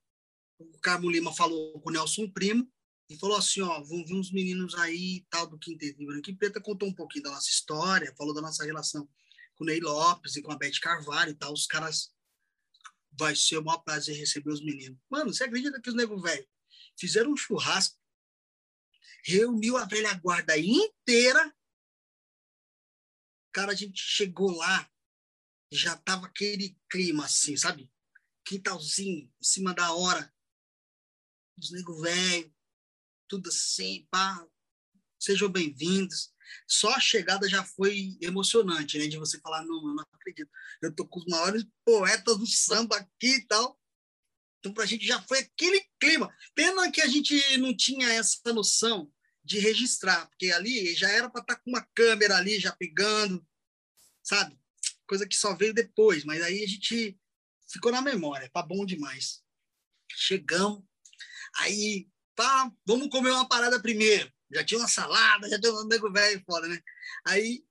o 0.72 0.78
Carmo 0.80 1.10
Lima 1.10 1.32
falou 1.32 1.80
com 1.80 1.90
o 1.90 1.92
Nelson 1.92 2.28
Primo 2.30 2.70
e 3.08 3.18
falou 3.18 3.36
assim, 3.36 3.60
ó, 3.60 3.80
vão 3.82 4.04
vir 4.04 4.14
uns 4.14 4.32
meninos 4.32 4.74
aí, 4.76 5.26
tal, 5.28 5.46
do 5.46 5.58
Quinteto 5.58 5.98
de 5.98 6.06
Branco 6.06 6.30
e 6.30 6.36
Preta, 6.36 6.60
contou 6.60 6.88
um 6.88 6.94
pouquinho 6.94 7.24
da 7.24 7.30
nossa 7.30 7.48
história, 7.48 8.14
falou 8.16 8.34
da 8.34 8.40
nossa 8.40 8.64
relação 8.64 9.08
com 9.54 9.64
o 9.64 9.66
Ney 9.66 9.80
Lopes 9.80 10.36
e 10.36 10.42
com 10.42 10.52
a 10.52 10.56
Beth 10.56 10.80
Carvalho 10.80 11.30
e 11.30 11.34
tal, 11.34 11.52
os 11.52 11.66
caras 11.66 12.14
vai 13.18 13.36
ser 13.36 13.58
o 13.58 13.64
maior 13.64 13.78
prazer 13.78 14.16
receber 14.16 14.50
os 14.50 14.64
meninos. 14.64 14.98
Mano, 15.10 15.32
você 15.32 15.44
acredita 15.44 15.80
que 15.80 15.90
os 15.90 15.94
negros 15.94 16.22
velho 16.22 16.46
fizeram 16.98 17.32
um 17.32 17.36
churrasco, 17.36 17.98
reuniu 19.24 19.76
a 19.76 19.84
velha 19.84 20.14
guarda 20.14 20.58
inteira 20.58 21.54
Cara, 23.52 23.72
a 23.72 23.74
gente 23.74 24.00
chegou 24.00 24.50
lá, 24.50 24.90
já 25.70 25.94
tava 25.94 26.26
aquele 26.26 26.74
clima 26.88 27.26
assim, 27.26 27.54
sabe? 27.54 27.90
Quintalzinho, 28.46 29.24
em 29.24 29.44
cima 29.44 29.74
da 29.74 29.92
hora. 29.92 30.32
Os 31.59 31.70
nego 31.70 32.00
velho, 32.00 32.53
tudo 33.28 33.48
assim, 33.48 34.07
pá. 34.11 34.46
Sejam 35.18 35.48
bem-vindos. 35.48 36.32
Só 36.66 36.92
a 36.94 37.00
chegada 37.00 37.48
já 37.48 37.64
foi 37.64 38.16
emocionante, 38.20 38.98
né? 38.98 39.07
De 39.07 39.18
você 39.18 39.38
falar, 39.40 39.64
não, 39.64 39.88
eu 39.88 39.94
não 39.94 40.05
acredito. 40.12 40.50
Eu 40.80 40.94
tô 40.94 41.07
com 41.07 41.20
os 41.20 41.26
maiores 41.26 41.64
poetas 41.84 42.38
do 42.38 42.46
samba 42.46 42.96
aqui 42.96 43.36
e 43.36 43.46
tal. 43.46 43.78
Então, 44.59 44.72
para 44.72 44.84
a 44.84 44.86
gente 44.86 45.07
já 45.07 45.20
foi 45.22 45.40
aquele 45.40 45.84
clima. 46.00 46.34
Pena 46.55 46.90
que 46.90 47.00
a 47.00 47.07
gente 47.07 47.59
não 47.59 47.76
tinha 47.76 48.09
essa 48.12 48.53
noção 48.53 49.12
de 49.44 49.59
registrar, 49.59 50.26
porque 50.28 50.53
ali 50.53 50.94
já 50.94 51.11
era 51.11 51.28
para 51.28 51.40
estar 51.40 51.57
tá 51.57 51.61
com 51.61 51.70
uma 51.70 51.84
câmera 51.94 52.36
ali 52.36 52.61
já 52.61 52.70
pegando, 52.72 53.44
sabe? 54.22 54.57
Coisa 55.05 55.26
que 55.26 55.34
só 55.34 55.57
veio 55.57 55.74
depois, 55.74 56.24
mas 56.24 56.40
aí 56.42 56.62
a 56.62 56.66
gente 56.66 57.18
ficou 57.68 57.90
na 57.90 58.00
memória, 58.00 58.48
tá 58.50 58.62
bom 58.62 58.86
demais. 58.86 59.42
Chegamos, 60.12 60.84
aí, 61.57 62.09
tá, 62.34 62.70
vamos 62.86 63.09
comer 63.09 63.30
uma 63.30 63.48
parada 63.48 63.80
primeiro. 63.80 64.30
Já 64.50 64.64
tinha 64.64 64.80
uma 64.80 64.88
salada, 64.88 65.48
já 65.48 65.61
tinha 65.61 65.72
um 65.72 65.86
nego 65.86 66.12
velho 66.12 66.42
fora, 66.44 66.68
né? 66.68 66.80
Aí, 67.26 67.64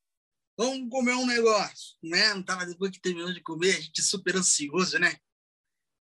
vamos 0.57 0.89
comer 0.89 1.13
um 1.13 1.25
negócio, 1.25 1.97
né? 2.03 2.33
Não 2.33 2.43
tava 2.43 2.65
depois 2.65 2.91
que 2.91 3.01
terminou 3.01 3.33
de 3.33 3.41
comer, 3.41 3.75
a 3.75 3.81
gente 3.81 4.01
super 4.01 4.35
ansioso, 4.35 4.97
né? 4.99 5.15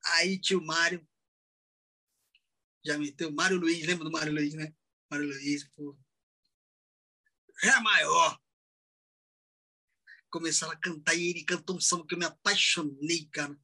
Aí 0.04 0.38
tio 0.40 0.62
Mário 0.62 1.06
já 2.84 2.96
meteu 2.96 3.30
Mário 3.30 3.58
Luiz, 3.58 3.86
lembra 3.86 4.04
do 4.04 4.10
Mário 4.10 4.32
Luiz, 4.32 4.54
né? 4.54 4.72
Mário 5.10 5.26
Luiz, 5.26 5.68
pô. 5.76 5.98
É 7.62 7.80
maior. 7.80 8.38
Começaram 10.30 10.72
a 10.72 10.76
cantar 10.76 11.14
e 11.14 11.30
ele 11.30 11.44
cantou 11.44 11.76
um 11.76 11.80
samba 11.80 12.06
que 12.06 12.14
eu 12.14 12.18
me 12.18 12.24
apaixonei, 12.24 13.28
cara. 13.30 13.54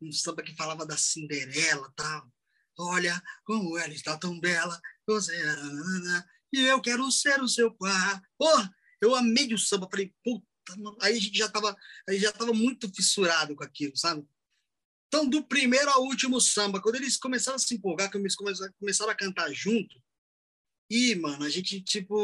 Um 0.00 0.12
samba 0.12 0.42
que 0.42 0.54
falava 0.54 0.86
da 0.86 0.96
Cinderela 0.96 1.92
tal. 1.96 2.32
Olha 2.80 3.22
como 3.44 3.76
ela 3.76 3.92
está 3.92 4.16
tão 4.16 4.38
bela, 4.40 4.80
você 5.06 5.34
é 5.36 6.40
e 6.52 6.62
eu 6.62 6.80
quero 6.80 7.10
ser 7.12 7.40
o 7.40 7.48
seu 7.48 7.72
par. 7.72 8.22
Porra, 8.36 8.74
eu 9.00 9.14
amei 9.14 9.52
o 9.54 9.58
samba, 9.58 9.88
falei, 9.90 10.12
puta, 10.24 10.46
aí 11.00 11.16
a 11.16 11.20
gente 11.20 11.38
já 11.38 11.48
tava, 11.48 11.76
aí 12.08 12.18
já 12.18 12.32
tava 12.32 12.52
muito 12.52 12.92
fissurado 12.92 13.54
com 13.54 13.62
aquilo, 13.62 13.96
sabe? 13.96 14.26
Então, 15.06 15.28
do 15.28 15.44
primeiro 15.44 15.90
ao 15.90 16.04
último 16.04 16.40
samba, 16.40 16.80
quando 16.80 16.96
eles 16.96 17.16
começaram 17.16 17.56
a 17.56 17.58
se 17.58 17.74
empolgar, 17.74 18.10
que 18.10 18.16
eles 18.16 18.36
começaram 18.36 19.10
a 19.10 19.16
cantar 19.16 19.52
junto, 19.52 20.00
e, 20.88 21.14
mano, 21.14 21.44
a 21.44 21.50
gente, 21.50 21.80
tipo, 21.82 22.16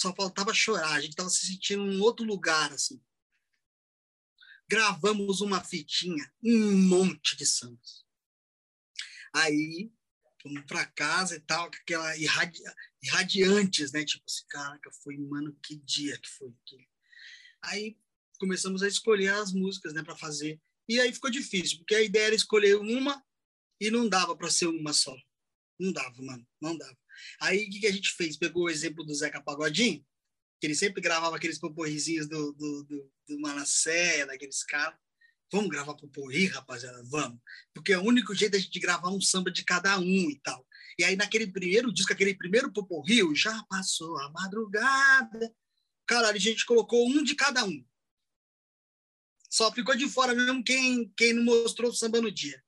só 0.00 0.14
faltava 0.14 0.52
chorar, 0.54 0.92
a 0.92 1.00
gente 1.00 1.10
estava 1.10 1.30
se 1.30 1.46
sentindo 1.46 1.90
em 1.90 2.00
outro 2.00 2.24
lugar, 2.24 2.72
assim. 2.72 3.02
Gravamos 4.68 5.40
uma 5.40 5.62
fitinha, 5.62 6.32
um 6.42 6.76
monte 6.86 7.36
de 7.36 7.44
sambas. 7.44 8.04
Aí, 9.32 9.92
fomos 10.42 10.64
para 10.66 10.86
casa 10.86 11.36
e 11.36 11.40
tal, 11.40 11.66
aquela 11.66 12.16
irradi 12.16 12.60
irradiantes, 13.02 13.92
né? 13.92 14.04
Tipo 14.04 14.24
assim, 14.26 14.44
caraca, 14.48 14.90
foi, 15.02 15.16
mano, 15.18 15.56
que 15.62 15.76
dia 15.76 16.18
que 16.18 16.28
foi. 16.28 16.52
Aí 17.62 17.96
começamos 18.38 18.82
a 18.82 18.88
escolher 18.88 19.32
as 19.34 19.52
músicas, 19.52 19.92
né, 19.92 20.02
para 20.02 20.16
fazer. 20.16 20.60
E 20.88 20.98
aí 20.98 21.12
ficou 21.12 21.30
difícil, 21.30 21.78
porque 21.78 21.94
a 21.94 22.02
ideia 22.02 22.26
era 22.26 22.34
escolher 22.34 22.76
uma 22.76 23.22
e 23.80 23.90
não 23.90 24.08
dava 24.08 24.36
para 24.36 24.50
ser 24.50 24.66
uma 24.66 24.92
só. 24.92 25.14
Não 25.78 25.92
dava, 25.92 26.20
mano, 26.22 26.46
não 26.60 26.76
dava. 26.76 26.98
Aí 27.40 27.64
o 27.64 27.70
que, 27.70 27.80
que 27.80 27.86
a 27.86 27.92
gente 27.92 28.10
fez? 28.12 28.36
Pegou 28.36 28.64
o 28.64 28.70
exemplo 28.70 29.04
do 29.04 29.14
Zeca 29.14 29.42
Pagodinho, 29.42 30.04
que 30.60 30.66
ele 30.66 30.74
sempre 30.74 31.00
gravava 31.00 31.36
aqueles 31.36 31.58
poporrizinhos 31.58 32.26
do, 32.26 32.52
do, 32.52 32.84
do, 32.84 33.12
do 33.28 33.40
Manassé, 33.40 34.26
daqueles 34.26 34.62
caras. 34.64 34.98
Vamos 35.52 35.68
gravar 35.68 35.94
poporri, 35.94 36.46
rapaziada? 36.46 37.02
Vamos. 37.04 37.40
Porque 37.74 37.92
é 37.92 37.98
o 37.98 38.04
único 38.04 38.34
jeito 38.34 38.56
gente 38.58 38.78
gravar 38.78 39.10
um 39.10 39.20
samba 39.20 39.50
de 39.50 39.64
cada 39.64 39.98
um 39.98 40.30
e 40.30 40.38
tal. 40.42 40.66
E 40.98 41.04
aí, 41.04 41.16
naquele 41.16 41.46
primeiro 41.46 41.92
disco, 41.92 42.12
aquele 42.12 42.34
primeiro 42.34 42.72
poporri, 42.72 43.22
já 43.34 43.62
passou 43.64 44.18
a 44.18 44.30
madrugada. 44.30 45.54
Cara, 46.06 46.28
a 46.28 46.38
gente 46.38 46.64
colocou 46.64 47.08
um 47.08 47.22
de 47.22 47.34
cada 47.34 47.64
um. 47.64 47.84
Só 49.48 49.72
ficou 49.72 49.96
de 49.96 50.08
fora 50.08 50.34
mesmo 50.34 50.62
quem, 50.62 51.12
quem 51.16 51.32
não 51.32 51.42
mostrou 51.42 51.90
o 51.90 51.94
samba 51.94 52.20
no 52.20 52.30
dia. 52.30 52.62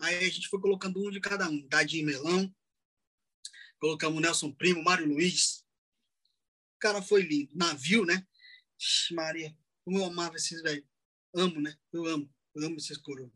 Aí 0.00 0.16
a 0.16 0.30
gente 0.30 0.48
foi 0.48 0.60
colocando 0.60 1.04
um 1.04 1.10
de 1.10 1.20
cada 1.20 1.48
um. 1.48 1.66
Dadinho 1.66 2.06
Melão, 2.06 2.54
colocamos 3.80 4.22
Nelson 4.22 4.52
Primo, 4.52 4.82
Mário 4.82 5.06
Luiz. 5.06 5.64
O 6.76 6.78
cara 6.78 7.02
foi 7.02 7.22
lindo. 7.22 7.50
Navio, 7.56 8.04
né? 8.04 8.24
Maria, 9.10 9.56
como 9.84 9.98
eu 9.98 10.04
amava 10.04 10.36
esses 10.36 10.62
velhos. 10.62 10.87
Amo, 11.34 11.60
né? 11.60 11.76
Eu 11.92 12.06
amo. 12.06 12.34
Eu 12.54 12.66
amo 12.66 12.76
esses 12.76 12.96
coroas. 12.98 13.32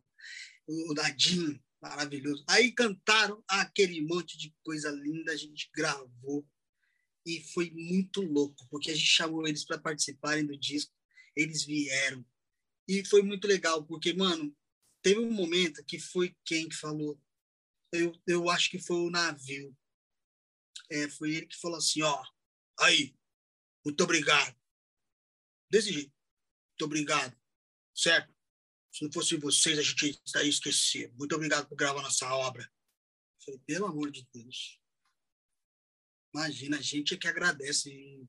O 0.67 0.95
Dadinho, 0.95 1.63
maravilhoso. 1.81 2.45
Aí 2.49 2.73
cantaram 2.73 3.43
aquele 3.49 4.01
monte 4.03 4.39
de 4.39 4.55
coisa 4.63 4.91
linda, 4.91 5.33
a 5.33 5.37
gente 5.37 5.71
gravou. 5.75 6.47
E 7.25 7.41
foi 7.53 7.71
muito 7.71 8.21
louco, 8.21 8.67
porque 8.69 8.91
a 8.91 8.95
gente 8.95 9.07
chamou 9.07 9.47
eles 9.47 9.65
para 9.65 9.79
participarem 9.79 10.47
do 10.47 10.59
disco. 10.59 10.93
Eles 11.37 11.65
vieram. 11.65 12.25
E 12.89 13.05
foi 13.05 13.23
muito 13.23 13.47
legal, 13.47 13.85
porque, 13.85 14.13
mano, 14.13 14.57
teve 15.03 15.21
um 15.21 15.33
momento 15.33 15.85
que 15.85 15.99
foi 15.99 16.37
quem 16.45 16.69
que 16.69 16.75
falou. 16.75 17.21
Eu, 17.93 18.13
eu 18.27 18.51
acho 18.51 18.71
que 18.71 18.79
foi 18.79 18.97
o 18.97 19.11
navio 19.11 19.77
é, 20.93 21.09
foi 21.09 21.35
ele 21.35 21.47
que 21.47 21.59
falou 21.59 21.79
assim, 21.79 22.03
ó, 22.03 22.23
aí, 22.81 23.17
muito 23.85 24.03
obrigado. 24.05 24.55
Desse 25.71 25.93
jeito, 25.93 26.13
muito 26.71 26.85
obrigado, 26.85 27.37
certo? 27.95 28.33
Se 28.91 29.05
não 29.05 29.13
fosse 29.13 29.37
vocês, 29.37 29.79
a 29.79 29.83
gente 29.83 30.21
estaria 30.25 30.51
esquecido. 30.51 31.15
Muito 31.17 31.35
obrigado 31.35 31.67
por 31.67 31.77
gravar 31.77 32.03
nossa 32.03 32.33
obra. 32.35 32.63
Eu 32.63 33.45
falei, 33.45 33.61
pelo 33.67 33.87
amor 33.87 34.11
de 34.11 34.29
Deus. 34.33 34.79
Imagina, 36.35 36.79
a 36.79 36.83
gente 36.83 37.15
é 37.15 37.17
que 37.17 37.29
agradece 37.29 38.27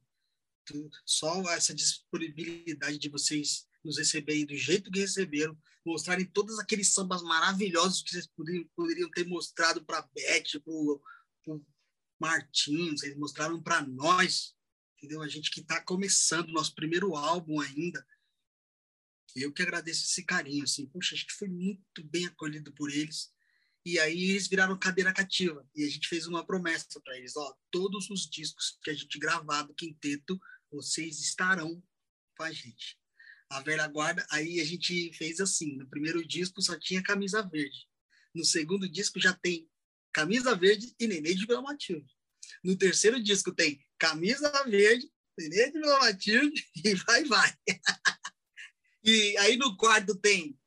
só 1.05 1.41
essa 1.51 1.74
disponibilidade 1.74 2.97
de 2.97 3.09
vocês 3.09 3.68
nos 3.84 3.97
receberem 3.97 4.45
do 4.45 4.55
jeito 4.55 4.89
que 4.89 4.99
receberam, 4.99 5.57
mostrarem 5.86 6.26
todos 6.26 6.57
aqueles 6.59 6.93
sambas 6.93 7.22
maravilhosos 7.22 8.01
que 8.01 8.11
vocês 8.11 8.28
poderiam, 8.28 8.66
poderiam 8.76 9.11
ter 9.11 9.26
mostrado 9.26 9.84
para 9.84 9.99
a 9.99 10.01
Beth, 10.14 10.61
para 10.64 11.59
Martins, 12.20 13.01
vocês 13.01 13.18
mostraram 13.18 13.61
para 13.61 13.82
nós, 13.82 14.55
entendeu? 14.95 15.22
A 15.22 15.28
gente 15.28 15.51
que 15.51 15.59
está 15.59 15.82
começando 15.82 16.53
nosso 16.53 16.74
primeiro 16.74 17.16
álbum 17.16 17.59
ainda. 17.59 18.05
Eu 19.36 19.51
que 19.51 19.61
agradeço 19.61 20.03
esse 20.03 20.23
carinho, 20.23 20.63
assim, 20.63 20.86
poxa, 20.86 21.15
a 21.15 21.17
gente 21.17 21.34
foi 21.34 21.47
muito 21.47 22.03
bem 22.03 22.25
acolhido 22.25 22.71
por 22.73 22.91
eles. 22.91 23.31
E 23.86 23.99
aí 23.99 24.31
eles 24.31 24.47
viraram 24.47 24.77
cadeira 24.77 25.13
cativa. 25.13 25.67
E 25.75 25.84
a 25.84 25.89
gente 25.89 26.07
fez 26.07 26.27
uma 26.27 26.45
promessa 26.45 27.01
para 27.01 27.17
eles: 27.17 27.36
ó, 27.36 27.53
todos 27.71 28.09
os 28.09 28.29
discos 28.29 28.77
que 28.84 28.91
a 28.91 28.93
gente 28.93 29.19
gravar 29.19 29.63
do 29.63 29.73
quinteto, 29.73 30.39
vocês 30.71 31.19
estarão 31.19 31.84
com 32.38 32.43
a 32.43 32.51
gente. 32.51 32.97
A 33.49 33.59
velha 33.61 33.88
guarda, 33.88 34.25
aí 34.31 34.59
a 34.59 34.65
gente 34.65 35.11
fez 35.13 35.39
assim: 35.39 35.75
no 35.77 35.88
primeiro 35.88 36.25
disco 36.25 36.61
só 36.61 36.79
tinha 36.79 37.03
camisa 37.03 37.41
verde. 37.41 37.88
No 38.34 38.45
segundo 38.45 38.89
disco 38.89 39.19
já 39.19 39.34
tem 39.34 39.69
camisa 40.13 40.55
verde 40.55 40.93
e 40.99 41.07
Nenê 41.07 41.34
de 41.34 41.45
Vila 41.45 41.61
Matilde. 41.61 42.11
No 42.63 42.77
terceiro 42.77 43.21
disco 43.21 43.53
tem 43.53 43.84
camisa 43.97 44.49
verde, 44.65 45.11
Nenê 45.38 45.71
de 45.71 45.79
Vila 45.79 45.99
Matilde 45.99 46.65
e 46.86 46.95
vai, 46.95 47.23
vai. 47.25 47.53
e 49.03 49.37
aí 49.39 49.57
no 49.57 49.75
quarto 49.75 50.15
tem 50.15 50.57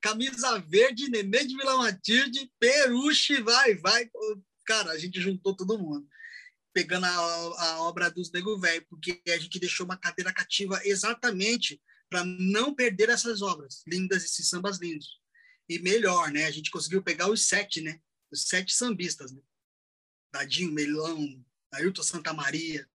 camisa 0.00 0.58
verde, 0.60 1.10
Nenê 1.10 1.44
de 1.44 1.56
Vila 1.56 1.78
Matilde, 1.78 2.50
Peruche, 2.60 3.42
vai, 3.42 3.74
vai. 3.74 4.08
Cara, 4.64 4.92
a 4.92 4.98
gente 4.98 5.20
juntou 5.20 5.56
todo 5.56 5.78
mundo, 5.78 6.06
pegando 6.72 7.06
a, 7.06 7.10
a 7.10 7.82
obra 7.82 8.10
dos 8.10 8.30
Nego 8.30 8.58
Velho, 8.58 8.86
porque 8.88 9.20
a 9.28 9.38
gente 9.38 9.58
deixou 9.58 9.84
uma 9.84 9.96
cadeira 9.96 10.32
cativa 10.32 10.80
exatamente 10.84 11.80
para 12.08 12.24
não 12.24 12.74
perder 12.74 13.08
essas 13.08 13.42
obras 13.42 13.82
lindas, 13.86 14.24
esses 14.24 14.48
sambas 14.48 14.78
lindos. 14.78 15.20
E 15.68 15.80
melhor, 15.80 16.30
né? 16.30 16.46
A 16.46 16.50
gente 16.50 16.70
conseguiu 16.70 17.02
pegar 17.02 17.28
os 17.28 17.48
sete, 17.48 17.80
né? 17.80 18.00
Os 18.30 18.46
sete 18.46 18.72
sambistas, 18.72 19.32
né? 19.32 19.40
Dadinho, 20.32 20.70
Melão, 20.72 21.44
Ailton 21.72 22.02
Santa 22.02 22.32
Maria. 22.32 22.88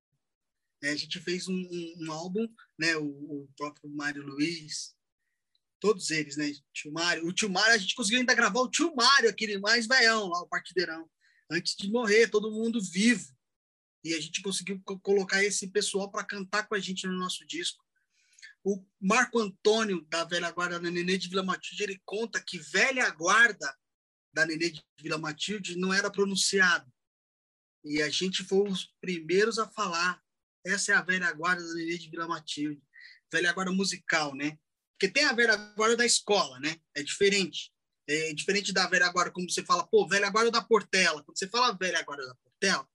É, 0.83 0.89
a 0.89 0.95
gente 0.95 1.19
fez 1.19 1.47
um, 1.47 1.53
um, 1.53 1.95
um 1.99 2.11
álbum, 2.11 2.47
né? 2.77 2.95
O, 2.97 3.05
o, 3.05 3.49
próprio 3.55 3.89
Mário 3.89 4.23
Luiz, 4.23 4.95
todos 5.79 6.09
eles, 6.09 6.37
né? 6.37 6.51
Tio 6.73 6.91
Mário. 6.91 7.25
O 7.27 7.33
tio 7.33 7.49
Mário, 7.49 7.75
a 7.75 7.77
gente 7.77 7.95
conseguiu 7.95 8.19
ainda 8.19 8.33
gravar 8.33 8.61
o 8.61 8.69
tio 8.69 8.93
Mário, 8.95 9.29
aquele 9.29 9.57
mais 9.59 9.87
velhão 9.87 10.27
lá, 10.27 10.41
o 10.41 10.47
partideirão, 10.47 11.09
antes 11.51 11.75
de 11.75 11.89
morrer, 11.91 12.29
todo 12.29 12.51
mundo 12.51 12.81
vivo. 12.81 13.31
E 14.03 14.13
a 14.15 14.19
gente 14.19 14.41
conseguiu 14.41 14.81
colocar 15.03 15.43
esse 15.43 15.67
pessoal 15.67 16.09
para 16.09 16.25
cantar 16.25 16.67
com 16.67 16.73
a 16.73 16.79
gente 16.79 17.05
no 17.05 17.17
nosso 17.17 17.45
disco. 17.45 17.83
O 18.63 18.83
Marco 18.99 19.39
Antônio, 19.39 20.05
da 20.09 20.23
velha 20.23 20.51
guarda 20.51 20.79
da 20.79 20.91
Nenê 20.91 21.17
de 21.17 21.29
Vila 21.29 21.43
Matilde, 21.43 21.83
ele 21.83 22.01
conta 22.05 22.41
que 22.41 22.59
velha 22.59 23.09
guarda 23.11 23.75
da 24.33 24.45
Nenê 24.45 24.69
de 24.69 24.83
Vila 24.99 25.17
Matilde 25.17 25.75
não 25.77 25.93
era 25.93 26.11
pronunciado. 26.11 26.91
E 27.83 28.01
a 28.01 28.09
gente 28.09 28.43
foi 28.43 28.69
os 28.69 28.93
primeiros 29.01 29.57
a 29.57 29.67
falar. 29.67 30.21
Essa 30.65 30.93
é 30.93 30.95
a 30.95 31.01
velha 31.01 31.31
guarda 31.31 31.63
da 31.63 31.73
Nenê 31.73 31.97
de 31.97 32.09
Vila 32.09 32.27
Matilde. 32.27 32.81
Velha 33.31 33.53
guarda 33.53 33.71
musical, 33.71 34.35
né? 34.35 34.57
Porque 34.93 35.11
tem 35.11 35.25
a 35.25 35.33
velha 35.33 35.55
guarda 35.75 35.97
da 35.97 36.05
escola, 36.05 36.59
né? 36.59 36.77
É 36.95 37.01
diferente. 37.01 37.71
É 38.07 38.33
diferente 38.33 38.73
da 38.73 38.87
velha 38.87 39.11
guarda, 39.11 39.31
como 39.31 39.49
você 39.49 39.63
fala, 39.63 39.87
pô, 39.87 40.07
velha 40.07 40.29
guarda 40.29 40.51
da 40.51 40.61
Portela. 40.61 41.23
Quando 41.23 41.37
você 41.37 41.47
fala 41.47 41.77
velha 41.77 42.03
guarda 42.03 42.27
da 42.27 42.35
Portela, 42.35 42.87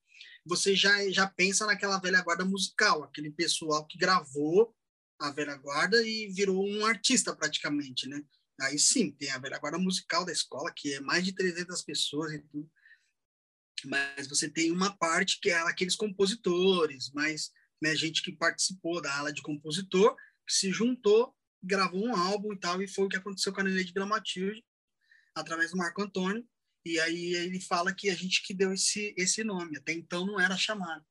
você 0.44 0.76
já, 0.76 1.10
já 1.10 1.26
pensa 1.26 1.66
naquela 1.66 1.98
velha 1.98 2.22
guarda 2.22 2.44
musical, 2.44 3.02
aquele 3.02 3.30
pessoal 3.30 3.84
que 3.86 3.98
gravou 3.98 4.74
a 5.18 5.30
velha 5.30 5.56
guarda 5.56 6.00
e 6.06 6.28
virou 6.28 6.64
um 6.64 6.84
artista 6.84 7.34
praticamente, 7.34 8.08
né? 8.08 8.22
Aí 8.60 8.78
sim, 8.78 9.10
tem 9.10 9.30
a 9.30 9.38
velha 9.38 9.58
guarda 9.58 9.78
musical 9.78 10.24
da 10.24 10.32
escola, 10.32 10.72
que 10.74 10.94
é 10.94 11.00
mais 11.00 11.24
de 11.24 11.32
300 11.32 11.82
pessoas 11.82 12.32
e 12.32 12.38
tudo. 12.38 12.70
Mas 13.86 14.26
você 14.26 14.50
tem 14.50 14.70
uma 14.72 14.96
parte 14.96 15.38
que 15.40 15.50
é 15.50 15.58
aqueles 15.60 15.96
compositores, 15.96 17.10
mais 17.12 17.50
né, 17.80 17.94
gente 17.94 18.22
que 18.22 18.32
participou 18.32 19.00
da 19.00 19.16
ala 19.16 19.32
de 19.32 19.42
compositor, 19.42 20.16
que 20.46 20.54
se 20.54 20.72
juntou 20.72 21.36
gravou 21.66 22.06
um 22.06 22.14
álbum 22.14 22.52
e 22.52 22.58
tal, 22.58 22.80
e 22.80 22.88
foi 22.88 23.06
o 23.06 23.08
que 23.08 23.16
aconteceu 23.16 23.52
com 23.52 23.60
a 23.60 23.64
Nenê 23.64 23.82
de 23.82 23.92
Vila 23.92 24.06
Matilde, 24.06 24.64
através 25.34 25.72
do 25.72 25.76
Marco 25.76 26.00
Antônio, 26.00 26.46
e 26.84 27.00
aí 27.00 27.34
ele 27.34 27.60
fala 27.60 27.92
que 27.92 28.08
a 28.08 28.14
gente 28.14 28.42
que 28.42 28.54
deu 28.54 28.72
esse, 28.72 29.12
esse 29.18 29.42
nome, 29.42 29.76
até 29.76 29.92
então 29.92 30.24
não 30.24 30.40
era 30.40 30.56
chamado. 30.56 31.04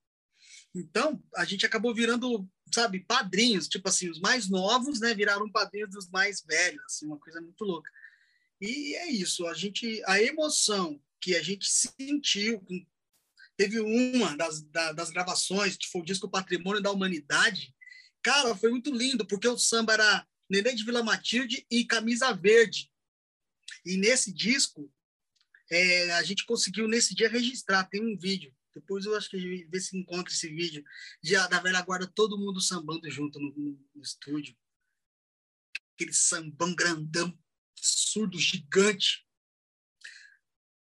Então, 0.73 1.21
a 1.35 1.45
gente 1.45 1.65
acabou 1.65 1.93
virando, 1.93 2.47
sabe, 2.73 3.01
padrinhos, 3.01 3.67
tipo 3.67 3.87
assim, 3.87 4.09
os 4.09 4.19
mais 4.19 4.49
novos, 4.49 4.99
né, 4.99 5.13
viraram 5.13 5.51
padrinhos 5.51 5.91
dos 5.91 6.09
mais 6.09 6.41
velhos, 6.41 6.83
assim, 6.85 7.05
uma 7.05 7.19
coisa 7.19 7.41
muito 7.41 7.63
louca. 7.63 7.89
E 8.61 8.95
é 8.95 9.07
isso, 9.09 9.45
a 9.47 9.53
gente, 9.53 10.01
a 10.05 10.21
emoção 10.21 10.99
que 11.25 11.35
a 11.35 11.41
gente 11.41 11.65
sentiu, 11.67 12.63
teve 13.57 13.79
uma 13.79 14.37
das, 14.37 14.61
das 14.61 15.09
gravações, 15.09 15.75
que 15.75 15.87
foi 15.87 16.01
o 16.01 16.05
disco 16.05 16.29
Patrimônio 16.29 16.83
da 16.83 16.91
Humanidade, 16.91 17.73
cara, 18.21 18.55
foi 18.55 18.69
muito 18.69 18.93
lindo, 18.93 19.25
porque 19.25 19.47
o 19.47 19.57
samba 19.57 19.93
era 19.93 20.27
Nenê 20.47 20.75
de 20.75 20.85
Vila 20.85 21.01
Matilde 21.01 21.65
e 21.71 21.83
Camisa 21.83 22.31
Verde. 22.31 22.91
E 23.83 23.97
nesse 23.97 24.31
disco, 24.31 24.93
é, 25.71 26.11
a 26.11 26.21
gente 26.21 26.45
conseguiu 26.45 26.87
nesse 26.87 27.15
dia 27.15 27.27
registrar, 27.27 27.85
tem 27.85 28.05
um 28.05 28.15
vídeo. 28.15 28.55
Depois 28.75 29.05
eu 29.05 29.15
acho 29.17 29.27
que 29.31 29.65
ver 29.65 29.79
se 29.79 29.97
encontra 29.97 30.31
esse 30.31 30.47
vídeo 30.47 30.83
de, 31.23 31.33
da 31.33 31.59
velha 31.59 31.81
guarda, 31.81 32.05
todo 32.05 32.37
mundo 32.37 32.61
sambando 32.61 33.09
junto 33.09 33.39
no, 33.39 33.79
no 33.95 34.01
estúdio. 34.03 34.55
Aquele 35.95 36.13
sambão 36.13 36.75
grandão, 36.75 37.35
surdo, 37.73 38.37
gigante. 38.37 39.24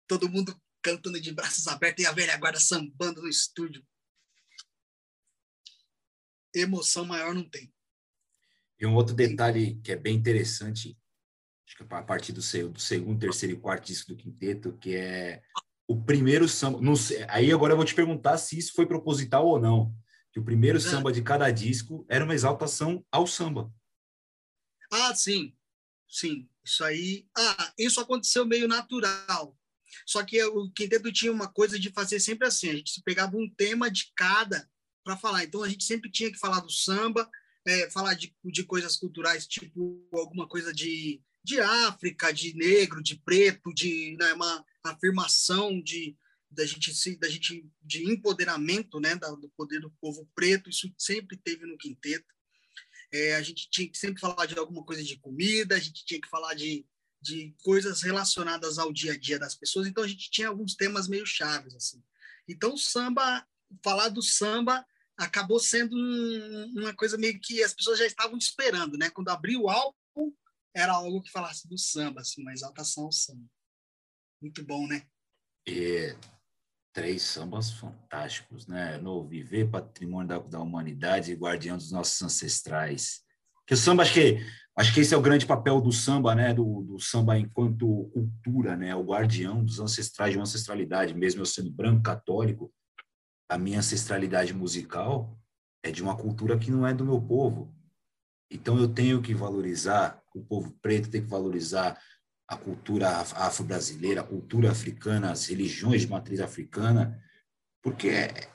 Todo 0.07 0.29
mundo 0.29 0.61
cantando 0.83 1.21
de 1.21 1.33
braços 1.33 1.67
abertos 1.67 2.05
e 2.05 2.07
a 2.07 2.13
velha 2.13 2.37
guarda 2.37 2.61
sambando 2.61 3.23
no 3.23 3.29
estúdio. 3.29 3.85
Emoção 6.55 7.05
maior 7.05 7.35
não 7.35 7.49
tem. 7.49 7.73
E 8.79 8.87
um 8.87 8.95
outro 8.95 9.15
detalhe 9.15 9.81
que 9.83 9.93
é 9.93 9.97
bem 9.97 10.15
interessante, 10.15 10.97
acho 11.67 11.77
que 11.77 11.83
a 11.83 12.03
partir 12.03 12.33
do, 12.33 12.41
do 12.41 12.81
segundo, 12.81 13.19
terceiro 13.19 13.55
e 13.55 13.61
quarto 13.61 13.87
disco 13.87 14.09
do 14.09 14.17
quinteto, 14.17 14.77
que 14.79 14.95
é 14.95 15.43
o 15.87 16.01
primeiro 16.01 16.49
samba. 16.49 16.81
Não 16.81 16.97
sei, 16.97 17.25
aí 17.29 17.53
agora 17.53 17.73
eu 17.73 17.77
vou 17.77 17.87
te 17.87 17.95
perguntar 17.95 18.37
se 18.39 18.59
isso 18.59 18.73
foi 18.75 18.87
proposital 18.87 19.47
ou 19.47 19.61
não. 19.61 19.95
Que 20.33 20.41
o 20.41 20.45
primeiro 20.45 20.81
samba 20.81 21.13
de 21.13 21.23
cada 21.23 21.49
disco 21.51 22.05
era 22.09 22.25
uma 22.25 22.35
exaltação 22.35 23.07
ao 23.11 23.25
samba. 23.25 23.73
Ah, 24.93 25.15
sim. 25.15 25.57
Sim. 26.09 26.49
Isso 26.65 26.83
aí. 26.83 27.29
Ah, 27.37 27.73
isso 27.79 28.01
aconteceu 28.01 28.45
meio 28.45 28.67
natural. 28.67 29.57
Só 30.07 30.23
que 30.23 30.43
o 30.45 30.71
quinteto 30.71 31.13
tinha 31.13 31.33
uma 31.33 31.49
coisa 31.49 31.79
de 31.79 31.91
fazer 31.91 32.21
sempre 32.21 32.47
assim: 32.47 32.71
a 32.71 32.75
gente 32.75 33.03
pegava 33.05 33.37
um 33.37 33.49
tema 33.49 33.91
de 33.91 34.13
cada 34.17 34.69
para 35.03 35.17
falar. 35.17 35.45
Então 35.45 35.63
a 35.63 35.69
gente 35.69 35.85
sempre 35.85 36.11
tinha 36.11 36.31
que 36.31 36.39
falar 36.39 36.61
do 36.61 36.71
samba 36.71 37.29
é, 37.67 37.91
falar 37.91 38.15
de, 38.15 38.35
de 38.45 38.65
coisas 38.65 38.97
culturais, 38.97 39.47
tipo 39.47 40.07
alguma 40.13 40.47
coisa 40.47 40.73
de, 40.73 41.21
de 41.43 41.61
África, 41.61 42.33
de 42.33 42.55
negro, 42.55 43.03
de 43.03 43.17
preto, 43.17 43.73
de 43.73 44.17
né, 44.19 44.33
uma 44.35 44.65
afirmação 44.85 45.81
de 45.81 46.17
da 46.51 46.65
gente 46.65 47.17
da 47.17 47.29
gente 47.29 47.69
de 47.83 48.09
empoderamento, 48.09 49.01
né, 49.01 49.17
do 49.17 49.51
poder 49.57 49.81
do 49.81 49.91
povo 50.01 50.29
preto. 50.37 50.71
Isso 50.71 50.93
sempre 50.97 51.37
teve 51.37 51.67
no 51.67 51.77
quinteto. 51.77 52.33
É, 53.13 53.35
a 53.35 53.43
gente 53.43 53.69
tinha 53.69 53.89
que 53.89 53.99
sempre 53.99 54.21
falar 54.21 54.47
de 54.47 54.57
alguma 54.57 54.85
coisa 54.85 55.03
de 55.03 55.19
comida, 55.19 55.75
a 55.75 55.81
gente 55.81 56.05
tinha 56.05 56.21
que 56.21 56.29
falar 56.29 56.55
de, 56.55 56.87
de 57.25 57.55
coisas 57.63 58.03
relacionadas 58.03 58.79
ao 58.79 58.93
dia 58.93 59.15
a 59.15 59.19
dia 59.19 59.39
das 59.39 59.55
pessoas. 59.55 59.87
Então 59.87 60.05
a 60.05 60.09
gente 60.09 60.31
tinha 60.31 60.49
alguns 60.49 60.75
temas 60.75 61.09
meio 61.09 61.25
chaves 61.25 61.75
assim. 61.75 62.03
Então 62.47 62.77
samba, 62.77 63.47
falar 63.83 64.11
do 64.11 64.23
samba 64.23 64.85
acabou 65.17 65.59
sendo 65.59 65.97
um, 65.97 66.81
uma 66.81 66.95
coisa 66.95 67.17
meio 67.17 67.41
que 67.41 67.63
as 67.63 67.73
pessoas 67.73 67.99
já 67.99 68.07
estavam 68.07 68.37
esperando, 68.37 68.99
né? 68.99 69.11
Quando 69.11 69.29
abriu 69.31 69.63
o 69.63 69.71
álbum, 69.71 70.33
era 70.75 70.93
algo 70.93 71.23
que 71.23 71.31
falasse 71.31 71.69
do 71.69 71.79
samba, 71.79 72.21
assim, 72.21 72.43
uma 72.43 72.53
exaltação 72.53 73.05
ao 73.05 73.13
samba. 73.13 73.49
Muito 74.43 74.65
bom, 74.65 74.87
né? 74.87 75.07
E 75.67 76.17
três 76.93 77.23
sambas 77.23 77.71
fantásticos, 77.71 78.67
né? 78.67 78.99
No 78.99 79.27
Viver, 79.27 79.71
Patrimônio 79.71 80.29
da, 80.29 80.39
da 80.39 80.61
Humanidade 80.61 81.33
e 81.33 81.37
Guardião 81.37 81.77
dos 81.77 81.93
Nossos 81.93 82.21
Ancestrais. 82.21 83.23
Que 83.67 83.75
o 83.75 83.77
samba, 83.77 84.03
acho 84.03 84.15
que, 84.15 84.39
acho 84.77 84.93
que 84.93 85.01
esse 85.01 85.15
é 85.15 85.17
o 85.17 85.23
grande 85.23 85.47
papel 85.47 85.81
do 85.81 85.93
samba, 85.93 86.35
né? 86.35 86.53
Do, 86.53 86.83
do 86.83 86.99
samba 86.99 87.39
enquanto 87.39 88.11
cultura, 88.13 88.77
né? 88.77 88.95
O 88.95 89.05
guardião 89.05 89.65
dos 89.65 89.81
ancestrais, 89.81 90.33
de 90.33 90.39
uma 90.39 90.45
ancestralidade, 90.45 91.15
mesmo 91.15 91.41
eu 91.41 91.47
sendo 91.47 91.71
branco, 91.71 92.03
católico, 92.03 92.73
a 93.49 93.59
minha 93.59 93.79
ancestralidade 93.79 94.53
musical 94.55 95.39
é 95.83 95.91
de 95.91 96.03
uma 96.03 96.17
cultura 96.17 96.59
que 96.59 96.71
não 96.71 96.87
é 96.87 96.95
do 96.95 97.05
meu 97.05 97.21
povo. 97.21 97.75
Então 98.51 98.79
eu 98.79 98.89
tenho 98.89 99.21
que 99.21 99.35
valorizar 99.35 100.23
o 100.35 100.43
povo 100.43 100.77
preto, 100.81 101.11
tem 101.11 101.23
que 101.23 101.29
valorizar 101.29 102.01
a 102.49 102.57
cultura 102.57 103.09
afro-brasileira, 103.19 104.21
a 104.21 104.25
cultura 104.25 104.71
africana, 104.71 105.31
as 105.31 105.47
religiões 105.47 106.03
de 106.03 106.09
matriz 106.09 106.41
africana, 106.41 107.21
porque 107.83 108.09
é, 108.09 108.49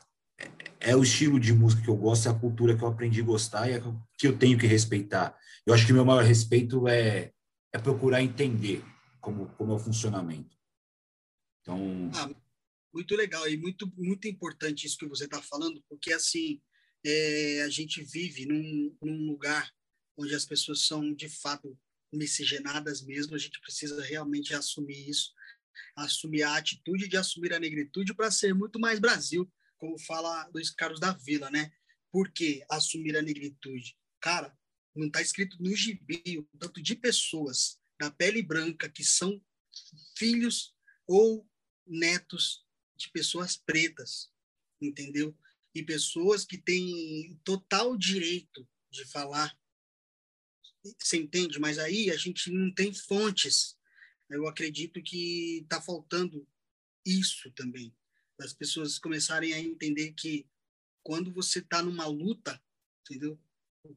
é, 0.79 0.95
o 0.95 1.03
estilo 1.03 1.39
de 1.39 1.53
música 1.53 1.81
que 1.81 1.89
eu 1.89 1.97
gosto, 1.97 2.27
é 2.27 2.31
a 2.31 2.39
cultura 2.39 2.75
que 2.75 2.83
eu 2.83 2.87
aprendi 2.87 3.21
a 3.21 3.25
gostar 3.25 3.69
e 3.69 3.73
é 3.73 3.81
que 4.17 4.27
eu 4.27 4.37
tenho 4.37 4.57
que 4.57 4.65
respeitar. 4.65 5.37
Eu 5.65 5.73
acho 5.73 5.85
que 5.85 5.93
meu 5.93 6.05
maior 6.05 6.23
respeito 6.23 6.87
é, 6.87 7.31
é 7.73 7.77
procurar 7.77 8.23
entender 8.23 8.83
como, 9.19 9.47
como 9.55 9.73
é 9.73 9.75
o 9.75 9.79
funcionamento. 9.79 10.57
Então, 11.61 12.09
ah 12.15 12.29
Muito 12.93 13.15
legal 13.15 13.47
e 13.47 13.57
muito 13.57 13.91
muito 13.97 14.27
importante 14.27 14.87
isso 14.87 14.97
que 14.97 15.07
você 15.07 15.25
está 15.25 15.41
falando, 15.41 15.83
porque 15.89 16.13
assim 16.13 16.61
é, 17.05 17.63
a 17.63 17.69
gente 17.69 18.03
vive 18.03 18.45
num, 18.45 18.95
num 19.01 19.27
lugar 19.27 19.71
onde 20.17 20.33
as 20.33 20.45
pessoas 20.45 20.85
são 20.85 21.13
de 21.13 21.29
fato 21.29 21.77
miscigenadas 22.11 23.01
mesmo. 23.01 23.35
A 23.35 23.37
gente 23.37 23.59
precisa 23.61 24.01
realmente 24.01 24.53
assumir 24.53 25.09
isso, 25.09 25.33
assumir 25.95 26.43
a 26.43 26.55
atitude 26.55 27.07
de 27.07 27.17
assumir 27.17 27.53
a 27.53 27.59
negritude 27.59 28.13
para 28.13 28.31
ser 28.31 28.53
muito 28.53 28.79
mais 28.79 28.99
Brasil, 28.99 29.49
como 29.79 29.97
fala 29.97 30.47
Luiz 30.53 30.69
Carlos 30.69 30.99
da 30.99 31.13
Vila, 31.13 31.49
né? 31.49 31.71
Por 32.11 32.31
que 32.31 32.63
assumir 32.69 33.15
a 33.17 33.21
negritude? 33.21 33.97
Cara, 34.19 34.55
não 34.95 35.07
está 35.07 35.21
escrito 35.21 35.61
no 35.61 35.75
gibi 35.75 36.37
o 36.37 36.57
tanto 36.57 36.81
de 36.81 36.95
pessoas 36.95 37.79
da 37.99 38.11
pele 38.11 38.41
branca 38.41 38.89
que 38.89 39.03
são 39.03 39.41
filhos 40.17 40.75
ou 41.07 41.49
netos 41.87 42.65
de 42.95 43.09
pessoas 43.11 43.55
pretas, 43.57 44.31
entendeu? 44.81 45.37
E 45.73 45.83
pessoas 45.83 46.45
que 46.45 46.57
têm 46.57 47.39
total 47.43 47.97
direito 47.97 48.67
de 48.91 49.05
falar. 49.05 49.57
Você 50.97 51.17
entende? 51.17 51.59
Mas 51.59 51.77
aí 51.77 52.11
a 52.11 52.17
gente 52.17 52.51
não 52.51 52.73
tem 52.73 52.93
fontes. 52.93 53.77
Eu 54.29 54.47
acredito 54.47 55.01
que 55.01 55.59
está 55.63 55.81
faltando 55.81 56.47
isso 57.05 57.51
também. 57.51 57.95
As 58.39 58.53
pessoas 58.53 58.97
começarem 58.97 59.53
a 59.53 59.59
entender 59.59 60.13
que 60.13 60.47
quando 61.03 61.31
você 61.33 61.59
está 61.59 61.81
numa 61.81 62.07
luta, 62.07 62.61
entendeu? 63.01 63.39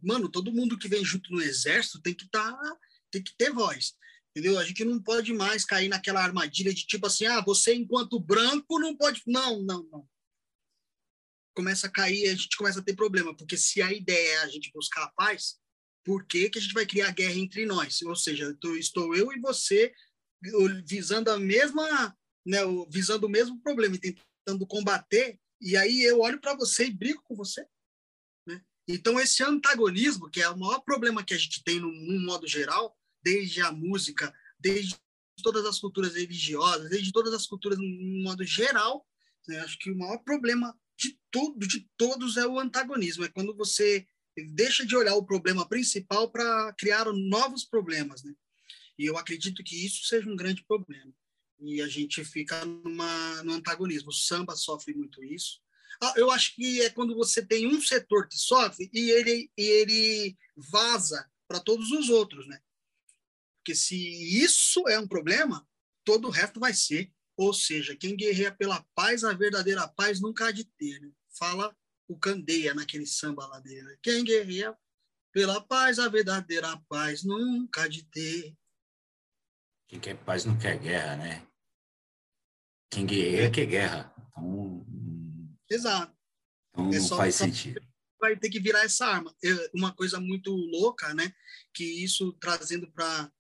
Mano, 0.03 0.28
todo 0.28 0.53
mundo 0.53 0.78
que 0.78 0.88
vem 0.88 1.05
junto 1.05 1.30
no 1.32 1.40
exército 1.40 2.01
tem 2.01 2.14
que 2.14 2.24
estar, 2.24 2.53
tá, 2.53 2.78
tem 3.11 3.22
que 3.22 3.34
ter 3.36 3.53
voz, 3.53 3.97
entendeu? 4.30 4.59
A 4.59 4.64
gente 4.64 4.84
não 4.84 5.01
pode 5.01 5.32
mais 5.32 5.64
cair 5.64 5.88
naquela 5.88 6.22
armadilha 6.22 6.72
de 6.72 6.86
tipo 6.86 7.07
assim, 7.07 7.26
ah, 7.26 7.40
você 7.40 7.74
enquanto 7.74 8.20
branco 8.20 8.78
não 8.78 8.97
pode, 8.97 9.22
não, 9.26 9.62
não, 9.62 9.82
não. 9.84 10.09
Começa 11.55 11.86
a 11.86 11.90
cair, 11.90 12.28
a 12.28 12.34
gente 12.34 12.57
começa 12.57 12.80
a 12.80 12.82
ter 12.82 12.95
problema, 12.95 13.36
porque 13.36 13.57
se 13.57 13.82
a 13.82 13.93
ideia 13.93 14.36
é 14.36 14.38
a 14.38 14.49
gente 14.49 14.72
buscar 14.72 15.05
a 15.05 15.11
paz, 15.11 15.61
por 16.05 16.26
que, 16.26 16.49
que 16.49 16.59
a 16.59 16.62
gente 16.62 16.74
vai 16.74 16.86
criar 16.86 17.12
guerra 17.12 17.34
entre 17.34 17.66
nós? 17.66 18.01
Ou 18.03 18.16
seja, 18.16 18.57
estou 18.78 19.14
eu 19.14 19.32
e 19.32 19.40
você 19.40 19.93
visando 20.84 21.30
a 21.30 21.38
mesma, 21.38 22.16
né, 22.45 22.59
visando 22.88 23.26
o 23.26 23.30
mesmo 23.30 23.61
problema 23.61 23.95
e 23.97 23.99
tentando 23.99 24.31
combater, 24.66 25.38
e 25.61 25.76
aí 25.76 26.03
eu 26.03 26.20
olho 26.20 26.40
para 26.40 26.55
você 26.55 26.86
e 26.86 26.93
brigo 26.93 27.22
com 27.22 27.36
você. 27.36 27.66
Então, 28.88 29.20
esse 29.20 29.43
antagonismo, 29.43 30.28
que 30.28 30.43
é 30.43 30.49
o 30.49 30.59
maior 30.59 30.80
problema 30.80 31.24
que 31.24 31.34
a 31.34 31.38
gente 31.38 31.62
tem 31.62 31.78
no, 31.78 31.90
no 31.90 32.20
modo 32.26 32.47
geral, 32.49 32.97
desde 33.22 33.61
a 33.61 33.70
música, 33.70 34.34
desde 34.59 34.97
todas 35.43 35.64
as 35.64 35.78
culturas 35.78 36.14
religiosas, 36.14 36.90
desde 36.90 37.12
todas 37.12 37.32
as 37.32 37.47
culturas 37.47 37.78
no 37.78 38.22
modo 38.22 38.45
geral, 38.45 39.07
né? 39.47 39.61
acho 39.61 39.78
que 39.78 39.90
o 39.90 39.97
maior 39.97 40.18
problema 40.18 40.76
de 40.99 41.18
tudo, 41.30 41.66
de 41.66 41.88
todos, 41.97 42.36
é 42.36 42.47
o 42.47 42.59
antagonismo. 42.59 43.24
É 43.24 43.28
quando 43.28 43.57
você 43.57 44.07
deixa 44.55 44.84
de 44.84 44.97
olhar 44.97 45.14
o 45.14 45.24
problema 45.24 45.68
principal 45.68 46.30
para 46.30 46.72
criar 46.74 47.05
novos 47.12 47.64
problemas, 47.64 48.22
né? 48.22 48.34
E 48.99 49.07
eu 49.07 49.16
acredito 49.16 49.62
que 49.64 49.86
isso 49.86 50.05
seja 50.05 50.28
um 50.30 50.36
grande 50.36 50.64
problema. 50.64 51.12
E 51.62 51.80
a 51.80 51.88
gente 51.88 52.24
fica 52.24 52.64
numa, 52.64 53.42
no 53.44 53.52
antagonismo. 53.52 54.10
O 54.10 54.12
samba 54.12 54.56
sofre 54.56 54.94
muito 54.94 55.22
isso. 55.22 55.60
Ah, 56.02 56.14
eu 56.16 56.30
acho 56.30 56.54
que 56.56 56.82
é 56.82 56.90
quando 56.90 57.14
você 57.14 57.44
tem 57.44 57.66
um 57.66 57.80
setor 57.80 58.26
que 58.28 58.36
sofre 58.36 58.90
e 58.92 59.10
ele, 59.10 59.50
e 59.56 59.62
ele 59.62 60.36
vaza 60.56 61.24
para 61.46 61.60
todos 61.60 61.92
os 61.92 62.08
outros, 62.08 62.46
né? 62.48 62.58
Porque 63.58 63.76
se 63.76 63.96
isso 64.42 64.88
é 64.88 64.98
um 64.98 65.06
problema, 65.06 65.64
todo 66.04 66.26
o 66.26 66.30
resto 66.30 66.58
vai 66.58 66.74
ser. 66.74 67.12
Ou 67.36 67.54
seja, 67.54 67.96
quem 67.96 68.16
guerreia 68.16 68.52
pela 68.52 68.84
paz, 68.94 69.22
a 69.22 69.32
verdadeira 69.32 69.86
paz 69.88 70.20
nunca 70.20 70.46
há 70.46 70.50
de 70.50 70.64
ter. 70.64 71.00
Né? 71.00 71.10
Fala 71.38 71.74
o 72.08 72.18
Candeia 72.18 72.74
naquele 72.74 73.06
samba 73.06 73.46
lá 73.46 73.60
dele. 73.60 73.82
Né? 73.82 73.96
Quem 74.02 74.24
guerreia 74.24 74.76
pela 75.32 75.60
paz, 75.60 75.98
a 75.98 76.08
verdadeira 76.08 76.76
paz 76.88 77.22
nunca 77.22 77.82
há 77.82 77.88
de 77.88 78.04
ter. 78.04 78.54
Quem 79.88 80.00
quer 80.00 80.16
paz 80.24 80.44
não 80.44 80.58
quer 80.58 80.78
guerra, 80.78 81.16
né? 81.16 81.46
Quem 82.93 83.07
guerreia 83.07 83.51
quer 83.51 83.64
guerra. 83.64 84.14
Então, 84.36 84.86
Exato. 85.68 86.14
Então 86.72 86.88
é 86.90 86.99
não 86.99 87.03
só, 87.03 87.16
faz 87.16 87.36
sentido. 87.36 87.80
Vai 88.20 88.36
ter 88.36 88.51
que 88.51 88.61
virar 88.61 88.84
essa 88.84 89.07
arma. 89.07 89.34
Uma 89.74 89.95
coisa 89.95 90.20
muito 90.20 90.53
louca, 90.53 91.14
né? 91.14 91.34
Que 91.72 91.84
isso 91.84 92.34
trazendo 92.34 92.93
para 92.93 93.32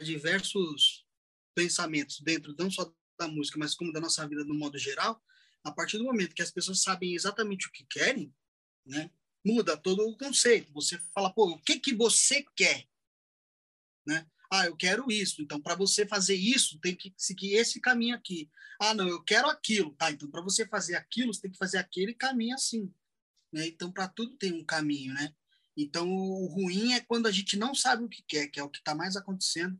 diversos 0.00 1.06
pensamentos 1.54 2.20
dentro 2.20 2.54
não 2.58 2.70
só 2.70 2.90
da 3.18 3.28
música, 3.28 3.58
mas 3.58 3.74
como 3.74 3.92
da 3.92 4.00
nossa 4.00 4.26
vida 4.26 4.42
no 4.42 4.54
modo 4.54 4.78
geral, 4.78 5.22
a 5.62 5.70
partir 5.70 5.98
do 5.98 6.04
momento 6.04 6.34
que 6.34 6.42
as 6.42 6.50
pessoas 6.50 6.80
sabem 6.80 7.14
exatamente 7.14 7.68
o 7.68 7.72
que 7.72 7.84
querem, 7.84 8.34
né? 8.86 9.10
Muda 9.44 9.76
todo 9.76 10.00
o 10.08 10.16
conceito. 10.16 10.72
Você 10.72 10.98
fala, 11.14 11.30
pô, 11.30 11.50
o 11.50 11.62
que 11.62 11.78
que 11.78 11.94
você 11.94 12.42
quer, 12.56 12.88
né? 14.06 14.26
Ah, 14.54 14.66
eu 14.66 14.76
quero 14.76 15.10
isso. 15.10 15.42
Então, 15.42 15.60
para 15.60 15.74
você 15.74 16.06
fazer 16.06 16.36
isso, 16.36 16.78
tem 16.78 16.94
que 16.94 17.12
seguir 17.16 17.54
esse 17.54 17.80
caminho 17.80 18.14
aqui. 18.14 18.48
Ah, 18.80 18.94
não, 18.94 19.08
eu 19.08 19.20
quero 19.24 19.48
aquilo. 19.48 19.92
Tá, 19.94 20.12
então, 20.12 20.30
para 20.30 20.42
você 20.42 20.64
fazer 20.66 20.94
aquilo, 20.94 21.34
você 21.34 21.42
tem 21.42 21.50
que 21.50 21.58
fazer 21.58 21.78
aquele 21.78 22.14
caminho 22.14 22.54
assim. 22.54 22.92
Né? 23.52 23.66
Então, 23.66 23.90
para 23.90 24.06
tudo 24.06 24.36
tem 24.36 24.52
um 24.52 24.64
caminho, 24.64 25.12
né? 25.12 25.34
Então, 25.76 26.08
o 26.08 26.46
ruim 26.46 26.92
é 26.92 27.00
quando 27.00 27.26
a 27.26 27.32
gente 27.32 27.56
não 27.56 27.74
sabe 27.74 28.04
o 28.04 28.08
que 28.08 28.22
quer, 28.28 28.46
que 28.46 28.60
é 28.60 28.62
o 28.62 28.70
que 28.70 28.78
está 28.78 28.94
mais 28.94 29.16
acontecendo 29.16 29.76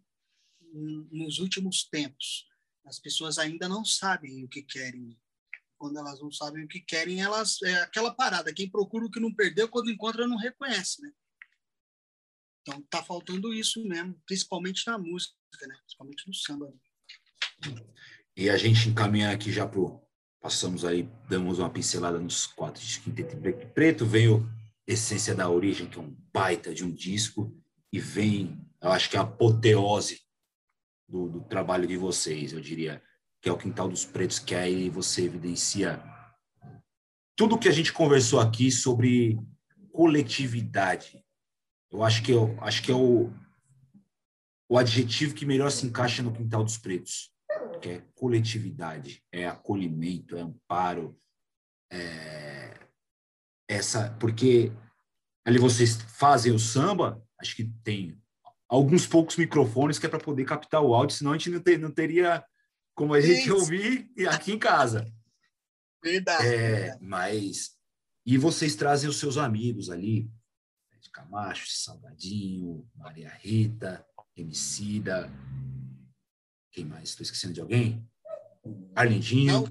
nos 1.12 1.38
últimos 1.38 1.84
tempos. 1.84 2.48
As 2.84 2.98
pessoas 2.98 3.38
ainda 3.38 3.68
não 3.68 3.84
sabem 3.84 4.44
o 4.44 4.48
que 4.48 4.62
querem. 4.62 5.16
Quando 5.78 5.98
elas 5.98 6.20
não 6.20 6.32
sabem 6.32 6.64
o 6.64 6.68
que 6.68 6.80
querem, 6.80 7.22
elas 7.22 7.62
é 7.62 7.82
aquela 7.82 8.12
parada. 8.12 8.52
Quem 8.52 8.68
procura 8.68 9.06
o 9.06 9.10
que 9.10 9.20
não 9.20 9.32
perdeu, 9.32 9.68
quando 9.68 9.90
encontra, 9.90 10.26
não 10.26 10.36
reconhece, 10.36 11.00
né? 11.00 11.12
Então 12.66 12.82
tá 12.88 13.02
faltando 13.02 13.52
isso 13.52 13.84
mesmo, 13.84 14.18
principalmente 14.26 14.86
na 14.86 14.96
música, 14.96 15.34
né? 15.68 15.76
Principalmente 15.84 16.26
no 16.26 16.34
samba. 16.34 16.72
E 18.34 18.48
a 18.48 18.56
gente 18.56 18.88
encaminha 18.88 19.30
aqui 19.30 19.52
já 19.52 19.66
pro 19.66 20.02
passamos 20.40 20.84
aí, 20.84 21.08
damos 21.26 21.58
uma 21.58 21.70
pincelada 21.70 22.18
nos 22.18 22.46
quatro 22.46 22.84
de 22.84 23.00
quinteto 23.00 23.36
e 23.48 23.66
preto, 23.66 24.04
veio 24.04 24.46
Essência 24.86 25.34
da 25.34 25.48
Origem, 25.48 25.86
que 25.86 25.98
é 25.98 26.02
um 26.02 26.14
baita 26.30 26.74
de 26.74 26.84
um 26.84 26.92
disco, 26.92 27.56
e 27.90 27.98
vem, 27.98 28.60
eu 28.82 28.92
acho 28.92 29.08
que 29.08 29.16
é 29.16 29.20
a 29.20 29.22
apoteose 29.22 30.20
do, 31.08 31.30
do 31.30 31.40
trabalho 31.44 31.86
de 31.86 31.96
vocês, 31.96 32.52
eu 32.52 32.60
diria, 32.60 33.02
que 33.40 33.48
é 33.48 33.52
o 33.52 33.56
Quintal 33.56 33.88
dos 33.88 34.04
Pretos, 34.04 34.38
que 34.38 34.54
aí 34.54 34.90
você 34.90 35.24
evidencia 35.24 36.02
tudo 37.34 37.58
que 37.58 37.68
a 37.68 37.72
gente 37.72 37.90
conversou 37.90 38.38
aqui 38.38 38.70
sobre 38.70 39.38
coletividade, 39.92 41.23
eu 41.90 42.02
acho 42.02 42.22
que, 42.22 42.32
eu, 42.32 42.56
acho 42.60 42.82
que 42.82 42.90
é 42.90 42.94
o, 42.94 43.32
o 44.68 44.78
adjetivo 44.78 45.34
que 45.34 45.46
melhor 45.46 45.70
se 45.70 45.86
encaixa 45.86 46.22
no 46.22 46.32
quintal 46.32 46.64
dos 46.64 46.76
pretos, 46.76 47.30
que 47.80 47.88
é 47.90 48.02
coletividade, 48.14 49.22
é 49.30 49.46
acolhimento, 49.46 50.36
é 50.36 50.40
amparo, 50.40 51.16
é 51.90 52.78
essa, 53.68 54.10
porque 54.18 54.72
ali 55.44 55.58
vocês 55.58 55.96
fazem 56.02 56.52
o 56.52 56.58
samba, 56.58 57.22
acho 57.40 57.56
que 57.56 57.64
tem 57.82 58.20
alguns 58.68 59.06
poucos 59.06 59.36
microfones 59.36 59.98
que 59.98 60.06
é 60.06 60.08
para 60.08 60.18
poder 60.18 60.44
captar 60.44 60.82
o 60.82 60.94
áudio, 60.94 61.16
senão 61.16 61.32
a 61.32 61.38
gente 61.38 61.50
não, 61.50 61.60
ter, 61.60 61.78
não 61.78 61.90
teria 61.90 62.44
como 62.94 63.14
a 63.14 63.20
gente 63.20 63.42
Isso. 63.42 63.54
ouvir 63.54 64.10
aqui 64.28 64.52
em 64.52 64.58
casa. 64.58 65.06
Verdade. 66.02 66.46
É, 66.46 66.98
mas 67.00 67.74
e 68.26 68.38
vocês 68.38 68.74
trazem 68.74 69.08
os 69.08 69.18
seus 69.18 69.36
amigos 69.36 69.90
ali, 69.90 70.30
Camacho, 71.10 71.66
Salgadinho, 71.68 72.88
Maria 72.94 73.30
Rita, 73.30 74.06
Emicida. 74.36 75.30
Quem 76.72 76.84
mais? 76.84 77.10
Estou 77.10 77.22
esquecendo 77.22 77.54
de 77.54 77.60
alguém? 77.60 78.08
Arlindinho. 78.94 79.64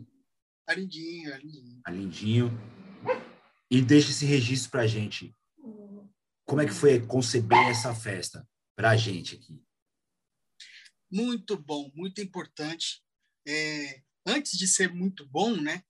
Arlindinho, 0.67 1.33
Arlindinho. 1.33 1.81
Arlindinho. 1.85 2.51
E 3.69 3.81
deixa 3.81 4.11
esse 4.11 4.25
registro 4.25 4.71
para 4.71 4.83
a 4.83 4.87
gente. 4.87 5.35
Como 6.45 6.61
é 6.61 6.65
que 6.65 6.73
foi 6.73 7.05
conceber 7.05 7.67
essa 7.69 7.93
festa 7.93 8.47
para 8.75 8.91
a 8.91 8.97
gente 8.97 9.35
aqui? 9.35 9.61
Muito 11.11 11.57
bom, 11.57 11.91
muito 11.93 12.21
importante. 12.21 13.03
É, 13.47 14.01
antes 14.25 14.57
de 14.57 14.67
ser 14.67 14.93
muito 14.93 15.27
bom, 15.27 15.55
né? 15.55 15.83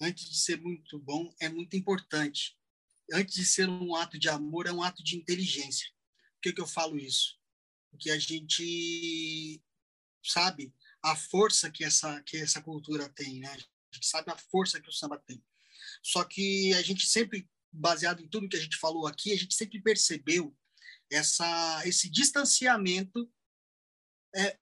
Antes 0.00 0.28
de 0.28 0.38
ser 0.38 0.60
muito 0.60 0.98
bom, 0.98 1.34
é 1.40 1.48
muito 1.48 1.76
importante 1.76 2.56
antes 3.12 3.34
de 3.34 3.44
ser 3.44 3.68
um 3.68 3.94
ato 3.94 4.18
de 4.18 4.28
amor, 4.28 4.66
é 4.66 4.72
um 4.72 4.82
ato 4.82 5.02
de 5.02 5.16
inteligência. 5.16 5.88
Por 6.34 6.42
que, 6.42 6.52
que 6.52 6.60
eu 6.60 6.66
falo 6.66 6.96
isso? 6.96 7.38
Porque 7.90 8.10
a 8.10 8.18
gente 8.18 9.62
sabe 10.22 10.74
a 11.02 11.14
força 11.14 11.70
que 11.70 11.84
essa, 11.84 12.22
que 12.22 12.36
essa 12.36 12.62
cultura 12.62 13.08
tem, 13.08 13.40
né? 13.40 13.48
A 13.50 13.94
gente 13.94 14.06
sabe 14.06 14.30
a 14.30 14.38
força 14.50 14.80
que 14.80 14.88
o 14.88 14.92
samba 14.92 15.18
tem. 15.26 15.42
Só 16.02 16.24
que 16.24 16.72
a 16.74 16.82
gente 16.82 17.06
sempre, 17.06 17.48
baseado 17.72 18.22
em 18.22 18.28
tudo 18.28 18.48
que 18.48 18.56
a 18.56 18.60
gente 18.60 18.76
falou 18.76 19.06
aqui, 19.06 19.32
a 19.32 19.36
gente 19.36 19.54
sempre 19.54 19.80
percebeu 19.80 20.56
essa, 21.10 21.82
esse 21.86 22.10
distanciamento 22.10 23.30
é, 24.34 24.58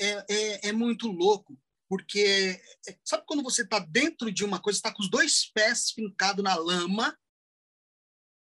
é, 0.00 0.24
é, 0.28 0.68
é 0.68 0.72
muito 0.72 1.08
louco, 1.08 1.60
Porque 1.88 2.60
sabe 3.04 3.24
quando 3.26 3.42
você 3.42 3.62
está 3.62 3.78
dentro 3.78 4.32
de 4.32 4.44
uma 4.44 4.60
coisa, 4.60 4.78
está 4.78 4.92
com 4.92 5.02
os 5.02 5.10
dois 5.10 5.50
pés 5.52 5.90
fincados 5.90 6.42
na 6.42 6.54
lama, 6.54 7.16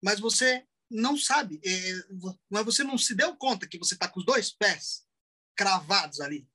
mas 0.02 0.20
você 0.20 0.66
não 0.90 1.16
sabe, 1.16 1.60
é, 1.64 1.92
mas 2.50 2.64
você 2.64 2.84
não 2.84 2.98
se 2.98 3.14
deu 3.14 3.34
conta 3.36 3.66
que 3.66 3.78
você 3.78 3.94
está 3.94 4.08
com 4.08 4.20
os 4.20 4.26
dois 4.26 4.52
pés 4.52 5.06
cravados 5.56 6.20
ali. 6.20 6.48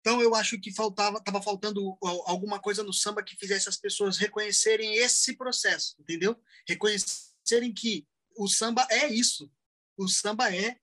Então 0.00 0.20
eu 0.20 0.34
acho 0.34 0.58
que 0.58 0.72
faltava, 0.72 1.18
estava 1.18 1.40
faltando 1.40 1.96
alguma 2.26 2.60
coisa 2.60 2.82
no 2.82 2.92
samba 2.92 3.22
que 3.22 3.36
fizesse 3.36 3.68
as 3.68 3.76
pessoas 3.76 4.16
reconhecerem 4.16 4.96
esse 4.96 5.36
processo, 5.36 5.94
entendeu? 6.00 6.40
Reconhecerem 6.66 7.72
que 7.72 8.06
o 8.36 8.48
samba 8.48 8.86
é 8.90 9.06
isso. 9.06 9.52
O 9.96 10.08
samba 10.08 10.52
é 10.54 10.80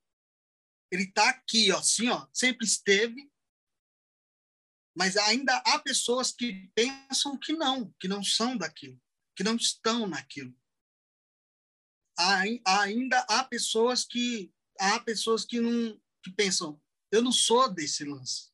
ele 0.92 1.04
está 1.04 1.30
aqui, 1.30 1.72
ó, 1.72 1.78
assim, 1.78 2.10
ó, 2.10 2.28
sempre 2.34 2.66
esteve, 2.66 3.30
mas 4.96 5.16
ainda 5.16 5.56
há 5.58 5.80
pessoas 5.80 6.32
que 6.32 6.70
pensam 6.74 7.38
que 7.38 7.54
não, 7.54 7.94
que 8.00 8.08
não 8.08 8.24
são 8.24 8.58
daquilo, 8.58 9.00
que 9.36 9.44
não 9.44 9.56
estão 9.56 10.08
naquilo. 10.08 10.56
Ainda 12.66 13.20
há 13.30 13.44
pessoas 13.44 14.04
que 14.04 14.52
há 14.80 15.00
pessoas 15.00 15.46
que 15.46 15.60
não 15.60 16.00
que 16.22 16.32
pensam, 16.32 16.80
eu 17.12 17.22
não 17.22 17.32
sou 17.32 17.70
desse 17.74 18.04
lance 18.04 18.50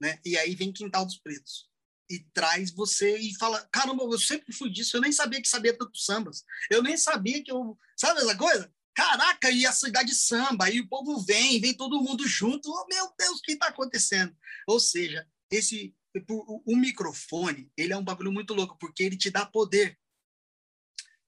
né? 0.00 0.18
E 0.24 0.36
aí 0.36 0.54
vem 0.54 0.72
Quintal 0.72 1.04
dos 1.04 1.18
Pretos 1.18 1.68
e 2.08 2.20
traz 2.32 2.70
você 2.70 3.18
e 3.18 3.34
fala, 3.36 3.66
caramba, 3.72 4.04
eu 4.04 4.18
sempre 4.18 4.52
fui 4.52 4.70
disso, 4.70 4.96
eu 4.96 5.00
nem 5.00 5.10
sabia 5.10 5.42
que 5.42 5.48
sabia 5.48 5.76
tanto 5.76 5.98
sambas, 5.98 6.44
eu 6.70 6.82
nem 6.82 6.96
sabia 6.96 7.42
que 7.42 7.50
eu, 7.50 7.76
sabe 7.96 8.20
essa 8.20 8.36
coisa? 8.36 8.72
Caraca, 8.94 9.50
e 9.50 9.66
a 9.66 9.72
cidade 9.72 10.14
samba, 10.14 10.70
e 10.70 10.80
o 10.80 10.88
povo 10.88 11.20
vem, 11.20 11.60
vem 11.60 11.74
todo 11.74 12.00
mundo 12.00 12.26
junto, 12.26 12.70
oh, 12.70 12.86
meu 12.88 13.12
Deus, 13.18 13.38
o 13.38 13.42
que 13.42 13.52
está 13.52 13.66
acontecendo? 13.66 14.34
Ou 14.68 14.78
seja, 14.78 15.26
esse 15.50 15.94
o, 16.30 16.72
o 16.72 16.76
microfone, 16.76 17.70
ele 17.76 17.92
é 17.92 17.96
um 17.96 18.04
bagulho 18.04 18.32
muito 18.32 18.54
louco, 18.54 18.78
porque 18.78 19.02
ele 19.02 19.16
te 19.16 19.28
dá 19.28 19.44
poder. 19.44 19.98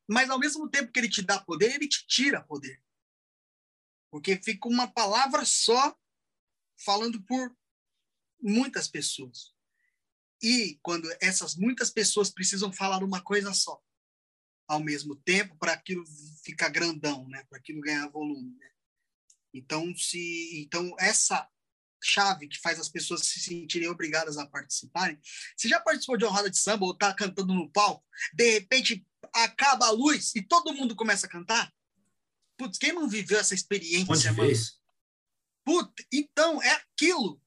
Mas 0.08 0.30
ao 0.30 0.38
mesmo 0.38 0.68
tempo 0.68 0.90
que 0.90 0.98
ele 0.98 1.08
te 1.08 1.20
dá 1.20 1.38
poder, 1.38 1.74
ele 1.74 1.86
te 1.86 2.06
tira 2.06 2.42
poder. 2.42 2.82
Porque 4.10 4.40
fica 4.42 4.66
uma 4.66 4.88
palavra 4.90 5.44
só 5.44 5.94
falando 6.82 7.22
por 7.24 7.54
muitas 8.40 8.88
pessoas. 8.88 9.54
E 10.42 10.78
quando 10.82 11.08
essas 11.20 11.56
muitas 11.56 11.90
pessoas 11.90 12.30
precisam 12.30 12.72
falar 12.72 13.02
uma 13.02 13.20
coisa 13.22 13.52
só, 13.52 13.82
ao 14.66 14.80
mesmo 14.80 15.16
tempo, 15.16 15.56
para 15.56 15.72
aquilo 15.72 16.04
ficar 16.44 16.68
grandão, 16.68 17.28
né? 17.28 17.44
para 17.44 17.58
aquilo 17.58 17.80
ganhar 17.80 18.08
volume. 18.08 18.56
Né? 18.56 18.70
Então, 19.52 19.94
se, 19.96 20.62
então, 20.62 20.94
essa 20.98 21.48
chave 22.02 22.48
que 22.48 22.58
faz 22.60 22.78
as 22.78 22.88
pessoas 22.88 23.22
se 23.22 23.40
sentirem 23.40 23.88
obrigadas 23.88 24.38
a 24.38 24.46
participarem. 24.46 25.18
Você 25.56 25.68
já 25.68 25.80
participou 25.80 26.16
de 26.16 26.24
uma 26.24 26.32
roda 26.32 26.50
de 26.50 26.58
samba 26.58 26.86
ou 26.86 26.92
está 26.92 27.12
cantando 27.14 27.54
no 27.54 27.70
palco, 27.70 28.04
de 28.32 28.50
repente 28.52 29.06
acaba 29.32 29.86
a 29.86 29.90
luz 29.90 30.34
e 30.34 30.42
todo 30.42 30.74
mundo 30.74 30.96
começa 30.96 31.26
a 31.26 31.30
cantar? 31.30 31.72
Putz, 32.56 32.78
quem 32.78 32.92
não 32.92 33.08
viveu 33.08 33.38
essa 33.38 33.54
experiência, 33.54 34.32
mano? 34.32 34.50
Putz, 35.64 36.06
então 36.12 36.62
é 36.62 36.70
aquilo. 36.72 37.40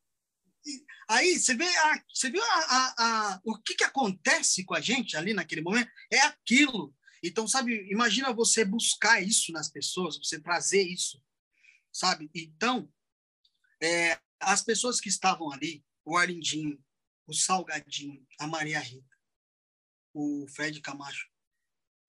Aí 1.10 1.38
você 1.38 1.54
vê, 1.54 1.66
a, 1.66 2.04
você 2.08 2.30
viu 2.30 2.42
a, 2.42 2.48
a, 2.48 2.96
a, 2.98 3.42
o 3.44 3.58
que, 3.58 3.76
que 3.76 3.84
acontece 3.84 4.64
com 4.64 4.74
a 4.74 4.80
gente 4.80 5.18
ali 5.18 5.34
naquele 5.34 5.62
momento? 5.62 5.92
É 6.10 6.20
aquilo. 6.22 6.96
Então, 7.24 7.48
sabe, 7.48 7.88
imagina 7.92 8.34
você 8.34 8.64
buscar 8.64 9.22
isso 9.22 9.52
nas 9.52 9.70
pessoas, 9.70 10.18
você 10.18 10.40
trazer 10.40 10.82
isso, 10.82 11.22
sabe? 11.92 12.30
Então, 12.34 12.90
é, 13.82 14.20
as 14.42 14.62
pessoas 14.62 15.00
que 15.00 15.10
estavam 15.10 15.52
ali, 15.52 15.84
o 16.06 16.18
Arlindinho, 16.18 16.84
o 17.28 17.34
Salgadinho, 17.34 18.26
a 18.40 18.48
Maria 18.48 18.80
Rita, 18.80 19.18
o 20.14 20.46
Fred 20.50 20.82
Camacho, 20.82 21.28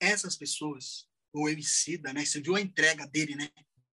essas 0.01 0.37
pessoas, 0.37 1.09
o 1.33 1.49
Emicida, 1.49 2.12
né? 2.12 2.24
Você 2.24 2.41
viu 2.41 2.57
a 2.57 2.61
entrega 2.61 3.07
dele, 3.07 3.37
né? 3.37 3.49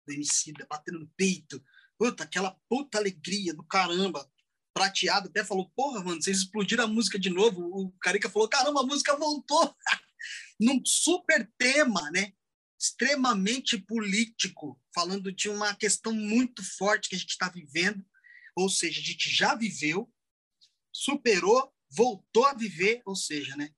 Do 0.06 0.12
Emicida, 0.12 0.66
batendo 0.68 1.00
no 1.00 1.08
peito. 1.16 1.62
Puta, 1.98 2.24
aquela 2.24 2.58
puta 2.68 2.98
alegria 2.98 3.52
do 3.52 3.64
caramba 3.64 4.30
prateado 4.76 5.28
até 5.28 5.42
falou: 5.42 5.70
Porra, 5.70 6.04
mano, 6.04 6.22
vocês 6.22 6.38
explodiram 6.38 6.84
a 6.84 6.88
música 6.88 7.18
de 7.18 7.30
novo. 7.30 7.62
O 7.62 7.90
Carica 8.00 8.28
falou: 8.28 8.48
Caramba, 8.48 8.80
a 8.80 8.86
música 8.86 9.16
voltou. 9.16 9.74
Num 10.60 10.80
super 10.84 11.50
tema, 11.58 12.10
né? 12.10 12.32
Extremamente 12.78 13.78
político, 13.78 14.78
falando 14.94 15.32
de 15.32 15.48
uma 15.48 15.74
questão 15.74 16.12
muito 16.12 16.62
forte 16.76 17.08
que 17.08 17.16
a 17.16 17.18
gente 17.18 17.30
está 17.30 17.48
vivendo. 17.48 18.04
Ou 18.56 18.70
seja, 18.70 19.00
a 19.00 19.04
gente 19.04 19.30
já 19.30 19.54
viveu, 19.54 20.10
superou, 20.90 21.70
voltou 21.90 22.46
a 22.46 22.54
viver, 22.54 23.02
ou 23.04 23.14
seja, 23.14 23.54
né? 23.54 23.70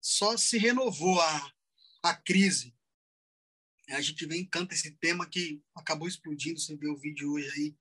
Só 0.00 0.36
se 0.36 0.56
renovou 0.56 1.20
a, 1.20 1.52
a 2.04 2.14
crise. 2.14 2.74
A 3.90 4.00
gente 4.00 4.24
vem 4.24 4.46
canta 4.46 4.72
esse 4.72 4.92
tema 4.92 5.28
que 5.28 5.60
acabou 5.74 6.06
explodindo, 6.06 6.60
você 6.60 6.76
viu 6.76 6.92
o 6.92 6.98
vídeo 6.98 7.32
hoje 7.32 7.50
aí, 7.50 7.76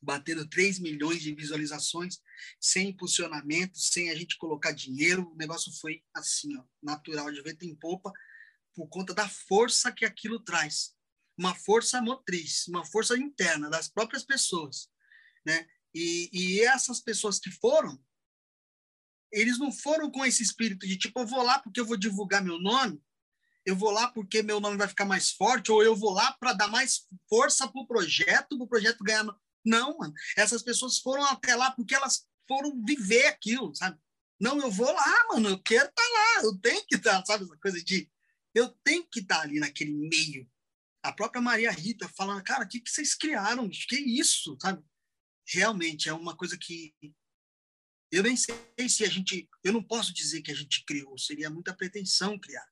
batendo 0.00 0.48
3 0.48 0.80
milhões 0.80 1.22
de 1.22 1.34
visualizações, 1.34 2.18
sem 2.60 2.88
impulsionamento, 2.88 3.78
sem 3.78 4.10
a 4.10 4.14
gente 4.14 4.36
colocar 4.38 4.72
dinheiro. 4.72 5.30
O 5.30 5.36
negócio 5.36 5.70
foi 5.80 6.02
assim, 6.14 6.56
ó, 6.56 6.64
natural, 6.82 7.30
de 7.30 7.42
vento 7.42 7.64
em 7.64 7.74
popa, 7.74 8.10
por 8.74 8.88
conta 8.88 9.14
da 9.14 9.28
força 9.28 9.92
que 9.92 10.04
aquilo 10.04 10.40
traz. 10.40 10.96
Uma 11.36 11.54
força 11.54 12.00
motriz, 12.00 12.66
uma 12.68 12.84
força 12.84 13.16
interna 13.16 13.70
das 13.70 13.88
próprias 13.88 14.24
pessoas. 14.24 14.90
Né? 15.44 15.66
E, 15.94 16.30
e 16.32 16.60
essas 16.60 17.00
pessoas 17.00 17.38
que 17.38 17.50
foram, 17.50 18.02
eles 19.30 19.58
não 19.58 19.72
foram 19.72 20.10
com 20.10 20.24
esse 20.24 20.42
espírito 20.42 20.86
de 20.86 20.96
tipo, 20.96 21.20
eu 21.20 21.26
vou 21.26 21.42
lá 21.42 21.58
porque 21.58 21.80
eu 21.80 21.86
vou 21.86 21.96
divulgar 21.96 22.44
meu 22.44 22.58
nome, 22.60 23.02
eu 23.64 23.76
vou 23.76 23.90
lá 23.90 24.08
porque 24.08 24.42
meu 24.42 24.60
nome 24.60 24.76
vai 24.76 24.88
ficar 24.88 25.04
mais 25.04 25.30
forte, 25.30 25.70
ou 25.70 25.82
eu 25.82 25.94
vou 25.94 26.12
lá 26.12 26.32
para 26.32 26.52
dar 26.52 26.68
mais 26.68 27.06
força 27.28 27.68
para 27.68 27.80
o 27.80 27.86
projeto, 27.86 28.56
para 28.56 28.64
o 28.64 28.68
projeto 28.68 29.04
ganhar 29.04 29.24
não, 29.64 29.96
mano. 29.98 30.12
Essas 30.36 30.62
pessoas 30.62 30.98
foram 30.98 31.24
até 31.24 31.54
lá 31.54 31.70
porque 31.70 31.94
elas 31.94 32.26
foram 32.48 32.82
viver 32.84 33.26
aquilo, 33.26 33.74
sabe? 33.74 33.98
Não, 34.40 34.60
eu 34.60 34.70
vou 34.70 34.92
lá, 34.92 35.28
mano, 35.32 35.50
eu 35.50 35.62
quero 35.62 35.88
estar 35.88 36.02
tá 36.02 36.08
lá, 36.12 36.42
eu 36.44 36.58
tenho 36.58 36.84
que 36.84 36.96
estar, 36.96 37.20
tá, 37.20 37.26
sabe? 37.26 37.44
Essa 37.44 37.56
coisa 37.58 37.82
de 37.82 38.10
eu 38.54 38.68
tenho 38.84 39.06
que 39.06 39.20
estar 39.20 39.36
tá 39.36 39.42
ali 39.42 39.60
naquele 39.60 39.92
meio. 39.92 40.50
A 41.02 41.12
própria 41.12 41.40
Maria 41.40 41.70
Rita 41.70 42.08
falando, 42.08 42.42
cara, 42.42 42.64
o 42.64 42.68
que, 42.68 42.80
que 42.80 42.90
vocês 42.90 43.14
criaram? 43.14 43.68
Que 43.68 43.96
isso, 43.96 44.56
sabe? 44.60 44.84
Realmente 45.48 46.08
é 46.08 46.12
uma 46.12 46.36
coisa 46.36 46.56
que 46.56 46.94
eu 48.10 48.22
nem 48.22 48.36
sei 48.36 48.54
se 48.88 49.04
a 49.04 49.08
gente, 49.08 49.48
eu 49.64 49.72
não 49.72 49.82
posso 49.82 50.12
dizer 50.12 50.42
que 50.42 50.52
a 50.52 50.54
gente 50.54 50.84
criou, 50.84 51.16
seria 51.16 51.48
muita 51.48 51.74
pretensão 51.74 52.38
criar. 52.38 52.66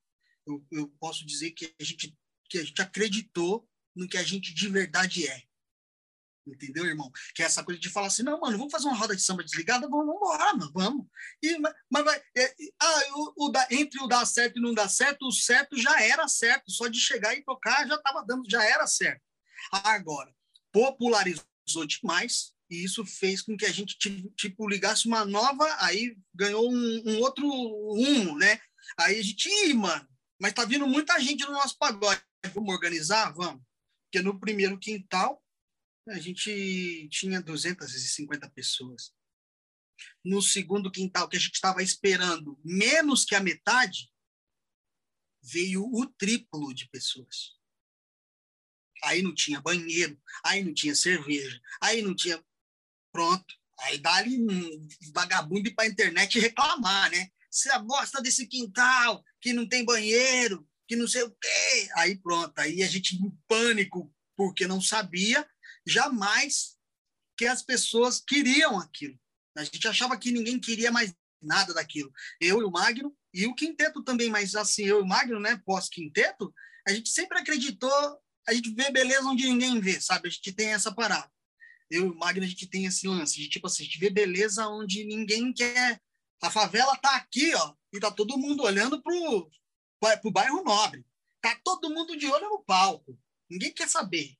Eu, 0.46 0.64
eu 0.70 0.88
posso 1.00 1.24
dizer 1.24 1.52
que 1.52 1.74
a 1.80 1.84
gente 1.84 2.14
que 2.50 2.58
a 2.58 2.64
gente 2.64 2.82
acreditou 2.82 3.66
no 3.94 4.08
que 4.08 4.18
a 4.18 4.22
gente 4.24 4.52
de 4.52 4.68
verdade 4.68 5.26
é. 5.26 5.42
Entendeu, 6.46 6.84
irmão? 6.84 7.10
Que 7.34 7.42
é 7.42 7.46
essa 7.46 7.62
coisa 7.62 7.80
de 7.80 7.88
falar 7.88 8.08
assim, 8.08 8.24
não, 8.24 8.40
mano, 8.40 8.58
vamos 8.58 8.72
fazer 8.72 8.88
uma 8.88 8.96
roda 8.96 9.14
de 9.14 9.22
samba 9.22 9.44
desligada? 9.44 9.88
Vamos 9.88 10.16
embora, 10.16 10.52
mano, 10.54 10.72
vamos. 10.74 11.06
E, 11.42 11.56
mas 11.58 12.04
vai, 12.04 12.20
é, 12.36 12.54
ah, 12.80 13.02
o, 13.14 13.46
o 13.46 13.48
da, 13.50 13.68
entre 13.70 14.02
o 14.02 14.08
dar 14.08 14.26
certo 14.26 14.58
e 14.58 14.62
não 14.62 14.74
dar 14.74 14.88
certo, 14.88 15.28
o 15.28 15.32
certo 15.32 15.76
já 15.76 16.02
era 16.02 16.26
certo, 16.26 16.70
só 16.70 16.88
de 16.88 16.98
chegar 16.98 17.34
e 17.34 17.44
tocar 17.44 17.86
já 17.86 17.94
estava 17.94 18.24
dando, 18.26 18.50
já 18.50 18.64
era 18.64 18.86
certo. 18.86 19.22
Agora, 19.70 20.34
popularizou 20.72 21.86
demais, 21.86 22.52
e 22.70 22.84
isso 22.84 23.04
fez 23.04 23.42
com 23.42 23.56
que 23.56 23.66
a 23.66 23.72
gente, 23.72 23.96
tipo, 24.36 24.68
ligasse 24.68 25.06
uma 25.06 25.24
nova, 25.24 25.66
aí 25.80 26.16
ganhou 26.34 26.70
um, 26.70 27.02
um 27.06 27.18
outro 27.18 27.46
rumo, 27.46 28.38
né? 28.38 28.60
Aí 28.98 29.18
a 29.18 29.22
gente, 29.22 29.48
ih, 29.48 29.74
mano, 29.74 30.08
mas 30.40 30.52
tá 30.52 30.64
vindo 30.64 30.86
muita 30.86 31.18
gente 31.20 31.44
no 31.44 31.52
nosso 31.52 31.76
pagode. 31.76 32.22
Vamos 32.54 32.72
organizar? 32.72 33.32
Vamos. 33.32 33.62
Porque 34.04 34.24
no 34.24 34.38
primeiro 34.38 34.78
quintal 34.78 35.42
a 36.08 36.18
gente 36.18 37.08
tinha 37.10 37.40
250 37.40 38.48
pessoas. 38.50 39.12
No 40.24 40.40
segundo 40.40 40.90
quintal, 40.90 41.28
que 41.28 41.36
a 41.36 41.40
gente 41.40 41.54
estava 41.54 41.82
esperando 41.82 42.58
menos 42.64 43.24
que 43.24 43.34
a 43.34 43.40
metade, 43.40 44.10
veio 45.42 45.84
o 45.84 46.06
triplo 46.06 46.74
de 46.74 46.88
pessoas. 46.88 47.58
Aí 49.04 49.22
não 49.22 49.34
tinha 49.34 49.60
banheiro, 49.60 50.20
aí 50.44 50.62
não 50.62 50.74
tinha 50.74 50.94
cerveja, 50.94 51.60
aí 51.80 52.02
não 52.02 52.14
tinha. 52.14 52.42
Pronto. 53.12 53.54
Aí 53.80 53.98
dá-lhe 53.98 54.38
um 54.38 54.88
vagabundo 55.12 55.68
ir 55.68 55.74
para 55.74 55.84
a 55.84 55.88
internet 55.88 56.38
reclamar, 56.38 57.10
né? 57.10 57.28
Você 57.50 57.70
gosta 57.80 58.20
desse 58.22 58.46
quintal, 58.46 59.24
que 59.40 59.52
não 59.52 59.68
tem 59.68 59.84
banheiro, 59.84 60.66
que 60.86 60.94
não 60.94 61.08
sei 61.08 61.22
o 61.22 61.30
quê. 61.30 61.88
Aí 61.96 62.16
pronto, 62.16 62.56
aí 62.58 62.82
a 62.82 62.88
gente 62.88 63.16
em 63.16 63.30
pânico, 63.48 64.12
porque 64.36 64.66
não 64.66 64.80
sabia 64.80 65.48
jamais 65.86 66.76
que 67.36 67.46
as 67.46 67.62
pessoas 67.62 68.20
queriam 68.20 68.78
aquilo. 68.78 69.18
A 69.56 69.64
gente 69.64 69.88
achava 69.88 70.16
que 70.16 70.30
ninguém 70.30 70.60
queria 70.60 70.92
mais 70.92 71.12
nada 71.42 71.72
daquilo. 71.72 72.12
Eu 72.40 72.60
e 72.60 72.64
o 72.64 72.70
Magno, 72.70 73.16
e 73.32 73.46
o 73.46 73.54
quinteto 73.54 74.02
também, 74.02 74.28
mas 74.28 74.54
assim, 74.54 74.84
eu 74.84 74.98
e 74.98 75.02
o 75.02 75.06
Magno, 75.06 75.40
né, 75.40 75.60
pós-quinteto, 75.64 76.52
a 76.86 76.92
gente 76.92 77.08
sempre 77.08 77.38
acreditou, 77.38 78.18
a 78.46 78.52
gente 78.52 78.74
vê 78.74 78.90
beleza 78.90 79.28
onde 79.28 79.48
ninguém 79.48 79.80
vê, 79.80 80.00
sabe? 80.00 80.28
A 80.28 80.30
gente 80.30 80.52
tem 80.52 80.68
essa 80.68 80.92
parada. 80.94 81.30
Eu 81.90 82.06
e 82.06 82.08
o 82.08 82.14
Magno, 82.14 82.44
a 82.44 82.48
gente 82.48 82.68
tem 82.68 82.86
esse 82.86 83.06
lance 83.08 83.36
de, 83.36 83.48
tipo 83.48 83.66
assim, 83.66 83.82
a 83.82 83.86
gente 83.86 83.98
vê 83.98 84.08
beleza 84.08 84.68
onde 84.68 85.04
ninguém 85.04 85.52
quer. 85.52 86.00
A 86.42 86.50
favela 86.50 86.96
tá 86.96 87.16
aqui, 87.16 87.54
ó, 87.54 87.74
e 87.92 87.98
tá 87.98 88.10
todo 88.10 88.38
mundo 88.38 88.62
olhando 88.62 89.02
pro, 89.02 89.50
pro 90.22 90.30
bairro 90.30 90.62
nobre. 90.62 91.04
Tá 91.40 91.58
todo 91.64 91.90
mundo 91.90 92.16
de 92.16 92.26
olho 92.26 92.48
no 92.48 92.62
palco. 92.62 93.18
Ninguém 93.48 93.72
quer 93.72 93.88
saber. 93.88 94.38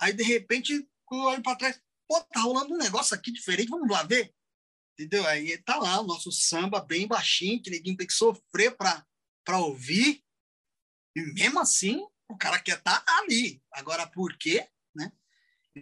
Aí, 0.00 0.12
de 0.12 0.22
repente, 0.22 0.74
eu 0.74 1.18
olho 1.18 1.42
para 1.42 1.56
trás, 1.56 1.80
pô, 2.06 2.20
tá 2.20 2.40
rolando 2.40 2.74
um 2.74 2.78
negócio 2.78 3.14
aqui 3.14 3.32
diferente, 3.32 3.70
vamos 3.70 3.90
lá 3.90 4.02
ver. 4.02 4.34
Entendeu? 4.92 5.26
Aí 5.26 5.56
tá 5.58 5.76
lá 5.76 6.00
o 6.00 6.06
nosso 6.06 6.30
samba 6.30 6.80
bem 6.80 7.06
baixinho, 7.06 7.62
que 7.62 7.70
ninguém 7.70 7.96
tem 7.96 8.06
que 8.06 8.12
sofrer 8.12 8.76
para 8.76 9.58
ouvir. 9.58 10.22
E 11.16 11.20
mesmo 11.32 11.58
assim, 11.60 12.04
o 12.28 12.36
cara 12.36 12.60
quer 12.60 12.78
estar 12.78 13.00
tá 13.00 13.18
ali. 13.18 13.62
Agora, 13.72 14.06
por 14.06 14.36
quê? 14.36 14.68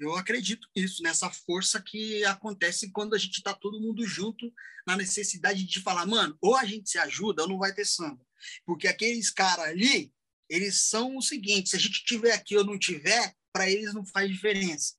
Eu 0.01 0.17
acredito 0.17 0.69
nisso, 0.75 1.03
nessa 1.03 1.31
força 1.31 1.81
que 1.81 2.25
acontece 2.25 2.91
quando 2.91 3.15
a 3.15 3.19
gente 3.19 3.39
está 3.39 3.55
todo 3.55 3.81
mundo 3.81 4.07
junto, 4.07 4.53
na 4.87 4.97
necessidade 4.97 5.65
de 5.65 5.81
falar, 5.81 6.07
mano, 6.07 6.37
ou 6.41 6.57
a 6.57 6.65
gente 6.65 6.91
se 6.91 6.99
ajuda 6.99 7.43
ou 7.43 7.49
não 7.49 7.59
vai 7.59 7.75
ter 7.75 7.85
samba. 7.85 8.25
Porque 8.65 8.87
aqueles 8.89 9.31
caras 9.31 9.67
ali, 9.67 10.13
eles 10.49 10.83
são 10.83 11.17
o 11.17 11.23
seguinte: 11.23 11.71
se 11.71 11.77
a 11.77 11.79
gente 11.79 12.05
tiver 12.05 12.33
aqui 12.33 12.57
ou 12.57 12.65
não 12.65 12.79
tiver, 12.79 13.35
para 13.53 13.71
eles 13.71 13.95
não 13.95 14.05
faz 14.05 14.31
diferença. 14.31 14.95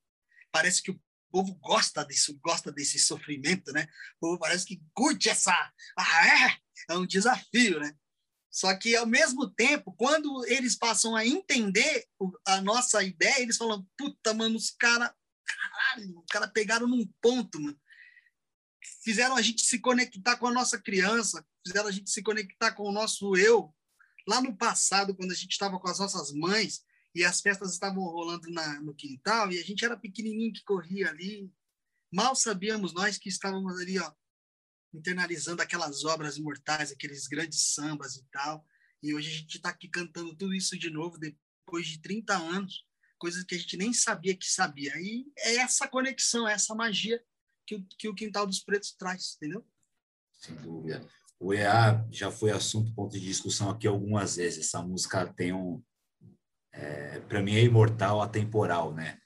Parece 0.52 0.82
que 0.82 0.91
o 0.91 1.02
povo 1.32 1.54
gosta 1.56 2.04
disso, 2.04 2.38
gosta 2.41 2.72
desse 2.72 2.98
sofrimento, 2.98 3.72
né? 3.72 3.88
O 4.18 4.28
povo 4.28 4.39
parece 4.39 4.66
que 4.66 4.82
curte 4.93 5.30
essa. 5.30 5.54
Ah, 5.98 6.28
é? 6.28 6.58
É 6.93 6.98
um 6.98 7.06
desafio, 7.06 7.80
né? 7.80 7.93
Só 8.50 8.74
que, 8.76 8.95
ao 8.95 9.06
mesmo 9.06 9.50
tempo, 9.50 9.93
quando 9.93 10.45
eles 10.48 10.76
passam 10.76 11.16
a 11.16 11.26
entender 11.26 12.06
a 12.45 12.62
nossa 12.62 13.04
ideia, 13.04 13.41
eles 13.41 13.58
falam: 13.58 13.88
puta, 13.98 14.34
mano, 14.34 14.56
os 14.56 14.72
caras. 14.72 15.12
Caralho, 15.45 16.20
os 16.20 16.26
caras 16.30 16.52
pegaram 16.52 16.88
num 16.88 17.08
ponto, 17.22 17.60
mano. 17.60 17.80
Fizeram 19.04 19.36
a 19.36 19.41
gente 19.41 19.62
se 19.62 19.80
conectar 19.80 20.38
com 20.38 20.48
a 20.48 20.54
nossa 20.54 20.82
criança, 20.82 21.45
fizeram 21.66 21.88
a 21.88 21.91
gente 21.91 22.10
se 22.10 22.22
conectar 22.22 22.74
com 22.74 22.84
o 22.84 22.91
nosso 22.91 23.36
eu. 23.36 23.74
Lá 24.28 24.41
no 24.41 24.58
passado, 24.58 25.16
quando 25.16 25.32
a 25.32 25.36
gente 25.36 25.52
estava 25.52 25.80
com 25.80 25.88
as 25.88 26.00
nossas 26.00 26.34
mães 26.34 26.84
e 27.16 27.24
as 27.24 27.39
festas 27.39 27.72
estavam 27.72 28.04
rolando 28.04 28.50
na, 28.52 28.82
no 28.82 28.93
quintal 28.93 29.52
e 29.52 29.60
a 29.60 29.64
gente 29.64 29.86
era 29.86 29.95
pequenininho 29.95 30.52
que 30.52 30.64
corria 30.66 31.10
ali, 31.10 31.50
mal 32.12 32.36
sabíamos 32.36 32.93
nós 32.93 33.18
que 33.18 33.30
estávamos 33.30 33.80
ali, 33.80 33.98
ó, 34.00 34.12
internalizando 34.93 35.61
aquelas 35.61 36.03
obras 36.05 36.38
imortais, 36.38 36.91
aqueles 36.91 37.27
grandes 37.27 37.73
sambas 37.73 38.15
e 38.15 38.25
tal. 38.31 38.65
E 39.01 39.13
hoje 39.13 39.29
a 39.29 39.33
gente 39.33 39.57
está 39.57 39.69
aqui 39.69 39.88
cantando 39.88 40.35
tudo 40.35 40.53
isso 40.53 40.77
de 40.77 40.89
novo, 40.89 41.17
depois 41.17 41.88
de 41.88 42.01
30 42.01 42.35
anos, 42.35 42.85
coisas 43.17 43.43
que 43.43 43.55
a 43.55 43.57
gente 43.57 43.77
nem 43.77 43.93
sabia 43.93 44.35
que 44.35 44.45
sabia. 44.45 44.93
E 44.97 45.25
é 45.38 45.57
essa 45.57 45.88
conexão, 45.88 46.47
é 46.47 46.53
essa 46.53 46.73
magia 46.73 47.21
que 47.65 47.75
o, 47.75 47.85
que 47.97 48.07
o 48.07 48.15
Quintal 48.15 48.47
dos 48.47 48.59
Pretos 48.59 48.93
traz, 48.93 49.35
entendeu? 49.35 49.65
Sem 50.33 50.55
dúvida. 50.55 51.07
O 51.39 51.53
EA 51.53 52.05
já 52.11 52.31
foi 52.31 52.51
assunto, 52.51 52.93
ponto 52.93 53.11
de 53.11 53.25
discussão 53.25 53.69
aqui 53.69 53.88
algumas 53.88 54.38
vezes. 54.38 54.65
Essa 54.65 54.81
música 54.81 55.25
tem 55.33 55.53
um. 55.53 55.83
É, 56.71 57.19
para 57.21 57.41
mim 57.41 57.55
é 57.55 57.63
imortal, 57.63 58.21
atemporal, 58.21 58.93
né? 58.93 59.19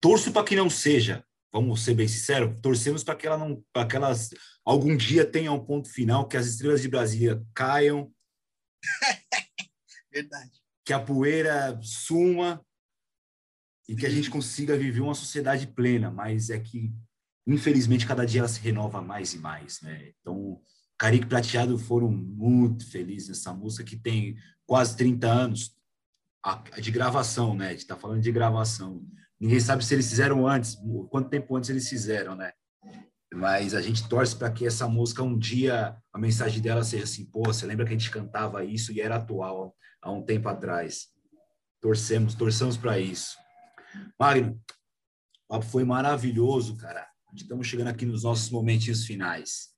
Torço 0.00 0.32
para 0.32 0.44
que 0.44 0.54
não 0.54 0.70
seja, 0.70 1.24
vamos 1.52 1.82
ser 1.82 1.94
bem 1.94 2.08
sinceros, 2.08 2.56
torcemos 2.60 3.02
para 3.02 3.16
que 3.16 3.26
ela 3.26 3.38
não, 3.38 3.64
para 3.72 3.86
que 3.86 3.96
elas 3.96 4.30
algum 4.64 4.96
dia 4.96 5.24
tenha 5.24 5.52
um 5.52 5.64
ponto 5.64 5.88
final, 5.90 6.28
que 6.28 6.36
as 6.36 6.46
estrelas 6.46 6.82
de 6.82 6.88
Brasília 6.88 7.42
caiam, 7.54 8.12
verdade, 10.12 10.52
que 10.84 10.92
a 10.92 11.00
poeira 11.00 11.78
suma 11.82 12.64
e 13.88 13.96
que 13.96 14.06
a 14.06 14.10
gente 14.10 14.30
consiga 14.30 14.76
viver 14.76 15.00
uma 15.00 15.14
sociedade 15.14 15.66
plena. 15.66 16.10
Mas 16.10 16.50
é 16.50 16.58
que 16.58 16.92
infelizmente 17.46 18.06
cada 18.06 18.26
dia 18.26 18.40
ela 18.40 18.48
se 18.48 18.60
renova 18.60 19.00
mais 19.00 19.32
e 19.32 19.38
mais, 19.38 19.80
né? 19.80 20.12
Então 20.20 20.60
Carique 20.98 21.26
Prateado 21.26 21.78
foram 21.78 22.10
muito 22.10 22.86
felizes 22.90 23.28
nessa 23.28 23.54
música 23.54 23.84
que 23.84 23.96
tem 23.96 24.36
quase 24.66 24.96
30 24.96 25.26
anos 25.26 25.76
de 26.80 26.90
gravação, 26.90 27.54
né? 27.54 27.68
A 27.68 27.70
gente 27.70 27.80
está 27.80 27.96
falando 27.96 28.20
de 28.20 28.32
gravação. 28.32 29.06
Ninguém 29.40 29.60
sabe 29.60 29.84
se 29.84 29.94
eles 29.94 30.08
fizeram 30.08 30.46
antes, 30.46 30.76
quanto 31.10 31.28
tempo 31.28 31.56
antes 31.56 31.70
eles 31.70 31.88
fizeram, 31.88 32.34
né? 32.34 32.52
Mas 33.32 33.74
a 33.74 33.80
gente 33.80 34.08
torce 34.08 34.34
para 34.34 34.50
que 34.50 34.66
essa 34.66 34.88
música 34.88 35.22
um 35.22 35.38
dia 35.38 35.96
a 36.12 36.18
mensagem 36.18 36.60
dela 36.60 36.82
seja 36.82 37.04
assim, 37.04 37.24
pô, 37.26 37.42
você 37.44 37.66
lembra 37.66 37.84
que 37.84 37.92
a 37.92 37.96
gente 37.96 38.10
cantava 38.10 38.64
isso 38.64 38.90
e 38.92 39.00
era 39.00 39.16
atual 39.16 39.76
há 40.02 40.10
um 40.10 40.24
tempo 40.24 40.48
atrás. 40.48 41.08
Torcemos, 41.80 42.34
torçamos 42.34 42.76
para 42.76 42.98
isso. 42.98 43.36
Magno, 44.18 44.60
o 45.48 45.54
papo 45.54 45.66
foi 45.66 45.84
maravilhoso, 45.84 46.76
cara. 46.76 47.06
Estamos 47.34 47.66
chegando 47.66 47.88
aqui 47.88 48.04
nos 48.04 48.24
nossos 48.24 48.50
momentinhos 48.50 49.04
finais. 49.04 49.68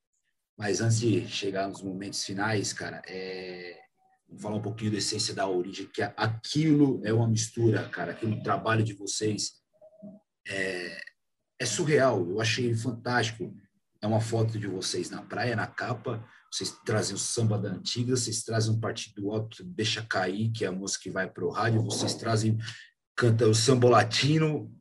Mas 0.57 0.81
antes 0.81 1.01
de 1.01 1.27
chegar 1.27 1.69
nos 1.69 1.83
momentos 1.83 2.25
finais, 2.25 2.73
cara, 2.73 3.03
é... 3.07 3.80
vamos 4.31 4.43
falar 4.43 4.57
um 4.57 4.63
pouquinho 4.63 4.93
da 4.93 4.99
essência 4.99 5.35
da 5.35 5.49
origem, 5.49 5.87
que 5.87 6.03
aquilo 6.03 7.01
é 7.05 7.13
uma 7.13 7.27
mistura, 7.27 7.89
cara, 7.89 8.13
aquele 8.13 8.41
trabalho 8.43 8.85
de 8.85 8.95
vocês 8.95 9.55
é, 10.47 11.01
é 11.59 11.67
surreal. 11.67 12.29
Eu 12.29 12.41
achei 12.41 12.73
fantástico. 12.75 13.53
É 14.01 14.07
uma 14.07 14.21
foto 14.21 14.59
de 14.59 14.67
vocês 14.67 15.11
na 15.11 15.23
praia, 15.23 15.57
na 15.57 15.67
capa. 15.67 16.25
Vocês 16.51 16.75
trazem 16.85 17.15
o 17.15 17.19
samba 17.19 17.59
da 17.59 17.71
antiga, 17.71 18.17
vocês 18.17 18.43
trazem 18.43 18.73
um 18.73 18.81
partido 18.81 19.31
alto, 19.31 19.63
deixa 19.63 20.03
cair, 20.03 20.51
que 20.51 20.65
é 20.65 20.69
a 20.69 20.73
música 20.73 21.05
que 21.05 21.11
vai 21.11 21.29
para 21.29 21.45
o 21.45 21.51
rádio. 21.51 21.83
Vocês 21.83 22.15
trazem, 22.15 22.59
canta 23.15 23.47
o 23.47 23.55
samba 23.55 23.89
latino. 23.89 24.75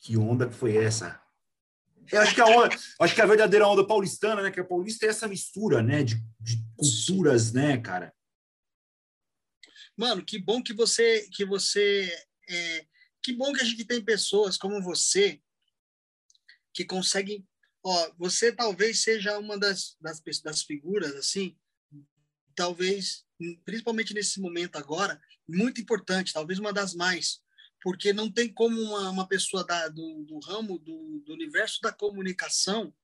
Que 0.00 0.16
onda 0.16 0.46
que 0.46 0.54
foi 0.54 0.76
essa? 0.76 1.20
Eu 2.10 2.20
acho 2.22 2.34
que 2.34 2.40
a 2.40 2.46
onda, 2.46 2.74
acho 3.00 3.14
que 3.14 3.20
a 3.20 3.26
verdadeira 3.26 3.66
onda 3.66 3.86
paulistana, 3.86 4.42
né? 4.42 4.50
Que 4.50 4.60
a 4.60 4.64
paulista 4.64 5.04
é 5.04 5.08
essa 5.08 5.26
mistura, 5.26 5.82
né? 5.82 6.02
De, 6.02 6.22
de 6.40 6.64
culturas, 6.76 7.52
né, 7.52 7.76
cara? 7.78 8.14
Mano, 9.98 10.24
que 10.24 10.38
bom 10.38 10.62
que 10.62 10.72
você, 10.72 11.28
que 11.32 11.44
você, 11.44 12.08
é, 12.48 12.86
que 13.20 13.32
bom 13.32 13.52
que 13.52 13.60
a 13.60 13.64
gente 13.64 13.84
tem 13.84 14.00
pessoas 14.00 14.56
como 14.56 14.80
você 14.80 15.42
que 16.72 16.84
conseguem, 16.84 17.44
ó, 17.82 18.12
você 18.16 18.52
talvez 18.52 19.02
seja 19.02 19.36
uma 19.40 19.58
das, 19.58 19.96
das, 20.00 20.22
das 20.44 20.62
figuras 20.62 21.16
assim, 21.16 21.58
talvez, 22.54 23.24
principalmente 23.64 24.14
nesse 24.14 24.40
momento 24.40 24.76
agora, 24.76 25.20
muito 25.48 25.80
importante, 25.80 26.32
talvez 26.32 26.60
uma 26.60 26.72
das 26.72 26.94
mais, 26.94 27.40
porque 27.82 28.12
não 28.12 28.30
tem 28.30 28.52
como 28.52 28.80
uma, 28.80 29.10
uma 29.10 29.26
pessoa 29.26 29.66
da, 29.66 29.88
do, 29.88 30.22
do 30.22 30.38
ramo, 30.38 30.78
do, 30.78 31.24
do 31.26 31.32
universo 31.32 31.80
da 31.82 31.92
comunicação, 31.92 32.94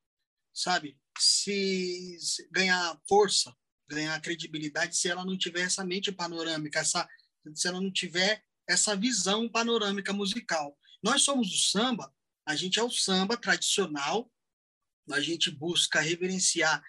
sabe, 0.52 0.96
se, 1.18 2.16
se, 2.20 2.48
ganhar 2.52 3.00
força, 3.08 3.52
ganhar 3.88 4.20
credibilidade 4.20 4.96
se 4.96 5.08
ela 5.08 5.24
não 5.24 5.36
tiver 5.36 5.62
essa 5.62 5.84
mente 5.84 6.10
panorâmica, 6.10 6.80
essa, 6.80 7.08
se 7.54 7.68
ela 7.68 7.80
não 7.80 7.92
tiver 7.92 8.42
essa 8.68 8.96
visão 8.96 9.48
panorâmica 9.48 10.12
musical. 10.12 10.76
Nós 11.02 11.22
somos 11.22 11.52
o 11.52 11.70
samba, 11.70 12.12
a 12.46 12.56
gente 12.56 12.78
é 12.78 12.82
o 12.82 12.90
samba 12.90 13.36
tradicional, 13.36 14.30
a 15.10 15.20
gente 15.20 15.50
busca 15.50 16.00
reverenciar 16.00 16.82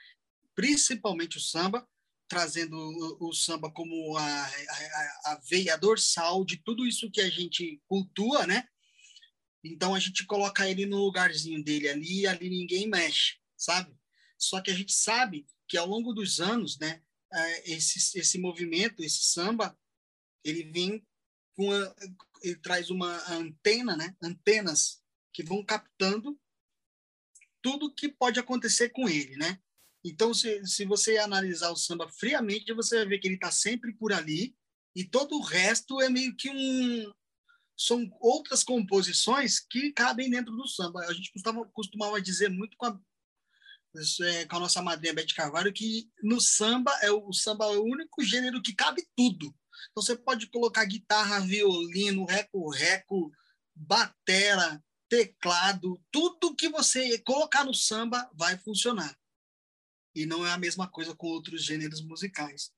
principalmente 0.56 1.38
o 1.38 1.42
samba, 1.42 1.88
trazendo 2.28 2.76
o, 2.78 3.30
o 3.30 3.34
samba 3.34 3.70
como 3.72 4.18
a, 4.18 4.46
a, 4.46 5.22
a, 5.26 5.42
veia 5.48 5.78
dorsal 5.78 6.46
de 6.46 6.58
tudo 6.58 6.88
isso 6.88 7.12
que 7.12 7.22
a 7.22 7.30
gente 7.30 7.82
cultua, 7.88 8.48
né? 8.48 8.68
Então 9.64 9.94
a 9.94 10.00
gente 10.00 10.26
coloca 10.26 10.68
ele 10.70 10.86
no 10.86 10.98
lugarzinho 10.98 11.64
dele 11.64 11.90
ali, 11.90 12.26
ali 12.26 12.50
ninguém 12.50 12.88
mexe, 12.88 13.36
sabe? 13.58 13.94
Só 14.38 14.62
que 14.62 14.72
a 14.72 14.74
gente 14.74 14.94
sabe 14.94 15.46
que 15.68 15.78
ao 15.78 15.88
longo 15.88 16.14
dos 16.14 16.40
anos, 16.40 16.78
né, 16.80 17.02
é, 17.34 17.72
esse, 17.72 18.18
esse 18.18 18.38
movimento, 18.38 19.04
esse 19.04 19.24
samba, 19.24 19.78
ele 20.44 20.64
vem 20.64 21.06
com 21.56 21.72
ele 22.44 22.56
traz 22.58 22.90
uma 22.90 23.16
antena, 23.32 23.96
né? 23.96 24.16
Antenas 24.22 25.02
que 25.34 25.44
vão 25.44 25.64
captando 25.64 26.40
tudo 27.62 27.94
que 27.94 28.08
pode 28.10 28.40
acontecer 28.40 28.90
com 28.90 29.10
ele, 29.10 29.36
né? 29.38 29.60
Então, 30.04 30.34
se, 30.34 30.64
se 30.68 30.86
você 30.86 31.18
analisar 31.18 31.72
o 31.72 31.76
samba 31.76 32.08
friamente, 32.08 32.72
você 32.74 32.98
vai 32.98 33.08
ver 33.08 33.20
que 33.20 33.28
ele 33.28 33.36
está 33.36 33.52
sempre 33.52 33.92
por 33.94 34.14
ali 34.14 34.56
e 34.96 35.04
todo 35.04 35.36
o 35.36 35.42
resto 35.42 36.00
é 36.00 36.10
meio 36.10 36.36
que 36.36 36.50
um 36.50 37.12
são 37.78 38.10
outras 38.22 38.64
composições 38.64 39.60
que 39.60 39.92
cabem 39.92 40.30
dentro 40.30 40.56
do 40.56 40.68
samba. 40.68 41.02
A 41.02 41.14
gente 41.14 41.32
costumava, 41.32 41.70
costumava 41.74 42.22
dizer 42.22 42.50
muito 42.50 42.78
com 42.78 42.86
a, 42.86 43.02
é, 44.22 44.46
com 44.46 44.58
a 44.58 44.60
nossa 44.60 44.82
madrinha 44.82 45.14
Beth 45.14 45.34
Carvalho 45.36 45.74
que 45.74 46.10
no 46.22 46.40
samba 46.42 46.92
é 47.02 47.12
o, 47.12 47.28
o 47.28 47.34
samba 47.34 47.66
é 47.66 47.78
o 47.78 47.84
único 47.84 48.24
gênero 48.24 48.62
que 48.62 48.74
cabe 48.74 49.08
tudo. 49.16 49.48
Então 49.92 50.04
você 50.04 50.16
pode 50.16 50.48
colocar 50.48 50.86
guitarra, 50.86 51.40
violino, 51.40 52.26
reco-reco, 52.26 53.32
batera, 53.74 54.84
teclado, 55.10 56.02
tudo 56.12 56.56
que 56.56 56.70
você 56.70 57.20
colocar 57.20 57.64
no 57.64 57.74
samba 57.74 58.30
vai 58.34 58.58
funcionar 58.58 59.16
e 60.16 60.26
não 60.26 60.46
é 60.46 60.52
a 60.52 60.58
mesma 60.58 60.88
coisa 60.90 61.14
com 61.14 61.28
outros 61.28 61.64
gêneros 61.64 62.02
musicais. 62.02 62.72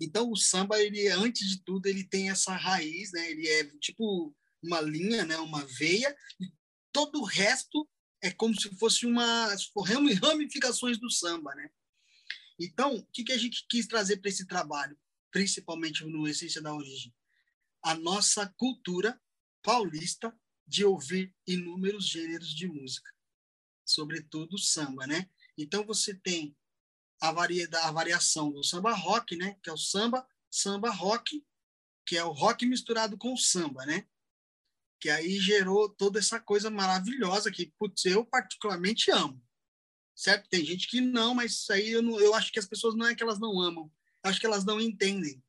Então 0.00 0.30
o 0.30 0.36
samba 0.36 0.80
ele 0.80 1.06
antes 1.08 1.46
de 1.46 1.62
tudo 1.62 1.86
ele 1.86 2.02
tem 2.02 2.30
essa 2.30 2.54
raiz, 2.56 3.12
né? 3.12 3.30
Ele 3.30 3.46
é 3.46 3.64
tipo 3.78 4.34
uma 4.62 4.80
linha, 4.80 5.24
né, 5.24 5.36
uma 5.36 5.64
veia, 5.66 6.16
e 6.40 6.50
todo 6.92 7.20
o 7.20 7.24
resto 7.24 7.88
é 8.20 8.30
como 8.30 8.58
se 8.58 8.68
fosse 8.76 9.06
uma 9.06 9.54
ramificações 10.22 10.98
do 10.98 11.10
samba, 11.10 11.54
né? 11.54 11.70
Então, 12.58 12.96
o 12.96 13.06
que, 13.06 13.24
que 13.24 13.32
a 13.32 13.38
gente 13.38 13.64
quis 13.68 13.86
trazer 13.86 14.16
para 14.16 14.30
esse 14.30 14.46
trabalho, 14.46 14.98
principalmente 15.30 16.04
no 16.04 16.26
Essência 16.26 16.60
da 16.60 16.74
Origem? 16.74 17.14
A 17.82 17.94
nossa 17.94 18.46
cultura 18.56 19.20
paulista 19.62 20.36
de 20.66 20.84
ouvir 20.84 21.34
inúmeros 21.46 22.08
gêneros 22.08 22.54
de 22.54 22.66
música, 22.66 23.10
sobretudo 23.84 24.58
samba, 24.58 25.06
né? 25.06 25.30
Então 25.56 25.84
você 25.84 26.14
tem 26.14 26.56
a, 27.20 27.28
a 27.28 27.92
variação 27.92 28.50
do 28.50 28.64
samba 28.64 28.92
rock, 28.92 29.36
né? 29.36 29.56
Que 29.62 29.70
é 29.70 29.72
o 29.72 29.78
samba, 29.78 30.26
samba 30.50 30.90
rock, 30.90 31.44
que 32.04 32.16
é 32.16 32.24
o 32.24 32.32
rock 32.32 32.66
misturado 32.66 33.16
com 33.16 33.32
o 33.32 33.38
samba, 33.38 33.86
né? 33.86 34.06
Que 35.00 35.10
aí 35.10 35.38
gerou 35.38 35.88
toda 35.88 36.18
essa 36.18 36.40
coisa 36.40 36.70
maravilhosa 36.70 37.50
que, 37.50 37.72
putz, 37.78 38.04
eu 38.04 38.24
particularmente 38.24 39.10
amo 39.10 39.40
certo? 40.18 40.48
Tem 40.48 40.64
gente 40.64 40.88
que 40.88 41.00
não, 41.00 41.32
mas 41.32 41.52
isso 41.52 41.72
aí 41.72 41.90
eu, 41.90 42.02
não, 42.02 42.18
eu 42.18 42.34
acho 42.34 42.50
que 42.50 42.58
as 42.58 42.66
pessoas 42.66 42.96
não 42.96 43.06
é 43.06 43.14
que 43.14 43.22
elas 43.22 43.38
não 43.38 43.60
amam, 43.60 43.90
acho 44.24 44.40
que 44.40 44.46
elas 44.46 44.64
não 44.64 44.80
entendem. 44.80 45.40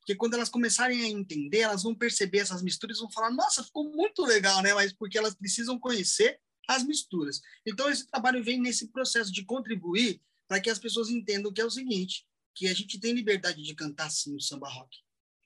Porque 0.00 0.14
quando 0.14 0.34
elas 0.34 0.50
começarem 0.50 1.02
a 1.02 1.08
entender, 1.08 1.60
elas 1.60 1.82
vão 1.82 1.94
perceber 1.94 2.38
essas 2.38 2.62
misturas 2.62 2.98
e 2.98 3.00
vão 3.00 3.10
falar, 3.10 3.30
nossa, 3.30 3.64
ficou 3.64 3.90
muito 3.90 4.22
legal, 4.24 4.62
né? 4.62 4.74
Mas 4.74 4.92
porque 4.92 5.16
elas 5.16 5.34
precisam 5.34 5.78
conhecer 5.78 6.38
as 6.68 6.84
misturas. 6.84 7.40
Então, 7.66 7.90
esse 7.90 8.06
trabalho 8.06 8.44
vem 8.44 8.60
nesse 8.60 8.88
processo 8.88 9.32
de 9.32 9.44
contribuir 9.44 10.20
para 10.46 10.60
que 10.60 10.68
as 10.68 10.78
pessoas 10.78 11.08
entendam 11.08 11.52
que 11.52 11.60
é 11.60 11.64
o 11.64 11.70
seguinte, 11.70 12.26
que 12.54 12.68
a 12.68 12.74
gente 12.74 13.00
tem 13.00 13.14
liberdade 13.14 13.62
de 13.62 13.74
cantar, 13.74 14.10
sim, 14.10 14.36
o 14.36 14.40
samba 14.40 14.68
rock. 14.68 14.98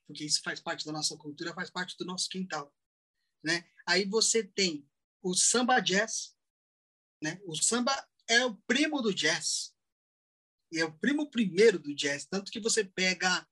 Porque 0.07 0.25
isso 0.25 0.41
faz 0.43 0.59
parte 0.59 0.85
da 0.85 0.93
nossa 0.93 1.17
cultura, 1.17 1.55
faz 1.55 1.71
parte 1.71 1.97
do 1.97 2.05
nosso 2.05 2.29
quintal. 2.29 2.73
Né? 3.45 3.65
Aí 3.87 4.05
você 4.05 4.45
tem 4.45 4.87
o 5.23 5.35
samba 5.35 5.81
jazz, 5.81 6.35
né? 7.23 7.41
O 7.47 7.55
samba 7.57 7.93
é 8.29 8.45
o 8.45 8.57
primo 8.67 9.01
do 9.01 9.15
jazz. 9.15 9.73
E 10.71 10.81
é 10.81 10.85
o 10.85 10.93
primo 10.99 11.31
primeiro 11.31 11.79
do 11.79 11.95
jazz. 11.95 12.27
Tanto 12.27 12.51
que 12.51 12.61
você 12.61 12.85
pega 12.85 13.47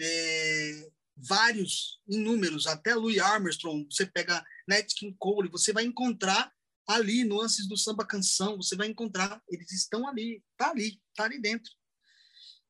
é, 0.00 0.90
vários, 1.16 2.00
inúmeros, 2.08 2.66
até 2.66 2.94
Louis 2.94 3.18
Armstrong, 3.18 3.86
você 3.90 4.06
pega 4.06 4.44
Nat 4.68 4.92
King 4.94 5.16
Cole, 5.18 5.50
você 5.50 5.72
vai 5.72 5.84
encontrar 5.84 6.52
ali 6.86 7.24
nuances 7.24 7.68
do 7.68 7.76
samba 7.76 8.06
canção, 8.06 8.56
você 8.56 8.74
vai 8.74 8.88
encontrar, 8.88 9.42
eles 9.48 9.70
estão 9.70 10.08
ali, 10.08 10.42
tá 10.56 10.70
ali, 10.70 11.00
tá 11.14 11.24
ali 11.24 11.40
dentro. 11.40 11.72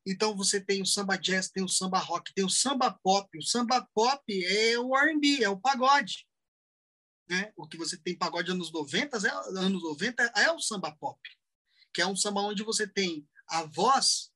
Então 0.05 0.35
você 0.35 0.59
tem 0.59 0.81
o 0.81 0.85
samba 0.85 1.15
jazz, 1.15 1.49
tem 1.49 1.63
o 1.63 1.69
samba 1.69 1.99
rock, 1.99 2.33
tem 2.33 2.43
o 2.43 2.49
samba 2.49 2.91
pop. 3.03 3.37
O 3.37 3.43
samba 3.43 3.87
pop 3.93 4.45
é 4.45 4.77
o 4.79 4.95
R&B, 4.95 5.43
é 5.43 5.49
o 5.49 5.59
pagode. 5.59 6.25
Né? 7.31 7.51
O 7.55 7.67
que 7.67 7.77
você 7.77 7.97
tem 7.97 8.15
pagode 8.15 8.51
anos 8.51 8.71
90, 8.71 9.17
é, 9.25 9.31
anos 9.57 9.81
90 9.81 10.23
é 10.35 10.51
o 10.51 10.59
samba 10.59 10.91
pop 10.91 11.17
que 11.93 12.01
é 12.01 12.07
um 12.07 12.15
samba 12.15 12.41
onde 12.41 12.63
você 12.63 12.87
tem 12.87 13.27
a 13.47 13.63
voz, 13.63 14.31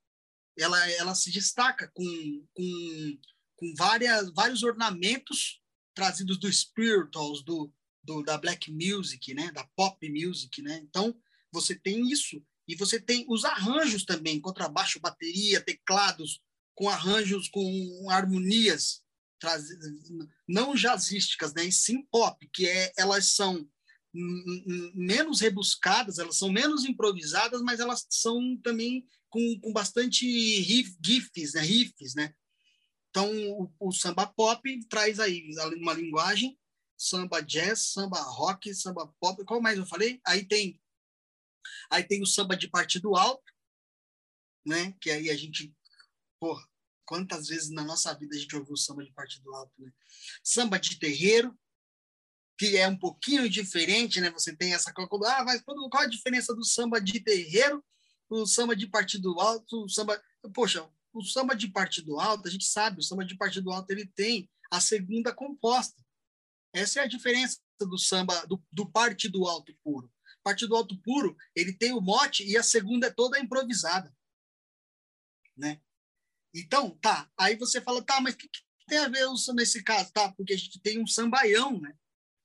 ela, 0.57 0.91
ela 0.91 1.15
se 1.15 1.31
destaca 1.31 1.89
com, 1.93 2.45
com, 2.53 3.17
com 3.55 3.73
várias, 3.77 4.31
vários 4.33 4.63
ornamentos 4.63 5.61
trazidos 5.93 6.37
do 6.37 6.51
spirituals, 6.51 7.43
do, 7.43 7.71
do, 8.03 8.21
da 8.23 8.37
black 8.37 8.71
music, 8.71 9.33
né, 9.33 9.51
da 9.51 9.65
pop 9.75 10.09
music, 10.09 10.61
né? 10.61 10.77
Então 10.83 11.15
você 11.51 11.75
tem 11.75 12.09
isso 12.09 12.43
e 12.67 12.75
você 12.75 12.99
tem 12.99 13.25
os 13.29 13.45
arranjos 13.45 14.03
também, 14.03 14.41
contrabaixo, 14.41 14.99
bateria, 14.99 15.61
teclados 15.61 16.41
com 16.73 16.89
arranjos 16.89 17.47
com 17.47 18.09
harmonias 18.09 19.01
não 20.47 20.75
jazzísticas, 20.75 21.53
né, 21.53 21.65
e 21.65 21.71
sim 21.71 22.03
pop, 22.11 22.47
que 22.53 22.67
é 22.67 22.93
elas 22.97 23.31
são 23.31 23.67
menos 24.93 25.41
rebuscadas, 25.41 26.19
elas 26.19 26.37
são 26.37 26.49
menos 26.49 26.85
improvisadas, 26.85 27.61
mas 27.61 27.79
elas 27.79 28.05
são 28.09 28.57
também 28.63 29.05
com, 29.29 29.59
com 29.59 29.73
bastante 29.73 30.25
riff, 30.61 30.97
gifs, 31.03 31.53
né? 31.53 31.61
riffs, 31.61 32.15
né? 32.15 32.33
Então, 33.09 33.29
o, 33.51 33.71
o, 33.79 33.91
samba 33.91 34.25
pop 34.25 34.79
traz 34.87 35.19
aí 35.19 35.49
uma 35.77 35.93
linguagem, 35.93 36.57
samba 36.97 37.41
jazz, 37.41 37.91
samba 37.91 38.21
rock, 38.21 38.73
samba 38.73 39.13
pop, 39.19 39.43
qual 39.43 39.61
mais 39.61 39.77
eu 39.77 39.85
falei? 39.85 40.21
Aí 40.25 40.45
tem 40.45 40.79
aí 41.89 42.03
tem 42.03 42.21
o 42.21 42.25
samba 42.25 42.55
de 42.55 42.69
partido 42.69 43.15
alto, 43.15 43.51
né? 44.65 44.93
Que 45.01 45.11
aí 45.11 45.29
a 45.29 45.35
gente, 45.35 45.73
porra, 46.39 46.65
quantas 47.05 47.47
vezes 47.47 47.69
na 47.69 47.83
nossa 47.83 48.13
vida 48.13 48.35
a 48.35 48.39
gente 48.39 48.55
ouviu 48.55 48.75
samba 48.75 49.03
de 49.03 49.11
partido 49.11 49.53
alto, 49.53 49.73
né? 49.77 49.91
Samba 50.43 50.79
de 50.79 50.97
terreiro, 50.99 51.57
que 52.57 52.77
é 52.77 52.87
um 52.87 52.97
pouquinho 52.97 53.49
diferente, 53.49 54.19
né? 54.21 54.29
Você 54.31 54.55
tem 54.55 54.73
essa 54.73 54.93
coisa, 54.93 55.37
ah, 55.37 55.43
mas 55.43 55.61
qual 55.61 56.03
a 56.03 56.07
diferença 56.07 56.53
do 56.53 56.63
samba 56.63 56.99
de 56.99 57.19
terreiro, 57.19 57.83
o 58.29 58.45
samba 58.45 58.75
de 58.75 58.87
partido 58.87 59.39
alto, 59.39 59.83
o 59.83 59.89
samba, 59.89 60.21
poxa, 60.53 60.89
o 61.13 61.23
samba 61.23 61.55
de 61.55 61.67
partido 61.69 62.19
alto, 62.19 62.47
a 62.47 62.51
gente 62.51 62.65
sabe, 62.65 62.99
o 62.99 63.03
samba 63.03 63.25
de 63.25 63.37
partido 63.37 63.71
alto 63.71 63.89
ele 63.91 64.05
tem 64.05 64.49
a 64.71 64.81
segunda 64.81 65.33
composta. 65.33 66.03
Essa 66.73 66.99
é 66.99 67.03
a 67.03 67.07
diferença 67.07 67.59
do 67.79 67.97
samba 67.97 68.45
do, 68.45 68.61
do 68.71 68.89
partido 68.89 69.47
alto 69.47 69.73
puro. 69.83 70.11
Partido 70.43 70.75
alto 70.75 70.97
puro, 71.01 71.35
ele 71.55 71.73
tem 71.73 71.93
o 71.93 72.01
mote 72.01 72.43
e 72.45 72.57
a 72.57 72.63
segunda 72.63 73.07
é 73.07 73.11
toda 73.11 73.39
improvisada, 73.39 74.13
né? 75.57 75.81
Então, 76.55 76.91
tá, 77.01 77.29
aí 77.37 77.57
você 77.57 77.81
fala, 77.81 78.01
tá, 78.01 78.21
mas 78.21 78.33
o 78.33 78.37
que, 78.37 78.47
que 78.47 78.59
tem 78.87 78.99
a 78.99 79.09
ver 79.09 79.25
nesse 79.53 79.83
caso? 79.83 80.11
Tá, 80.13 80.31
porque 80.31 80.53
a 80.53 80.57
gente 80.57 80.79
tem 80.79 81.01
um 81.01 81.05
sambaião, 81.05 81.79
né? 81.81 81.93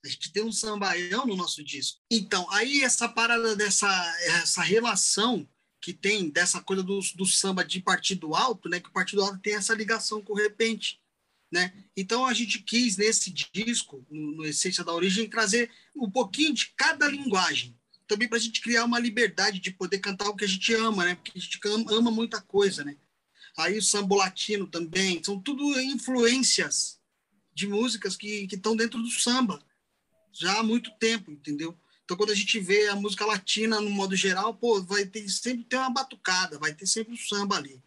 A 0.04 0.08
gente 0.08 0.32
tem 0.32 0.42
um 0.42 0.50
sambaião 0.50 1.26
no 1.26 1.36
nosso 1.36 1.62
disco. 1.62 2.00
Então, 2.10 2.50
aí 2.50 2.82
essa 2.82 3.08
parada 3.08 3.54
dessa 3.54 3.88
essa 4.22 4.62
relação 4.62 5.48
que 5.80 5.92
tem 5.92 6.28
dessa 6.28 6.60
coisa 6.60 6.82
do, 6.82 6.98
do 7.14 7.26
samba 7.26 7.64
de 7.64 7.80
partido 7.80 8.34
alto, 8.34 8.68
né? 8.68 8.80
Que 8.80 8.88
o 8.88 8.92
partido 8.92 9.22
alto 9.22 9.38
tem 9.38 9.54
essa 9.54 9.74
ligação 9.74 10.22
com 10.22 10.32
o 10.32 10.36
repente, 10.36 11.00
né? 11.52 11.72
Então 11.96 12.26
a 12.26 12.34
gente 12.34 12.62
quis 12.62 12.96
nesse 12.96 13.30
disco, 13.30 14.04
no, 14.10 14.32
no 14.32 14.44
Essência 14.44 14.82
da 14.82 14.92
Origem, 14.92 15.28
trazer 15.28 15.70
um 15.94 16.10
pouquinho 16.10 16.52
de 16.52 16.72
cada 16.76 17.08
linguagem, 17.08 17.78
também 18.06 18.28
para 18.28 18.38
a 18.38 18.40
gente 18.40 18.60
criar 18.60 18.84
uma 18.84 18.98
liberdade 18.98 19.60
de 19.60 19.70
poder 19.70 19.98
cantar 19.98 20.28
o 20.28 20.36
que 20.36 20.44
a 20.44 20.48
gente 20.48 20.72
ama, 20.74 21.04
né? 21.04 21.14
Porque 21.14 21.32
a 21.36 21.40
gente 21.40 21.60
ama, 21.66 21.92
ama 21.92 22.10
muita 22.10 22.40
coisa, 22.40 22.82
né? 22.82 22.96
Aí 23.56 23.78
o 23.78 23.82
samba 23.82 24.16
latino 24.16 24.66
também, 24.66 25.22
são 25.22 25.40
tudo 25.40 25.78
influências 25.80 26.98
de 27.52 27.66
músicas 27.66 28.16
que 28.16 28.48
estão 28.50 28.74
dentro 28.76 29.02
do 29.02 29.10
samba 29.10 29.62
já 30.32 30.58
há 30.58 30.62
muito 30.62 30.90
tempo, 30.98 31.30
entendeu? 31.30 31.76
Então, 32.04 32.16
quando 32.16 32.30
a 32.30 32.34
gente 32.34 32.58
vê 32.58 32.88
a 32.88 32.96
música 32.96 33.24
latina 33.24 33.80
no 33.80 33.90
modo 33.90 34.16
geral, 34.16 34.54
pô, 34.54 34.82
vai 34.82 35.06
ter 35.06 35.28
sempre 35.28 35.64
ter 35.64 35.76
uma 35.76 35.90
batucada, 35.90 36.58
vai 36.58 36.74
ter 36.74 36.86
sempre 36.86 37.14
o 37.14 37.16
samba 37.16 37.56
ali. 37.56 37.80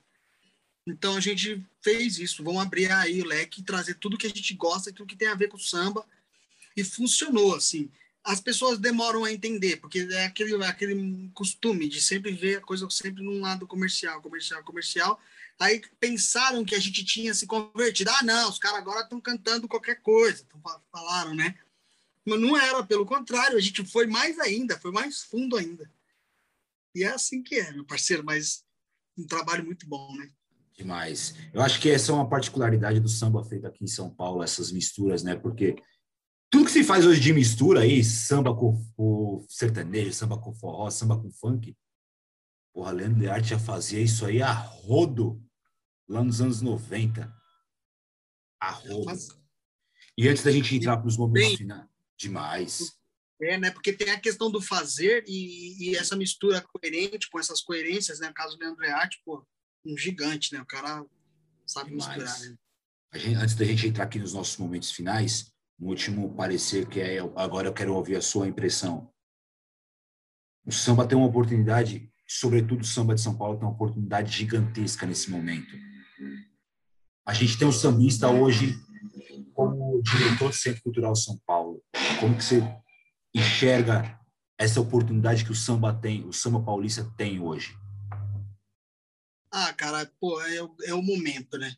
Então, 0.88 1.16
a 1.16 1.20
gente 1.20 1.62
fez 1.82 2.20
isso. 2.20 2.44
Vamos 2.44 2.62
abrir 2.62 2.90
aí 2.92 3.22
o 3.22 3.26
leque 3.26 3.62
trazer 3.62 3.96
tudo 3.96 4.18
que 4.18 4.28
a 4.28 4.30
gente 4.30 4.54
gosta, 4.54 4.94
tudo 4.94 5.08
que 5.08 5.16
tem 5.16 5.28
a 5.28 5.36
ver 5.36 5.50
com 5.50 5.58
o 5.58 5.60
samba. 5.60 6.06
E 6.76 6.84
funcionou, 6.84 7.56
assim. 7.56 7.90
As 8.24 8.40
pessoas 8.40 8.80
demoram 8.80 9.26
a 9.26 9.32
entender, 9.32 9.78
porque 9.78 10.08
é 10.12 10.26
aquele, 10.26 10.56
é 10.56 10.68
aquele 10.68 11.30
costume 11.34 11.90
de 11.90 12.02
sempre 12.02 12.32
ver 12.32 12.58
a 12.58 12.62
coisa 12.62 12.90
sempre 12.90 13.22
num 13.22 13.42
lado 13.42 13.68
comercial, 13.68 14.22
comercial, 14.22 14.64
comercial. 14.64 15.22
Aí 15.60 15.82
pensaram 16.00 16.66
que 16.66 16.76
a 16.76 16.80
gente 16.80 17.06
tinha 17.06 17.34
se 17.34 17.46
convertido. 17.46 18.10
Ah, 18.10 18.24
não, 18.24 18.50
os 18.50 18.60
caras 18.60 18.80
agora 18.80 19.02
estão 19.02 19.22
cantando 19.22 19.68
qualquer 19.68 20.02
coisa. 20.02 20.46
Falaram, 20.92 21.36
né? 21.36 21.56
Mas 22.26 22.40
não 22.40 22.58
era, 22.58 22.84
pelo 22.84 23.06
contrário, 23.06 23.58
a 23.58 23.62
gente 23.62 23.86
foi 23.86 24.08
mais 24.08 24.40
ainda, 24.40 24.80
foi 24.80 24.92
mais 24.92 25.24
fundo 25.24 25.58
ainda. 25.58 25.90
E 26.96 27.04
é 27.04 27.08
assim 27.08 27.42
que 27.42 27.56
é, 27.56 27.72
meu 27.72 27.86
parceiro, 27.86 28.24
mas 28.24 28.64
um 29.18 29.26
trabalho 29.26 29.66
muito 29.66 29.88
bom, 29.88 30.16
né? 30.16 30.30
Demais. 30.76 31.36
Eu 31.54 31.62
acho 31.62 31.80
que 31.80 31.90
essa 31.90 32.12
é 32.12 32.16
uma 32.16 32.28
particularidade 32.28 33.00
do 33.00 33.10
samba 33.10 33.44
feito 33.44 33.68
aqui 33.68 33.84
em 33.84 33.88
São 33.88 34.10
Paulo, 34.10 34.44
essas 34.44 34.72
misturas, 34.72 35.24
né? 35.24 35.36
Porque 35.36 35.76
tudo 36.50 36.66
que 36.66 36.72
se 36.72 36.84
faz 36.84 37.06
hoje 37.06 37.20
de 37.20 37.34
mistura 37.34 37.82
aí, 37.82 38.04
samba 38.04 38.56
com, 38.56 39.46
sertanejo, 39.50 40.14
samba 40.14 40.40
com 40.40 40.54
forró, 40.54 40.90
samba 40.90 41.20
com 41.20 41.32
funk, 41.32 41.76
porra, 42.74 42.92
Leandro 42.92 43.20
de 43.20 43.28
Arte 43.28 43.50
já 43.50 43.60
fazia 43.60 44.00
isso 44.00 44.26
aí 44.26 44.42
a 44.42 44.52
rodo 44.52 45.43
lá 46.14 46.24
nos 46.24 46.40
anos 46.40 46.62
90. 46.62 47.34
A. 48.62 48.82
Mas... 49.06 49.28
E 50.18 50.30
antes 50.30 50.44
da 50.44 50.52
gente 50.52 50.76
entrar 50.76 50.98
para 50.98 51.08
os 51.08 51.18
momentos 51.18 51.58
finais. 51.58 51.88
Demais. 52.18 52.94
É, 53.42 53.58
né? 53.58 53.72
Porque 53.72 53.92
tem 53.92 54.12
a 54.12 54.20
questão 54.20 54.50
do 54.50 54.62
fazer 54.62 55.26
e, 55.28 55.90
e 55.90 55.96
essa 55.98 56.16
mistura 56.16 56.62
coerente 56.62 57.30
com 57.30 57.40
essas 57.40 57.62
coerências, 57.62 58.20
né? 58.20 58.28
No 58.28 58.34
caso 58.34 58.56
do 58.56 58.62
Leandro 58.62 58.86
Earte, 58.86 59.22
pô, 59.26 59.46
um 59.84 59.98
gigante, 59.98 60.54
né? 60.54 60.62
O 60.62 60.66
cara 60.66 61.04
sabe 61.66 61.90
Demais. 61.90 62.16
misturar, 62.16 62.40
né? 62.40 62.58
Gente, 63.16 63.36
antes 63.36 63.56
da 63.56 63.66
gente 63.66 63.88
entrar 63.88 64.06
aqui 64.06 64.20
nos 64.20 64.34
nossos 64.34 64.58
momentos 64.58 64.92
finais, 64.92 65.52
um 65.80 65.88
último 65.88 66.34
parecer 66.36 66.88
que 66.88 67.00
é 67.00 67.20
agora 67.20 67.68
eu 67.68 67.74
quero 67.74 67.94
ouvir 67.94 68.16
a 68.16 68.22
sua 68.22 68.48
impressão. 68.48 69.12
O 70.66 70.72
samba 70.72 71.06
tem 71.06 71.18
uma 71.18 71.28
oportunidade, 71.28 72.10
sobretudo 72.28 72.82
o 72.82 72.86
samba 72.86 73.14
de 73.14 73.22
São 73.22 73.36
Paulo 73.36 73.58
tem 73.58 73.68
uma 73.68 73.74
oportunidade 73.74 74.32
gigantesca 74.32 75.06
nesse 75.06 75.30
momento. 75.30 75.76
A 77.26 77.34
gente 77.34 77.58
tem 77.58 77.68
um 77.68 77.72
sambista 77.72 78.30
hoje 78.30 78.76
como 79.54 80.02
diretor 80.02 80.50
do 80.50 80.56
Centro 80.56 80.84
Cultural 80.84 81.16
São 81.16 81.40
Paulo, 81.46 81.82
como 82.20 82.36
que 82.36 82.44
você 82.44 82.62
enxerga 83.34 84.20
essa 84.58 84.82
oportunidade 84.82 85.46
que 85.46 85.52
o 85.52 85.56
samba 85.56 85.94
tem, 85.94 86.26
o 86.28 86.34
samba 86.34 86.62
paulista 86.62 87.10
tem 87.18 87.40
hoje? 87.40 87.78
Ah, 89.52 89.72
cara, 89.74 90.12
pô, 90.20 90.42
é, 90.42 90.58
é 90.86 90.94
o 90.94 91.02
momento, 91.02 91.58
né? 91.58 91.76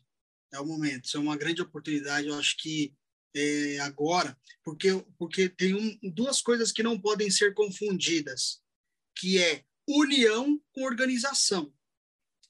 É 0.52 0.58
o 0.58 0.66
momento. 0.66 1.04
Isso 1.04 1.16
é 1.16 1.20
uma 1.20 1.36
grande 1.36 1.62
oportunidade. 1.62 2.26
Eu 2.26 2.38
acho 2.38 2.56
que 2.56 2.94
é, 3.34 3.78
agora, 3.80 4.36
porque, 4.64 5.04
porque 5.18 5.48
tem 5.48 5.74
um, 5.74 6.10
duas 6.10 6.40
coisas 6.40 6.72
que 6.72 6.82
não 6.82 6.98
podem 6.98 7.30
ser 7.30 7.54
confundidas, 7.54 8.62
que 9.14 9.38
é 9.38 9.62
união 9.86 10.58
com 10.72 10.84
organização. 10.84 11.72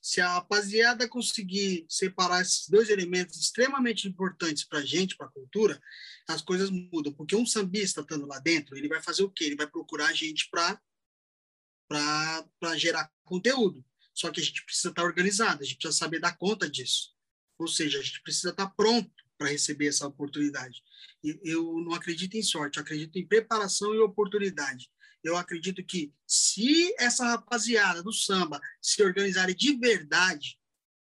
Se 0.08 0.20
a 0.20 0.34
rapaziada 0.34 1.08
conseguir 1.08 1.84
separar 1.88 2.40
esses 2.40 2.68
dois 2.68 2.90
elementos 2.90 3.40
extremamente 3.40 4.06
importantes 4.06 4.62
para 4.62 4.78
a 4.78 4.84
gente, 4.84 5.16
para 5.16 5.26
a 5.26 5.30
cultura, 5.30 5.82
as 6.28 6.40
coisas 6.40 6.70
mudam. 6.70 7.12
Porque 7.12 7.34
um 7.34 7.44
sambista 7.44 8.02
estando 8.02 8.24
lá 8.24 8.38
dentro, 8.38 8.76
ele 8.76 8.86
vai 8.86 9.02
fazer 9.02 9.24
o 9.24 9.30
quê? 9.30 9.46
Ele 9.46 9.56
vai 9.56 9.66
procurar 9.66 10.06
a 10.06 10.12
gente 10.12 10.48
para 10.48 10.80
gerar 12.76 13.12
conteúdo. 13.24 13.84
Só 14.14 14.30
que 14.30 14.40
a 14.40 14.44
gente 14.44 14.64
precisa 14.64 14.90
estar 14.90 15.02
organizado, 15.02 15.64
a 15.64 15.66
gente 15.66 15.78
precisa 15.78 15.98
saber 15.98 16.20
dar 16.20 16.38
conta 16.38 16.70
disso. 16.70 17.12
Ou 17.58 17.66
seja, 17.66 17.98
a 17.98 18.02
gente 18.02 18.22
precisa 18.22 18.50
estar 18.50 18.68
pronto 18.76 19.10
para 19.36 19.48
receber 19.48 19.88
essa 19.88 20.06
oportunidade. 20.06 20.84
Eu 21.42 21.80
não 21.80 21.92
acredito 21.92 22.36
em 22.36 22.44
sorte, 22.44 22.76
eu 22.76 22.84
acredito 22.84 23.18
em 23.18 23.26
preparação 23.26 23.92
e 23.92 23.98
oportunidade. 23.98 24.88
Eu 25.22 25.36
acredito 25.36 25.84
que 25.84 26.12
se 26.26 26.94
essa 26.98 27.24
rapaziada 27.24 28.02
do 28.02 28.12
samba 28.12 28.60
se 28.80 29.02
organizarem 29.02 29.54
de 29.54 29.76
verdade, 29.76 30.58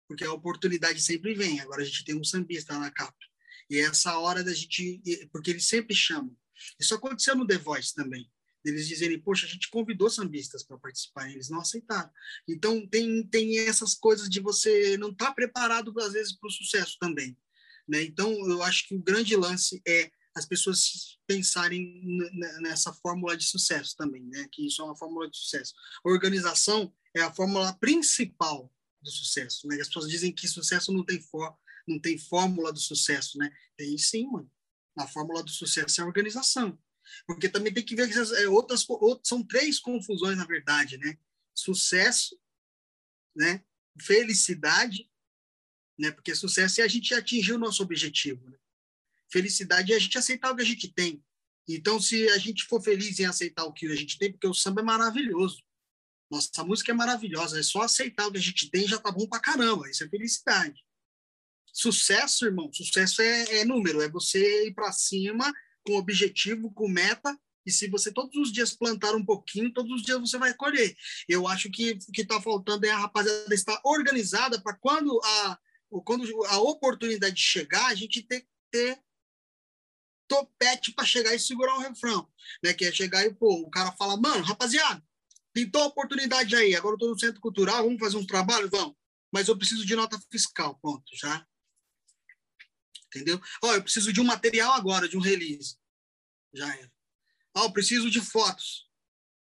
porque 0.08 0.24
a 0.24 0.32
oportunidade 0.32 1.02
sempre 1.02 1.34
vem. 1.34 1.60
Agora 1.60 1.82
a 1.82 1.84
gente 1.84 2.04
tem 2.04 2.14
um 2.14 2.24
sambista 2.24 2.78
na 2.78 2.90
capa. 2.90 3.16
E 3.68 3.78
é 3.78 3.80
essa 3.80 4.16
hora 4.18 4.44
da 4.44 4.52
gente, 4.52 5.02
porque 5.32 5.50
eles 5.50 5.66
sempre 5.66 5.94
chamam. 5.94 6.36
Isso 6.78 6.94
aconteceu 6.94 7.34
no 7.34 7.46
The 7.46 7.58
Voice 7.58 7.94
também. 7.94 8.30
Eles 8.64 8.88
dizerem, 8.88 9.20
poxa, 9.20 9.46
a 9.46 9.48
gente 9.48 9.70
convidou 9.70 10.10
sambistas 10.10 10.64
para 10.64 10.78
participar, 10.78 11.30
eles 11.30 11.48
não 11.48 11.60
aceitaram. 11.60 12.10
Então 12.48 12.86
tem 12.86 13.24
tem 13.26 13.58
essas 13.60 13.94
coisas 13.94 14.28
de 14.28 14.40
você 14.40 14.96
não 14.96 15.10
estar 15.10 15.26
tá 15.26 15.34
preparado 15.34 15.92
às 16.00 16.12
vezes 16.12 16.32
para 16.32 16.48
o 16.48 16.50
sucesso 16.50 16.96
também. 16.98 17.36
Né? 17.88 18.02
Então, 18.02 18.32
eu 18.48 18.62
acho 18.62 18.88
que 18.88 18.94
o 18.94 19.02
grande 19.02 19.36
lance 19.36 19.80
é 19.86 20.10
as 20.36 20.44
pessoas 20.44 21.18
pensarem 21.26 22.02
nessa 22.60 22.92
fórmula 22.92 23.36
de 23.36 23.44
sucesso 23.44 23.96
também, 23.96 24.22
né? 24.26 24.46
que 24.52 24.66
isso 24.66 24.82
é 24.82 24.84
uma 24.84 24.96
fórmula 24.96 25.28
de 25.30 25.36
sucesso. 25.36 25.74
organização 26.04 26.94
é 27.14 27.22
a 27.22 27.32
fórmula 27.32 27.72
principal 27.78 28.70
do 29.00 29.10
sucesso. 29.10 29.66
Né? 29.66 29.80
As 29.80 29.88
pessoas 29.88 30.08
dizem 30.08 30.30
que 30.32 30.46
sucesso 30.46 30.92
não 30.92 31.04
tem, 31.04 31.20
for, 31.22 31.56
não 31.88 31.98
tem 31.98 32.18
fórmula 32.18 32.70
do 32.70 32.78
sucesso. 32.78 33.38
Né? 33.38 33.50
Tem 33.76 33.96
sim, 33.96 34.26
mano. 34.26 34.50
A 34.98 35.06
fórmula 35.06 35.42
do 35.42 35.50
sucesso 35.50 36.00
é 36.00 36.04
a 36.04 36.06
organização. 36.06 36.78
Porque 37.26 37.48
também 37.48 37.72
tem 37.72 37.84
que 37.84 37.96
ver 37.96 38.08
que 38.08 38.18
é, 38.18 38.48
outras, 38.48 38.84
outras 38.88 39.28
são 39.28 39.42
três 39.42 39.80
confusões, 39.80 40.36
na 40.36 40.44
verdade. 40.44 40.98
Né? 40.98 41.16
Sucesso, 41.54 42.38
né? 43.34 43.64
felicidade 43.98 45.10
né? 45.98 46.10
Porque 46.10 46.34
sucesso 46.34 46.80
é 46.80 46.84
a 46.84 46.88
gente 46.88 47.14
atingir 47.14 47.54
o 47.54 47.58
nosso 47.58 47.82
objetivo. 47.82 48.48
Né? 48.50 48.58
Felicidade 49.30 49.92
é 49.92 49.96
a 49.96 49.98
gente 49.98 50.16
aceitar 50.18 50.50
o 50.50 50.56
que 50.56 50.62
a 50.62 50.66
gente 50.66 50.92
tem. 50.92 51.22
Então, 51.68 52.00
se 52.00 52.28
a 52.30 52.38
gente 52.38 52.64
for 52.64 52.80
feliz 52.80 53.18
em 53.18 53.24
aceitar 53.24 53.64
o 53.64 53.72
que 53.72 53.86
a 53.86 53.96
gente 53.96 54.18
tem, 54.18 54.30
porque 54.30 54.46
o 54.46 54.54
samba 54.54 54.80
é 54.80 54.84
maravilhoso. 54.84 55.62
Nossa 56.30 56.64
música 56.64 56.92
é 56.92 56.94
maravilhosa, 56.94 57.58
é 57.58 57.62
só 57.62 57.82
aceitar 57.82 58.26
o 58.26 58.32
que 58.32 58.38
a 58.38 58.42
gente 58.42 58.70
tem 58.70 58.86
já 58.86 58.98
tá 58.98 59.10
bom 59.10 59.26
pra 59.28 59.40
caramba. 59.40 59.88
Isso 59.88 60.04
é 60.04 60.08
felicidade. 60.08 60.84
Sucesso, 61.72 62.46
irmão, 62.46 62.72
sucesso 62.72 63.20
é, 63.20 63.58
é 63.58 63.64
número, 63.64 64.00
é 64.00 64.08
você 64.08 64.66
ir 64.66 64.74
para 64.74 64.92
cima 64.92 65.52
com 65.84 65.96
objetivo, 65.96 66.72
com 66.72 66.88
meta, 66.88 67.38
e 67.64 67.70
se 67.70 67.88
você 67.88 68.12
todos 68.12 68.34
os 68.36 68.52
dias 68.52 68.72
plantar 68.72 69.14
um 69.14 69.24
pouquinho, 69.24 69.72
todos 69.72 69.92
os 69.92 70.02
dias 70.02 70.18
você 70.18 70.38
vai 70.38 70.54
colher. 70.54 70.96
Eu 71.28 71.48
acho 71.48 71.70
que 71.70 71.98
o 72.08 72.12
que 72.12 72.22
está 72.22 72.40
faltando 72.40 72.86
é 72.86 72.90
a 72.90 72.98
rapaziada 72.98 73.54
estar 73.54 73.80
organizada 73.84 74.60
para 74.60 74.74
quando 74.74 75.20
a, 75.22 75.58
quando 76.04 76.46
a 76.46 76.58
oportunidade 76.60 77.34
de 77.34 77.42
chegar, 77.42 77.86
a 77.86 77.94
gente 77.94 78.22
que 78.22 78.46
ter 78.70 78.98
topete 80.28 80.92
para 80.92 81.04
chegar 81.04 81.34
e 81.34 81.38
segurar 81.38 81.76
o 81.76 81.80
refrão, 81.80 82.28
né? 82.62 82.72
Que 82.72 82.86
é 82.86 82.92
chegar 82.92 83.24
e, 83.24 83.34
pô, 83.34 83.62
o 83.62 83.70
cara 83.70 83.92
fala, 83.92 84.16
mano, 84.16 84.44
rapaziada, 84.44 85.02
pintou 85.52 85.82
a 85.82 85.86
oportunidade 85.86 86.54
aí, 86.54 86.74
agora 86.74 86.94
eu 86.94 86.98
tô 86.98 87.08
no 87.08 87.18
centro 87.18 87.40
cultural, 87.40 87.84
vamos 87.84 87.98
fazer 87.98 88.16
um 88.16 88.26
trabalho? 88.26 88.68
Vamos. 88.70 88.94
Mas 89.32 89.48
eu 89.48 89.56
preciso 89.56 89.84
de 89.84 89.96
nota 89.96 90.18
fiscal, 90.30 90.78
ponto, 90.80 91.04
já. 91.14 91.46
Entendeu? 93.06 93.40
Ó, 93.62 93.74
eu 93.74 93.82
preciso 93.82 94.12
de 94.12 94.20
um 94.20 94.24
material 94.24 94.72
agora, 94.74 95.08
de 95.08 95.16
um 95.16 95.20
release. 95.20 95.76
Já 96.52 96.74
era. 96.74 96.92
Ó, 97.54 97.64
eu 97.64 97.72
preciso 97.72 98.10
de 98.10 98.20
fotos. 98.20 98.88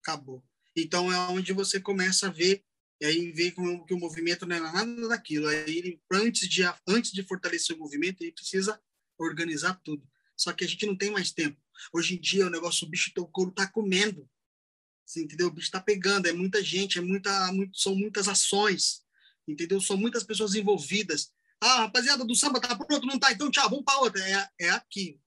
Acabou. 0.02 0.44
Então 0.76 1.12
é 1.12 1.18
onde 1.30 1.54
você 1.54 1.80
começa 1.80 2.28
a 2.28 2.32
ver 2.32 2.64
e 3.02 3.06
aí 3.06 3.32
vê 3.32 3.52
que 3.52 3.94
o 3.94 4.00
movimento 4.00 4.46
não 4.46 4.56
é 4.56 4.60
nada 4.60 5.08
daquilo. 5.10 5.48
Aí 5.48 5.78
ele, 5.78 6.02
antes 6.12 6.48
de, 6.48 6.62
antes 6.88 7.12
de 7.12 7.24
fortalecer 7.24 7.76
o 7.76 7.80
movimento, 7.80 8.22
ele 8.22 8.32
precisa 8.32 8.82
organizar 9.18 9.80
tudo. 9.84 10.08
Só 10.36 10.52
que 10.54 10.64
a 10.64 10.68
gente 10.68 10.86
não 10.86 10.96
tem 10.96 11.12
mais 11.12 11.32
tempo. 11.32 11.60
Hoje 11.94 12.16
em 12.16 12.20
dia, 12.20 12.48
o 12.48 12.50
negócio, 12.50 12.86
o 12.86 12.90
bicho, 12.90 13.12
o 13.18 13.28
couro 13.28 13.52
está 13.52 13.68
comendo. 13.68 14.30
Entendeu? 15.16 15.48
O 15.48 15.52
bicho 15.52 15.68
está 15.68 15.80
pegando. 15.80 16.28
É 16.28 16.34
muita 16.34 16.64
gente, 16.64 16.98
é 16.98 17.02
muita, 17.02 17.52
muito, 17.52 17.78
são 17.78 17.96
muitas 17.96 18.28
ações. 18.28 19.04
Entendeu? 19.48 19.80
São 19.80 19.98
muitas 19.98 20.24
pessoas 20.24 20.56
envolvidas. 20.56 21.32
Ah, 21.62 21.82
rapaziada 21.82 22.26
do 22.26 22.36
samba 22.36 22.60
tá 22.60 22.76
pronto, 22.76 23.08
não 23.08 23.18
tá? 23.18 23.32
Então, 23.32 23.50
tchau, 23.50 23.70
vamos 23.70 23.86
para 23.86 24.00
outra. 24.00 24.22
É, 24.28 24.50
é 24.60 24.70
aqui. 24.72 25.20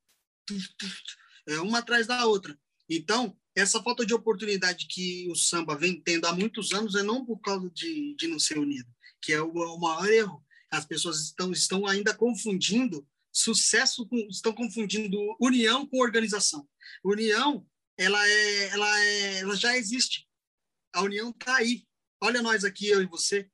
É 1.47 1.61
uma 1.61 1.79
atrás 1.79 2.07
da 2.07 2.27
outra. 2.27 2.59
Então, 2.89 3.37
essa 3.55 3.83
falta 3.83 4.05
de 4.05 4.15
oportunidade 4.15 4.87
que 4.87 5.29
o 5.31 5.35
samba 5.35 5.77
vem 5.77 6.01
tendo 6.01 6.27
há 6.27 6.33
muitos 6.33 6.73
anos 6.73 6.95
é 6.95 7.03
não 7.03 7.25
por 7.25 7.39
causa 7.41 7.71
de, 7.71 8.15
de 8.17 8.27
não 8.27 8.39
ser 8.39 8.59
unido, 8.59 8.89
que 9.21 9.33
é 9.33 9.41
o, 9.41 9.51
o 9.51 9.81
maior 9.81 10.09
erro. 10.09 10.45
As 10.71 10.85
pessoas 10.85 11.21
estão, 11.23 11.51
estão 11.51 11.87
ainda 11.87 12.15
confundindo 12.15 13.07
sucesso 13.33 14.07
com, 14.07 14.17
estão 14.29 14.53
confundindo 14.53 15.17
união 15.41 15.87
com 15.87 16.01
organização. 16.01 16.69
União, 17.05 17.67
ela 17.97 18.27
é, 18.27 18.69
ela 18.69 19.01
é, 19.01 19.39
ela 19.41 19.57
já 19.57 19.77
existe. 19.77 20.29
A 20.93 21.03
união 21.03 21.31
está 21.31 21.57
aí. 21.57 21.87
Olha 22.21 22.43
nós 22.43 22.65
aqui, 22.65 22.89
eu 22.89 23.03
e 23.03 23.07
você. 23.07 23.49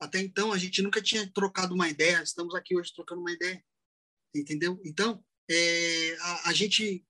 Até 0.00 0.18
então 0.20 0.52
a 0.52 0.58
gente 0.58 0.80
nunca 0.80 1.02
tinha 1.02 1.30
trocado 1.32 1.74
uma 1.74 1.88
ideia. 1.88 2.22
Estamos 2.22 2.54
aqui 2.54 2.76
hoje 2.76 2.92
trocando 2.94 3.20
uma 3.20 3.32
ideia, 3.32 3.62
entendeu? 4.34 4.80
Então 4.84 5.22
é, 5.50 6.16
a, 6.20 6.50
a 6.50 6.52
gente 6.52 7.04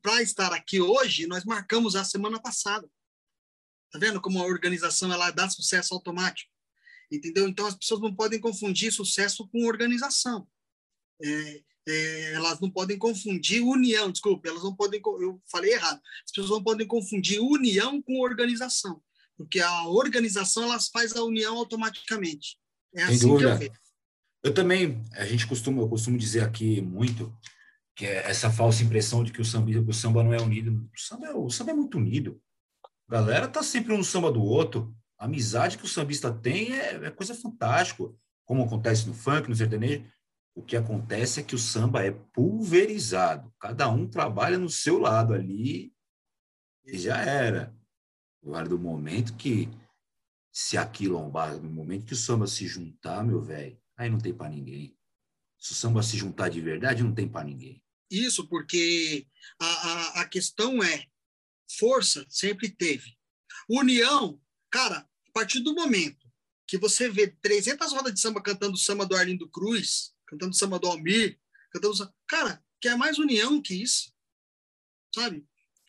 para 0.00 0.22
estar 0.22 0.52
aqui 0.52 0.80
hoje, 0.80 1.26
nós 1.26 1.44
marcamos 1.44 1.96
a 1.96 2.04
semana 2.04 2.40
passada. 2.40 2.88
Tá 3.90 3.98
vendo 3.98 4.20
como 4.20 4.40
a 4.40 4.46
organização 4.46 5.12
ela 5.12 5.30
dá 5.30 5.48
sucesso 5.48 5.94
automático? 5.94 6.50
Entendeu? 7.10 7.48
Então 7.48 7.66
as 7.66 7.74
pessoas 7.74 8.00
não 8.00 8.14
podem 8.14 8.40
confundir 8.40 8.92
sucesso 8.92 9.48
com 9.48 9.66
organização. 9.66 10.48
É, 11.24 11.60
é, 11.86 12.32
elas 12.34 12.60
não 12.60 12.70
podem 12.70 12.98
confundir 12.98 13.62
união, 13.62 14.10
desculpe, 14.10 14.48
elas 14.48 14.62
não 14.62 14.74
podem, 14.74 15.00
eu 15.20 15.40
falei 15.50 15.72
errado. 15.72 16.00
As 16.24 16.30
pessoas 16.30 16.50
não 16.50 16.62
podem 16.62 16.86
confundir 16.86 17.40
união 17.40 18.00
com 18.02 18.20
organização, 18.20 19.02
porque 19.36 19.60
a 19.60 19.88
organização 19.88 20.64
elas 20.64 20.88
faz 20.88 21.14
a 21.14 21.22
união 21.22 21.56
automaticamente. 21.56 22.58
É 22.94 23.02
assim 23.02 23.18
Sem 23.18 23.28
dúvida. 23.28 23.58
que 23.58 23.64
eu 23.64 23.68
vejo. 23.68 23.80
Eu 24.42 24.52
também, 24.52 25.02
a 25.14 25.24
gente 25.24 25.46
costuma, 25.46 25.80
eu 25.82 25.88
costumo 25.88 26.18
dizer 26.18 26.42
aqui 26.42 26.80
muito 26.80 27.34
que 27.96 28.06
é 28.06 28.28
essa 28.28 28.50
falsa 28.50 28.82
impressão 28.82 29.22
de 29.22 29.32
que 29.32 29.40
o 29.40 29.44
samba, 29.44 29.70
o 29.70 29.92
samba 29.92 30.22
não 30.22 30.34
é 30.34 30.40
unido. 30.40 30.88
O 30.94 31.00
samba, 31.00 31.26
é, 31.28 31.34
o 31.34 31.48
samba 31.48 31.70
é 31.70 31.74
muito 31.74 31.96
unido. 31.96 32.40
A 33.08 33.12
galera 33.12 33.48
tá 33.48 33.62
sempre 33.62 33.92
um 33.92 33.98
no 33.98 34.04
samba 34.04 34.32
do 34.32 34.42
outro. 34.42 34.94
A 35.18 35.26
amizade 35.26 35.78
que 35.78 35.84
o 35.84 35.88
sambista 35.88 36.32
tem 36.32 36.72
é, 36.74 37.06
é 37.06 37.10
coisa 37.10 37.34
fantástica, 37.34 38.04
como 38.44 38.64
acontece 38.64 39.06
no 39.06 39.14
funk, 39.14 39.48
no 39.48 39.54
sertanejo. 39.54 40.04
O 40.54 40.62
que 40.62 40.76
acontece 40.76 41.40
é 41.40 41.42
que 41.42 41.54
o 41.54 41.58
samba 41.58 42.04
é 42.04 42.10
pulverizado. 42.10 43.52
Cada 43.58 43.88
um 43.88 44.08
trabalha 44.08 44.56
no 44.56 44.70
seu 44.70 44.98
lado 44.98 45.34
ali 45.34 45.92
e 46.84 46.98
já 46.98 47.18
era. 47.18 47.76
Agora, 48.42 48.68
do 48.68 48.78
momento 48.78 49.36
que 49.36 49.68
se 50.52 50.76
aquilombar, 50.76 51.56
no 51.56 51.70
momento 51.70 52.06
que 52.06 52.12
o 52.12 52.16
samba 52.16 52.46
se 52.46 52.66
juntar, 52.66 53.24
meu 53.24 53.40
velho, 53.40 53.80
aí 53.96 54.08
não 54.08 54.18
tem 54.18 54.32
para 54.32 54.50
ninguém. 54.50 54.96
Se 55.58 55.72
o 55.72 55.74
samba 55.74 56.02
se 56.02 56.16
juntar 56.16 56.50
de 56.50 56.60
verdade, 56.60 57.02
não 57.02 57.14
tem 57.14 57.28
para 57.28 57.44
ninguém 57.44 57.84
isso 58.10 58.46
porque 58.46 59.26
a, 59.58 59.66
a, 59.66 60.20
a 60.22 60.28
questão 60.28 60.82
é 60.82 61.06
força 61.78 62.24
sempre 62.28 62.68
teve. 62.68 63.16
União, 63.68 64.40
cara, 64.70 64.98
a 64.98 65.32
partir 65.32 65.60
do 65.60 65.74
momento 65.74 66.28
que 66.66 66.78
você 66.78 67.08
vê 67.08 67.26
300 67.26 67.92
rodas 67.92 68.14
de 68.14 68.20
samba 68.20 68.42
cantando 68.42 68.76
samba 68.76 69.06
do 69.06 69.16
Arlindo 69.16 69.48
Cruz, 69.48 70.13
cantando 70.34 70.54
samba 70.54 70.78
do 70.78 70.88
Almir, 70.88 71.38
cantando 71.72 71.96
samba, 71.96 72.14
cara, 72.26 72.64
que 72.80 72.88
é 72.88 72.96
mais 72.96 73.18
união 73.18 73.62
que 73.62 73.74
isso, 73.74 74.12
sabe? 75.14 75.46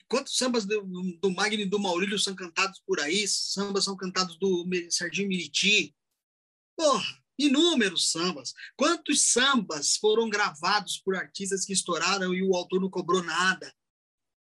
Quantos 0.08 0.38
sambas 0.38 0.66
do, 0.66 0.82
do 1.20 1.32
Magno 1.32 1.62
e 1.62 1.66
do 1.66 1.80
Maurílio 1.80 2.20
são 2.20 2.36
cantados 2.36 2.80
por 2.86 3.00
aí? 3.00 3.28
Sambas 3.28 3.84
são 3.84 3.98
cantados 3.98 4.38
do 4.38 4.68
Serginho 4.92 5.28
Miriti. 5.28 5.96
Porra, 6.78 7.26
Inúmeros 7.38 8.12
sambas. 8.12 8.54
Quantos 8.78 9.32
sambas 9.32 9.98
foram 9.98 10.30
gravados 10.30 11.00
por 11.00 11.16
artistas 11.16 11.66
que 11.66 11.74
estouraram 11.74 12.34
e 12.34 12.42
o 12.42 12.56
autor 12.56 12.80
não 12.80 12.90
cobrou 12.90 13.22
nada? 13.24 13.74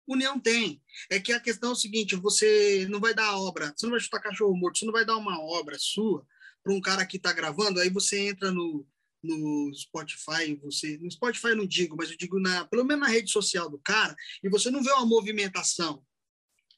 União 0.05 0.37
tem. 0.37 0.81
É 1.09 1.19
que 1.19 1.31
a 1.31 1.39
questão 1.39 1.69
é 1.69 1.73
o 1.73 1.77
seguinte: 1.77 2.15
você 2.15 2.85
não 2.89 2.99
vai 2.99 3.13
dar 3.13 3.37
obra, 3.37 3.73
você 3.73 3.85
não 3.85 3.91
vai 3.91 4.01
chutar 4.01 4.19
cachorro 4.19 4.57
morto, 4.57 4.79
você 4.79 4.85
não 4.85 4.91
vai 4.91 5.05
dar 5.05 5.15
uma 5.15 5.39
obra 5.39 5.77
sua 5.79 6.27
para 6.61 6.73
um 6.73 6.81
cara 6.81 7.05
que 7.05 7.17
está 7.17 7.31
gravando, 7.33 7.79
aí 7.79 7.89
você 7.89 8.19
entra 8.27 8.49
no, 8.49 8.87
no 9.23 9.71
Spotify, 9.73 10.55
você 10.61 10.97
no 10.97 11.09
Spotify 11.09 11.47
eu 11.47 11.57
não 11.57 11.65
digo, 11.65 11.95
mas 11.97 12.11
eu 12.11 12.17
digo 12.17 12.39
na, 12.39 12.65
pelo 12.65 12.83
menos 12.83 13.07
na 13.07 13.13
rede 13.13 13.31
social 13.31 13.69
do 13.69 13.79
cara, 13.79 14.15
e 14.43 14.49
você 14.49 14.69
não 14.69 14.83
vê 14.83 14.91
uma 14.91 15.05
movimentação, 15.05 16.03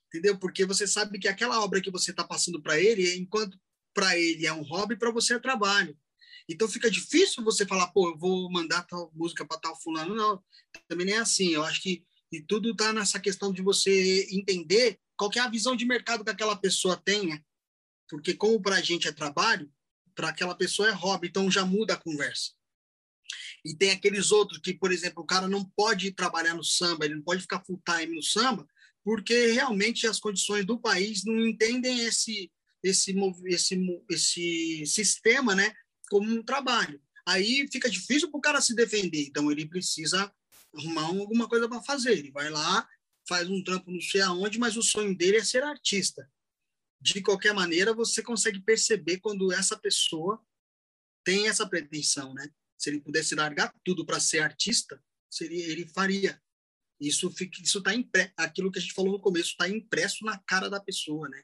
entendeu? 0.08 0.38
Porque 0.38 0.66
você 0.66 0.86
sabe 0.86 1.20
que 1.20 1.28
aquela 1.28 1.62
obra 1.64 1.82
que 1.82 1.92
você 1.92 2.12
está 2.12 2.24
passando 2.24 2.62
para 2.62 2.80
ele, 2.80 3.16
enquanto 3.16 3.60
para 3.94 4.18
ele 4.18 4.46
é 4.46 4.54
um 4.54 4.62
hobby, 4.62 4.98
para 4.98 5.12
você 5.12 5.36
é 5.36 5.40
trabalho. 5.40 5.98
Então 6.48 6.68
fica 6.68 6.92
difícil 6.92 7.44
você 7.44 7.66
falar, 7.66 7.88
pô, 7.88 8.10
eu 8.10 8.18
vou 8.18 8.52
mandar 8.52 8.84
tal 8.84 9.12
música 9.16 9.46
para 9.46 9.58
tal 9.60 9.82
fulano. 9.82 10.14
Não, 10.14 10.44
também 10.88 11.08
nem 11.08 11.16
é 11.16 11.20
assim. 11.20 11.50
Eu 11.50 11.64
acho 11.64 11.82
que 11.82 12.06
e 12.32 12.42
tudo 12.42 12.72
está 12.72 12.92
nessa 12.92 13.20
questão 13.20 13.52
de 13.52 13.62
você 13.62 14.28
entender 14.32 15.00
qual 15.16 15.32
é 15.36 15.40
a 15.40 15.50
visão 15.50 15.76
de 15.76 15.86
mercado 15.86 16.24
que 16.24 16.30
aquela 16.30 16.56
pessoa 16.56 17.02
né? 17.08 17.42
Porque 18.10 18.34
como 18.34 18.62
para 18.62 18.76
a 18.76 18.82
gente 18.82 19.08
é 19.08 19.12
trabalho, 19.12 19.72
para 20.16 20.30
aquela 20.30 20.56
pessoa 20.56 20.88
é 20.88 20.92
hobby, 20.92 21.28
então 21.28 21.52
já 21.52 21.66
muda 21.66 21.94
a 21.94 21.98
conversa. 21.98 22.52
E 23.64 23.76
tem 23.76 23.92
aqueles 23.92 24.32
outros 24.32 24.60
que, 24.60 24.74
por 24.74 24.92
exemplo, 24.92 25.24
o 25.24 25.26
cara 25.26 25.48
não 25.48 25.64
pode 25.64 26.12
trabalhar 26.12 26.54
no 26.54 26.64
samba, 26.64 27.06
ele 27.06 27.16
não 27.16 27.24
pode 27.24 27.42
ficar 27.42 27.64
full 27.66 27.82
time 27.84 28.16
no 28.16 28.22
samba, 28.22 28.68
porque 29.04 29.52
realmente 29.52 30.08
as 30.08 30.20
condições 30.20 30.66
do 30.66 30.80
país 30.80 31.24
não 31.24 31.46
entendem 31.46 32.00
esse 32.02 32.52
esse 32.84 33.16
esse 33.46 34.04
esse 34.12 34.86
sistema, 34.86 35.56
né, 35.56 35.74
como 36.10 36.32
um 36.32 36.44
trabalho. 36.44 37.02
Aí 37.28 37.68
fica 37.72 37.90
difícil 37.90 38.30
para 38.30 38.38
o 38.38 38.42
cara 38.42 38.62
se 38.62 38.76
defender, 38.76 39.26
então 39.26 39.52
ele 39.52 39.68
precisa 39.68 40.32
arrumar 40.76 41.06
alguma 41.06 41.50
coisa 41.50 41.68
para 41.68 41.82
fazer. 41.82 42.20
Ele 42.20 42.32
vai 42.32 42.50
lá, 42.50 42.88
faz 43.28 43.50
um 43.50 43.64
trampo 43.64 43.90
não 43.92 44.02
sei 44.02 44.22
aonde, 44.22 44.60
mas 44.60 44.78
o 44.78 44.84
sonho 44.84 45.18
dele 45.18 45.38
é 45.38 45.44
ser 45.44 45.64
artista. 45.64 46.30
De 47.06 47.22
qualquer 47.22 47.54
maneira, 47.54 47.94
você 47.94 48.24
consegue 48.24 48.60
perceber 48.60 49.20
quando 49.20 49.52
essa 49.54 49.78
pessoa 49.78 50.44
tem 51.24 51.48
essa 51.48 51.70
pretensão, 51.70 52.34
né? 52.34 52.50
Se 52.76 52.90
ele 52.90 53.00
pudesse 53.00 53.36
largar 53.36 53.72
tudo 53.84 54.04
para 54.04 54.20
ser 54.20 54.40
artista, 54.40 55.00
seria 55.30 55.68
ele 55.68 55.88
faria. 55.88 56.42
Isso 57.00 57.30
fica, 57.30 57.62
isso 57.62 57.78
está 57.78 57.94
impresso, 57.94 58.34
aquilo 58.36 58.72
que 58.72 58.80
a 58.80 58.82
gente 58.82 58.96
falou 58.96 59.12
no 59.12 59.20
começo, 59.20 59.52
está 59.52 59.70
impresso 59.70 60.26
na 60.26 60.40
cara 60.40 60.68
da 60.68 60.80
pessoa, 60.80 61.30
né? 61.30 61.44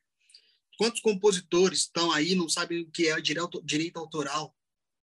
Quantos 0.79 0.99
compositores 0.99 1.81
estão 1.81 2.11
aí 2.11 2.33
não 2.33 2.49
sabem 2.49 2.81
o 2.81 2.89
que 2.89 3.09
é 3.09 3.21
direito 3.21 3.99
autoral? 3.99 4.57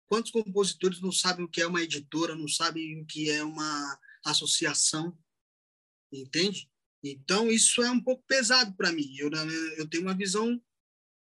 Quantos 0.07 0.31
compositores 0.31 1.01
não 1.01 1.13
sabem 1.13 1.47
o 1.47 1.49
que 1.49 1.63
é 1.63 1.67
uma 1.67 1.81
editora, 1.81 2.37
não 2.37 2.47
sabem 2.47 3.01
o 3.01 3.07
que 3.07 3.31
é 3.31 3.43
uma 3.43 3.99
associação? 4.23 5.19
Entende? 6.13 6.71
Então, 7.03 7.51
isso 7.51 7.83
é 7.83 7.91
um 7.91 8.01
pouco 8.01 8.23
pesado 8.27 8.75
para 8.77 8.93
mim. 8.93 9.17
Eu, 9.17 9.31
eu 9.77 9.89
tenho 9.89 10.05
uma 10.05 10.17
visão 10.17 10.61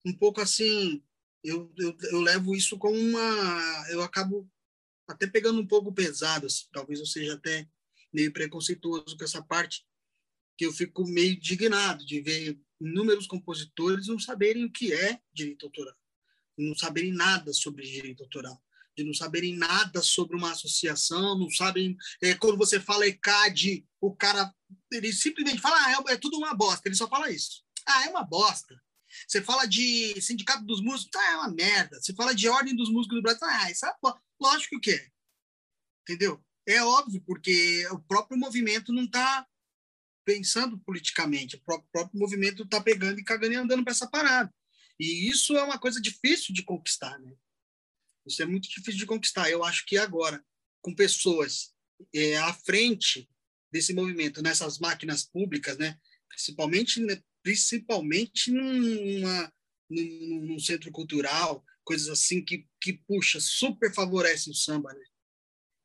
um 0.05 0.13
pouco 0.13 0.41
assim. 0.41 1.03
Eu, 1.43 1.73
eu, 1.77 1.97
eu 2.11 2.21
levo 2.21 2.55
isso 2.55 2.79
como 2.79 2.97
uma. 2.97 3.87
Eu 3.91 4.03
acabo 4.03 4.49
até 5.09 5.27
pegando 5.27 5.61
um 5.61 5.67
pouco 5.67 5.93
pesado. 5.93 6.47
Assim, 6.47 6.67
talvez 6.73 7.01
eu 7.01 7.07
seja 7.07 7.35
até 7.35 7.69
meio 8.13 8.33
preconceituoso 8.33 9.17
com 9.17 9.25
essa 9.25 9.43
parte, 9.43 9.85
que 10.57 10.65
eu 10.65 10.73
fico 10.73 11.05
meio 11.05 11.35
indignado 11.35 12.07
de 12.07 12.21
ver 12.21 12.61
inúmeros 12.81 13.27
compositores 13.27 14.07
não 14.07 14.19
saberem 14.19 14.65
o 14.65 14.71
que 14.71 14.93
é 14.93 15.21
direito 15.33 15.67
autoral, 15.67 15.97
não 16.57 16.77
saberem 16.77 17.13
nada 17.13 17.53
sobre 17.53 17.85
direito 17.85 18.23
autoral, 18.23 18.63
de 18.97 19.05
não 19.05 19.15
saberem 19.15 19.57
nada 19.57 20.01
sobre 20.03 20.37
uma 20.37 20.53
associação, 20.53 21.39
não 21.39 21.51
sabem. 21.51 21.97
É, 22.23 22.35
quando 22.35 22.57
você 22.57 22.79
fala 22.79 23.07
ECAD, 23.07 23.85
o 24.01 24.15
cara 24.15 24.53
ele 24.93 25.13
simplesmente 25.13 25.61
fala, 25.61 25.77
ah, 25.77 26.05
é, 26.09 26.13
é 26.15 26.17
tudo 26.17 26.37
uma 26.37 26.55
bosta, 26.55 26.89
ele 26.89 26.97
só 26.97 27.09
fala 27.09 27.31
isso. 27.31 27.63
Ah, 27.87 28.07
é 28.07 28.11
uma 28.11 28.25
bosta. 28.25 28.81
Você 29.29 29.41
fala 29.41 29.67
de 29.67 30.21
sindicato 30.21 30.65
dos 30.65 30.81
músicos, 30.81 31.15
ah, 31.17 31.33
é 31.33 31.37
uma 31.37 31.53
merda. 31.53 32.01
Você 32.01 32.15
fala 32.15 32.35
de 32.35 32.49
ordem 32.49 32.75
dos 32.75 32.91
músicos 32.91 33.17
do 33.17 33.23
Brasil, 33.23 33.47
ah, 33.47 33.71
isso 33.71 33.87
é 33.87 33.95
lógico 34.41 34.81
que 34.81 34.91
é. 34.93 35.09
Entendeu? 36.03 36.43
É 36.67 36.83
óbvio, 36.83 37.23
porque 37.27 37.87
o 37.91 38.01
próprio 38.01 38.39
movimento 38.39 38.93
não 38.93 39.05
está 39.05 39.47
pensando 40.25 40.79
politicamente, 40.79 41.57
o 41.57 41.61
próprio, 41.61 41.89
próprio 41.93 42.19
movimento 42.19 42.63
está 42.63 42.81
pegando 42.81 43.21
e 43.21 43.25
cagando 43.25 43.53
e 43.53 43.57
andando 43.57 43.85
para 43.85 43.93
essa 43.93 44.09
parada. 44.09 44.53
E 44.99 45.29
isso 45.29 45.57
é 45.57 45.63
uma 45.63 45.79
coisa 45.79 46.01
difícil 46.01 46.55
de 46.55 46.63
conquistar, 46.63 47.19
né? 47.19 47.35
Isso 48.27 48.43
é 48.43 48.47
muito 48.47 48.69
difícil 48.69 48.99
de 48.99 49.07
conquistar. 49.07 49.51
Eu 49.51 49.65
acho 49.65 49.85
que 49.87 49.99
agora, 49.99 50.45
com 50.81 50.95
pessoas 50.95 51.75
é, 52.15 52.37
à 52.37 52.53
frente 52.53 53.29
desse 53.71 53.93
movimento, 53.93 54.43
nessas 54.43 54.79
máquinas 54.79 55.25
públicas, 55.25 55.77
né? 55.79 55.99
principalmente, 56.29 57.01
né? 57.01 57.23
principalmente 57.43 58.51
numa, 58.51 59.53
num, 59.91 60.41
num, 60.47 60.59
centro 60.59 60.91
cultural, 60.91 61.65
coisas 61.85 62.09
assim 62.09 62.45
que, 62.45 62.67
que 62.81 62.95
puxa, 63.07 63.41
super 63.41 63.93
favorece 63.93 64.51
o 64.51 64.55
samba. 64.55 64.93
Né? 64.93 65.05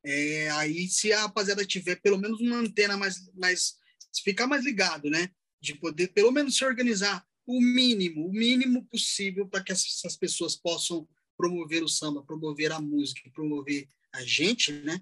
É, 0.06 0.50
aí, 0.52 0.88
se 0.88 1.12
a 1.12 1.22
rapaziada 1.22 1.66
tiver 1.66 1.98
pelo 2.02 2.18
menos 2.18 2.40
uma 2.40 2.58
antena 2.58 2.96
mais, 2.96 3.30
mais 3.36 3.78
ficar 4.24 4.48
mais 4.48 4.64
ligado, 4.64 5.10
né? 5.10 5.30
De 5.62 5.76
poder 5.76 6.08
pelo 6.10 6.32
menos 6.32 6.56
se 6.56 6.64
organizar 6.64 7.26
o 7.46 7.60
mínimo, 7.60 8.28
o 8.28 8.32
mínimo 8.32 8.86
possível 8.86 9.48
para 9.48 9.64
que 9.64 9.72
essas 9.72 10.16
pessoas 10.16 10.56
possam 10.56 11.08
promover 11.40 11.82
o 11.82 11.88
samba, 11.88 12.22
promover 12.22 12.70
a 12.74 12.82
música, 12.82 13.32
promover 13.34 13.90
a 14.12 14.22
gente, 14.26 14.74
né? 14.74 15.02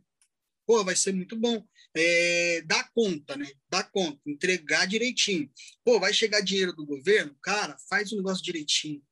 Pô, 0.68 0.84
vai 0.84 0.96
ser 0.96 1.12
muito 1.12 1.36
bom. 1.36 1.68
É, 1.96 2.62
dá 2.62 2.84
conta, 2.94 3.36
né? 3.36 3.52
Dá 3.68 3.84
conta, 3.84 4.22
entregar 4.28 4.86
direitinho. 4.86 5.52
Pô, 5.84 6.00
vai 6.00 6.14
chegar 6.14 6.42
dinheiro 6.42 6.74
do 6.74 6.86
governo? 6.86 7.36
Cara, 7.42 7.76
faz 7.90 8.12
o 8.12 8.18
negócio 8.18 8.44
direitinho. 8.44 9.04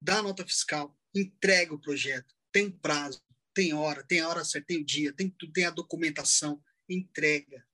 Dá 0.00 0.22
nota 0.22 0.46
fiscal, 0.46 0.96
entrega 1.12 1.74
o 1.74 1.80
projeto. 1.80 2.32
Tem 2.52 2.70
prazo, 2.70 3.20
tem 3.52 3.74
hora, 3.74 4.04
tem 4.04 4.20
a 4.20 4.28
hora 4.28 4.44
certa, 4.44 4.68
tem 4.68 4.80
o 4.80 4.84
dia, 4.84 5.12
tem, 5.12 5.28
tem 5.52 5.64
a 5.64 5.70
documentação, 5.70 6.62
entrega. 6.88 7.66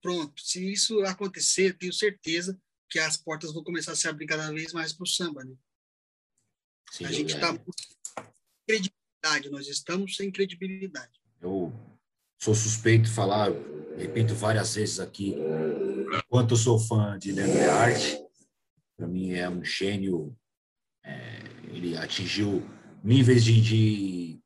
Pronto. 0.00 0.40
Se 0.40 0.72
isso 0.72 1.02
acontecer, 1.02 1.76
tenho 1.76 1.92
certeza 1.92 2.58
que 2.88 2.98
as 2.98 3.18
portas 3.18 3.52
vão 3.52 3.62
começar 3.62 3.92
a 3.92 3.96
se 3.96 4.08
abrir 4.08 4.26
cada 4.26 4.50
vez 4.50 4.72
mais 4.72 4.94
para 4.94 5.04
o 5.04 5.06
samba, 5.06 5.44
né? 5.44 5.54
Sim, 6.92 7.04
a 7.04 7.12
gente 7.12 7.34
está 7.34 7.52
credibilidade, 8.66 9.50
nós 9.50 9.68
estamos 9.68 10.16
sem 10.16 10.30
credibilidade. 10.30 11.20
Eu 11.40 11.72
sou 12.38 12.54
suspeito 12.54 13.04
de 13.04 13.10
falar, 13.10 13.50
repito 13.96 14.34
várias 14.34 14.74
vezes 14.74 15.00
aqui, 15.00 15.34
enquanto 16.24 16.52
eu 16.52 16.56
sou 16.56 16.78
fã 16.78 17.18
de 17.18 17.32
Leandro 17.32 17.70
Arte, 17.70 18.18
para 18.96 19.06
mim 19.06 19.32
é 19.32 19.48
um 19.48 19.64
gênio, 19.64 20.36
é, 21.04 21.38
ele 21.68 21.96
atingiu 21.96 22.62
níveis 23.02 23.44
de, 23.44 23.60
de, 23.60 24.40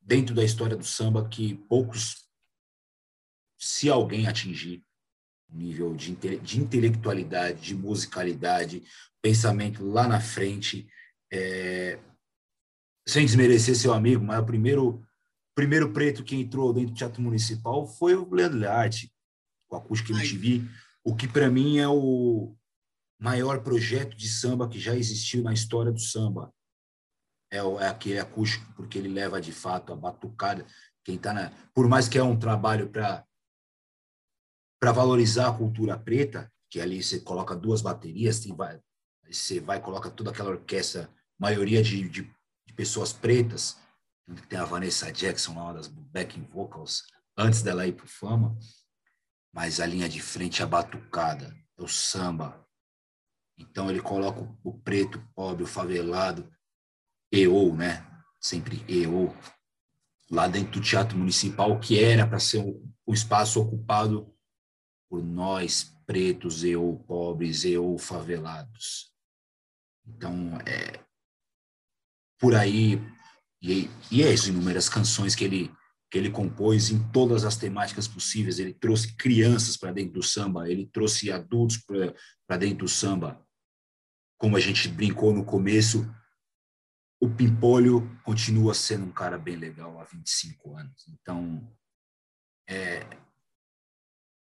dentro 0.00 0.34
da 0.34 0.44
história 0.44 0.76
do 0.76 0.84
samba 0.84 1.28
que 1.28 1.54
poucos, 1.68 2.26
se 3.58 3.90
alguém 3.90 4.26
atingir, 4.26 4.82
nível 5.48 5.94
de, 5.94 6.14
de 6.14 6.60
intelectualidade, 6.60 7.60
de 7.60 7.74
musicalidade, 7.74 8.82
pensamento 9.22 9.84
lá 9.84 10.08
na 10.08 10.20
frente, 10.20 10.88
é, 11.30 11.98
sem 13.06 13.24
desmerecer 13.24 13.76
seu 13.76 13.92
amigo, 13.92 14.24
mas 14.24 14.40
o 14.40 14.46
primeiro, 14.46 15.06
primeiro 15.54 15.92
preto 15.92 16.24
que 16.24 16.36
entrou 16.36 16.72
dentro 16.72 16.90
do 16.90 16.96
Teatro 16.96 17.22
Municipal 17.22 17.86
foi 17.86 18.14
o 18.14 18.28
Leandro 18.32 18.58
Learte, 18.58 19.12
com 19.68 19.76
a 19.76 19.78
Acústica 19.78 20.12
MTV, 20.12 20.68
o 21.04 21.14
que 21.14 21.28
para 21.28 21.48
mim 21.48 21.78
é 21.78 21.88
o 21.88 22.56
maior 23.18 23.62
projeto 23.62 24.16
de 24.16 24.28
samba 24.28 24.68
que 24.68 24.78
já 24.78 24.94
existiu 24.94 25.42
na 25.42 25.52
história 25.52 25.92
do 25.92 26.00
samba. 26.00 26.52
É, 27.50 27.58
é 27.58 27.88
aquele 27.88 28.18
acústico, 28.18 28.70
porque 28.74 28.98
ele 28.98 29.08
leva 29.08 29.40
de 29.40 29.52
fato 29.52 29.92
a 29.92 29.96
batucada. 29.96 30.66
Quem 31.04 31.16
tá 31.16 31.32
na, 31.32 31.52
por 31.72 31.88
mais 31.88 32.08
que 32.08 32.18
é 32.18 32.22
um 32.22 32.38
trabalho 32.38 32.90
para 32.90 33.24
para 34.78 34.92
valorizar 34.92 35.48
a 35.48 35.52
cultura 35.56 35.98
preta, 35.98 36.52
que 36.68 36.78
ali 36.80 37.02
você 37.02 37.18
coloca 37.20 37.56
duas 37.56 37.80
baterias, 37.80 38.40
tem, 38.40 38.54
vai, 38.54 38.78
você 39.26 39.58
vai 39.58 39.80
coloca 39.80 40.10
toda 40.10 40.30
aquela 40.30 40.50
orquestra, 40.50 41.10
maioria 41.38 41.82
de, 41.82 42.06
de 42.10 42.35
pessoas 42.76 43.12
pretas, 43.12 43.78
tem 44.48 44.58
a 44.58 44.64
Vanessa 44.64 45.10
Jackson 45.12 45.52
uma 45.52 45.72
das 45.72 45.88
backing 45.88 46.44
vocals, 46.44 47.04
antes 47.36 47.62
dela 47.62 47.86
ir 47.86 47.92
para 47.92 48.06
fama, 48.06 48.56
mas 49.52 49.80
a 49.80 49.86
linha 49.86 50.08
de 50.08 50.20
frente 50.20 50.60
é 50.60 50.64
a 50.64 50.68
batucada, 50.68 51.56
é 51.78 51.82
o 51.82 51.88
samba. 51.88 52.64
Então 53.56 53.88
ele 53.88 54.00
coloca 54.00 54.40
o 54.62 54.78
preto, 54.78 55.18
o 55.18 55.34
pobre, 55.34 55.64
o 55.64 55.66
favelado, 55.66 56.52
eu, 57.32 57.74
né? 57.74 58.06
Sempre 58.38 58.84
eu, 58.86 59.34
lá 60.30 60.46
dentro 60.46 60.72
do 60.72 60.80
Teatro 60.80 61.16
Municipal, 61.16 61.78
que 61.80 62.02
era 62.02 62.26
para 62.26 62.38
ser 62.38 62.58
o, 63.06 63.14
espaço 63.14 63.60
ocupado 63.60 64.32
por 65.08 65.22
nós, 65.22 65.96
pretos, 66.04 66.64
eu, 66.64 67.02
pobres, 67.06 67.64
eu, 67.64 67.96
favelados. 67.98 69.12
Então, 70.06 70.58
é, 70.66 71.05
por 72.38 72.54
aí 72.54 73.00
E, 73.60 73.90
e 74.10 74.22
é 74.22 74.34
inúmeras 74.34 74.88
canções 74.88 75.34
que 75.34 75.44
ele, 75.44 75.74
que 76.10 76.18
ele 76.18 76.30
compôs 76.30 76.90
em 76.90 77.02
todas 77.10 77.44
as 77.44 77.56
temáticas 77.56 78.06
possíveis. 78.06 78.58
Ele 78.58 78.74
trouxe 78.74 79.16
crianças 79.16 79.76
para 79.76 79.92
dentro 79.92 80.14
do 80.14 80.22
samba, 80.22 80.68
ele 80.70 80.86
trouxe 80.86 81.32
adultos 81.32 81.78
para 82.46 82.56
dentro 82.58 82.78
do 82.78 82.88
samba. 82.88 83.42
Como 84.38 84.56
a 84.56 84.60
gente 84.60 84.88
brincou 84.88 85.32
no 85.32 85.44
começo, 85.44 86.08
o 87.20 87.28
Pimpolho 87.30 88.08
continua 88.22 88.74
sendo 88.74 89.06
um 89.06 89.12
cara 89.12 89.38
bem 89.38 89.56
legal 89.56 89.98
há 89.98 90.04
25 90.04 90.76
anos. 90.76 91.06
Então, 91.08 91.66
é, 92.68 93.06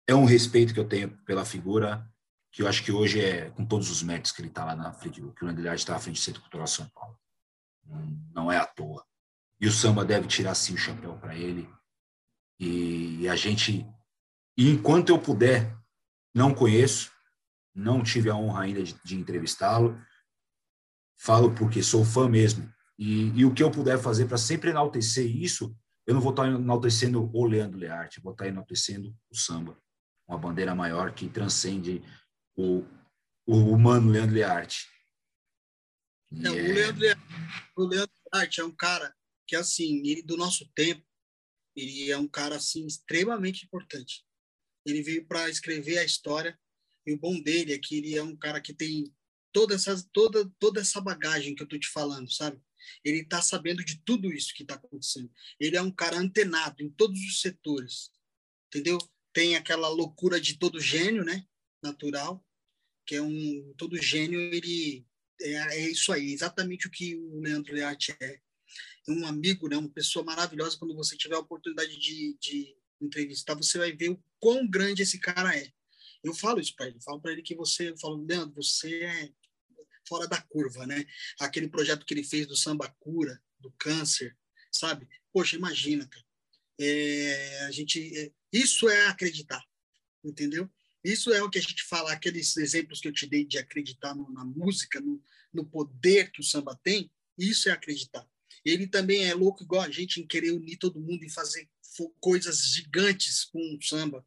é 0.07 0.13
um 0.13 0.25
respeito 0.25 0.73
que 0.73 0.79
eu 0.79 0.87
tenho 0.87 1.09
pela 1.25 1.45
figura, 1.45 2.05
que 2.51 2.61
eu 2.61 2.67
acho 2.67 2.83
que 2.83 2.91
hoje 2.91 3.21
é 3.21 3.49
com 3.51 3.65
todos 3.65 3.89
os 3.89 4.03
méritos 4.03 4.31
que 4.31 4.41
ele 4.41 4.49
está 4.49 4.65
lá 4.65 4.75
na 4.75 4.91
frente, 4.91 5.21
que 5.21 5.45
o 5.45 5.47
André 5.47 5.73
está 5.75 5.95
à 5.95 5.99
frente 5.99 6.17
do 6.17 6.23
Centro 6.23 6.41
Cultural 6.41 6.67
São 6.67 6.87
Paulo. 6.89 7.17
Não 8.33 8.51
é 8.51 8.57
à 8.57 8.65
toa. 8.65 9.05
E 9.59 9.67
o 9.67 9.71
samba 9.71 10.05
deve 10.05 10.27
tirar 10.27 10.55
sim 10.55 10.73
o 10.73 10.77
chapéu 10.77 11.17
para 11.17 11.35
ele. 11.35 11.67
E 12.59 13.27
a 13.27 13.35
gente, 13.35 13.85
e 14.57 14.69
enquanto 14.69 15.09
eu 15.09 15.19
puder, 15.19 15.75
não 16.33 16.53
conheço, 16.53 17.11
não 17.73 18.03
tive 18.03 18.29
a 18.29 18.35
honra 18.35 18.63
ainda 18.63 18.83
de, 18.83 18.93
de 19.03 19.15
entrevistá-lo, 19.15 19.99
falo 21.15 21.53
porque 21.53 21.81
sou 21.83 22.03
fã 22.03 22.27
mesmo. 22.27 22.71
E, 22.97 23.27
e 23.39 23.45
o 23.45 23.53
que 23.53 23.61
eu 23.61 23.69
puder 23.69 23.99
fazer 23.99 24.25
para 24.25 24.37
sempre 24.37 24.71
enaltecer 24.71 25.25
isso, 25.25 25.75
eu 26.05 26.13
não 26.13 26.21
vou 26.21 26.31
estar 26.31 26.47
enaltecendo 26.47 27.29
o 27.31 27.45
Leandro 27.45 27.77
Learte, 27.77 28.21
vou 28.21 28.31
estar 28.31 28.47
enaltecendo 28.47 29.15
o 29.29 29.35
samba, 29.35 29.77
uma 30.27 30.37
bandeira 30.37 30.73
maior 30.73 31.13
que 31.13 31.29
transcende 31.29 32.01
o, 32.55 32.83
o 33.45 33.57
humano 33.71 34.11
Leandro 34.11 34.35
Learte. 34.35 34.87
É... 36.31 36.49
o, 36.49 36.73
Leandro 36.73 37.05
o 37.75 37.83
Leandro 37.83 38.13
Learte 38.33 38.59
é 38.59 38.65
um 38.65 38.75
cara 38.75 39.15
que, 39.47 39.55
assim, 39.55 40.05
ele 40.05 40.21
do 40.21 40.35
nosso 40.35 40.69
tempo, 40.75 41.05
ele 41.75 42.11
é 42.11 42.17
um 42.17 42.27
cara, 42.27 42.55
assim, 42.55 42.85
extremamente 42.85 43.65
importante. 43.65 44.25
Ele 44.85 45.01
veio 45.01 45.25
para 45.25 45.49
escrever 45.49 45.99
a 45.99 46.03
história, 46.03 46.59
e 47.05 47.13
o 47.13 47.19
bom 47.19 47.39
dele 47.39 47.73
é 47.73 47.79
que 47.79 47.97
ele 47.97 48.15
é 48.15 48.23
um 48.23 48.35
cara 48.35 48.59
que 48.59 48.73
tem 48.73 49.13
toda 49.53 49.75
essa, 49.75 49.95
toda, 50.11 50.49
toda 50.59 50.81
essa 50.81 50.99
bagagem 50.99 51.55
que 51.55 51.63
eu 51.63 51.67
tô 51.67 51.79
te 51.79 51.87
falando, 51.87 52.31
sabe? 52.31 52.61
Ele 53.03 53.19
está 53.19 53.41
sabendo 53.41 53.83
de 53.83 54.01
tudo 54.03 54.31
isso 54.31 54.53
que 54.53 54.63
está 54.63 54.75
acontecendo. 54.75 55.31
Ele 55.59 55.77
é 55.77 55.81
um 55.81 55.91
cara 55.91 56.17
antenado 56.17 56.83
em 56.83 56.89
todos 56.89 57.19
os 57.19 57.41
setores, 57.41 58.11
entendeu? 58.67 58.97
Tem 59.33 59.55
aquela 59.55 59.87
loucura 59.87 60.39
de 60.39 60.57
todo 60.57 60.79
gênio, 60.79 61.23
né? 61.23 61.45
Natural, 61.81 62.43
que 63.05 63.15
é 63.15 63.21
um 63.21 63.73
todo 63.77 64.01
gênio. 64.01 64.39
Ele 64.39 65.05
é, 65.41 65.53
é 65.53 65.89
isso 65.89 66.11
aí, 66.11 66.33
exatamente 66.33 66.87
o 66.87 66.91
que 66.91 67.15
o 67.15 67.39
Leandro 67.39 67.73
Learte 67.73 68.15
é. 68.19 68.39
É 69.07 69.11
um 69.11 69.25
amigo, 69.25 69.69
né? 69.69 69.77
Uma 69.77 69.89
pessoa 69.89 70.25
maravilhosa. 70.25 70.77
Quando 70.77 70.93
você 70.93 71.15
tiver 71.15 71.35
a 71.35 71.39
oportunidade 71.39 71.97
de, 71.97 72.37
de 72.41 72.75
entrevistar, 72.99 73.55
você 73.55 73.77
vai 73.77 73.93
ver 73.93 74.09
o 74.09 74.23
quão 74.39 74.67
grande 74.67 75.01
esse 75.01 75.17
cara 75.17 75.55
é. 75.55 75.71
Eu 76.23 76.33
falo 76.33 76.59
isso 76.59 76.75
para 76.75 76.87
ele, 76.87 76.99
falo 77.01 77.21
para 77.21 77.31
ele 77.31 77.41
que 77.41 77.55
você, 77.55 77.89
eu 77.89 77.97
falo, 77.97 78.25
Leandro, 78.25 78.61
você 78.61 79.03
é 79.03 79.31
fora 80.07 80.27
da 80.27 80.41
curva, 80.41 80.85
né? 80.85 81.05
Aquele 81.39 81.67
projeto 81.67 82.05
que 82.05 82.13
ele 82.13 82.23
fez 82.23 82.47
do 82.47 82.55
samba 82.55 82.89
cura, 82.99 83.41
do 83.59 83.71
câncer, 83.71 84.35
sabe? 84.71 85.07
Poxa, 85.31 85.55
imagina, 85.55 86.07
cara. 86.07 86.25
É, 86.79 87.65
a 87.65 87.71
gente, 87.71 88.17
é, 88.17 88.31
isso 88.51 88.87
é 88.89 89.07
acreditar, 89.07 89.63
entendeu? 90.23 90.69
Isso 91.07 91.31
é 91.31 91.41
o 91.41 91.49
que 91.49 91.57
a 91.57 91.61
gente 91.61 91.83
fala, 91.85 92.11
aqueles 92.11 92.57
exemplos 92.57 92.99
que 92.99 93.07
eu 93.07 93.13
te 93.13 93.25
dei 93.25 93.45
de 93.45 93.57
acreditar 93.57 94.13
no, 94.13 94.29
na 94.29 94.43
música, 94.43 94.99
no, 94.99 95.23
no 95.53 95.65
poder 95.65 96.31
que 96.31 96.41
o 96.41 96.43
samba 96.43 96.77
tem, 96.83 97.09
isso 97.37 97.69
é 97.69 97.71
acreditar. 97.71 98.27
Ele 98.65 98.85
também 98.85 99.23
é 99.23 99.33
louco 99.33 99.63
igual 99.63 99.83
a 99.83 99.89
gente 99.89 100.19
em 100.19 100.27
querer 100.27 100.51
unir 100.51 100.75
todo 100.75 100.99
mundo 100.99 101.23
e 101.23 101.29
fazer 101.29 101.69
coisas 102.19 102.73
gigantes 102.73 103.45
com 103.45 103.59
o 103.59 103.81
samba. 103.81 104.25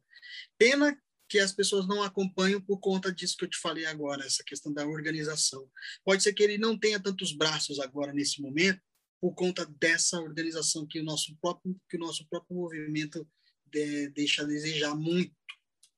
Pena 0.57 0.99
que 1.29 1.37
as 1.37 1.51
pessoas 1.51 1.87
não 1.87 2.01
acompanham 2.01 2.59
por 2.59 2.79
conta 2.79 3.13
disso 3.13 3.37
que 3.37 3.45
eu 3.45 3.49
te 3.49 3.59
falei 3.59 3.85
agora, 3.85 4.25
essa 4.25 4.43
questão 4.43 4.73
da 4.73 4.85
organização. 4.85 5.69
Pode 6.03 6.23
ser 6.23 6.33
que 6.33 6.41
ele 6.41 6.57
não 6.57 6.77
tenha 6.77 6.99
tantos 6.99 7.31
braços 7.31 7.79
agora 7.79 8.11
nesse 8.11 8.41
momento 8.41 8.81
por 9.21 9.35
conta 9.35 9.67
dessa 9.79 10.19
organização 10.19 10.87
que 10.87 10.99
o 10.99 11.03
nosso 11.03 11.37
próprio 11.39 11.79
que 11.87 11.95
o 11.95 11.99
nosso 11.99 12.27
próprio 12.27 12.57
movimento 12.57 13.25
de, 13.67 14.09
deixa 14.09 14.41
a 14.41 14.45
desejar 14.45 14.95
muito, 14.95 15.31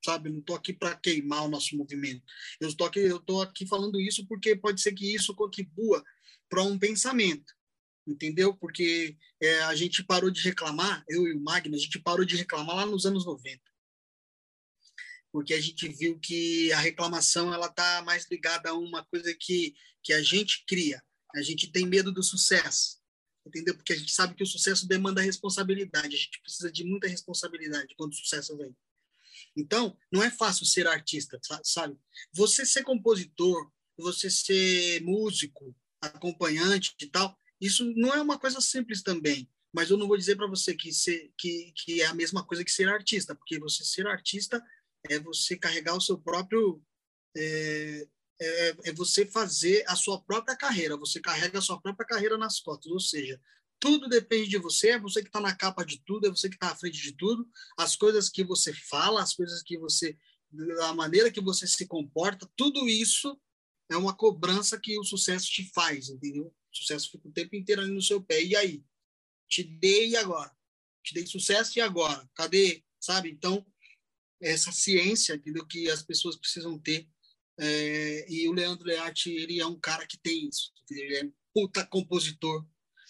sabe? 0.03 0.29
não 0.29 0.39
estou 0.39 0.55
aqui 0.55 0.73
para 0.73 0.95
queimar 0.95 1.45
o 1.45 1.49
nosso 1.49 1.75
movimento. 1.75 2.23
Eu 2.59 2.69
estou 2.69 2.87
aqui 2.87 2.99
eu 2.99 3.41
aqui 3.41 3.65
falando 3.65 3.99
isso 3.99 4.25
porque 4.27 4.55
pode 4.55 4.81
ser 4.81 4.93
que 4.93 5.13
isso 5.13 5.33
contribua 5.35 6.03
para 6.49 6.63
um 6.63 6.77
pensamento 6.77 7.53
entendeu? 8.05 8.53
Porque 8.53 9.15
é, 9.41 9.61
a 9.61 9.73
gente 9.75 10.03
parou 10.03 10.29
de 10.29 10.41
reclamar, 10.41 11.05
eu 11.07 11.25
e 11.25 11.33
o 11.33 11.39
Magno, 11.39 11.73
a 11.73 11.79
gente 11.79 11.97
parou 11.99 12.25
de 12.25 12.35
reclamar 12.35 12.75
lá 12.75 12.85
nos 12.85 13.05
anos 13.05 13.25
90 13.25 13.61
porque 15.33 15.55
a 15.55 15.59
gente 15.59 15.89
viu 15.89 16.19
que 16.19 16.71
a 16.73 16.79
reclamação 16.79 17.51
ela 17.51 17.65
está 17.65 18.03
mais 18.03 18.29
ligada 18.29 18.69
a 18.69 18.75
uma 18.75 19.03
coisa 19.03 19.33
que, 19.33 19.73
que 20.03 20.13
a 20.13 20.21
gente 20.21 20.63
cria. 20.67 21.03
A 21.35 21.41
gente 21.41 21.71
tem 21.71 21.87
medo 21.87 22.11
do 22.11 22.21
sucesso, 22.21 23.01
entendeu? 23.43 23.75
Porque 23.75 23.93
a 23.93 23.97
gente 23.97 24.11
sabe 24.11 24.35
que 24.35 24.43
o 24.43 24.45
sucesso 24.45 24.87
demanda 24.87 25.21
responsabilidade. 25.21 26.15
A 26.15 26.19
gente 26.19 26.39
precisa 26.39 26.71
de 26.71 26.83
muita 26.83 27.07
responsabilidade 27.07 27.95
quando 27.97 28.13
o 28.13 28.15
sucesso 28.15 28.55
vem. 28.55 28.77
Então, 29.55 29.97
não 30.11 30.23
é 30.23 30.31
fácil 30.31 30.65
ser 30.65 30.87
artista, 30.87 31.39
sabe? 31.63 31.97
Você 32.33 32.65
ser 32.65 32.83
compositor, 32.83 33.71
você 33.97 34.29
ser 34.29 35.01
músico, 35.03 35.75
acompanhante 36.01 36.95
e 37.01 37.07
tal, 37.07 37.37
isso 37.61 37.85
não 37.95 38.13
é 38.13 38.21
uma 38.21 38.37
coisa 38.37 38.59
simples 38.59 39.01
também. 39.01 39.49
Mas 39.73 39.89
eu 39.89 39.97
não 39.97 40.07
vou 40.07 40.17
dizer 40.17 40.35
para 40.35 40.47
você 40.47 40.75
que, 40.75 40.91
ser, 40.91 41.31
que, 41.37 41.71
que 41.75 42.01
é 42.01 42.05
a 42.05 42.13
mesma 42.13 42.45
coisa 42.45 42.63
que 42.63 42.71
ser 42.71 42.87
artista, 42.89 43.33
porque 43.35 43.59
você 43.59 43.83
ser 43.83 44.05
artista 44.05 44.63
é 45.09 45.19
você 45.19 45.57
carregar 45.57 45.95
o 45.95 46.01
seu 46.01 46.17
próprio. 46.17 46.81
É, 47.35 48.07
é, 48.41 48.75
é, 48.85 48.93
você 48.93 49.25
fazer 49.25 49.83
a 49.87 49.95
sua 49.95 50.21
própria 50.21 50.55
carreira, 50.55 50.97
você 50.97 51.19
carrega 51.19 51.59
a 51.59 51.61
sua 51.61 51.81
própria 51.81 52.05
carreira 52.05 52.37
nas 52.37 52.59
costas, 52.59 52.91
ou 52.91 52.99
seja, 52.99 53.39
tudo 53.83 54.07
depende 54.07 54.47
de 54.47 54.57
você, 54.57 54.91
é 54.91 54.99
você 54.99 55.21
que 55.21 55.27
está 55.27 55.41
na 55.41 55.53
capa 55.53 55.83
de 55.83 56.01
tudo, 56.05 56.25
é 56.25 56.29
você 56.29 56.47
que 56.47 56.55
está 56.55 56.71
à 56.71 56.75
frente 56.75 57.01
de 57.01 57.11
tudo, 57.17 57.45
as 57.77 57.97
coisas 57.97 58.29
que 58.29 58.41
você 58.41 58.73
fala, 58.73 59.21
as 59.21 59.33
coisas 59.35 59.61
que 59.61 59.77
você. 59.77 60.17
a 60.83 60.93
maneira 60.93 61.29
que 61.29 61.41
você 61.41 61.67
se 61.67 61.85
comporta, 61.85 62.49
tudo 62.55 62.87
isso 62.87 63.37
é 63.91 63.97
uma 63.97 64.15
cobrança 64.15 64.79
que 64.79 64.97
o 64.97 65.03
sucesso 65.03 65.47
te 65.47 65.69
faz, 65.73 66.07
entendeu? 66.07 66.45
O 66.45 66.77
sucesso 66.77 67.11
fica 67.11 67.27
o 67.27 67.33
tempo 67.33 67.57
inteiro 67.57 67.81
ali 67.81 67.91
no 67.91 68.01
seu 68.01 68.23
pé. 68.23 68.41
E 68.41 68.55
aí? 68.55 68.81
Te 69.49 69.63
dei 69.63 70.15
agora. 70.15 70.55
Te 71.03 71.13
dei 71.13 71.27
sucesso 71.27 71.77
e 71.77 71.81
agora? 71.81 72.25
Cadê? 72.35 72.85
Sabe? 73.01 73.31
Então, 73.31 73.65
essa 74.41 74.71
ciência 74.71 75.35
entendeu? 75.35 75.67
que 75.67 75.89
as 75.89 76.01
pessoas 76.01 76.37
precisam 76.37 76.79
ter. 76.79 77.05
É, 77.59 78.31
e 78.31 78.47
o 78.47 78.53
Leandro 78.53 78.87
Learte, 78.87 79.29
ele 79.29 79.59
é 79.59 79.67
um 79.67 79.77
cara 79.77 80.07
que 80.07 80.17
tem 80.17 80.47
isso. 80.47 80.71
Ele 80.89 81.17
é 81.17 81.29
puta 81.53 81.85
compositor, 81.85 82.65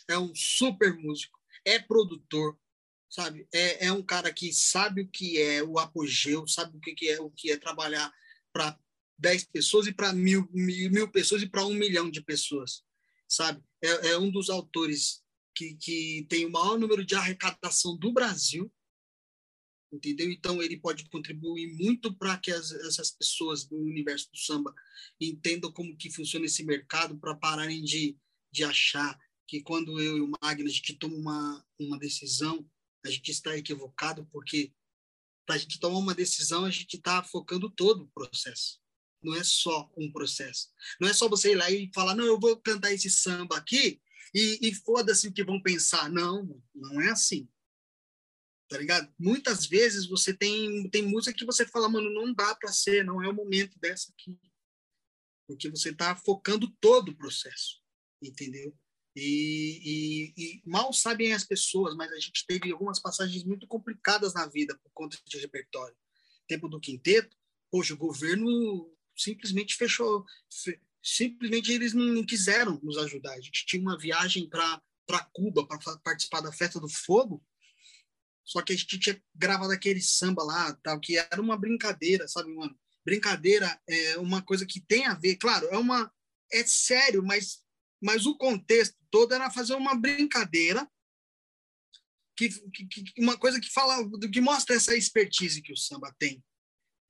é 0.09 0.17
um 0.17 0.33
super 0.35 0.95
músico, 0.97 1.39
é 1.65 1.79
produtor, 1.79 2.57
sabe? 3.09 3.47
É, 3.53 3.87
é 3.87 3.91
um 3.91 4.03
cara 4.03 4.33
que 4.33 4.51
sabe 4.51 5.01
o 5.01 5.07
que 5.07 5.39
é 5.39 5.63
o 5.63 5.77
apogeu, 5.79 6.47
sabe 6.47 6.77
o 6.77 6.79
que 6.79 7.09
é 7.09 7.21
o 7.21 7.29
que 7.29 7.51
é 7.51 7.57
trabalhar 7.57 8.11
para 8.51 8.77
10 9.17 9.45
pessoas 9.45 9.87
e 9.87 9.93
para 9.93 10.11
mil, 10.13 10.47
mil, 10.51 10.91
mil, 10.91 11.11
pessoas 11.11 11.41
e 11.41 11.47
para 11.47 11.65
um 11.65 11.73
milhão 11.73 12.09
de 12.09 12.21
pessoas, 12.21 12.83
sabe? 13.27 13.63
É, 13.81 14.09
é 14.09 14.17
um 14.17 14.31
dos 14.31 14.49
autores 14.49 15.23
que, 15.55 15.75
que 15.75 16.25
tem 16.29 16.45
o 16.45 16.51
maior 16.51 16.77
número 16.77 17.05
de 17.05 17.15
arrecadação 17.15 17.95
do 17.97 18.11
Brasil, 18.11 18.71
entendeu? 19.91 20.31
Então 20.31 20.61
ele 20.61 20.79
pode 20.79 21.07
contribuir 21.09 21.71
muito 21.75 22.13
para 22.15 22.37
que 22.37 22.51
as, 22.51 22.71
essas 22.71 23.11
pessoas 23.11 23.63
do 23.63 23.77
universo 23.77 24.29
do 24.31 24.37
samba 24.37 24.73
entendam 25.21 25.71
como 25.71 25.95
que 25.95 26.11
funciona 26.11 26.45
esse 26.45 26.63
mercado 26.63 27.17
para 27.17 27.35
pararem 27.35 27.83
de, 27.83 28.17
de 28.51 28.63
achar 28.63 29.17
que 29.53 29.61
quando 29.61 30.01
eu 30.01 30.17
e 30.17 30.21
o 30.21 30.31
Magno 30.41 30.67
a 30.67 30.71
gente 30.71 30.95
toma 30.95 31.15
uma, 31.15 31.65
uma 31.79 31.99
decisão, 31.99 32.67
a 33.05 33.09
gente 33.11 33.29
está 33.29 33.55
equivocado 33.55 34.27
porque 34.31 34.73
para 35.45 35.53
a 35.53 35.57
gente 35.59 35.79
tomar 35.79 35.99
uma 35.99 36.15
decisão 36.15 36.65
a 36.65 36.71
gente 36.71 36.95
está 36.95 37.21
focando 37.21 37.69
todo 37.69 38.05
o 38.05 38.07
processo. 38.07 38.81
Não 39.21 39.35
é 39.35 39.43
só 39.43 39.91
um 39.95 40.11
processo. 40.11 40.71
Não 40.99 41.07
é 41.07 41.13
só 41.13 41.29
você 41.29 41.51
ir 41.51 41.55
lá 41.55 41.69
e 41.69 41.91
falar, 41.93 42.15
não, 42.15 42.25
eu 42.25 42.39
vou 42.39 42.57
cantar 42.57 42.93
esse 42.93 43.11
samba 43.11 43.55
aqui 43.55 44.01
e, 44.33 44.57
e 44.69 44.73
foda-se 44.73 45.27
o 45.27 45.31
que 45.31 45.43
vão 45.43 45.61
pensar. 45.61 46.09
Não, 46.09 46.59
não 46.73 46.99
é 46.99 47.11
assim 47.11 47.47
tá 48.69 48.79
ligado? 48.79 49.13
Muitas 49.19 49.67
vezes 49.67 50.07
você 50.07 50.33
tem, 50.33 50.89
tem 50.89 51.03
música 51.03 51.37
que 51.37 51.45
você 51.45 51.63
fala, 51.63 51.87
mano, 51.87 52.11
não 52.11 52.33
dá 52.33 52.55
para 52.55 52.71
ser, 52.71 53.05
não 53.05 53.21
é 53.21 53.29
o 53.29 53.33
momento 53.33 53.77
dessa 53.77 54.11
aqui. 54.11 54.35
Porque 55.47 55.69
você 55.69 55.93
tá 55.93 56.15
focando 56.15 56.67
todo 56.81 57.09
o 57.09 57.15
processo, 57.15 57.83
entendeu? 58.19 58.75
E, 59.15 59.79
e, 59.83 60.33
e, 60.37 60.63
mal 60.65 60.91
sabem 60.91 61.33
as 61.33 61.43
pessoas, 61.43 61.95
mas 61.95 62.11
a 62.11 62.19
gente 62.19 62.45
teve 62.47 62.71
algumas 62.71 62.99
passagens 62.99 63.43
muito 63.43 63.67
complicadas 63.67 64.33
na 64.33 64.47
vida 64.47 64.77
por 64.81 64.91
conta 64.91 65.17
de 65.25 65.37
repertório. 65.37 65.95
Tempo 66.47 66.67
do 66.67 66.79
quinteto, 66.79 67.35
poxa, 67.71 67.93
o 67.93 67.97
governo 67.97 68.91
simplesmente 69.15 69.75
fechou, 69.75 70.25
simplesmente 71.01 71.71
eles 71.71 71.93
não 71.93 72.25
quiseram 72.25 72.79
nos 72.81 72.97
ajudar. 72.97 73.33
A 73.33 73.41
gente 73.41 73.65
tinha 73.65 73.81
uma 73.81 73.97
viagem 73.97 74.49
para 74.49 74.81
Cuba 75.31 75.67
para 75.67 75.77
participar 75.99 76.41
da 76.41 76.51
festa 76.51 76.79
do 76.79 76.89
fogo. 76.89 77.43
Só 78.43 78.61
que 78.61 78.73
a 78.73 78.75
gente 78.75 78.99
tinha 78.99 79.21
gravado 79.33 79.71
aquele 79.71 80.01
samba 80.01 80.43
lá, 80.43 80.73
tal, 80.83 80.99
que 80.99 81.17
era 81.17 81.41
uma 81.41 81.57
brincadeira, 81.57 82.27
sabe, 82.27 82.53
mano? 82.53 82.77
Brincadeira 83.05 83.79
é 83.87 84.17
uma 84.17 84.41
coisa 84.41 84.65
que 84.65 84.81
tem 84.81 85.05
a 85.05 85.13
ver, 85.13 85.35
claro, 85.35 85.67
é 85.67 85.77
uma 85.77 86.11
é 86.51 86.63
sério, 86.65 87.23
mas 87.23 87.62
mas 88.03 88.25
o 88.25 88.37
contexto 88.37 88.95
todo 89.09 89.33
era 89.33 89.49
fazer 89.49 89.75
uma 89.75 89.95
brincadeira 89.95 90.87
que, 92.35 92.49
que, 92.49 93.21
uma 93.21 93.37
coisa 93.37 93.59
que 93.59 93.71
fala 93.71 93.97
que 94.31 94.41
mostra 94.41 94.75
essa 94.75 94.95
expertise 94.95 95.61
que 95.61 95.71
o 95.71 95.77
samba 95.77 96.13
tem 96.19 96.43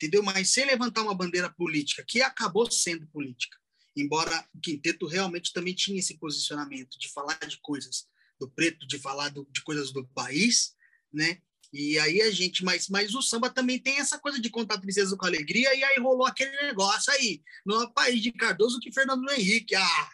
entendeu? 0.03 0.22
Mas 0.22 0.49
sem 0.49 0.65
levantar 0.65 1.02
uma 1.02 1.15
bandeira 1.15 1.49
política, 1.49 2.03
que 2.06 2.22
acabou 2.22 2.70
sendo 2.70 3.07
política. 3.07 3.57
Embora 3.95 4.45
o 4.53 4.60
quinteto 4.60 5.07
realmente 5.07 5.53
também 5.53 5.74
tinha 5.74 5.99
esse 5.99 6.18
posicionamento 6.18 6.98
de 6.99 7.10
falar 7.10 7.40
de 7.48 7.57
coisas 7.61 8.06
do 8.40 8.49
preto, 8.49 8.86
de 8.88 8.99
falar 8.99 9.30
do, 9.30 9.48
de 9.52 9.61
coisas 9.61 9.91
do 9.91 10.06
país, 10.10 10.76
né? 11.11 11.41
E 11.72 11.98
aí 11.99 12.22
a 12.22 12.30
gente, 12.30 12.64
mas, 12.64 12.88
mas 12.88 13.15
o 13.15 13.22
samba 13.22 13.49
também 13.49 13.80
tem 13.80 13.99
essa 13.99 14.20
coisa 14.20 14.40
de 14.40 14.49
contar 14.49 14.80
tristeza 14.80 15.15
com 15.15 15.26
alegria, 15.26 15.74
e 15.74 15.84
aí 15.84 15.98
rolou 15.99 16.26
aquele 16.26 16.56
negócio 16.64 17.11
aí, 17.14 17.41
no 17.65 17.91
país 17.94 18.22
de 18.22 18.32
Cardoso 18.32 18.80
que 18.80 18.91
Fernando 18.91 19.30
Henrique. 19.32 19.76
Ah, 19.76 20.10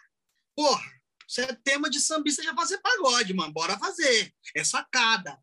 porra, 0.54 1.00
isso 1.28 1.40
é 1.40 1.54
tema 1.64 1.88
de 1.88 2.00
sambista 2.00 2.42
já 2.42 2.54
fazer 2.54 2.78
pagode, 2.78 3.32
mano, 3.32 3.52
bora 3.52 3.78
fazer. 3.78 4.34
É 4.56 4.64
sacada, 4.64 5.38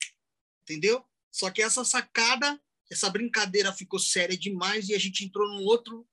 entendeu? 0.64 1.06
Só 1.32 1.50
que 1.50 1.62
essa 1.62 1.84
sacada 1.86 2.60
essa 2.90 3.10
brincadeira 3.10 3.74
ficou 3.74 4.00
séria 4.00 4.38
demais 4.38 4.90
e 4.90 4.96
a 4.96 5.00
gente 5.00 5.26
entrou 5.26 5.48
num 5.50 5.64
outro. 5.66 6.08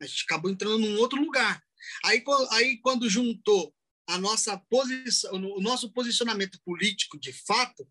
A 0.00 0.06
gente 0.06 0.24
acabou 0.24 0.50
entrando 0.50 0.78
num 0.78 0.98
outro 0.98 1.20
lugar. 1.20 1.62
Aí, 2.04 2.22
aí 2.50 2.78
quando 2.78 3.08
juntou 3.08 3.74
a 4.08 4.18
nossa 4.18 4.56
posição, 4.68 5.32
o 5.34 5.60
nosso 5.60 5.92
posicionamento 5.92 6.60
político 6.64 7.18
de 7.18 7.32
fato, 7.32 7.88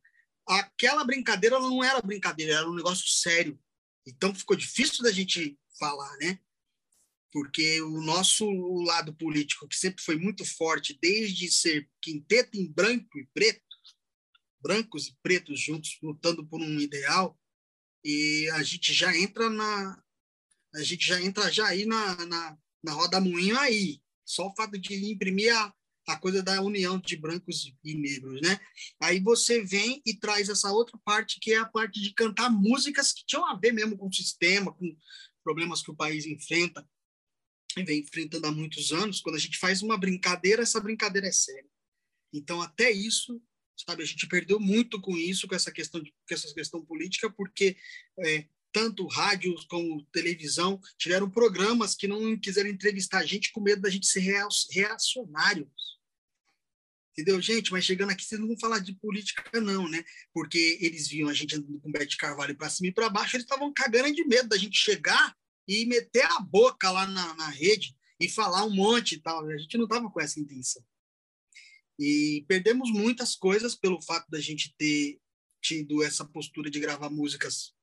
aquela 0.47 1.03
brincadeira 1.03 1.59
não 1.59 1.83
era 1.83 2.01
brincadeira, 2.01 2.55
era 2.55 2.69
um 2.69 2.75
negócio 2.75 3.07
sério. 3.07 3.59
Então 4.05 4.33
ficou 4.33 4.55
difícil 4.55 5.03
da 5.03 5.11
gente 5.11 5.57
falar, 5.79 6.15
né? 6.17 6.39
Porque 7.31 7.81
o 7.81 8.01
nosso 8.01 8.49
lado 8.83 9.13
político, 9.13 9.67
que 9.67 9.75
sempre 9.75 10.03
foi 10.03 10.15
muito 10.15 10.45
forte, 10.45 10.97
desde 11.01 11.51
ser 11.51 11.89
quinteto 12.01 12.57
em 12.57 12.71
branco 12.71 13.19
e 13.19 13.27
preto, 13.33 13.61
brancos 14.61 15.07
e 15.07 15.17
pretos 15.21 15.59
juntos 15.59 15.97
lutando 16.01 16.45
por 16.45 16.61
um 16.61 16.79
ideal, 16.79 17.37
e 18.03 18.49
a 18.53 18.63
gente 18.63 18.93
já 18.93 19.15
entra 19.15 19.49
na 19.49 20.01
a 20.75 20.83
gente 20.83 21.07
já 21.07 21.19
entra 21.21 21.51
já 21.51 21.67
aí 21.67 21.85
na, 21.85 22.25
na, 22.25 22.57
na 22.83 22.91
roda 22.93 23.19
moinho 23.19 23.57
aí 23.57 24.01
só 24.27 24.47
o 24.47 24.55
fato 24.55 24.77
de 24.77 25.11
imprimir 25.11 25.55
a, 25.55 25.73
a 26.09 26.17
coisa 26.17 26.43
da 26.43 26.61
união 26.61 26.99
de 26.99 27.15
brancos 27.15 27.73
e 27.83 27.95
negros, 27.95 28.41
né? 28.41 28.59
Aí 29.01 29.19
você 29.19 29.63
vem 29.63 30.01
e 30.05 30.13
traz 30.13 30.49
essa 30.49 30.69
outra 30.71 30.99
parte 31.03 31.39
que 31.39 31.53
é 31.53 31.57
a 31.57 31.65
parte 31.65 32.01
de 32.01 32.13
cantar 32.13 32.49
músicas 32.49 33.13
que 33.13 33.25
tinham 33.25 33.45
a 33.45 33.55
ver 33.55 33.71
mesmo 33.71 33.97
com 33.97 34.07
o 34.07 34.13
sistema, 34.13 34.73
com 34.73 34.95
problemas 35.43 35.81
que 35.81 35.89
o 35.89 35.95
país 35.95 36.25
enfrenta 36.25 36.87
vem 37.83 37.99
enfrentando 37.99 38.47
há 38.47 38.51
muitos 38.51 38.91
anos. 38.91 39.21
Quando 39.21 39.35
a 39.35 39.39
gente 39.39 39.57
faz 39.57 39.81
uma 39.81 39.97
brincadeira, 39.97 40.63
essa 40.63 40.79
brincadeira 40.79 41.27
é 41.27 41.31
séria. 41.31 41.69
Então 42.33 42.61
até 42.61 42.91
isso 42.91 43.41
sabe? 43.85 44.03
A 44.03 44.05
gente 44.05 44.27
perdeu 44.27 44.59
muito 44.59 44.99
com 44.99 45.15
isso, 45.15 45.47
com 45.47 45.55
essa 45.55 45.71
questão, 45.71 46.01
de, 46.01 46.11
com 46.11 46.33
essa 46.33 46.53
questão 46.53 46.83
política, 46.83 47.29
porque 47.29 47.77
é, 48.19 48.47
tanto 48.71 49.07
rádio 49.07 49.55
como 49.69 50.03
televisão 50.11 50.79
tiveram 50.97 51.29
programas 51.29 51.95
que 51.95 52.07
não 52.07 52.37
quiseram 52.39 52.69
entrevistar 52.69 53.19
a 53.19 53.25
gente 53.25 53.51
com 53.51 53.61
medo 53.61 53.81
da 53.81 53.89
gente 53.89 54.07
ser 54.07 54.21
reacionários. 54.71 55.97
Entendeu, 57.11 57.41
gente? 57.41 57.71
Mas 57.71 57.83
chegando 57.83 58.11
aqui, 58.11 58.23
vocês 58.23 58.39
não 58.39 58.47
vão 58.47 58.59
falar 58.59 58.79
de 58.79 58.93
política, 58.93 59.59
não, 59.59 59.89
né? 59.89 60.03
Porque 60.31 60.77
eles 60.79 61.07
viam 61.07 61.29
a 61.29 61.33
gente 61.33 61.55
andando 61.55 61.79
com 61.79 61.89
o 61.89 61.91
Bete 61.91 62.15
Carvalho 62.15 62.55
para 62.55 62.69
cima 62.69 62.89
e 62.89 62.93
para 62.93 63.09
baixo, 63.09 63.35
eles 63.35 63.45
estavam 63.45 63.73
cagando 63.73 64.13
de 64.13 64.23
medo 64.23 64.49
da 64.49 64.57
gente 64.57 64.77
chegar 64.77 65.35
e 65.67 65.85
meter 65.85 66.25
a 66.25 66.39
boca 66.39 66.89
lá 66.89 67.05
na, 67.05 67.33
na 67.35 67.49
rede 67.49 67.95
e 68.19 68.29
falar 68.29 68.63
um 68.63 68.73
monte 68.73 69.15
e 69.15 69.19
tal. 69.19 69.47
A 69.47 69.57
gente 69.57 69.77
não 69.77 69.85
estava 69.85 70.09
com 70.09 70.21
essa 70.21 70.39
intenção. 70.39 70.83
E 71.99 72.45
perdemos 72.47 72.91
muitas 72.91 73.35
coisas 73.35 73.75
pelo 73.75 74.01
fato 74.01 74.29
da 74.29 74.39
gente 74.39 74.73
ter 74.77 75.19
tido 75.61 76.03
essa 76.03 76.23
postura 76.23 76.69
de 76.69 76.79
gravar 76.79 77.09
músicas 77.09 77.73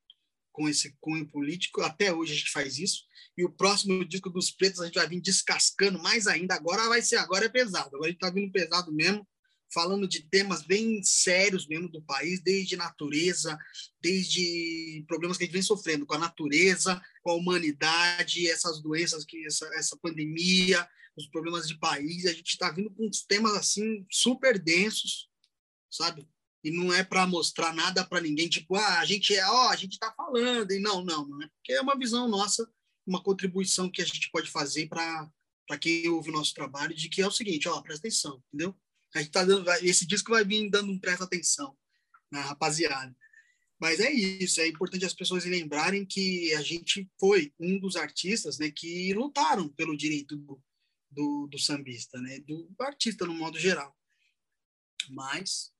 com 0.52 0.68
esse 0.68 0.96
cunho 1.00 1.26
político. 1.26 1.82
Até 1.82 2.14
hoje 2.14 2.32
a 2.32 2.36
gente 2.36 2.50
faz 2.50 2.78
isso. 2.78 3.04
E 3.36 3.44
o 3.44 3.50
próximo 3.50 4.04
disco 4.04 4.30
dos 4.30 4.52
Pretos 4.52 4.80
a 4.80 4.86
gente 4.86 4.94
vai 4.94 5.08
vir 5.08 5.20
descascando 5.20 6.00
mais 6.00 6.28
ainda. 6.28 6.54
Agora 6.54 6.88
vai 6.88 7.02
ser, 7.02 7.16
agora 7.16 7.46
é 7.46 7.48
pesado. 7.48 7.88
Agora 7.88 8.06
a 8.06 8.08
gente 8.08 8.22
está 8.22 8.30
vindo 8.30 8.52
pesado 8.52 8.92
mesmo, 8.92 9.26
falando 9.74 10.06
de 10.06 10.22
temas 10.22 10.62
bem 10.62 11.02
sérios 11.02 11.66
mesmo 11.66 11.88
do 11.88 12.00
país, 12.00 12.40
desde 12.40 12.76
natureza, 12.76 13.58
desde 14.00 15.04
problemas 15.08 15.36
que 15.36 15.42
a 15.42 15.46
gente 15.46 15.52
vem 15.52 15.62
sofrendo 15.62 16.06
com 16.06 16.14
a 16.14 16.18
natureza, 16.18 17.02
com 17.22 17.32
a 17.32 17.34
humanidade, 17.34 18.48
essas 18.48 18.80
doenças, 18.80 19.24
que 19.24 19.44
essa, 19.44 19.66
essa 19.74 19.96
pandemia, 19.96 20.88
os 21.16 21.26
problemas 21.26 21.66
de 21.66 21.76
país, 21.78 22.24
a 22.24 22.32
gente 22.32 22.50
está 22.50 22.70
vindo 22.70 22.90
com 22.90 23.06
uns 23.06 23.22
temas 23.22 23.54
assim 23.54 24.06
super 24.10 24.58
densos, 24.58 25.28
sabe? 25.90 26.26
E 26.62 26.70
não 26.70 26.92
é 26.94 27.02
para 27.02 27.26
mostrar 27.26 27.74
nada 27.74 28.06
para 28.06 28.20
ninguém, 28.20 28.48
tipo, 28.48 28.76
ah, 28.76 29.00
a 29.00 29.04
gente 29.04 29.34
é, 29.34 29.44
ó, 29.46 29.68
a 29.68 29.76
gente 29.76 29.92
está 29.92 30.12
falando, 30.12 30.70
e 30.72 30.78
não, 30.78 31.04
não, 31.04 31.26
não 31.26 31.42
é, 31.42 31.48
porque 31.48 31.72
é 31.72 31.80
uma 31.80 31.98
visão 31.98 32.28
nossa, 32.28 32.66
uma 33.06 33.22
contribuição 33.22 33.90
que 33.90 34.00
a 34.00 34.06
gente 34.06 34.30
pode 34.30 34.50
fazer 34.50 34.88
para 34.88 35.28
para 35.66 35.78
quem 35.78 36.06
ouve 36.08 36.28
o 36.28 36.32
nosso 36.32 36.52
trabalho, 36.52 36.94
de 36.94 37.08
que 37.08 37.22
é 37.22 37.26
o 37.26 37.30
seguinte, 37.30 37.66
ó, 37.68 37.80
presta 37.80 38.06
atenção, 38.06 38.42
entendeu? 38.48 38.76
A 39.14 39.20
gente 39.20 39.30
tá 39.30 39.44
dando, 39.44 39.70
esse 39.82 40.06
disco 40.06 40.30
vai 40.32 40.44
vir 40.44 40.68
dando 40.68 40.90
um 40.90 40.98
presta 40.98 41.24
atenção 41.24 41.76
na 42.30 42.40
rapaziada. 42.40 43.14
Mas 43.78 44.00
é 44.00 44.10
isso, 44.10 44.60
é 44.60 44.68
importante 44.68 45.04
as 45.04 45.14
pessoas 45.14 45.44
lembrarem 45.44 46.04
que 46.04 46.54
a 46.54 46.62
gente 46.62 47.10
foi 47.18 47.52
um 47.58 47.78
dos 47.78 47.96
artistas 47.96 48.58
né, 48.58 48.70
que 48.70 49.12
lutaram 49.12 49.68
pelo 49.68 49.96
direito 49.96 50.36
do, 50.36 50.62
do, 51.10 51.46
do 51.46 51.58
sambista, 51.58 52.20
né? 52.20 52.40
do 52.40 52.68
artista 52.80 53.26
no 53.26 53.34
modo 53.34 53.58
geral. 53.58 53.96
Mas 55.10 55.72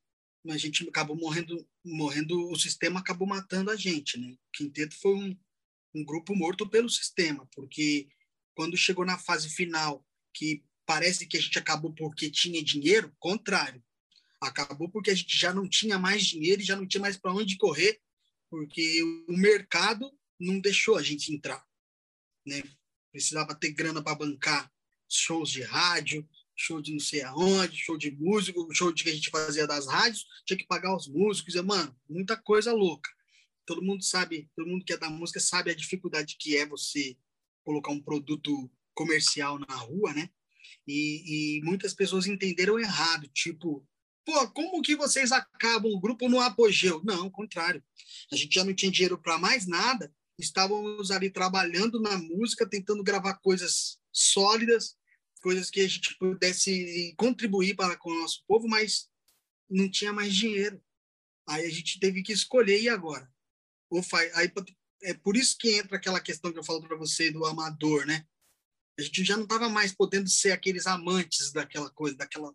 a 0.49 0.57
gente 0.57 0.87
acabou 0.89 1.17
morrendo, 1.17 1.67
morrendo, 1.85 2.51
o 2.51 2.59
sistema 2.59 3.01
acabou 3.01 3.27
matando 3.27 3.71
a 3.71 3.77
gente. 3.77 4.19
Né? 4.19 4.33
O 4.33 4.39
Quinteto 4.53 4.97
foi 5.01 5.15
um, 5.15 5.39
um 5.95 6.05
grupo 6.05 6.37
morto 6.37 6.69
pelo 6.69 6.91
sistema, 6.91 7.49
porque 7.55 8.09
quando 8.55 8.77
chegou 8.77 9.05
na 9.05 9.19
fase 9.19 9.49
final, 9.49 10.07
que 10.33 10.63
parece 10.87 11.27
que 11.27 11.37
a 11.37 11.41
gente 11.41 11.59
acabou 11.59 11.93
porque 11.93 12.31
tinha 12.31 12.63
dinheiro, 12.63 13.15
contrário. 13.19 13.83
Acabou 14.41 14.89
porque 14.91 15.11
a 15.11 15.15
gente 15.15 15.37
já 15.39 15.53
não 15.53 15.69
tinha 15.69 15.99
mais 15.99 16.25
dinheiro 16.25 16.61
e 16.61 16.65
já 16.65 16.77
não 16.77 16.87
tinha 16.87 17.01
mais 17.01 17.17
para 17.17 17.33
onde 17.33 17.57
correr, 17.57 18.01
porque 18.51 19.03
o 19.29 19.37
mercado 19.37 20.11
não 20.39 20.61
deixou 20.61 20.97
a 20.97 21.03
gente 21.03 21.33
entrar. 21.33 21.65
Né? 22.47 22.63
Precisava 23.11 23.55
ter 23.55 23.71
grana 23.71 24.03
para 24.03 24.17
bancar 24.17 24.71
shows 25.09 25.51
de 25.51 25.63
rádio, 25.63 26.29
show 26.57 26.81
de 26.81 26.93
não 26.93 27.01
sei 27.01 27.23
aonde, 27.23 27.77
show 27.77 27.97
de 27.97 28.11
músico, 28.11 28.69
show 28.75 28.93
de 28.93 29.03
que 29.03 29.11
a 29.11 29.15
gente 29.15 29.31
fazia 29.31 29.67
das 29.67 29.87
rádios, 29.87 30.27
tinha 30.47 30.57
que 30.57 30.67
pagar 30.67 30.95
os 30.95 31.09
músicos, 31.09 31.55
e, 31.55 31.63
mano, 31.63 31.97
muita 32.09 32.37
coisa 32.37 32.73
louca. 32.73 33.11
Todo 33.67 33.83
mundo 33.83 34.05
sabe, 34.05 34.51
todo 34.55 34.69
mundo 34.69 34.85
que 34.85 34.93
é 34.93 34.99
da 34.99 35.09
música 35.09 35.41
sabe 35.41 35.71
a 35.71 35.75
dificuldade 35.75 36.37
que 36.39 36.57
é 36.57 36.67
você 36.67 37.17
colocar 37.65 37.91
um 37.91 38.01
produto 38.01 38.71
comercial 38.95 39.59
na 39.59 39.75
rua, 39.75 40.13
né? 40.13 40.31
E, 40.87 41.59
e 41.59 41.63
muitas 41.63 41.95
pessoas 41.95 42.27
entenderam 42.27 42.79
errado, 42.79 43.27
tipo, 43.29 43.87
pô, 44.25 44.51
como 44.51 44.83
que 44.83 44.97
vocês 44.97 45.33
acabam 45.33 45.93
o 45.93 46.01
grupo 46.01 46.29
no 46.29 46.41
apogeu? 46.41 47.03
Não, 47.05 47.25
ao 47.25 47.31
contrário. 47.31 47.83
A 48.33 48.37
gente 48.37 48.55
já 48.55 48.65
não 48.65 48.75
tinha 48.75 48.91
dinheiro 48.91 49.19
para 49.19 49.39
mais 49.39 49.67
nada, 49.67 50.13
estávamos 50.39 51.11
ali 51.11 51.31
trabalhando 51.31 52.01
na 52.01 52.19
música, 52.19 52.69
tentando 52.69 53.03
gravar 53.03 53.35
coisas 53.35 53.99
sólidas, 54.13 54.97
coisas 55.41 55.71
que 55.71 55.81
a 55.81 55.89
gente 55.89 56.17
pudesse 56.19 57.15
contribuir 57.17 57.75
para 57.75 57.97
com 57.97 58.11
o 58.11 58.21
nosso 58.21 58.43
povo, 58.47 58.67
mas 58.67 59.09
não 59.69 59.91
tinha 59.91 60.13
mais 60.13 60.35
dinheiro. 60.35 60.83
Aí 61.47 61.67
a 61.67 61.71
gente 61.71 62.01
teve 62.01 62.23
que 62.23 62.33
escolher 62.33 62.81
e 62.81 62.89
agora. 62.89 63.31
Ou 63.91 64.03
faz, 64.03 64.35
aí 64.35 64.51
é 65.03 65.15
por 65.15 65.37
isso 65.37 65.57
que 65.59 65.77
entra 65.77 65.97
aquela 65.97 66.21
questão 66.21 66.53
que 66.53 66.59
eu 66.59 66.65
falo 66.65 66.81
para 66.81 66.97
você 66.97 67.31
do 67.31 67.45
amador, 67.45 68.07
né? 68.07 68.27
A 68.99 69.03
gente 69.03 69.25
já 69.25 69.37
não 69.37 69.45
estava 69.45 69.69
mais 69.69 69.93
podendo 69.93 70.29
ser 70.29 70.53
aqueles 70.53 70.87
amantes 70.87 71.53
daquela 71.53 71.91
coisa, 71.91 72.17
daquela 72.17 72.55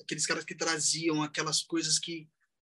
aqueles 0.00 0.26
caras 0.26 0.44
que 0.44 0.54
traziam 0.54 1.22
aquelas 1.22 1.62
coisas 1.62 1.98
que 1.98 2.28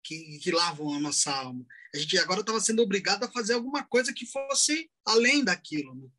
que, 0.03 0.39
que 0.39 0.51
lavam 0.51 0.93
a 0.93 0.99
nossa 0.99 1.31
alma. 1.31 1.65
A 1.93 1.97
gente 1.97 2.17
agora 2.17 2.41
estava 2.41 2.59
sendo 2.59 2.81
obrigado 2.81 3.23
a 3.23 3.31
fazer 3.31 3.53
alguma 3.53 3.83
coisa 3.83 4.13
que 4.13 4.25
fosse 4.25 4.89
além 5.05 5.43
daquilo. 5.43 5.93
Né? 5.95 6.09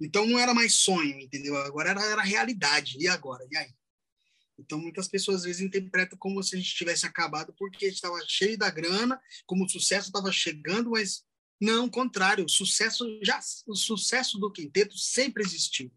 Então 0.00 0.26
não 0.26 0.38
era 0.38 0.52
mais 0.52 0.74
sonho, 0.74 1.18
entendeu? 1.20 1.56
Agora 1.56 1.90
era, 1.90 2.04
era 2.04 2.22
realidade. 2.22 2.98
E 3.00 3.08
agora? 3.08 3.46
E 3.50 3.56
aí? 3.56 3.72
Então 4.58 4.78
muitas 4.78 5.08
pessoas 5.08 5.38
às 5.38 5.44
vezes 5.44 5.62
interpretam 5.62 6.18
como 6.18 6.42
se 6.42 6.54
a 6.54 6.58
gente 6.58 6.74
tivesse 6.74 7.06
acabado 7.06 7.54
porque 7.56 7.86
a 7.86 7.88
gente 7.88 7.96
estava 7.96 8.18
cheio 8.28 8.58
da 8.58 8.70
grana, 8.70 9.20
como 9.46 9.64
o 9.64 9.68
sucesso 9.68 10.08
estava 10.08 10.30
chegando, 10.30 10.90
mas 10.90 11.24
não, 11.62 11.88
contrário, 11.88 12.44
o 12.44 12.48
sucesso 12.48 13.04
já 13.22 13.40
o 13.66 13.74
sucesso 13.74 14.38
do 14.38 14.50
quinteto 14.50 14.98
sempre 14.98 15.42
existiu. 15.42 15.92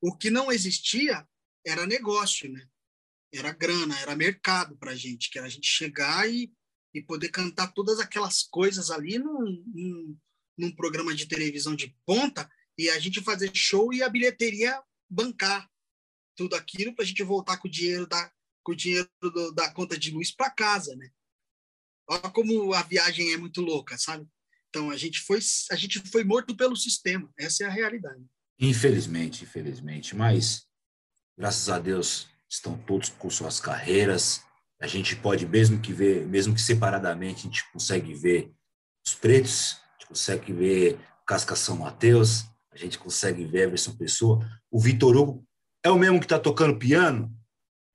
O 0.00 0.16
que 0.16 0.30
não 0.30 0.52
existia 0.52 1.26
era 1.66 1.86
negócio, 1.86 2.50
né? 2.50 2.68
era 3.32 3.52
grana, 3.52 3.98
era 4.00 4.16
mercado 4.16 4.76
para 4.76 4.92
a 4.92 4.96
gente, 4.96 5.30
que 5.30 5.38
era 5.38 5.46
a 5.46 5.50
gente 5.50 5.66
chegar 5.66 6.28
e, 6.30 6.52
e 6.94 7.02
poder 7.02 7.28
cantar 7.28 7.72
todas 7.72 8.00
aquelas 8.00 8.42
coisas 8.42 8.90
ali 8.90 9.18
num, 9.18 9.62
num, 9.66 10.18
num 10.56 10.74
programa 10.74 11.14
de 11.14 11.26
televisão 11.26 11.74
de 11.76 11.94
ponta 12.06 12.50
e 12.76 12.88
a 12.90 12.98
gente 12.98 13.22
fazer 13.22 13.50
show 13.54 13.92
e 13.92 14.02
a 14.02 14.08
bilheteria 14.08 14.80
bancar 15.08 15.68
tudo 16.36 16.54
aquilo 16.54 16.94
para 16.94 17.04
a 17.04 17.06
gente 17.06 17.22
voltar 17.22 17.58
com 17.58 17.68
o 17.68 17.70
dinheiro 17.70 18.06
da, 18.06 18.32
com 18.62 18.72
o 18.72 18.76
dinheiro 18.76 19.08
do, 19.20 19.52
da 19.52 19.70
conta 19.72 19.98
de 19.98 20.10
luz 20.10 20.30
para 20.30 20.50
casa, 20.50 20.94
né? 20.96 21.10
Olha 22.08 22.30
como 22.30 22.72
a 22.72 22.82
viagem 22.82 23.32
é 23.32 23.36
muito 23.36 23.60
louca, 23.60 23.98
sabe? 23.98 24.26
Então 24.68 24.90
a 24.90 24.96
gente 24.96 25.20
foi 25.20 25.38
a 25.70 25.76
gente 25.76 26.00
foi 26.10 26.24
morto 26.24 26.56
pelo 26.56 26.76
sistema. 26.76 27.30
Essa 27.38 27.64
é 27.64 27.66
a 27.66 27.70
realidade. 27.70 28.22
Infelizmente, 28.60 29.44
infelizmente, 29.44 30.16
mas 30.16 30.66
graças 31.36 31.68
a 31.68 31.78
Deus 31.78 32.28
estão 32.48 32.76
todos 32.76 33.08
com 33.08 33.30
suas 33.30 33.60
carreiras. 33.60 34.42
A 34.80 34.86
gente 34.86 35.16
pode 35.16 35.46
mesmo 35.46 35.80
que 35.80 35.92
ver, 35.92 36.26
mesmo 36.26 36.54
que 36.54 36.60
separadamente, 36.60 37.40
a 37.40 37.50
gente 37.50 37.70
consegue 37.72 38.14
ver 38.14 38.52
os 39.06 39.14
pretos, 39.14 39.72
a 39.72 39.92
gente 39.92 40.06
consegue 40.08 40.52
ver 40.52 41.00
Casca 41.26 41.56
São 41.56 41.76
Mateus, 41.76 42.44
a 42.70 42.76
gente 42.76 42.98
consegue 42.98 43.44
ver 43.44 43.64
Everson 43.64 43.96
Pessoa. 43.96 44.46
O 44.70 44.80
Vitor 44.80 45.16
Hugo 45.16 45.46
é 45.84 45.90
o 45.90 45.98
mesmo 45.98 46.18
que 46.18 46.26
está 46.26 46.38
tocando 46.38 46.78
piano? 46.78 47.34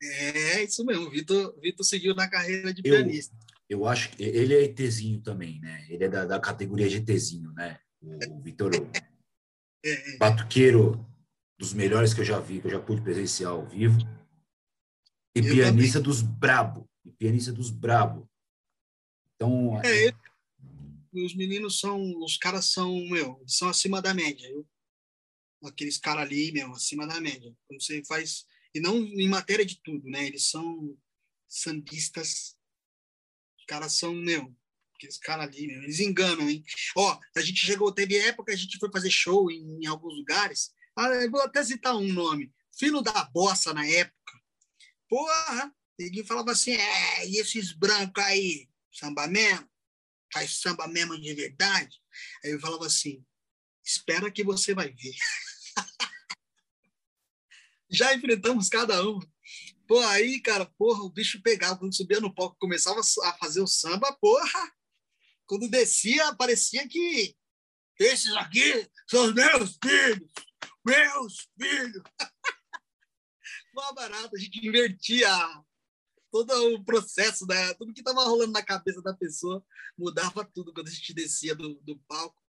É, 0.01 0.63
isso 0.63 0.85
mesmo. 0.85 1.07
O 1.07 1.09
Vitor, 1.09 1.57
Vitor 1.61 1.85
seguiu 1.85 2.13
na 2.13 2.29
carreira 2.29 2.73
de 2.73 2.81
eu, 2.83 2.95
pianista. 2.95 3.35
Eu 3.73 3.87
acho 3.87 4.11
que 4.11 4.21
ele 4.21 4.53
é 4.53 4.63
ETzinho 4.65 5.19
também, 5.19 5.59
né? 5.59 5.87
Ele 5.89 6.03
é 6.03 6.07
da, 6.07 6.25
da 6.25 6.39
categoria 6.39 6.87
GTzinho, 6.87 7.51
né? 7.53 7.79
O, 7.99 8.35
o 8.35 8.41
Vitor. 8.41 8.71
É, 9.83 10.13
é. 10.13 10.17
Batuqueiro 10.17 11.03
dos 11.57 11.73
melhores 11.73 12.13
que 12.13 12.21
eu 12.21 12.25
já 12.25 12.39
vi, 12.39 12.61
que 12.61 12.67
eu 12.67 12.71
já 12.71 12.79
pude 12.79 13.01
presenciar 13.01 13.51
ao 13.51 13.67
vivo. 13.67 13.97
E 15.35 15.39
eu 15.39 15.55
pianista 15.55 15.97
também. 15.97 16.03
dos 16.03 16.21
brabo. 16.21 16.87
E 17.03 17.11
pianista 17.11 17.51
dos 17.51 17.71
brabo. 17.71 18.29
Então. 19.35 19.81
É, 19.83 20.09
é... 20.09 20.13
os 21.15 21.35
meninos 21.35 21.79
são. 21.79 21.99
Os 22.19 22.37
caras 22.37 22.69
são, 22.69 22.93
meu, 23.09 23.43
são 23.47 23.69
acima 23.69 24.03
da 24.03 24.13
média. 24.13 24.47
Eu, 24.51 24.67
aqueles 25.63 25.97
caras 25.97 26.25
ali, 26.25 26.51
meu, 26.51 26.71
acima 26.73 27.07
da 27.07 27.19
média. 27.19 27.51
Quando 27.67 27.81
você 27.81 28.03
faz. 28.05 28.45
E 28.75 28.79
não 28.79 28.97
em 28.97 29.27
matéria 29.27 29.65
de 29.65 29.81
tudo, 29.81 30.07
né? 30.07 30.27
Eles 30.27 30.47
são 30.47 30.95
sambistas. 31.47 32.55
Caras 33.73 33.93
são, 33.93 34.13
meu, 34.13 34.55
aqueles 34.95 35.17
caras 35.17 35.47
ali, 35.47 35.65
meu, 35.65 35.81
eles 35.81 35.99
enganam, 35.99 36.47
hein? 36.47 36.63
Ó, 36.95 37.19
a 37.35 37.41
gente 37.41 37.65
chegou, 37.65 37.91
teve 37.91 38.15
época, 38.19 38.53
a 38.53 38.55
gente 38.55 38.77
foi 38.77 38.87
fazer 38.91 39.09
show 39.09 39.49
em, 39.49 39.79
em 39.81 39.87
alguns 39.87 40.15
lugares. 40.15 40.71
Ah, 40.95 41.09
vou 41.31 41.41
até 41.41 41.63
citar 41.63 41.95
um 41.95 42.07
nome. 42.13 42.53
Filho 42.77 43.01
da 43.01 43.23
Bossa 43.33 43.73
na 43.73 43.83
época. 43.83 44.39
Porra! 45.09 45.75
Ninguém 45.97 46.23
falava 46.23 46.51
assim, 46.51 46.73
é, 46.73 47.27
e 47.27 47.37
esses 47.39 47.73
brancos 47.73 48.23
aí, 48.23 48.69
samba 48.91 49.25
mesmo? 49.25 49.67
Faz 50.31 50.61
samba 50.61 50.87
mesmo 50.87 51.19
de 51.19 51.33
verdade? 51.33 51.97
Aí 52.45 52.51
eu 52.51 52.59
falava 52.59 52.85
assim, 52.85 53.25
espera 53.83 54.29
que 54.29 54.43
você 54.43 54.75
vai 54.75 54.91
ver. 54.91 55.15
Já 57.89 58.13
enfrentamos 58.13 58.69
cada 58.69 59.03
um. 59.03 59.17
Pô, 59.88 59.99
aí, 59.99 60.41
cara, 60.41 60.65
porra, 60.78 61.03
o 61.03 61.10
bicho 61.10 61.41
pegava, 61.41 61.78
quando 61.78 61.95
subia 61.95 62.20
no 62.20 62.34
palco, 62.34 62.57
começava 62.60 62.99
a 62.99 63.34
fazer 63.34 63.61
o 63.61 63.68
samba, 63.68 64.15
porra, 64.20 64.72
quando 65.45 65.70
descia, 65.70 66.34
parecia 66.36 66.88
que 66.88 67.36
esses 67.99 68.34
aqui 68.36 68.90
são 69.07 69.34
meus 69.34 69.78
filhos, 69.84 70.32
meus 70.86 71.48
filhos. 71.60 72.03
Mó 73.74 73.94
barato, 73.94 74.36
a 74.36 74.40
gente 74.40 74.65
invertia 74.65 75.30
todo 76.32 76.52
o 76.74 76.84
processo, 76.84 77.45
né? 77.45 77.74
tudo 77.76 77.94
que 77.94 78.02
estava 78.02 78.24
rolando 78.24 78.52
na 78.52 78.64
cabeça 78.64 79.02
da 79.02 79.14
pessoa, 79.14 79.64
mudava 79.98 80.44
tudo 80.44 80.74
quando 80.74 80.88
a 80.88 80.91
gente 80.91 81.14
descia 81.14 81.53
do, 81.53 81.76
do 81.82 81.98
palco. 82.07 82.41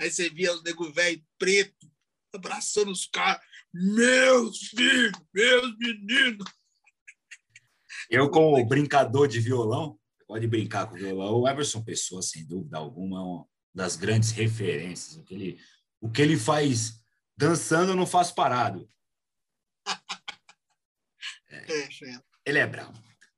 Aí 0.00 0.10
você 0.10 0.30
via 0.30 0.54
os 0.54 0.62
nego 0.62 0.92
velho 0.92 1.24
preto, 1.38 1.91
abraçando 2.34 2.90
os 2.90 3.06
caras. 3.06 3.42
Meus 3.72 4.58
filhos, 4.68 5.12
meus 5.32 5.78
meninos. 5.78 6.50
Eu, 8.10 8.30
como 8.30 8.64
brincador 8.66 9.28
de 9.28 9.40
violão, 9.40 9.98
pode 10.26 10.46
brincar 10.46 10.86
com 10.86 10.94
o 10.94 10.98
violão, 10.98 11.40
o 11.40 11.48
Everson 11.48 11.82
Pessoa, 11.82 12.22
sem 12.22 12.46
dúvida 12.46 12.78
alguma, 12.78 13.18
é 13.18 13.22
uma 13.22 13.46
das 13.74 13.96
grandes 13.96 14.30
referências. 14.30 15.16
O 15.16 15.24
que 15.24 15.34
ele, 15.34 15.58
o 16.00 16.10
que 16.10 16.22
ele 16.22 16.36
faz 16.36 17.02
dançando, 17.36 17.92
eu 17.92 17.96
não 17.96 18.06
faço 18.06 18.34
parado. 18.34 18.88
É, 21.54 21.86
ele 22.46 22.58
é 22.58 22.66
bravo. 22.66 22.94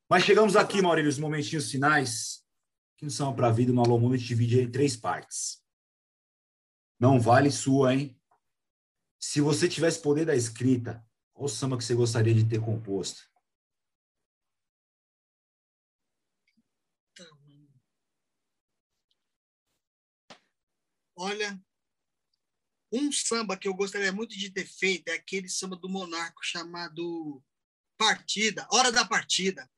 Mas 0.08 0.22
chegamos 0.22 0.54
aqui, 0.54 0.80
Maurílio, 0.80 1.10
os 1.10 1.18
momentinhos 1.18 1.68
finais, 1.68 2.44
que 2.96 3.04
não 3.04 3.10
são 3.10 3.34
para 3.34 3.48
a 3.48 3.50
vida 3.50 3.72
no 3.72 3.82
Alô 3.82 3.98
gente 4.16 4.24
divide 4.24 4.60
em 4.60 4.70
três 4.70 4.96
partes. 4.96 5.60
Não 6.98 7.18
vale 7.18 7.50
sua, 7.50 7.92
hein? 7.92 8.16
Se 9.26 9.40
você 9.40 9.66
tivesse 9.66 10.02
poder 10.02 10.26
da 10.26 10.36
escrita, 10.36 11.02
qual 11.32 11.48
samba 11.48 11.78
que 11.78 11.82
você 11.82 11.94
gostaria 11.94 12.34
de 12.34 12.46
ter 12.46 12.60
composto? 12.60 13.26
Olha, 21.16 21.58
um 22.92 23.10
samba 23.10 23.56
que 23.56 23.66
eu 23.66 23.72
gostaria 23.74 24.12
muito 24.12 24.36
de 24.36 24.50
ter 24.50 24.66
feito 24.66 25.08
é 25.08 25.14
aquele 25.14 25.48
samba 25.48 25.74
do 25.74 25.88
Monarco 25.88 26.44
chamado 26.44 27.42
Partida, 27.96 28.68
Hora 28.70 28.92
da 28.92 29.06
Partida. 29.06 29.68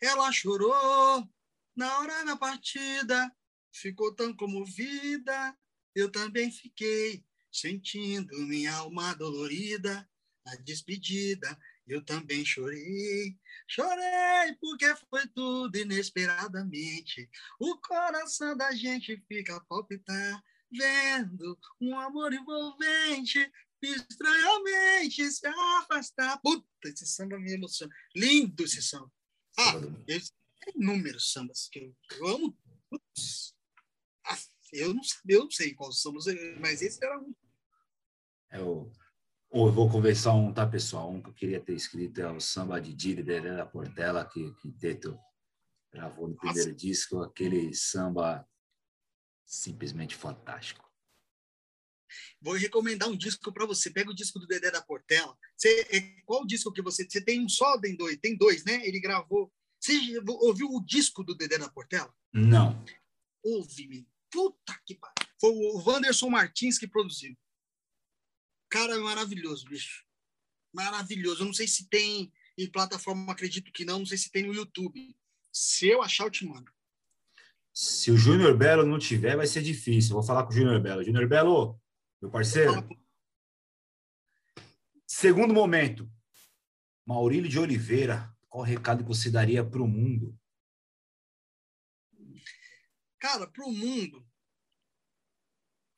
Ela 0.00 0.32
chorou 0.32 1.28
na 1.76 1.98
hora 1.98 2.24
da 2.24 2.38
partida, 2.38 3.30
ficou 3.70 4.14
tão 4.14 4.34
comovida, 4.34 5.56
eu 5.94 6.10
também 6.10 6.50
fiquei 6.50 7.22
sentindo 7.54 8.36
minha 8.46 8.74
alma 8.74 9.14
dolorida, 9.14 10.08
a 10.46 10.56
despedida, 10.56 11.56
eu 11.86 12.04
também 12.04 12.44
chorei. 12.44 13.38
Chorei 13.68 14.56
porque 14.60 14.92
foi 15.08 15.26
tudo 15.28 15.76
inesperadamente. 15.76 17.28
O 17.60 17.78
coração 17.78 18.56
da 18.56 18.72
gente 18.72 19.22
fica 19.28 19.56
a 19.56 19.60
palpitar, 19.60 20.42
vendo 20.70 21.58
um 21.80 21.98
amor 21.98 22.32
envolvente 22.32 23.50
estranhamente 23.80 25.30
se 25.30 25.46
afastar. 25.46 26.40
Puta, 26.42 26.66
esse 26.84 27.06
samba 27.06 27.38
me 27.38 27.52
emociona. 27.52 27.94
Lindo 28.14 28.64
esse 28.64 28.82
samba. 28.82 29.12
Ah, 29.58 29.74
tem 30.06 30.20
inúmeros 30.74 31.32
sambas 31.32 31.68
que 31.70 31.78
eu, 31.78 31.96
eu 32.18 32.26
amo. 32.28 32.58
Putz. 32.90 33.54
Eu 34.72 34.92
não, 34.92 35.02
eu 35.28 35.44
não 35.44 35.50
sei 35.50 35.72
quais 35.72 36.00
somos, 36.00 36.24
mas 36.58 36.82
esse 36.82 37.02
era 37.04 37.20
um. 37.20 37.32
Eu, 38.54 38.92
eu 39.52 39.72
vou 39.72 39.90
conversar 39.90 40.32
um, 40.32 40.52
tá, 40.52 40.64
pessoal? 40.64 41.10
Um 41.10 41.20
que 41.20 41.28
eu 41.28 41.34
queria 41.34 41.60
ter 41.60 41.74
escrito 41.74 42.20
é 42.20 42.30
o 42.30 42.40
Samba 42.40 42.80
de 42.80 42.94
Didi, 42.94 43.22
de 43.22 43.40
da 43.40 43.66
Portela, 43.66 44.24
que 44.24 44.44
o 44.44 44.54
Quinteto 44.54 45.18
gravou 45.92 46.28
no 46.28 46.36
primeiro 46.36 46.70
Nossa. 46.70 46.80
disco, 46.80 47.20
aquele 47.20 47.74
samba 47.74 48.48
simplesmente 49.44 50.14
fantástico. 50.14 50.84
Vou 52.40 52.54
recomendar 52.54 53.08
um 53.08 53.16
disco 53.16 53.52
para 53.52 53.66
você. 53.66 53.90
Pega 53.90 54.10
o 54.10 54.14
disco 54.14 54.38
do 54.38 54.46
Dedé 54.46 54.70
da 54.70 54.82
Portela. 54.82 55.36
Você, 55.56 55.88
é, 55.90 56.00
qual 56.24 56.46
disco 56.46 56.72
que 56.72 56.82
você. 56.82 57.04
Você 57.08 57.20
tem 57.20 57.44
um 57.44 57.48
só, 57.48 57.78
tem 57.80 57.96
dois? 57.96 58.16
Tem 58.18 58.36
dois, 58.36 58.64
né? 58.64 58.86
Ele 58.86 59.00
gravou. 59.00 59.52
Você 59.80 59.98
ouviu 60.40 60.68
o 60.68 60.84
disco 60.84 61.24
do 61.24 61.34
Dedé 61.34 61.58
da 61.58 61.68
Portela? 61.68 62.12
Não. 62.32 62.84
Ouve, 63.42 64.06
Puta 64.30 64.80
que 64.86 64.94
pariu. 64.94 65.14
Foi 65.40 65.50
o 65.50 65.82
Wanderson 65.86 66.30
Martins 66.30 66.78
que 66.78 66.86
produziu. 66.86 67.36
Cara, 68.74 68.96
é 68.96 68.98
maravilhoso, 68.98 69.68
bicho. 69.68 70.04
Maravilhoso. 70.72 71.42
Eu 71.42 71.46
não 71.46 71.52
sei 71.52 71.68
se 71.68 71.88
tem 71.88 72.32
em 72.58 72.68
plataforma, 72.68 73.32
acredito 73.32 73.70
que 73.70 73.84
não. 73.84 74.00
Não 74.00 74.06
sei 74.06 74.18
se 74.18 74.32
tem 74.32 74.42
no 74.42 74.52
YouTube. 74.52 75.16
Se 75.52 75.86
eu 75.86 76.02
achar, 76.02 76.24
eu 76.24 76.30
te 76.30 76.44
mando. 76.44 76.72
Se 77.72 78.10
o 78.10 78.16
Júnior 78.16 78.58
Belo 78.58 78.84
não 78.84 78.98
tiver, 78.98 79.36
vai 79.36 79.46
ser 79.46 79.62
difícil. 79.62 80.14
Vou 80.14 80.24
falar 80.24 80.42
com 80.42 80.50
o 80.50 80.52
Júnior 80.52 80.80
Belo. 80.80 81.04
Júnior 81.04 81.28
Belo, 81.28 81.80
meu 82.20 82.28
parceiro. 82.32 82.72
Segundo 85.06 85.54
momento. 85.54 86.10
Maurílio 87.06 87.48
de 87.48 87.60
Oliveira, 87.60 88.36
qual 88.48 88.64
recado 88.64 89.04
que 89.04 89.08
você 89.08 89.30
daria 89.30 89.64
para 89.64 89.82
o 89.82 89.86
mundo? 89.86 90.36
Cara, 93.20 93.46
para 93.46 93.64
o 93.64 93.70
mundo, 93.70 94.26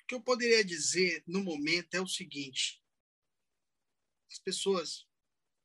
o 0.07 0.09
que 0.09 0.15
eu 0.15 0.21
poderia 0.21 0.65
dizer 0.65 1.25
no 1.27 1.43
momento 1.43 1.93
é 1.95 2.01
o 2.01 2.07
seguinte: 2.07 2.81
as 4.31 4.39
pessoas, 4.39 5.05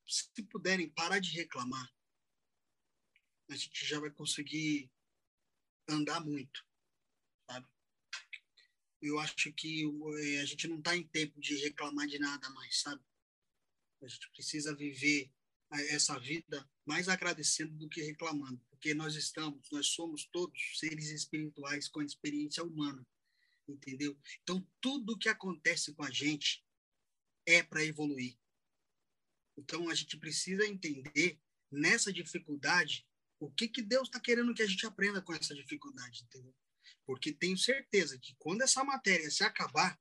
se 0.07 0.43
puderem 0.49 0.89
parar 0.89 1.19
de 1.19 1.29
reclamar, 1.29 1.93
a 3.47 3.55
gente 3.55 3.85
já 3.85 3.99
vai 3.99 4.09
conseguir 4.09 4.91
andar 5.87 6.21
muito, 6.21 6.65
sabe? 7.47 7.67
Eu 8.99 9.19
acho 9.19 9.53
que 9.53 9.83
eh, 10.23 10.41
a 10.41 10.45
gente 10.45 10.67
não 10.67 10.79
está 10.79 10.95
em 10.97 11.07
tempo 11.07 11.39
de 11.39 11.57
reclamar 11.57 12.07
de 12.07 12.17
nada 12.17 12.49
mais, 12.49 12.81
sabe? 12.81 13.03
A 14.01 14.07
gente 14.07 14.27
precisa 14.31 14.75
viver 14.75 15.31
essa 15.89 16.17
vida 16.19 16.67
mais 16.83 17.07
agradecendo 17.07 17.77
do 17.77 17.87
que 17.87 18.01
reclamando, 18.01 18.59
porque 18.71 18.95
nós 18.95 19.13
estamos, 19.13 19.69
nós 19.71 19.85
somos 19.87 20.25
todos 20.25 20.79
seres 20.79 21.11
espirituais 21.11 21.87
com 21.87 22.01
experiência 22.01 22.63
humana, 22.63 23.05
entendeu? 23.67 24.17
Então, 24.41 24.65
tudo 24.79 25.17
que 25.17 25.29
acontece 25.29 25.93
com 25.93 26.03
a 26.03 26.11
gente 26.11 26.65
é 27.45 27.63
para 27.63 27.83
evoluir. 27.83 28.37
Então, 29.57 29.89
a 29.89 29.95
gente 29.95 30.17
precisa 30.17 30.65
entender 30.65 31.39
nessa 31.71 32.11
dificuldade 32.11 33.07
o 33.39 33.49
que, 33.51 33.67
que 33.67 33.81
Deus 33.81 34.07
está 34.07 34.19
querendo 34.19 34.53
que 34.53 34.61
a 34.61 34.67
gente 34.67 34.85
aprenda 34.85 35.21
com 35.21 35.33
essa 35.33 35.55
dificuldade, 35.55 36.23
entendeu? 36.23 36.55
Porque 37.05 37.33
tenho 37.33 37.57
certeza 37.57 38.17
que 38.19 38.35
quando 38.37 38.61
essa 38.61 38.83
matéria 38.83 39.29
se 39.31 39.43
acabar, 39.43 39.99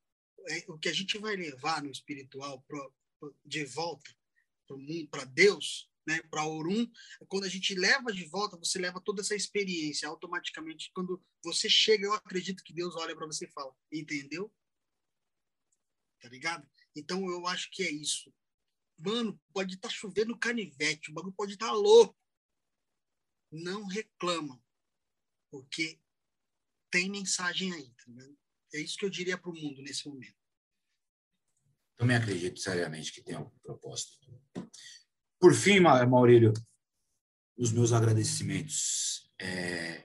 é, 0.49 0.65
o 0.69 0.79
que 0.79 0.89
a 0.89 0.93
gente 0.93 1.19
vai 1.19 1.37
levar 1.37 1.83
no 1.83 1.91
espiritual 1.91 2.63
pro, 2.63 2.95
pro, 3.19 3.37
de 3.45 3.65
volta 3.65 4.11
para 5.11 5.25
Deus, 5.25 5.90
né, 6.07 6.23
para 6.31 6.47
Orum, 6.47 6.91
quando 7.29 7.45
a 7.45 7.49
gente 7.49 7.75
leva 7.75 8.13
de 8.13 8.25
volta, 8.27 8.57
você 8.57 8.79
leva 8.79 9.01
toda 9.01 9.21
essa 9.21 9.35
experiência 9.35 10.09
automaticamente. 10.09 10.91
Quando 10.95 11.23
você 11.45 11.69
chega, 11.69 12.07
eu 12.07 12.13
acredito 12.13 12.63
que 12.65 12.73
Deus 12.73 12.97
olha 12.97 13.15
para 13.15 13.27
você 13.27 13.47
e 13.47 13.53
fala, 13.53 13.75
entendeu? 13.93 14.53
Tá 16.21 16.29
ligado? 16.29 16.69
Então 16.97 17.31
eu 17.31 17.47
acho 17.47 17.71
que 17.71 17.83
é 17.83 17.91
isso. 17.91 18.33
Mano, 18.99 19.41
pode 19.53 19.75
estar 19.75 19.89
tá 19.89 19.95
chovendo 19.95 20.39
canivete, 20.39 21.11
o 21.11 21.15
bagulho 21.15 21.35
pode 21.35 21.55
estar 21.55 21.69
tá 21.69 21.73
louco. 21.73 22.19
Não 23.51 23.87
reclama, 23.87 24.63
porque 25.51 26.01
tem 26.91 27.11
mensagem 27.11 27.73
aí, 27.73 27.93
tá 27.95 28.05
ligado? 28.07 28.39
É 28.73 28.81
isso 28.81 28.97
que 28.97 29.05
eu 29.05 29.11
diria 29.11 29.37
para 29.37 29.51
o 29.51 29.55
mundo 29.55 29.83
nesse 29.83 30.07
momento. 30.07 30.39
Também 31.97 32.17
acredito 32.17 32.59
seriamente 32.59 33.13
que 33.13 33.23
tem 33.23 33.35
algum 33.35 33.59
propósito. 33.59 34.17
Por 35.41 35.55
fim, 35.55 35.81
Maurílio, 35.81 36.53
os 37.57 37.73
meus 37.73 37.95
agradecimentos. 37.95 39.33
É, 39.41 40.05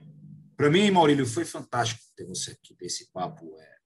para 0.56 0.70
mim, 0.70 0.90
Maurílio, 0.90 1.26
foi 1.26 1.44
fantástico 1.44 2.02
ter 2.16 2.26
você 2.26 2.52
aqui, 2.52 2.74
ter 2.74 2.86
esse 2.86 3.12
papo. 3.12 3.54
É, 3.60 3.78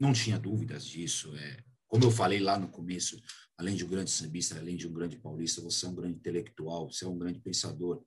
não 0.00 0.12
tinha 0.12 0.36
dúvidas 0.36 0.84
disso. 0.84 1.32
É, 1.36 1.62
como 1.86 2.04
eu 2.04 2.10
falei 2.10 2.40
lá 2.40 2.58
no 2.58 2.68
começo, 2.68 3.22
além 3.56 3.76
de 3.76 3.84
um 3.84 3.88
grande 3.88 4.10
sambista, 4.10 4.58
além 4.58 4.76
de 4.76 4.88
um 4.88 4.92
grande 4.92 5.16
paulista, 5.16 5.60
você 5.60 5.86
é 5.86 5.88
um 5.88 5.94
grande 5.94 6.16
intelectual, 6.16 6.90
você 6.90 7.04
é 7.04 7.08
um 7.08 7.18
grande 7.18 7.38
pensador. 7.38 8.04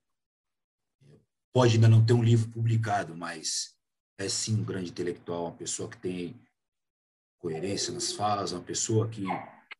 Pode 1.53 1.75
ainda 1.75 1.87
não 1.87 2.05
ter 2.05 2.13
um 2.13 2.23
livro 2.23 2.49
publicado, 2.49 3.15
mas 3.15 3.77
é 4.17 4.27
sim 4.27 4.55
um 4.55 4.63
grande 4.63 4.89
intelectual, 4.89 5.45
uma 5.45 5.55
pessoa 5.55 5.89
que 5.89 5.97
tem 5.97 6.41
coerência 7.39 7.93
nas 7.93 8.11
falas, 8.11 8.51
uma 8.51 8.63
pessoa 8.63 9.07
que 9.09 9.23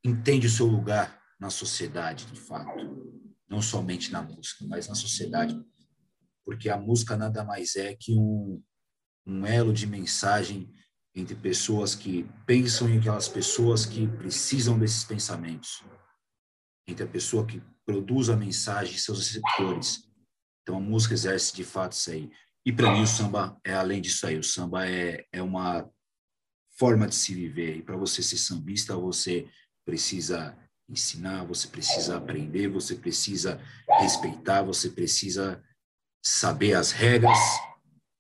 entende 0.06 0.48
o 0.48 0.50
seu 0.50 0.68
lugar 0.68 1.23
na 1.44 1.50
sociedade, 1.50 2.26
de 2.28 2.40
fato, 2.40 2.74
não 3.50 3.62
somente 3.62 4.14
na 4.14 4.22
música, 4.22 4.66
mas 4.66 4.88
na 4.88 4.96
sociedade, 4.96 5.62
porque 6.46 6.70
a 6.70 6.78
música 6.78 7.18
nada 7.18 7.44
mais 7.44 7.76
é 7.76 7.94
que 7.94 8.14
um, 8.14 8.64
um 9.28 9.46
elo 9.46 9.74
de 9.74 9.86
mensagem 9.86 10.74
entre 11.14 11.36
pessoas 11.36 11.96
que 11.96 12.26
pensam 12.46 12.90
e 12.90 12.98
aquelas 12.98 13.28
pessoas 13.28 13.86
que 13.86 14.08
precisam 14.08 14.80
desses 14.80 15.04
pensamentos, 15.04 15.84
entre 16.88 17.04
a 17.04 17.08
pessoa 17.08 17.46
que 17.46 17.62
produz 17.86 18.30
a 18.30 18.38
mensagem 18.38 18.96
e 18.96 19.00
seus 19.00 19.20
receptores. 19.20 20.10
Então 20.62 20.78
a 20.78 20.82
música 20.82 21.14
exerce 21.14 21.54
de 21.54 21.66
fato 21.66 21.92
isso 21.92 22.10
aí. 22.10 22.32
E 22.66 22.72
para 22.72 22.94
mim 22.94 23.04
o 23.04 23.08
samba 23.08 23.60
é 23.66 23.74
além 23.74 24.02
disso 24.02 24.26
aí. 24.26 24.38
O 24.38 24.44
samba 24.44 24.88
é, 24.88 25.26
é 25.30 25.42
uma 25.42 25.92
forma 26.80 27.06
de 27.06 27.16
se 27.16 27.36
viver. 27.36 27.76
E 27.78 27.84
para 27.84 27.98
você 27.98 28.24
ser 28.24 28.38
sambista, 28.38 28.96
você 28.96 29.46
precisa 29.86 30.58
ensinar, 30.90 31.44
você 31.46 31.68
precisa 31.68 32.18
aprender, 32.18 32.68
você 32.68 32.96
precisa 32.96 33.62
respeitar, 34.00 34.64
você 34.64 34.90
precisa 34.90 35.64
saber 36.24 36.74
as 36.74 36.92
regras, 36.92 37.38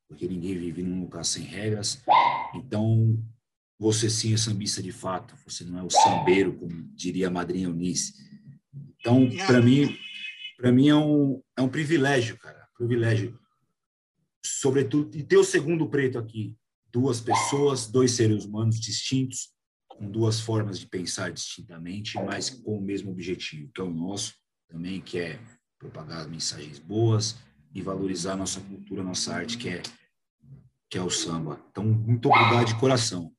porque 0.07 0.27
ninguém 0.27 0.57
vive 0.57 0.83
num 0.83 1.01
lugar 1.01 1.25
sem 1.25 1.43
regras. 1.43 2.01
Então, 2.53 3.17
você 3.79 4.09
sim 4.09 4.33
é 4.33 4.37
sambista 4.37 4.81
de 4.81 4.91
fato, 4.91 5.35
você 5.45 5.63
não 5.63 5.79
é 5.79 5.83
o 5.83 5.89
sambeiro, 5.89 6.53
como 6.53 6.89
diria 6.95 7.27
a 7.27 7.31
madrinha 7.31 7.67
Eunice. 7.67 8.13
Então, 8.99 9.29
para 9.45 9.61
mim, 9.61 9.97
para 10.57 10.71
mim 10.71 10.87
é 10.87 10.95
um, 10.95 11.41
é 11.57 11.61
um 11.61 11.69
privilégio, 11.69 12.37
cara, 12.37 12.67
privilégio. 12.77 13.37
Sobretudo, 14.45 15.17
e 15.17 15.23
ter 15.23 15.37
o 15.37 15.43
segundo 15.43 15.89
preto 15.89 16.17
aqui, 16.17 16.55
duas 16.91 17.19
pessoas, 17.19 17.87
dois 17.87 18.11
seres 18.11 18.45
humanos 18.45 18.79
distintos, 18.79 19.49
com 19.95 20.09
duas 20.09 20.39
formas 20.39 20.79
de 20.79 20.87
pensar 20.87 21.31
distintamente, 21.31 22.15
mas 22.15 22.49
com 22.49 22.77
o 22.77 22.81
mesmo 22.81 23.11
objetivo, 23.11 23.71
que 23.73 23.81
é 23.81 23.83
o 23.83 23.93
nosso 23.93 24.35
também, 24.67 25.01
que 25.01 25.19
é 25.19 25.39
propagar 25.77 26.27
mensagens 26.27 26.79
boas 26.79 27.35
e 27.73 27.81
valorizar 27.81 28.35
nossa 28.35 28.61
cultura, 28.61 29.03
nossa 29.03 29.33
arte, 29.33 29.57
que 29.57 29.69
é 29.69 29.83
que 30.89 30.97
é 30.99 31.01
o 31.01 31.09
samba. 31.09 31.59
Então, 31.71 31.83
muito 31.83 32.29
obrigado 32.29 32.67
de 32.67 32.79
coração. 32.79 33.35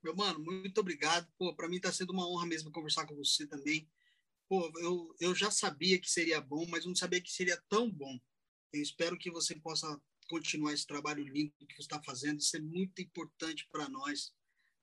Meu 0.00 0.14
mano, 0.14 0.38
muito 0.38 0.78
obrigado. 0.78 1.28
Pô, 1.36 1.52
para 1.52 1.68
mim 1.68 1.78
está 1.78 1.92
sendo 1.92 2.12
uma 2.12 2.28
honra 2.28 2.46
mesmo 2.46 2.70
conversar 2.70 3.06
com 3.06 3.16
você 3.16 3.44
também. 3.44 3.90
Pô, 4.48 4.70
eu, 4.78 5.12
eu 5.18 5.34
já 5.34 5.50
sabia 5.50 6.00
que 6.00 6.08
seria 6.08 6.40
bom, 6.40 6.64
mas 6.68 6.86
não 6.86 6.94
sabia 6.94 7.20
que 7.20 7.32
seria 7.32 7.60
tão 7.68 7.90
bom. 7.90 8.16
Eu 8.72 8.80
espero 8.80 9.18
que 9.18 9.32
você 9.32 9.56
possa 9.56 10.00
continuar 10.28 10.72
esse 10.72 10.86
trabalho 10.86 11.24
lindo 11.24 11.52
que 11.66 11.74
você 11.74 11.82
está 11.82 12.00
fazendo. 12.00 12.38
Isso 12.38 12.56
é 12.56 12.60
muito 12.60 13.02
importante 13.02 13.66
para 13.72 13.88
nós, 13.88 14.32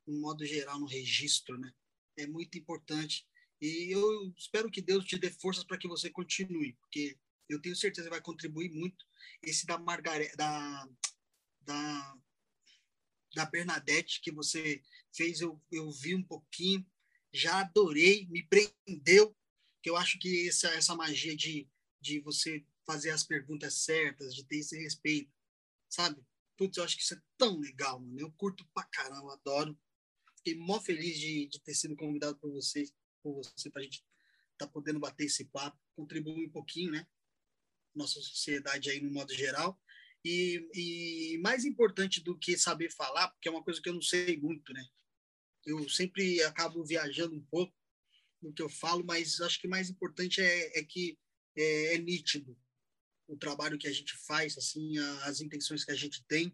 no 0.05 0.19
modo 0.19 0.45
geral, 0.45 0.79
no 0.79 0.85
registro, 0.85 1.57
né? 1.57 1.73
É 2.17 2.27
muito 2.27 2.57
importante. 2.57 3.27
E 3.61 3.91
eu 3.91 4.33
espero 4.37 4.69
que 4.69 4.81
Deus 4.81 5.05
te 5.05 5.17
dê 5.17 5.31
forças 5.31 5.63
para 5.63 5.77
que 5.77 5.87
você 5.87 6.09
continue, 6.09 6.73
porque 6.73 7.17
eu 7.49 7.61
tenho 7.61 7.75
certeza 7.75 8.07
que 8.07 8.13
vai 8.13 8.21
contribuir 8.21 8.69
muito. 8.71 9.05
Esse 9.41 9.65
da 9.65 9.77
Margarida, 9.77 10.35
da, 10.35 10.89
da, 11.61 12.17
da 13.35 13.45
Bernadette 13.45 14.21
que 14.21 14.31
você 14.31 14.81
fez, 15.15 15.41
eu, 15.41 15.61
eu 15.71 15.91
vi 15.91 16.15
um 16.15 16.23
pouquinho, 16.23 16.85
já 17.31 17.61
adorei, 17.61 18.27
me 18.27 18.43
prendeu, 18.43 19.35
que 19.81 19.89
eu 19.89 19.97
acho 19.97 20.19
que 20.19 20.47
essa, 20.47 20.69
essa 20.69 20.95
magia 20.95 21.35
de, 21.35 21.67
de 22.01 22.19
você 22.19 22.65
fazer 22.85 23.11
as 23.11 23.23
perguntas 23.23 23.75
certas, 23.75 24.35
de 24.35 24.45
ter 24.45 24.57
esse 24.57 24.77
respeito, 24.77 25.31
sabe? 25.89 26.21
Putz, 26.57 26.77
eu 26.77 26.83
acho 26.83 26.95
que 26.95 27.03
isso 27.03 27.13
é 27.13 27.21
tão 27.37 27.59
legal, 27.59 27.99
mano. 27.99 28.19
Eu 28.19 28.31
curto 28.33 28.67
pra 28.73 28.83
caramba, 28.83 29.33
adoro. 29.33 29.77
Fiquei 30.43 30.59
mó 30.59 30.79
feliz 30.81 31.17
de, 31.17 31.47
de 31.47 31.61
ter 31.61 31.73
sido 31.73 31.95
convidado 31.95 32.37
por 32.37 32.51
vocês, 32.51 32.93
por 33.21 33.33
você, 33.35 33.69
pra 33.69 33.81
gente 33.81 34.03
estar 34.51 34.65
tá 34.65 34.67
podendo 34.67 34.99
bater 34.99 35.25
esse 35.25 35.45
papo, 35.45 35.79
contribuir 35.95 36.47
um 36.47 36.51
pouquinho, 36.51 36.91
né? 36.91 37.07
Nossa 37.95 38.19
sociedade 38.19 38.89
aí 38.89 38.99
no 38.99 39.09
modo 39.09 39.33
geral. 39.33 39.79
E, 40.25 40.67
e 40.73 41.37
mais 41.39 41.63
importante 41.63 42.21
do 42.21 42.37
que 42.37 42.57
saber 42.57 42.91
falar, 42.91 43.29
porque 43.29 43.47
é 43.47 43.51
uma 43.51 43.63
coisa 43.63 43.81
que 43.81 43.87
eu 43.87 43.93
não 43.93 44.01
sei 44.01 44.37
muito, 44.37 44.73
né? 44.73 44.85
Eu 45.65 45.87
sempre 45.87 46.43
acabo 46.43 46.83
viajando 46.83 47.35
um 47.35 47.45
pouco 47.45 47.73
no 48.41 48.53
que 48.53 48.61
eu 48.61 48.69
falo, 48.69 49.03
mas 49.05 49.39
acho 49.39 49.61
que 49.61 49.67
mais 49.67 49.89
importante 49.89 50.41
é, 50.41 50.79
é 50.79 50.83
que 50.83 51.17
é, 51.55 51.95
é 51.95 51.97
nítido 51.97 52.57
o 53.27 53.37
trabalho 53.37 53.77
que 53.77 53.87
a 53.87 53.91
gente 53.93 54.13
faz, 54.27 54.57
assim, 54.57 54.97
as 55.23 55.39
intenções 55.39 55.85
que 55.85 55.91
a 55.91 55.95
gente 55.95 56.21
tem, 56.25 56.53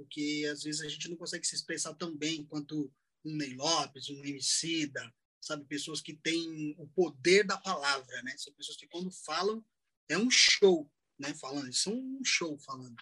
porque 0.00 0.48
às 0.50 0.62
vezes 0.62 0.80
a 0.80 0.88
gente 0.88 1.10
não 1.10 1.16
consegue 1.16 1.46
se 1.46 1.54
expressar 1.54 1.92
tão 1.92 2.16
bem 2.16 2.42
quanto 2.46 2.90
um 3.22 3.36
Ney 3.36 3.52
Lopes, 3.52 4.08
um 4.08 4.24
Emicida, 4.24 5.14
sabe, 5.38 5.66
pessoas 5.66 6.00
que 6.00 6.14
têm 6.14 6.74
o 6.78 6.88
poder 6.88 7.44
da 7.44 7.58
palavra, 7.58 8.22
né? 8.22 8.34
São 8.38 8.50
pessoas 8.54 8.78
que 8.78 8.88
quando 8.88 9.10
falam 9.10 9.62
é 10.08 10.16
um 10.16 10.30
show, 10.30 10.90
né? 11.18 11.34
Falando, 11.34 11.70
são 11.74 11.92
um 11.92 12.24
show 12.24 12.58
falando. 12.60 12.96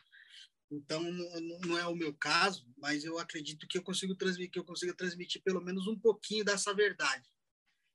Então 0.72 1.00
não 1.60 1.78
é 1.78 1.86
o 1.86 1.94
meu 1.94 2.12
caso, 2.14 2.68
mas 2.76 3.04
eu 3.04 3.16
acredito 3.16 3.68
que 3.68 3.78
eu 3.78 3.82
consigo 3.82 4.16
transmitir, 4.16 4.50
que 4.50 4.58
eu 4.58 4.64
consiga 4.64 4.92
transmitir 4.92 5.40
pelo 5.44 5.60
menos 5.60 5.86
um 5.86 5.96
pouquinho 5.96 6.44
dessa 6.44 6.74
verdade, 6.74 7.30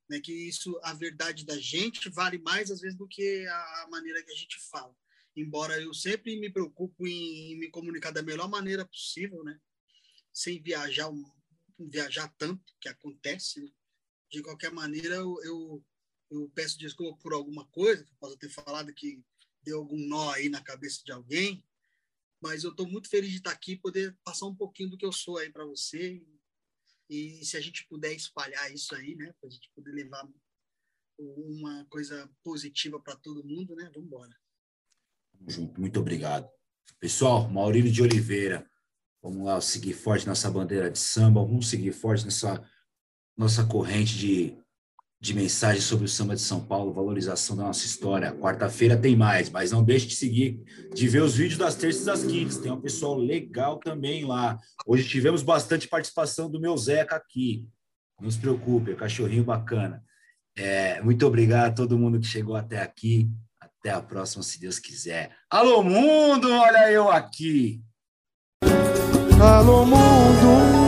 né? 0.10 0.22
Que 0.22 0.32
isso, 0.32 0.80
a 0.82 0.94
verdade 0.94 1.46
da 1.46 1.60
gente 1.60 2.10
vale 2.10 2.38
mais 2.38 2.72
às 2.72 2.80
vezes 2.80 2.98
do 2.98 3.06
que 3.06 3.46
a 3.48 3.88
maneira 3.92 4.24
que 4.24 4.32
a 4.32 4.36
gente 4.36 4.58
fala. 4.72 4.96
Embora 5.36 5.80
eu 5.82 5.94
sempre 5.94 6.40
me 6.40 6.50
preocupo 6.50 7.08
em 7.08 7.58
me 7.58 7.70
comunicar 7.70 8.12
da 8.12 8.22
melhor 8.22 8.48
maneira 8.48 8.86
possível, 8.86 9.44
né? 9.44 9.60
Sem 10.32 10.62
viajar 10.62 11.12
viajar 11.80 12.34
tanto 12.38 12.74
que 12.80 12.88
acontece. 12.88 13.62
Né? 13.62 13.72
De 14.32 14.42
qualquer 14.42 14.72
maneira, 14.72 15.16
eu, 15.16 15.40
eu, 15.44 15.86
eu 16.32 16.52
peço 16.54 16.78
desculpa 16.78 17.18
por 17.22 17.34
alguma 17.34 17.66
coisa 17.68 18.04
que 18.04 18.12
eu 18.12 18.18
possa 18.20 18.38
ter 18.38 18.50
falado 18.50 18.94
que 18.94 19.24
deu 19.62 19.80
algum 19.80 19.98
nó 20.08 20.32
aí 20.32 20.50
na 20.50 20.62
cabeça 20.62 21.02
de 21.04 21.12
alguém, 21.12 21.66
mas 22.42 22.64
eu 22.64 22.72
estou 22.72 22.88
muito 22.88 23.10
feliz 23.10 23.32
de 23.32 23.38
estar 23.38 23.52
aqui 23.52 23.78
poder 23.78 24.18
passar 24.24 24.46
um 24.46 24.56
pouquinho 24.56 24.90
do 24.90 24.98
que 24.98 25.06
eu 25.06 25.14
sou 25.14 25.38
aí 25.38 25.50
para 25.50 25.66
você 25.66 26.22
e, 27.10 27.40
e, 27.40 27.46
se 27.46 27.56
a 27.56 27.62
gente 27.62 27.88
puder 27.88 28.14
espalhar 28.14 28.74
isso 28.74 28.94
aí, 28.96 29.16
né, 29.16 29.34
para 29.40 29.48
a 29.48 29.52
gente 29.52 29.70
poder 29.74 29.92
levar 29.92 30.28
uma 31.18 31.86
coisa 31.86 32.30
positiva 32.44 33.00
para 33.00 33.16
todo 33.16 33.46
mundo, 33.46 33.76
né, 33.76 33.90
vamos 33.94 34.08
embora. 34.08 34.43
Muito 35.78 36.00
obrigado. 36.00 36.48
Pessoal, 37.00 37.50
Maurílio 37.50 37.92
de 37.92 38.02
Oliveira, 38.02 38.66
vamos 39.22 39.46
lá 39.46 39.60
seguir 39.60 39.94
forte 39.94 40.28
nessa 40.28 40.50
bandeira 40.50 40.90
de 40.90 41.00
samba, 41.00 41.42
vamos 41.42 41.70
seguir 41.70 41.92
forte 41.92 42.26
nessa 42.26 42.64
nossa 43.38 43.64
corrente 43.66 44.18
de 44.18 44.58
de 45.24 45.34
mensagens 45.34 45.86
sobre 45.86 46.04
o 46.04 46.10
samba 46.10 46.36
de 46.36 46.42
São 46.42 46.60
Paulo, 46.60 46.92
valorização 46.92 47.56
da 47.56 47.64
nossa 47.64 47.86
história. 47.86 48.34
Quarta-feira 48.34 48.98
tem 48.98 49.16
mais, 49.16 49.50
mas 49.50 49.72
não 49.72 49.82
deixe 49.82 50.06
de 50.06 50.18
seguir, 50.18 50.62
de 50.94 51.08
ver 51.08 51.22
os 51.22 51.38
vídeos 51.38 51.58
das 51.58 51.76
terças 51.76 52.02
e 52.02 52.06
das 52.06 52.24
quintas. 52.26 52.58
Tem 52.58 52.70
um 52.70 52.82
pessoal 52.82 53.18
legal 53.18 53.80
também 53.80 54.26
lá. 54.26 54.60
Hoje 54.86 55.08
tivemos 55.08 55.42
bastante 55.42 55.88
participação 55.88 56.52
do 56.52 56.60
meu 56.60 56.76
Zeca 56.76 57.16
aqui. 57.16 57.66
Não 58.20 58.30
se 58.30 58.38
preocupe, 58.38 58.92
é 58.92 58.96
cachorrinho 58.96 59.46
bacana. 59.46 60.04
É, 60.58 61.02
muito 61.02 61.26
obrigado 61.26 61.72
a 61.72 61.74
todo 61.74 61.98
mundo 61.98 62.20
que 62.20 62.28
chegou 62.28 62.58
até 62.58 62.82
aqui. 62.82 63.32
Até 63.84 63.92
a 63.92 64.02
próxima, 64.02 64.42
se 64.44 64.62
Deus 64.62 64.80
quiser. 64.80 65.36
Alô, 65.50 65.84
mundo! 65.84 66.50
Olha 66.50 66.90
eu 66.90 67.12
aqui! 67.12 67.82
Alô, 69.42 69.86
mundo! 69.86 70.83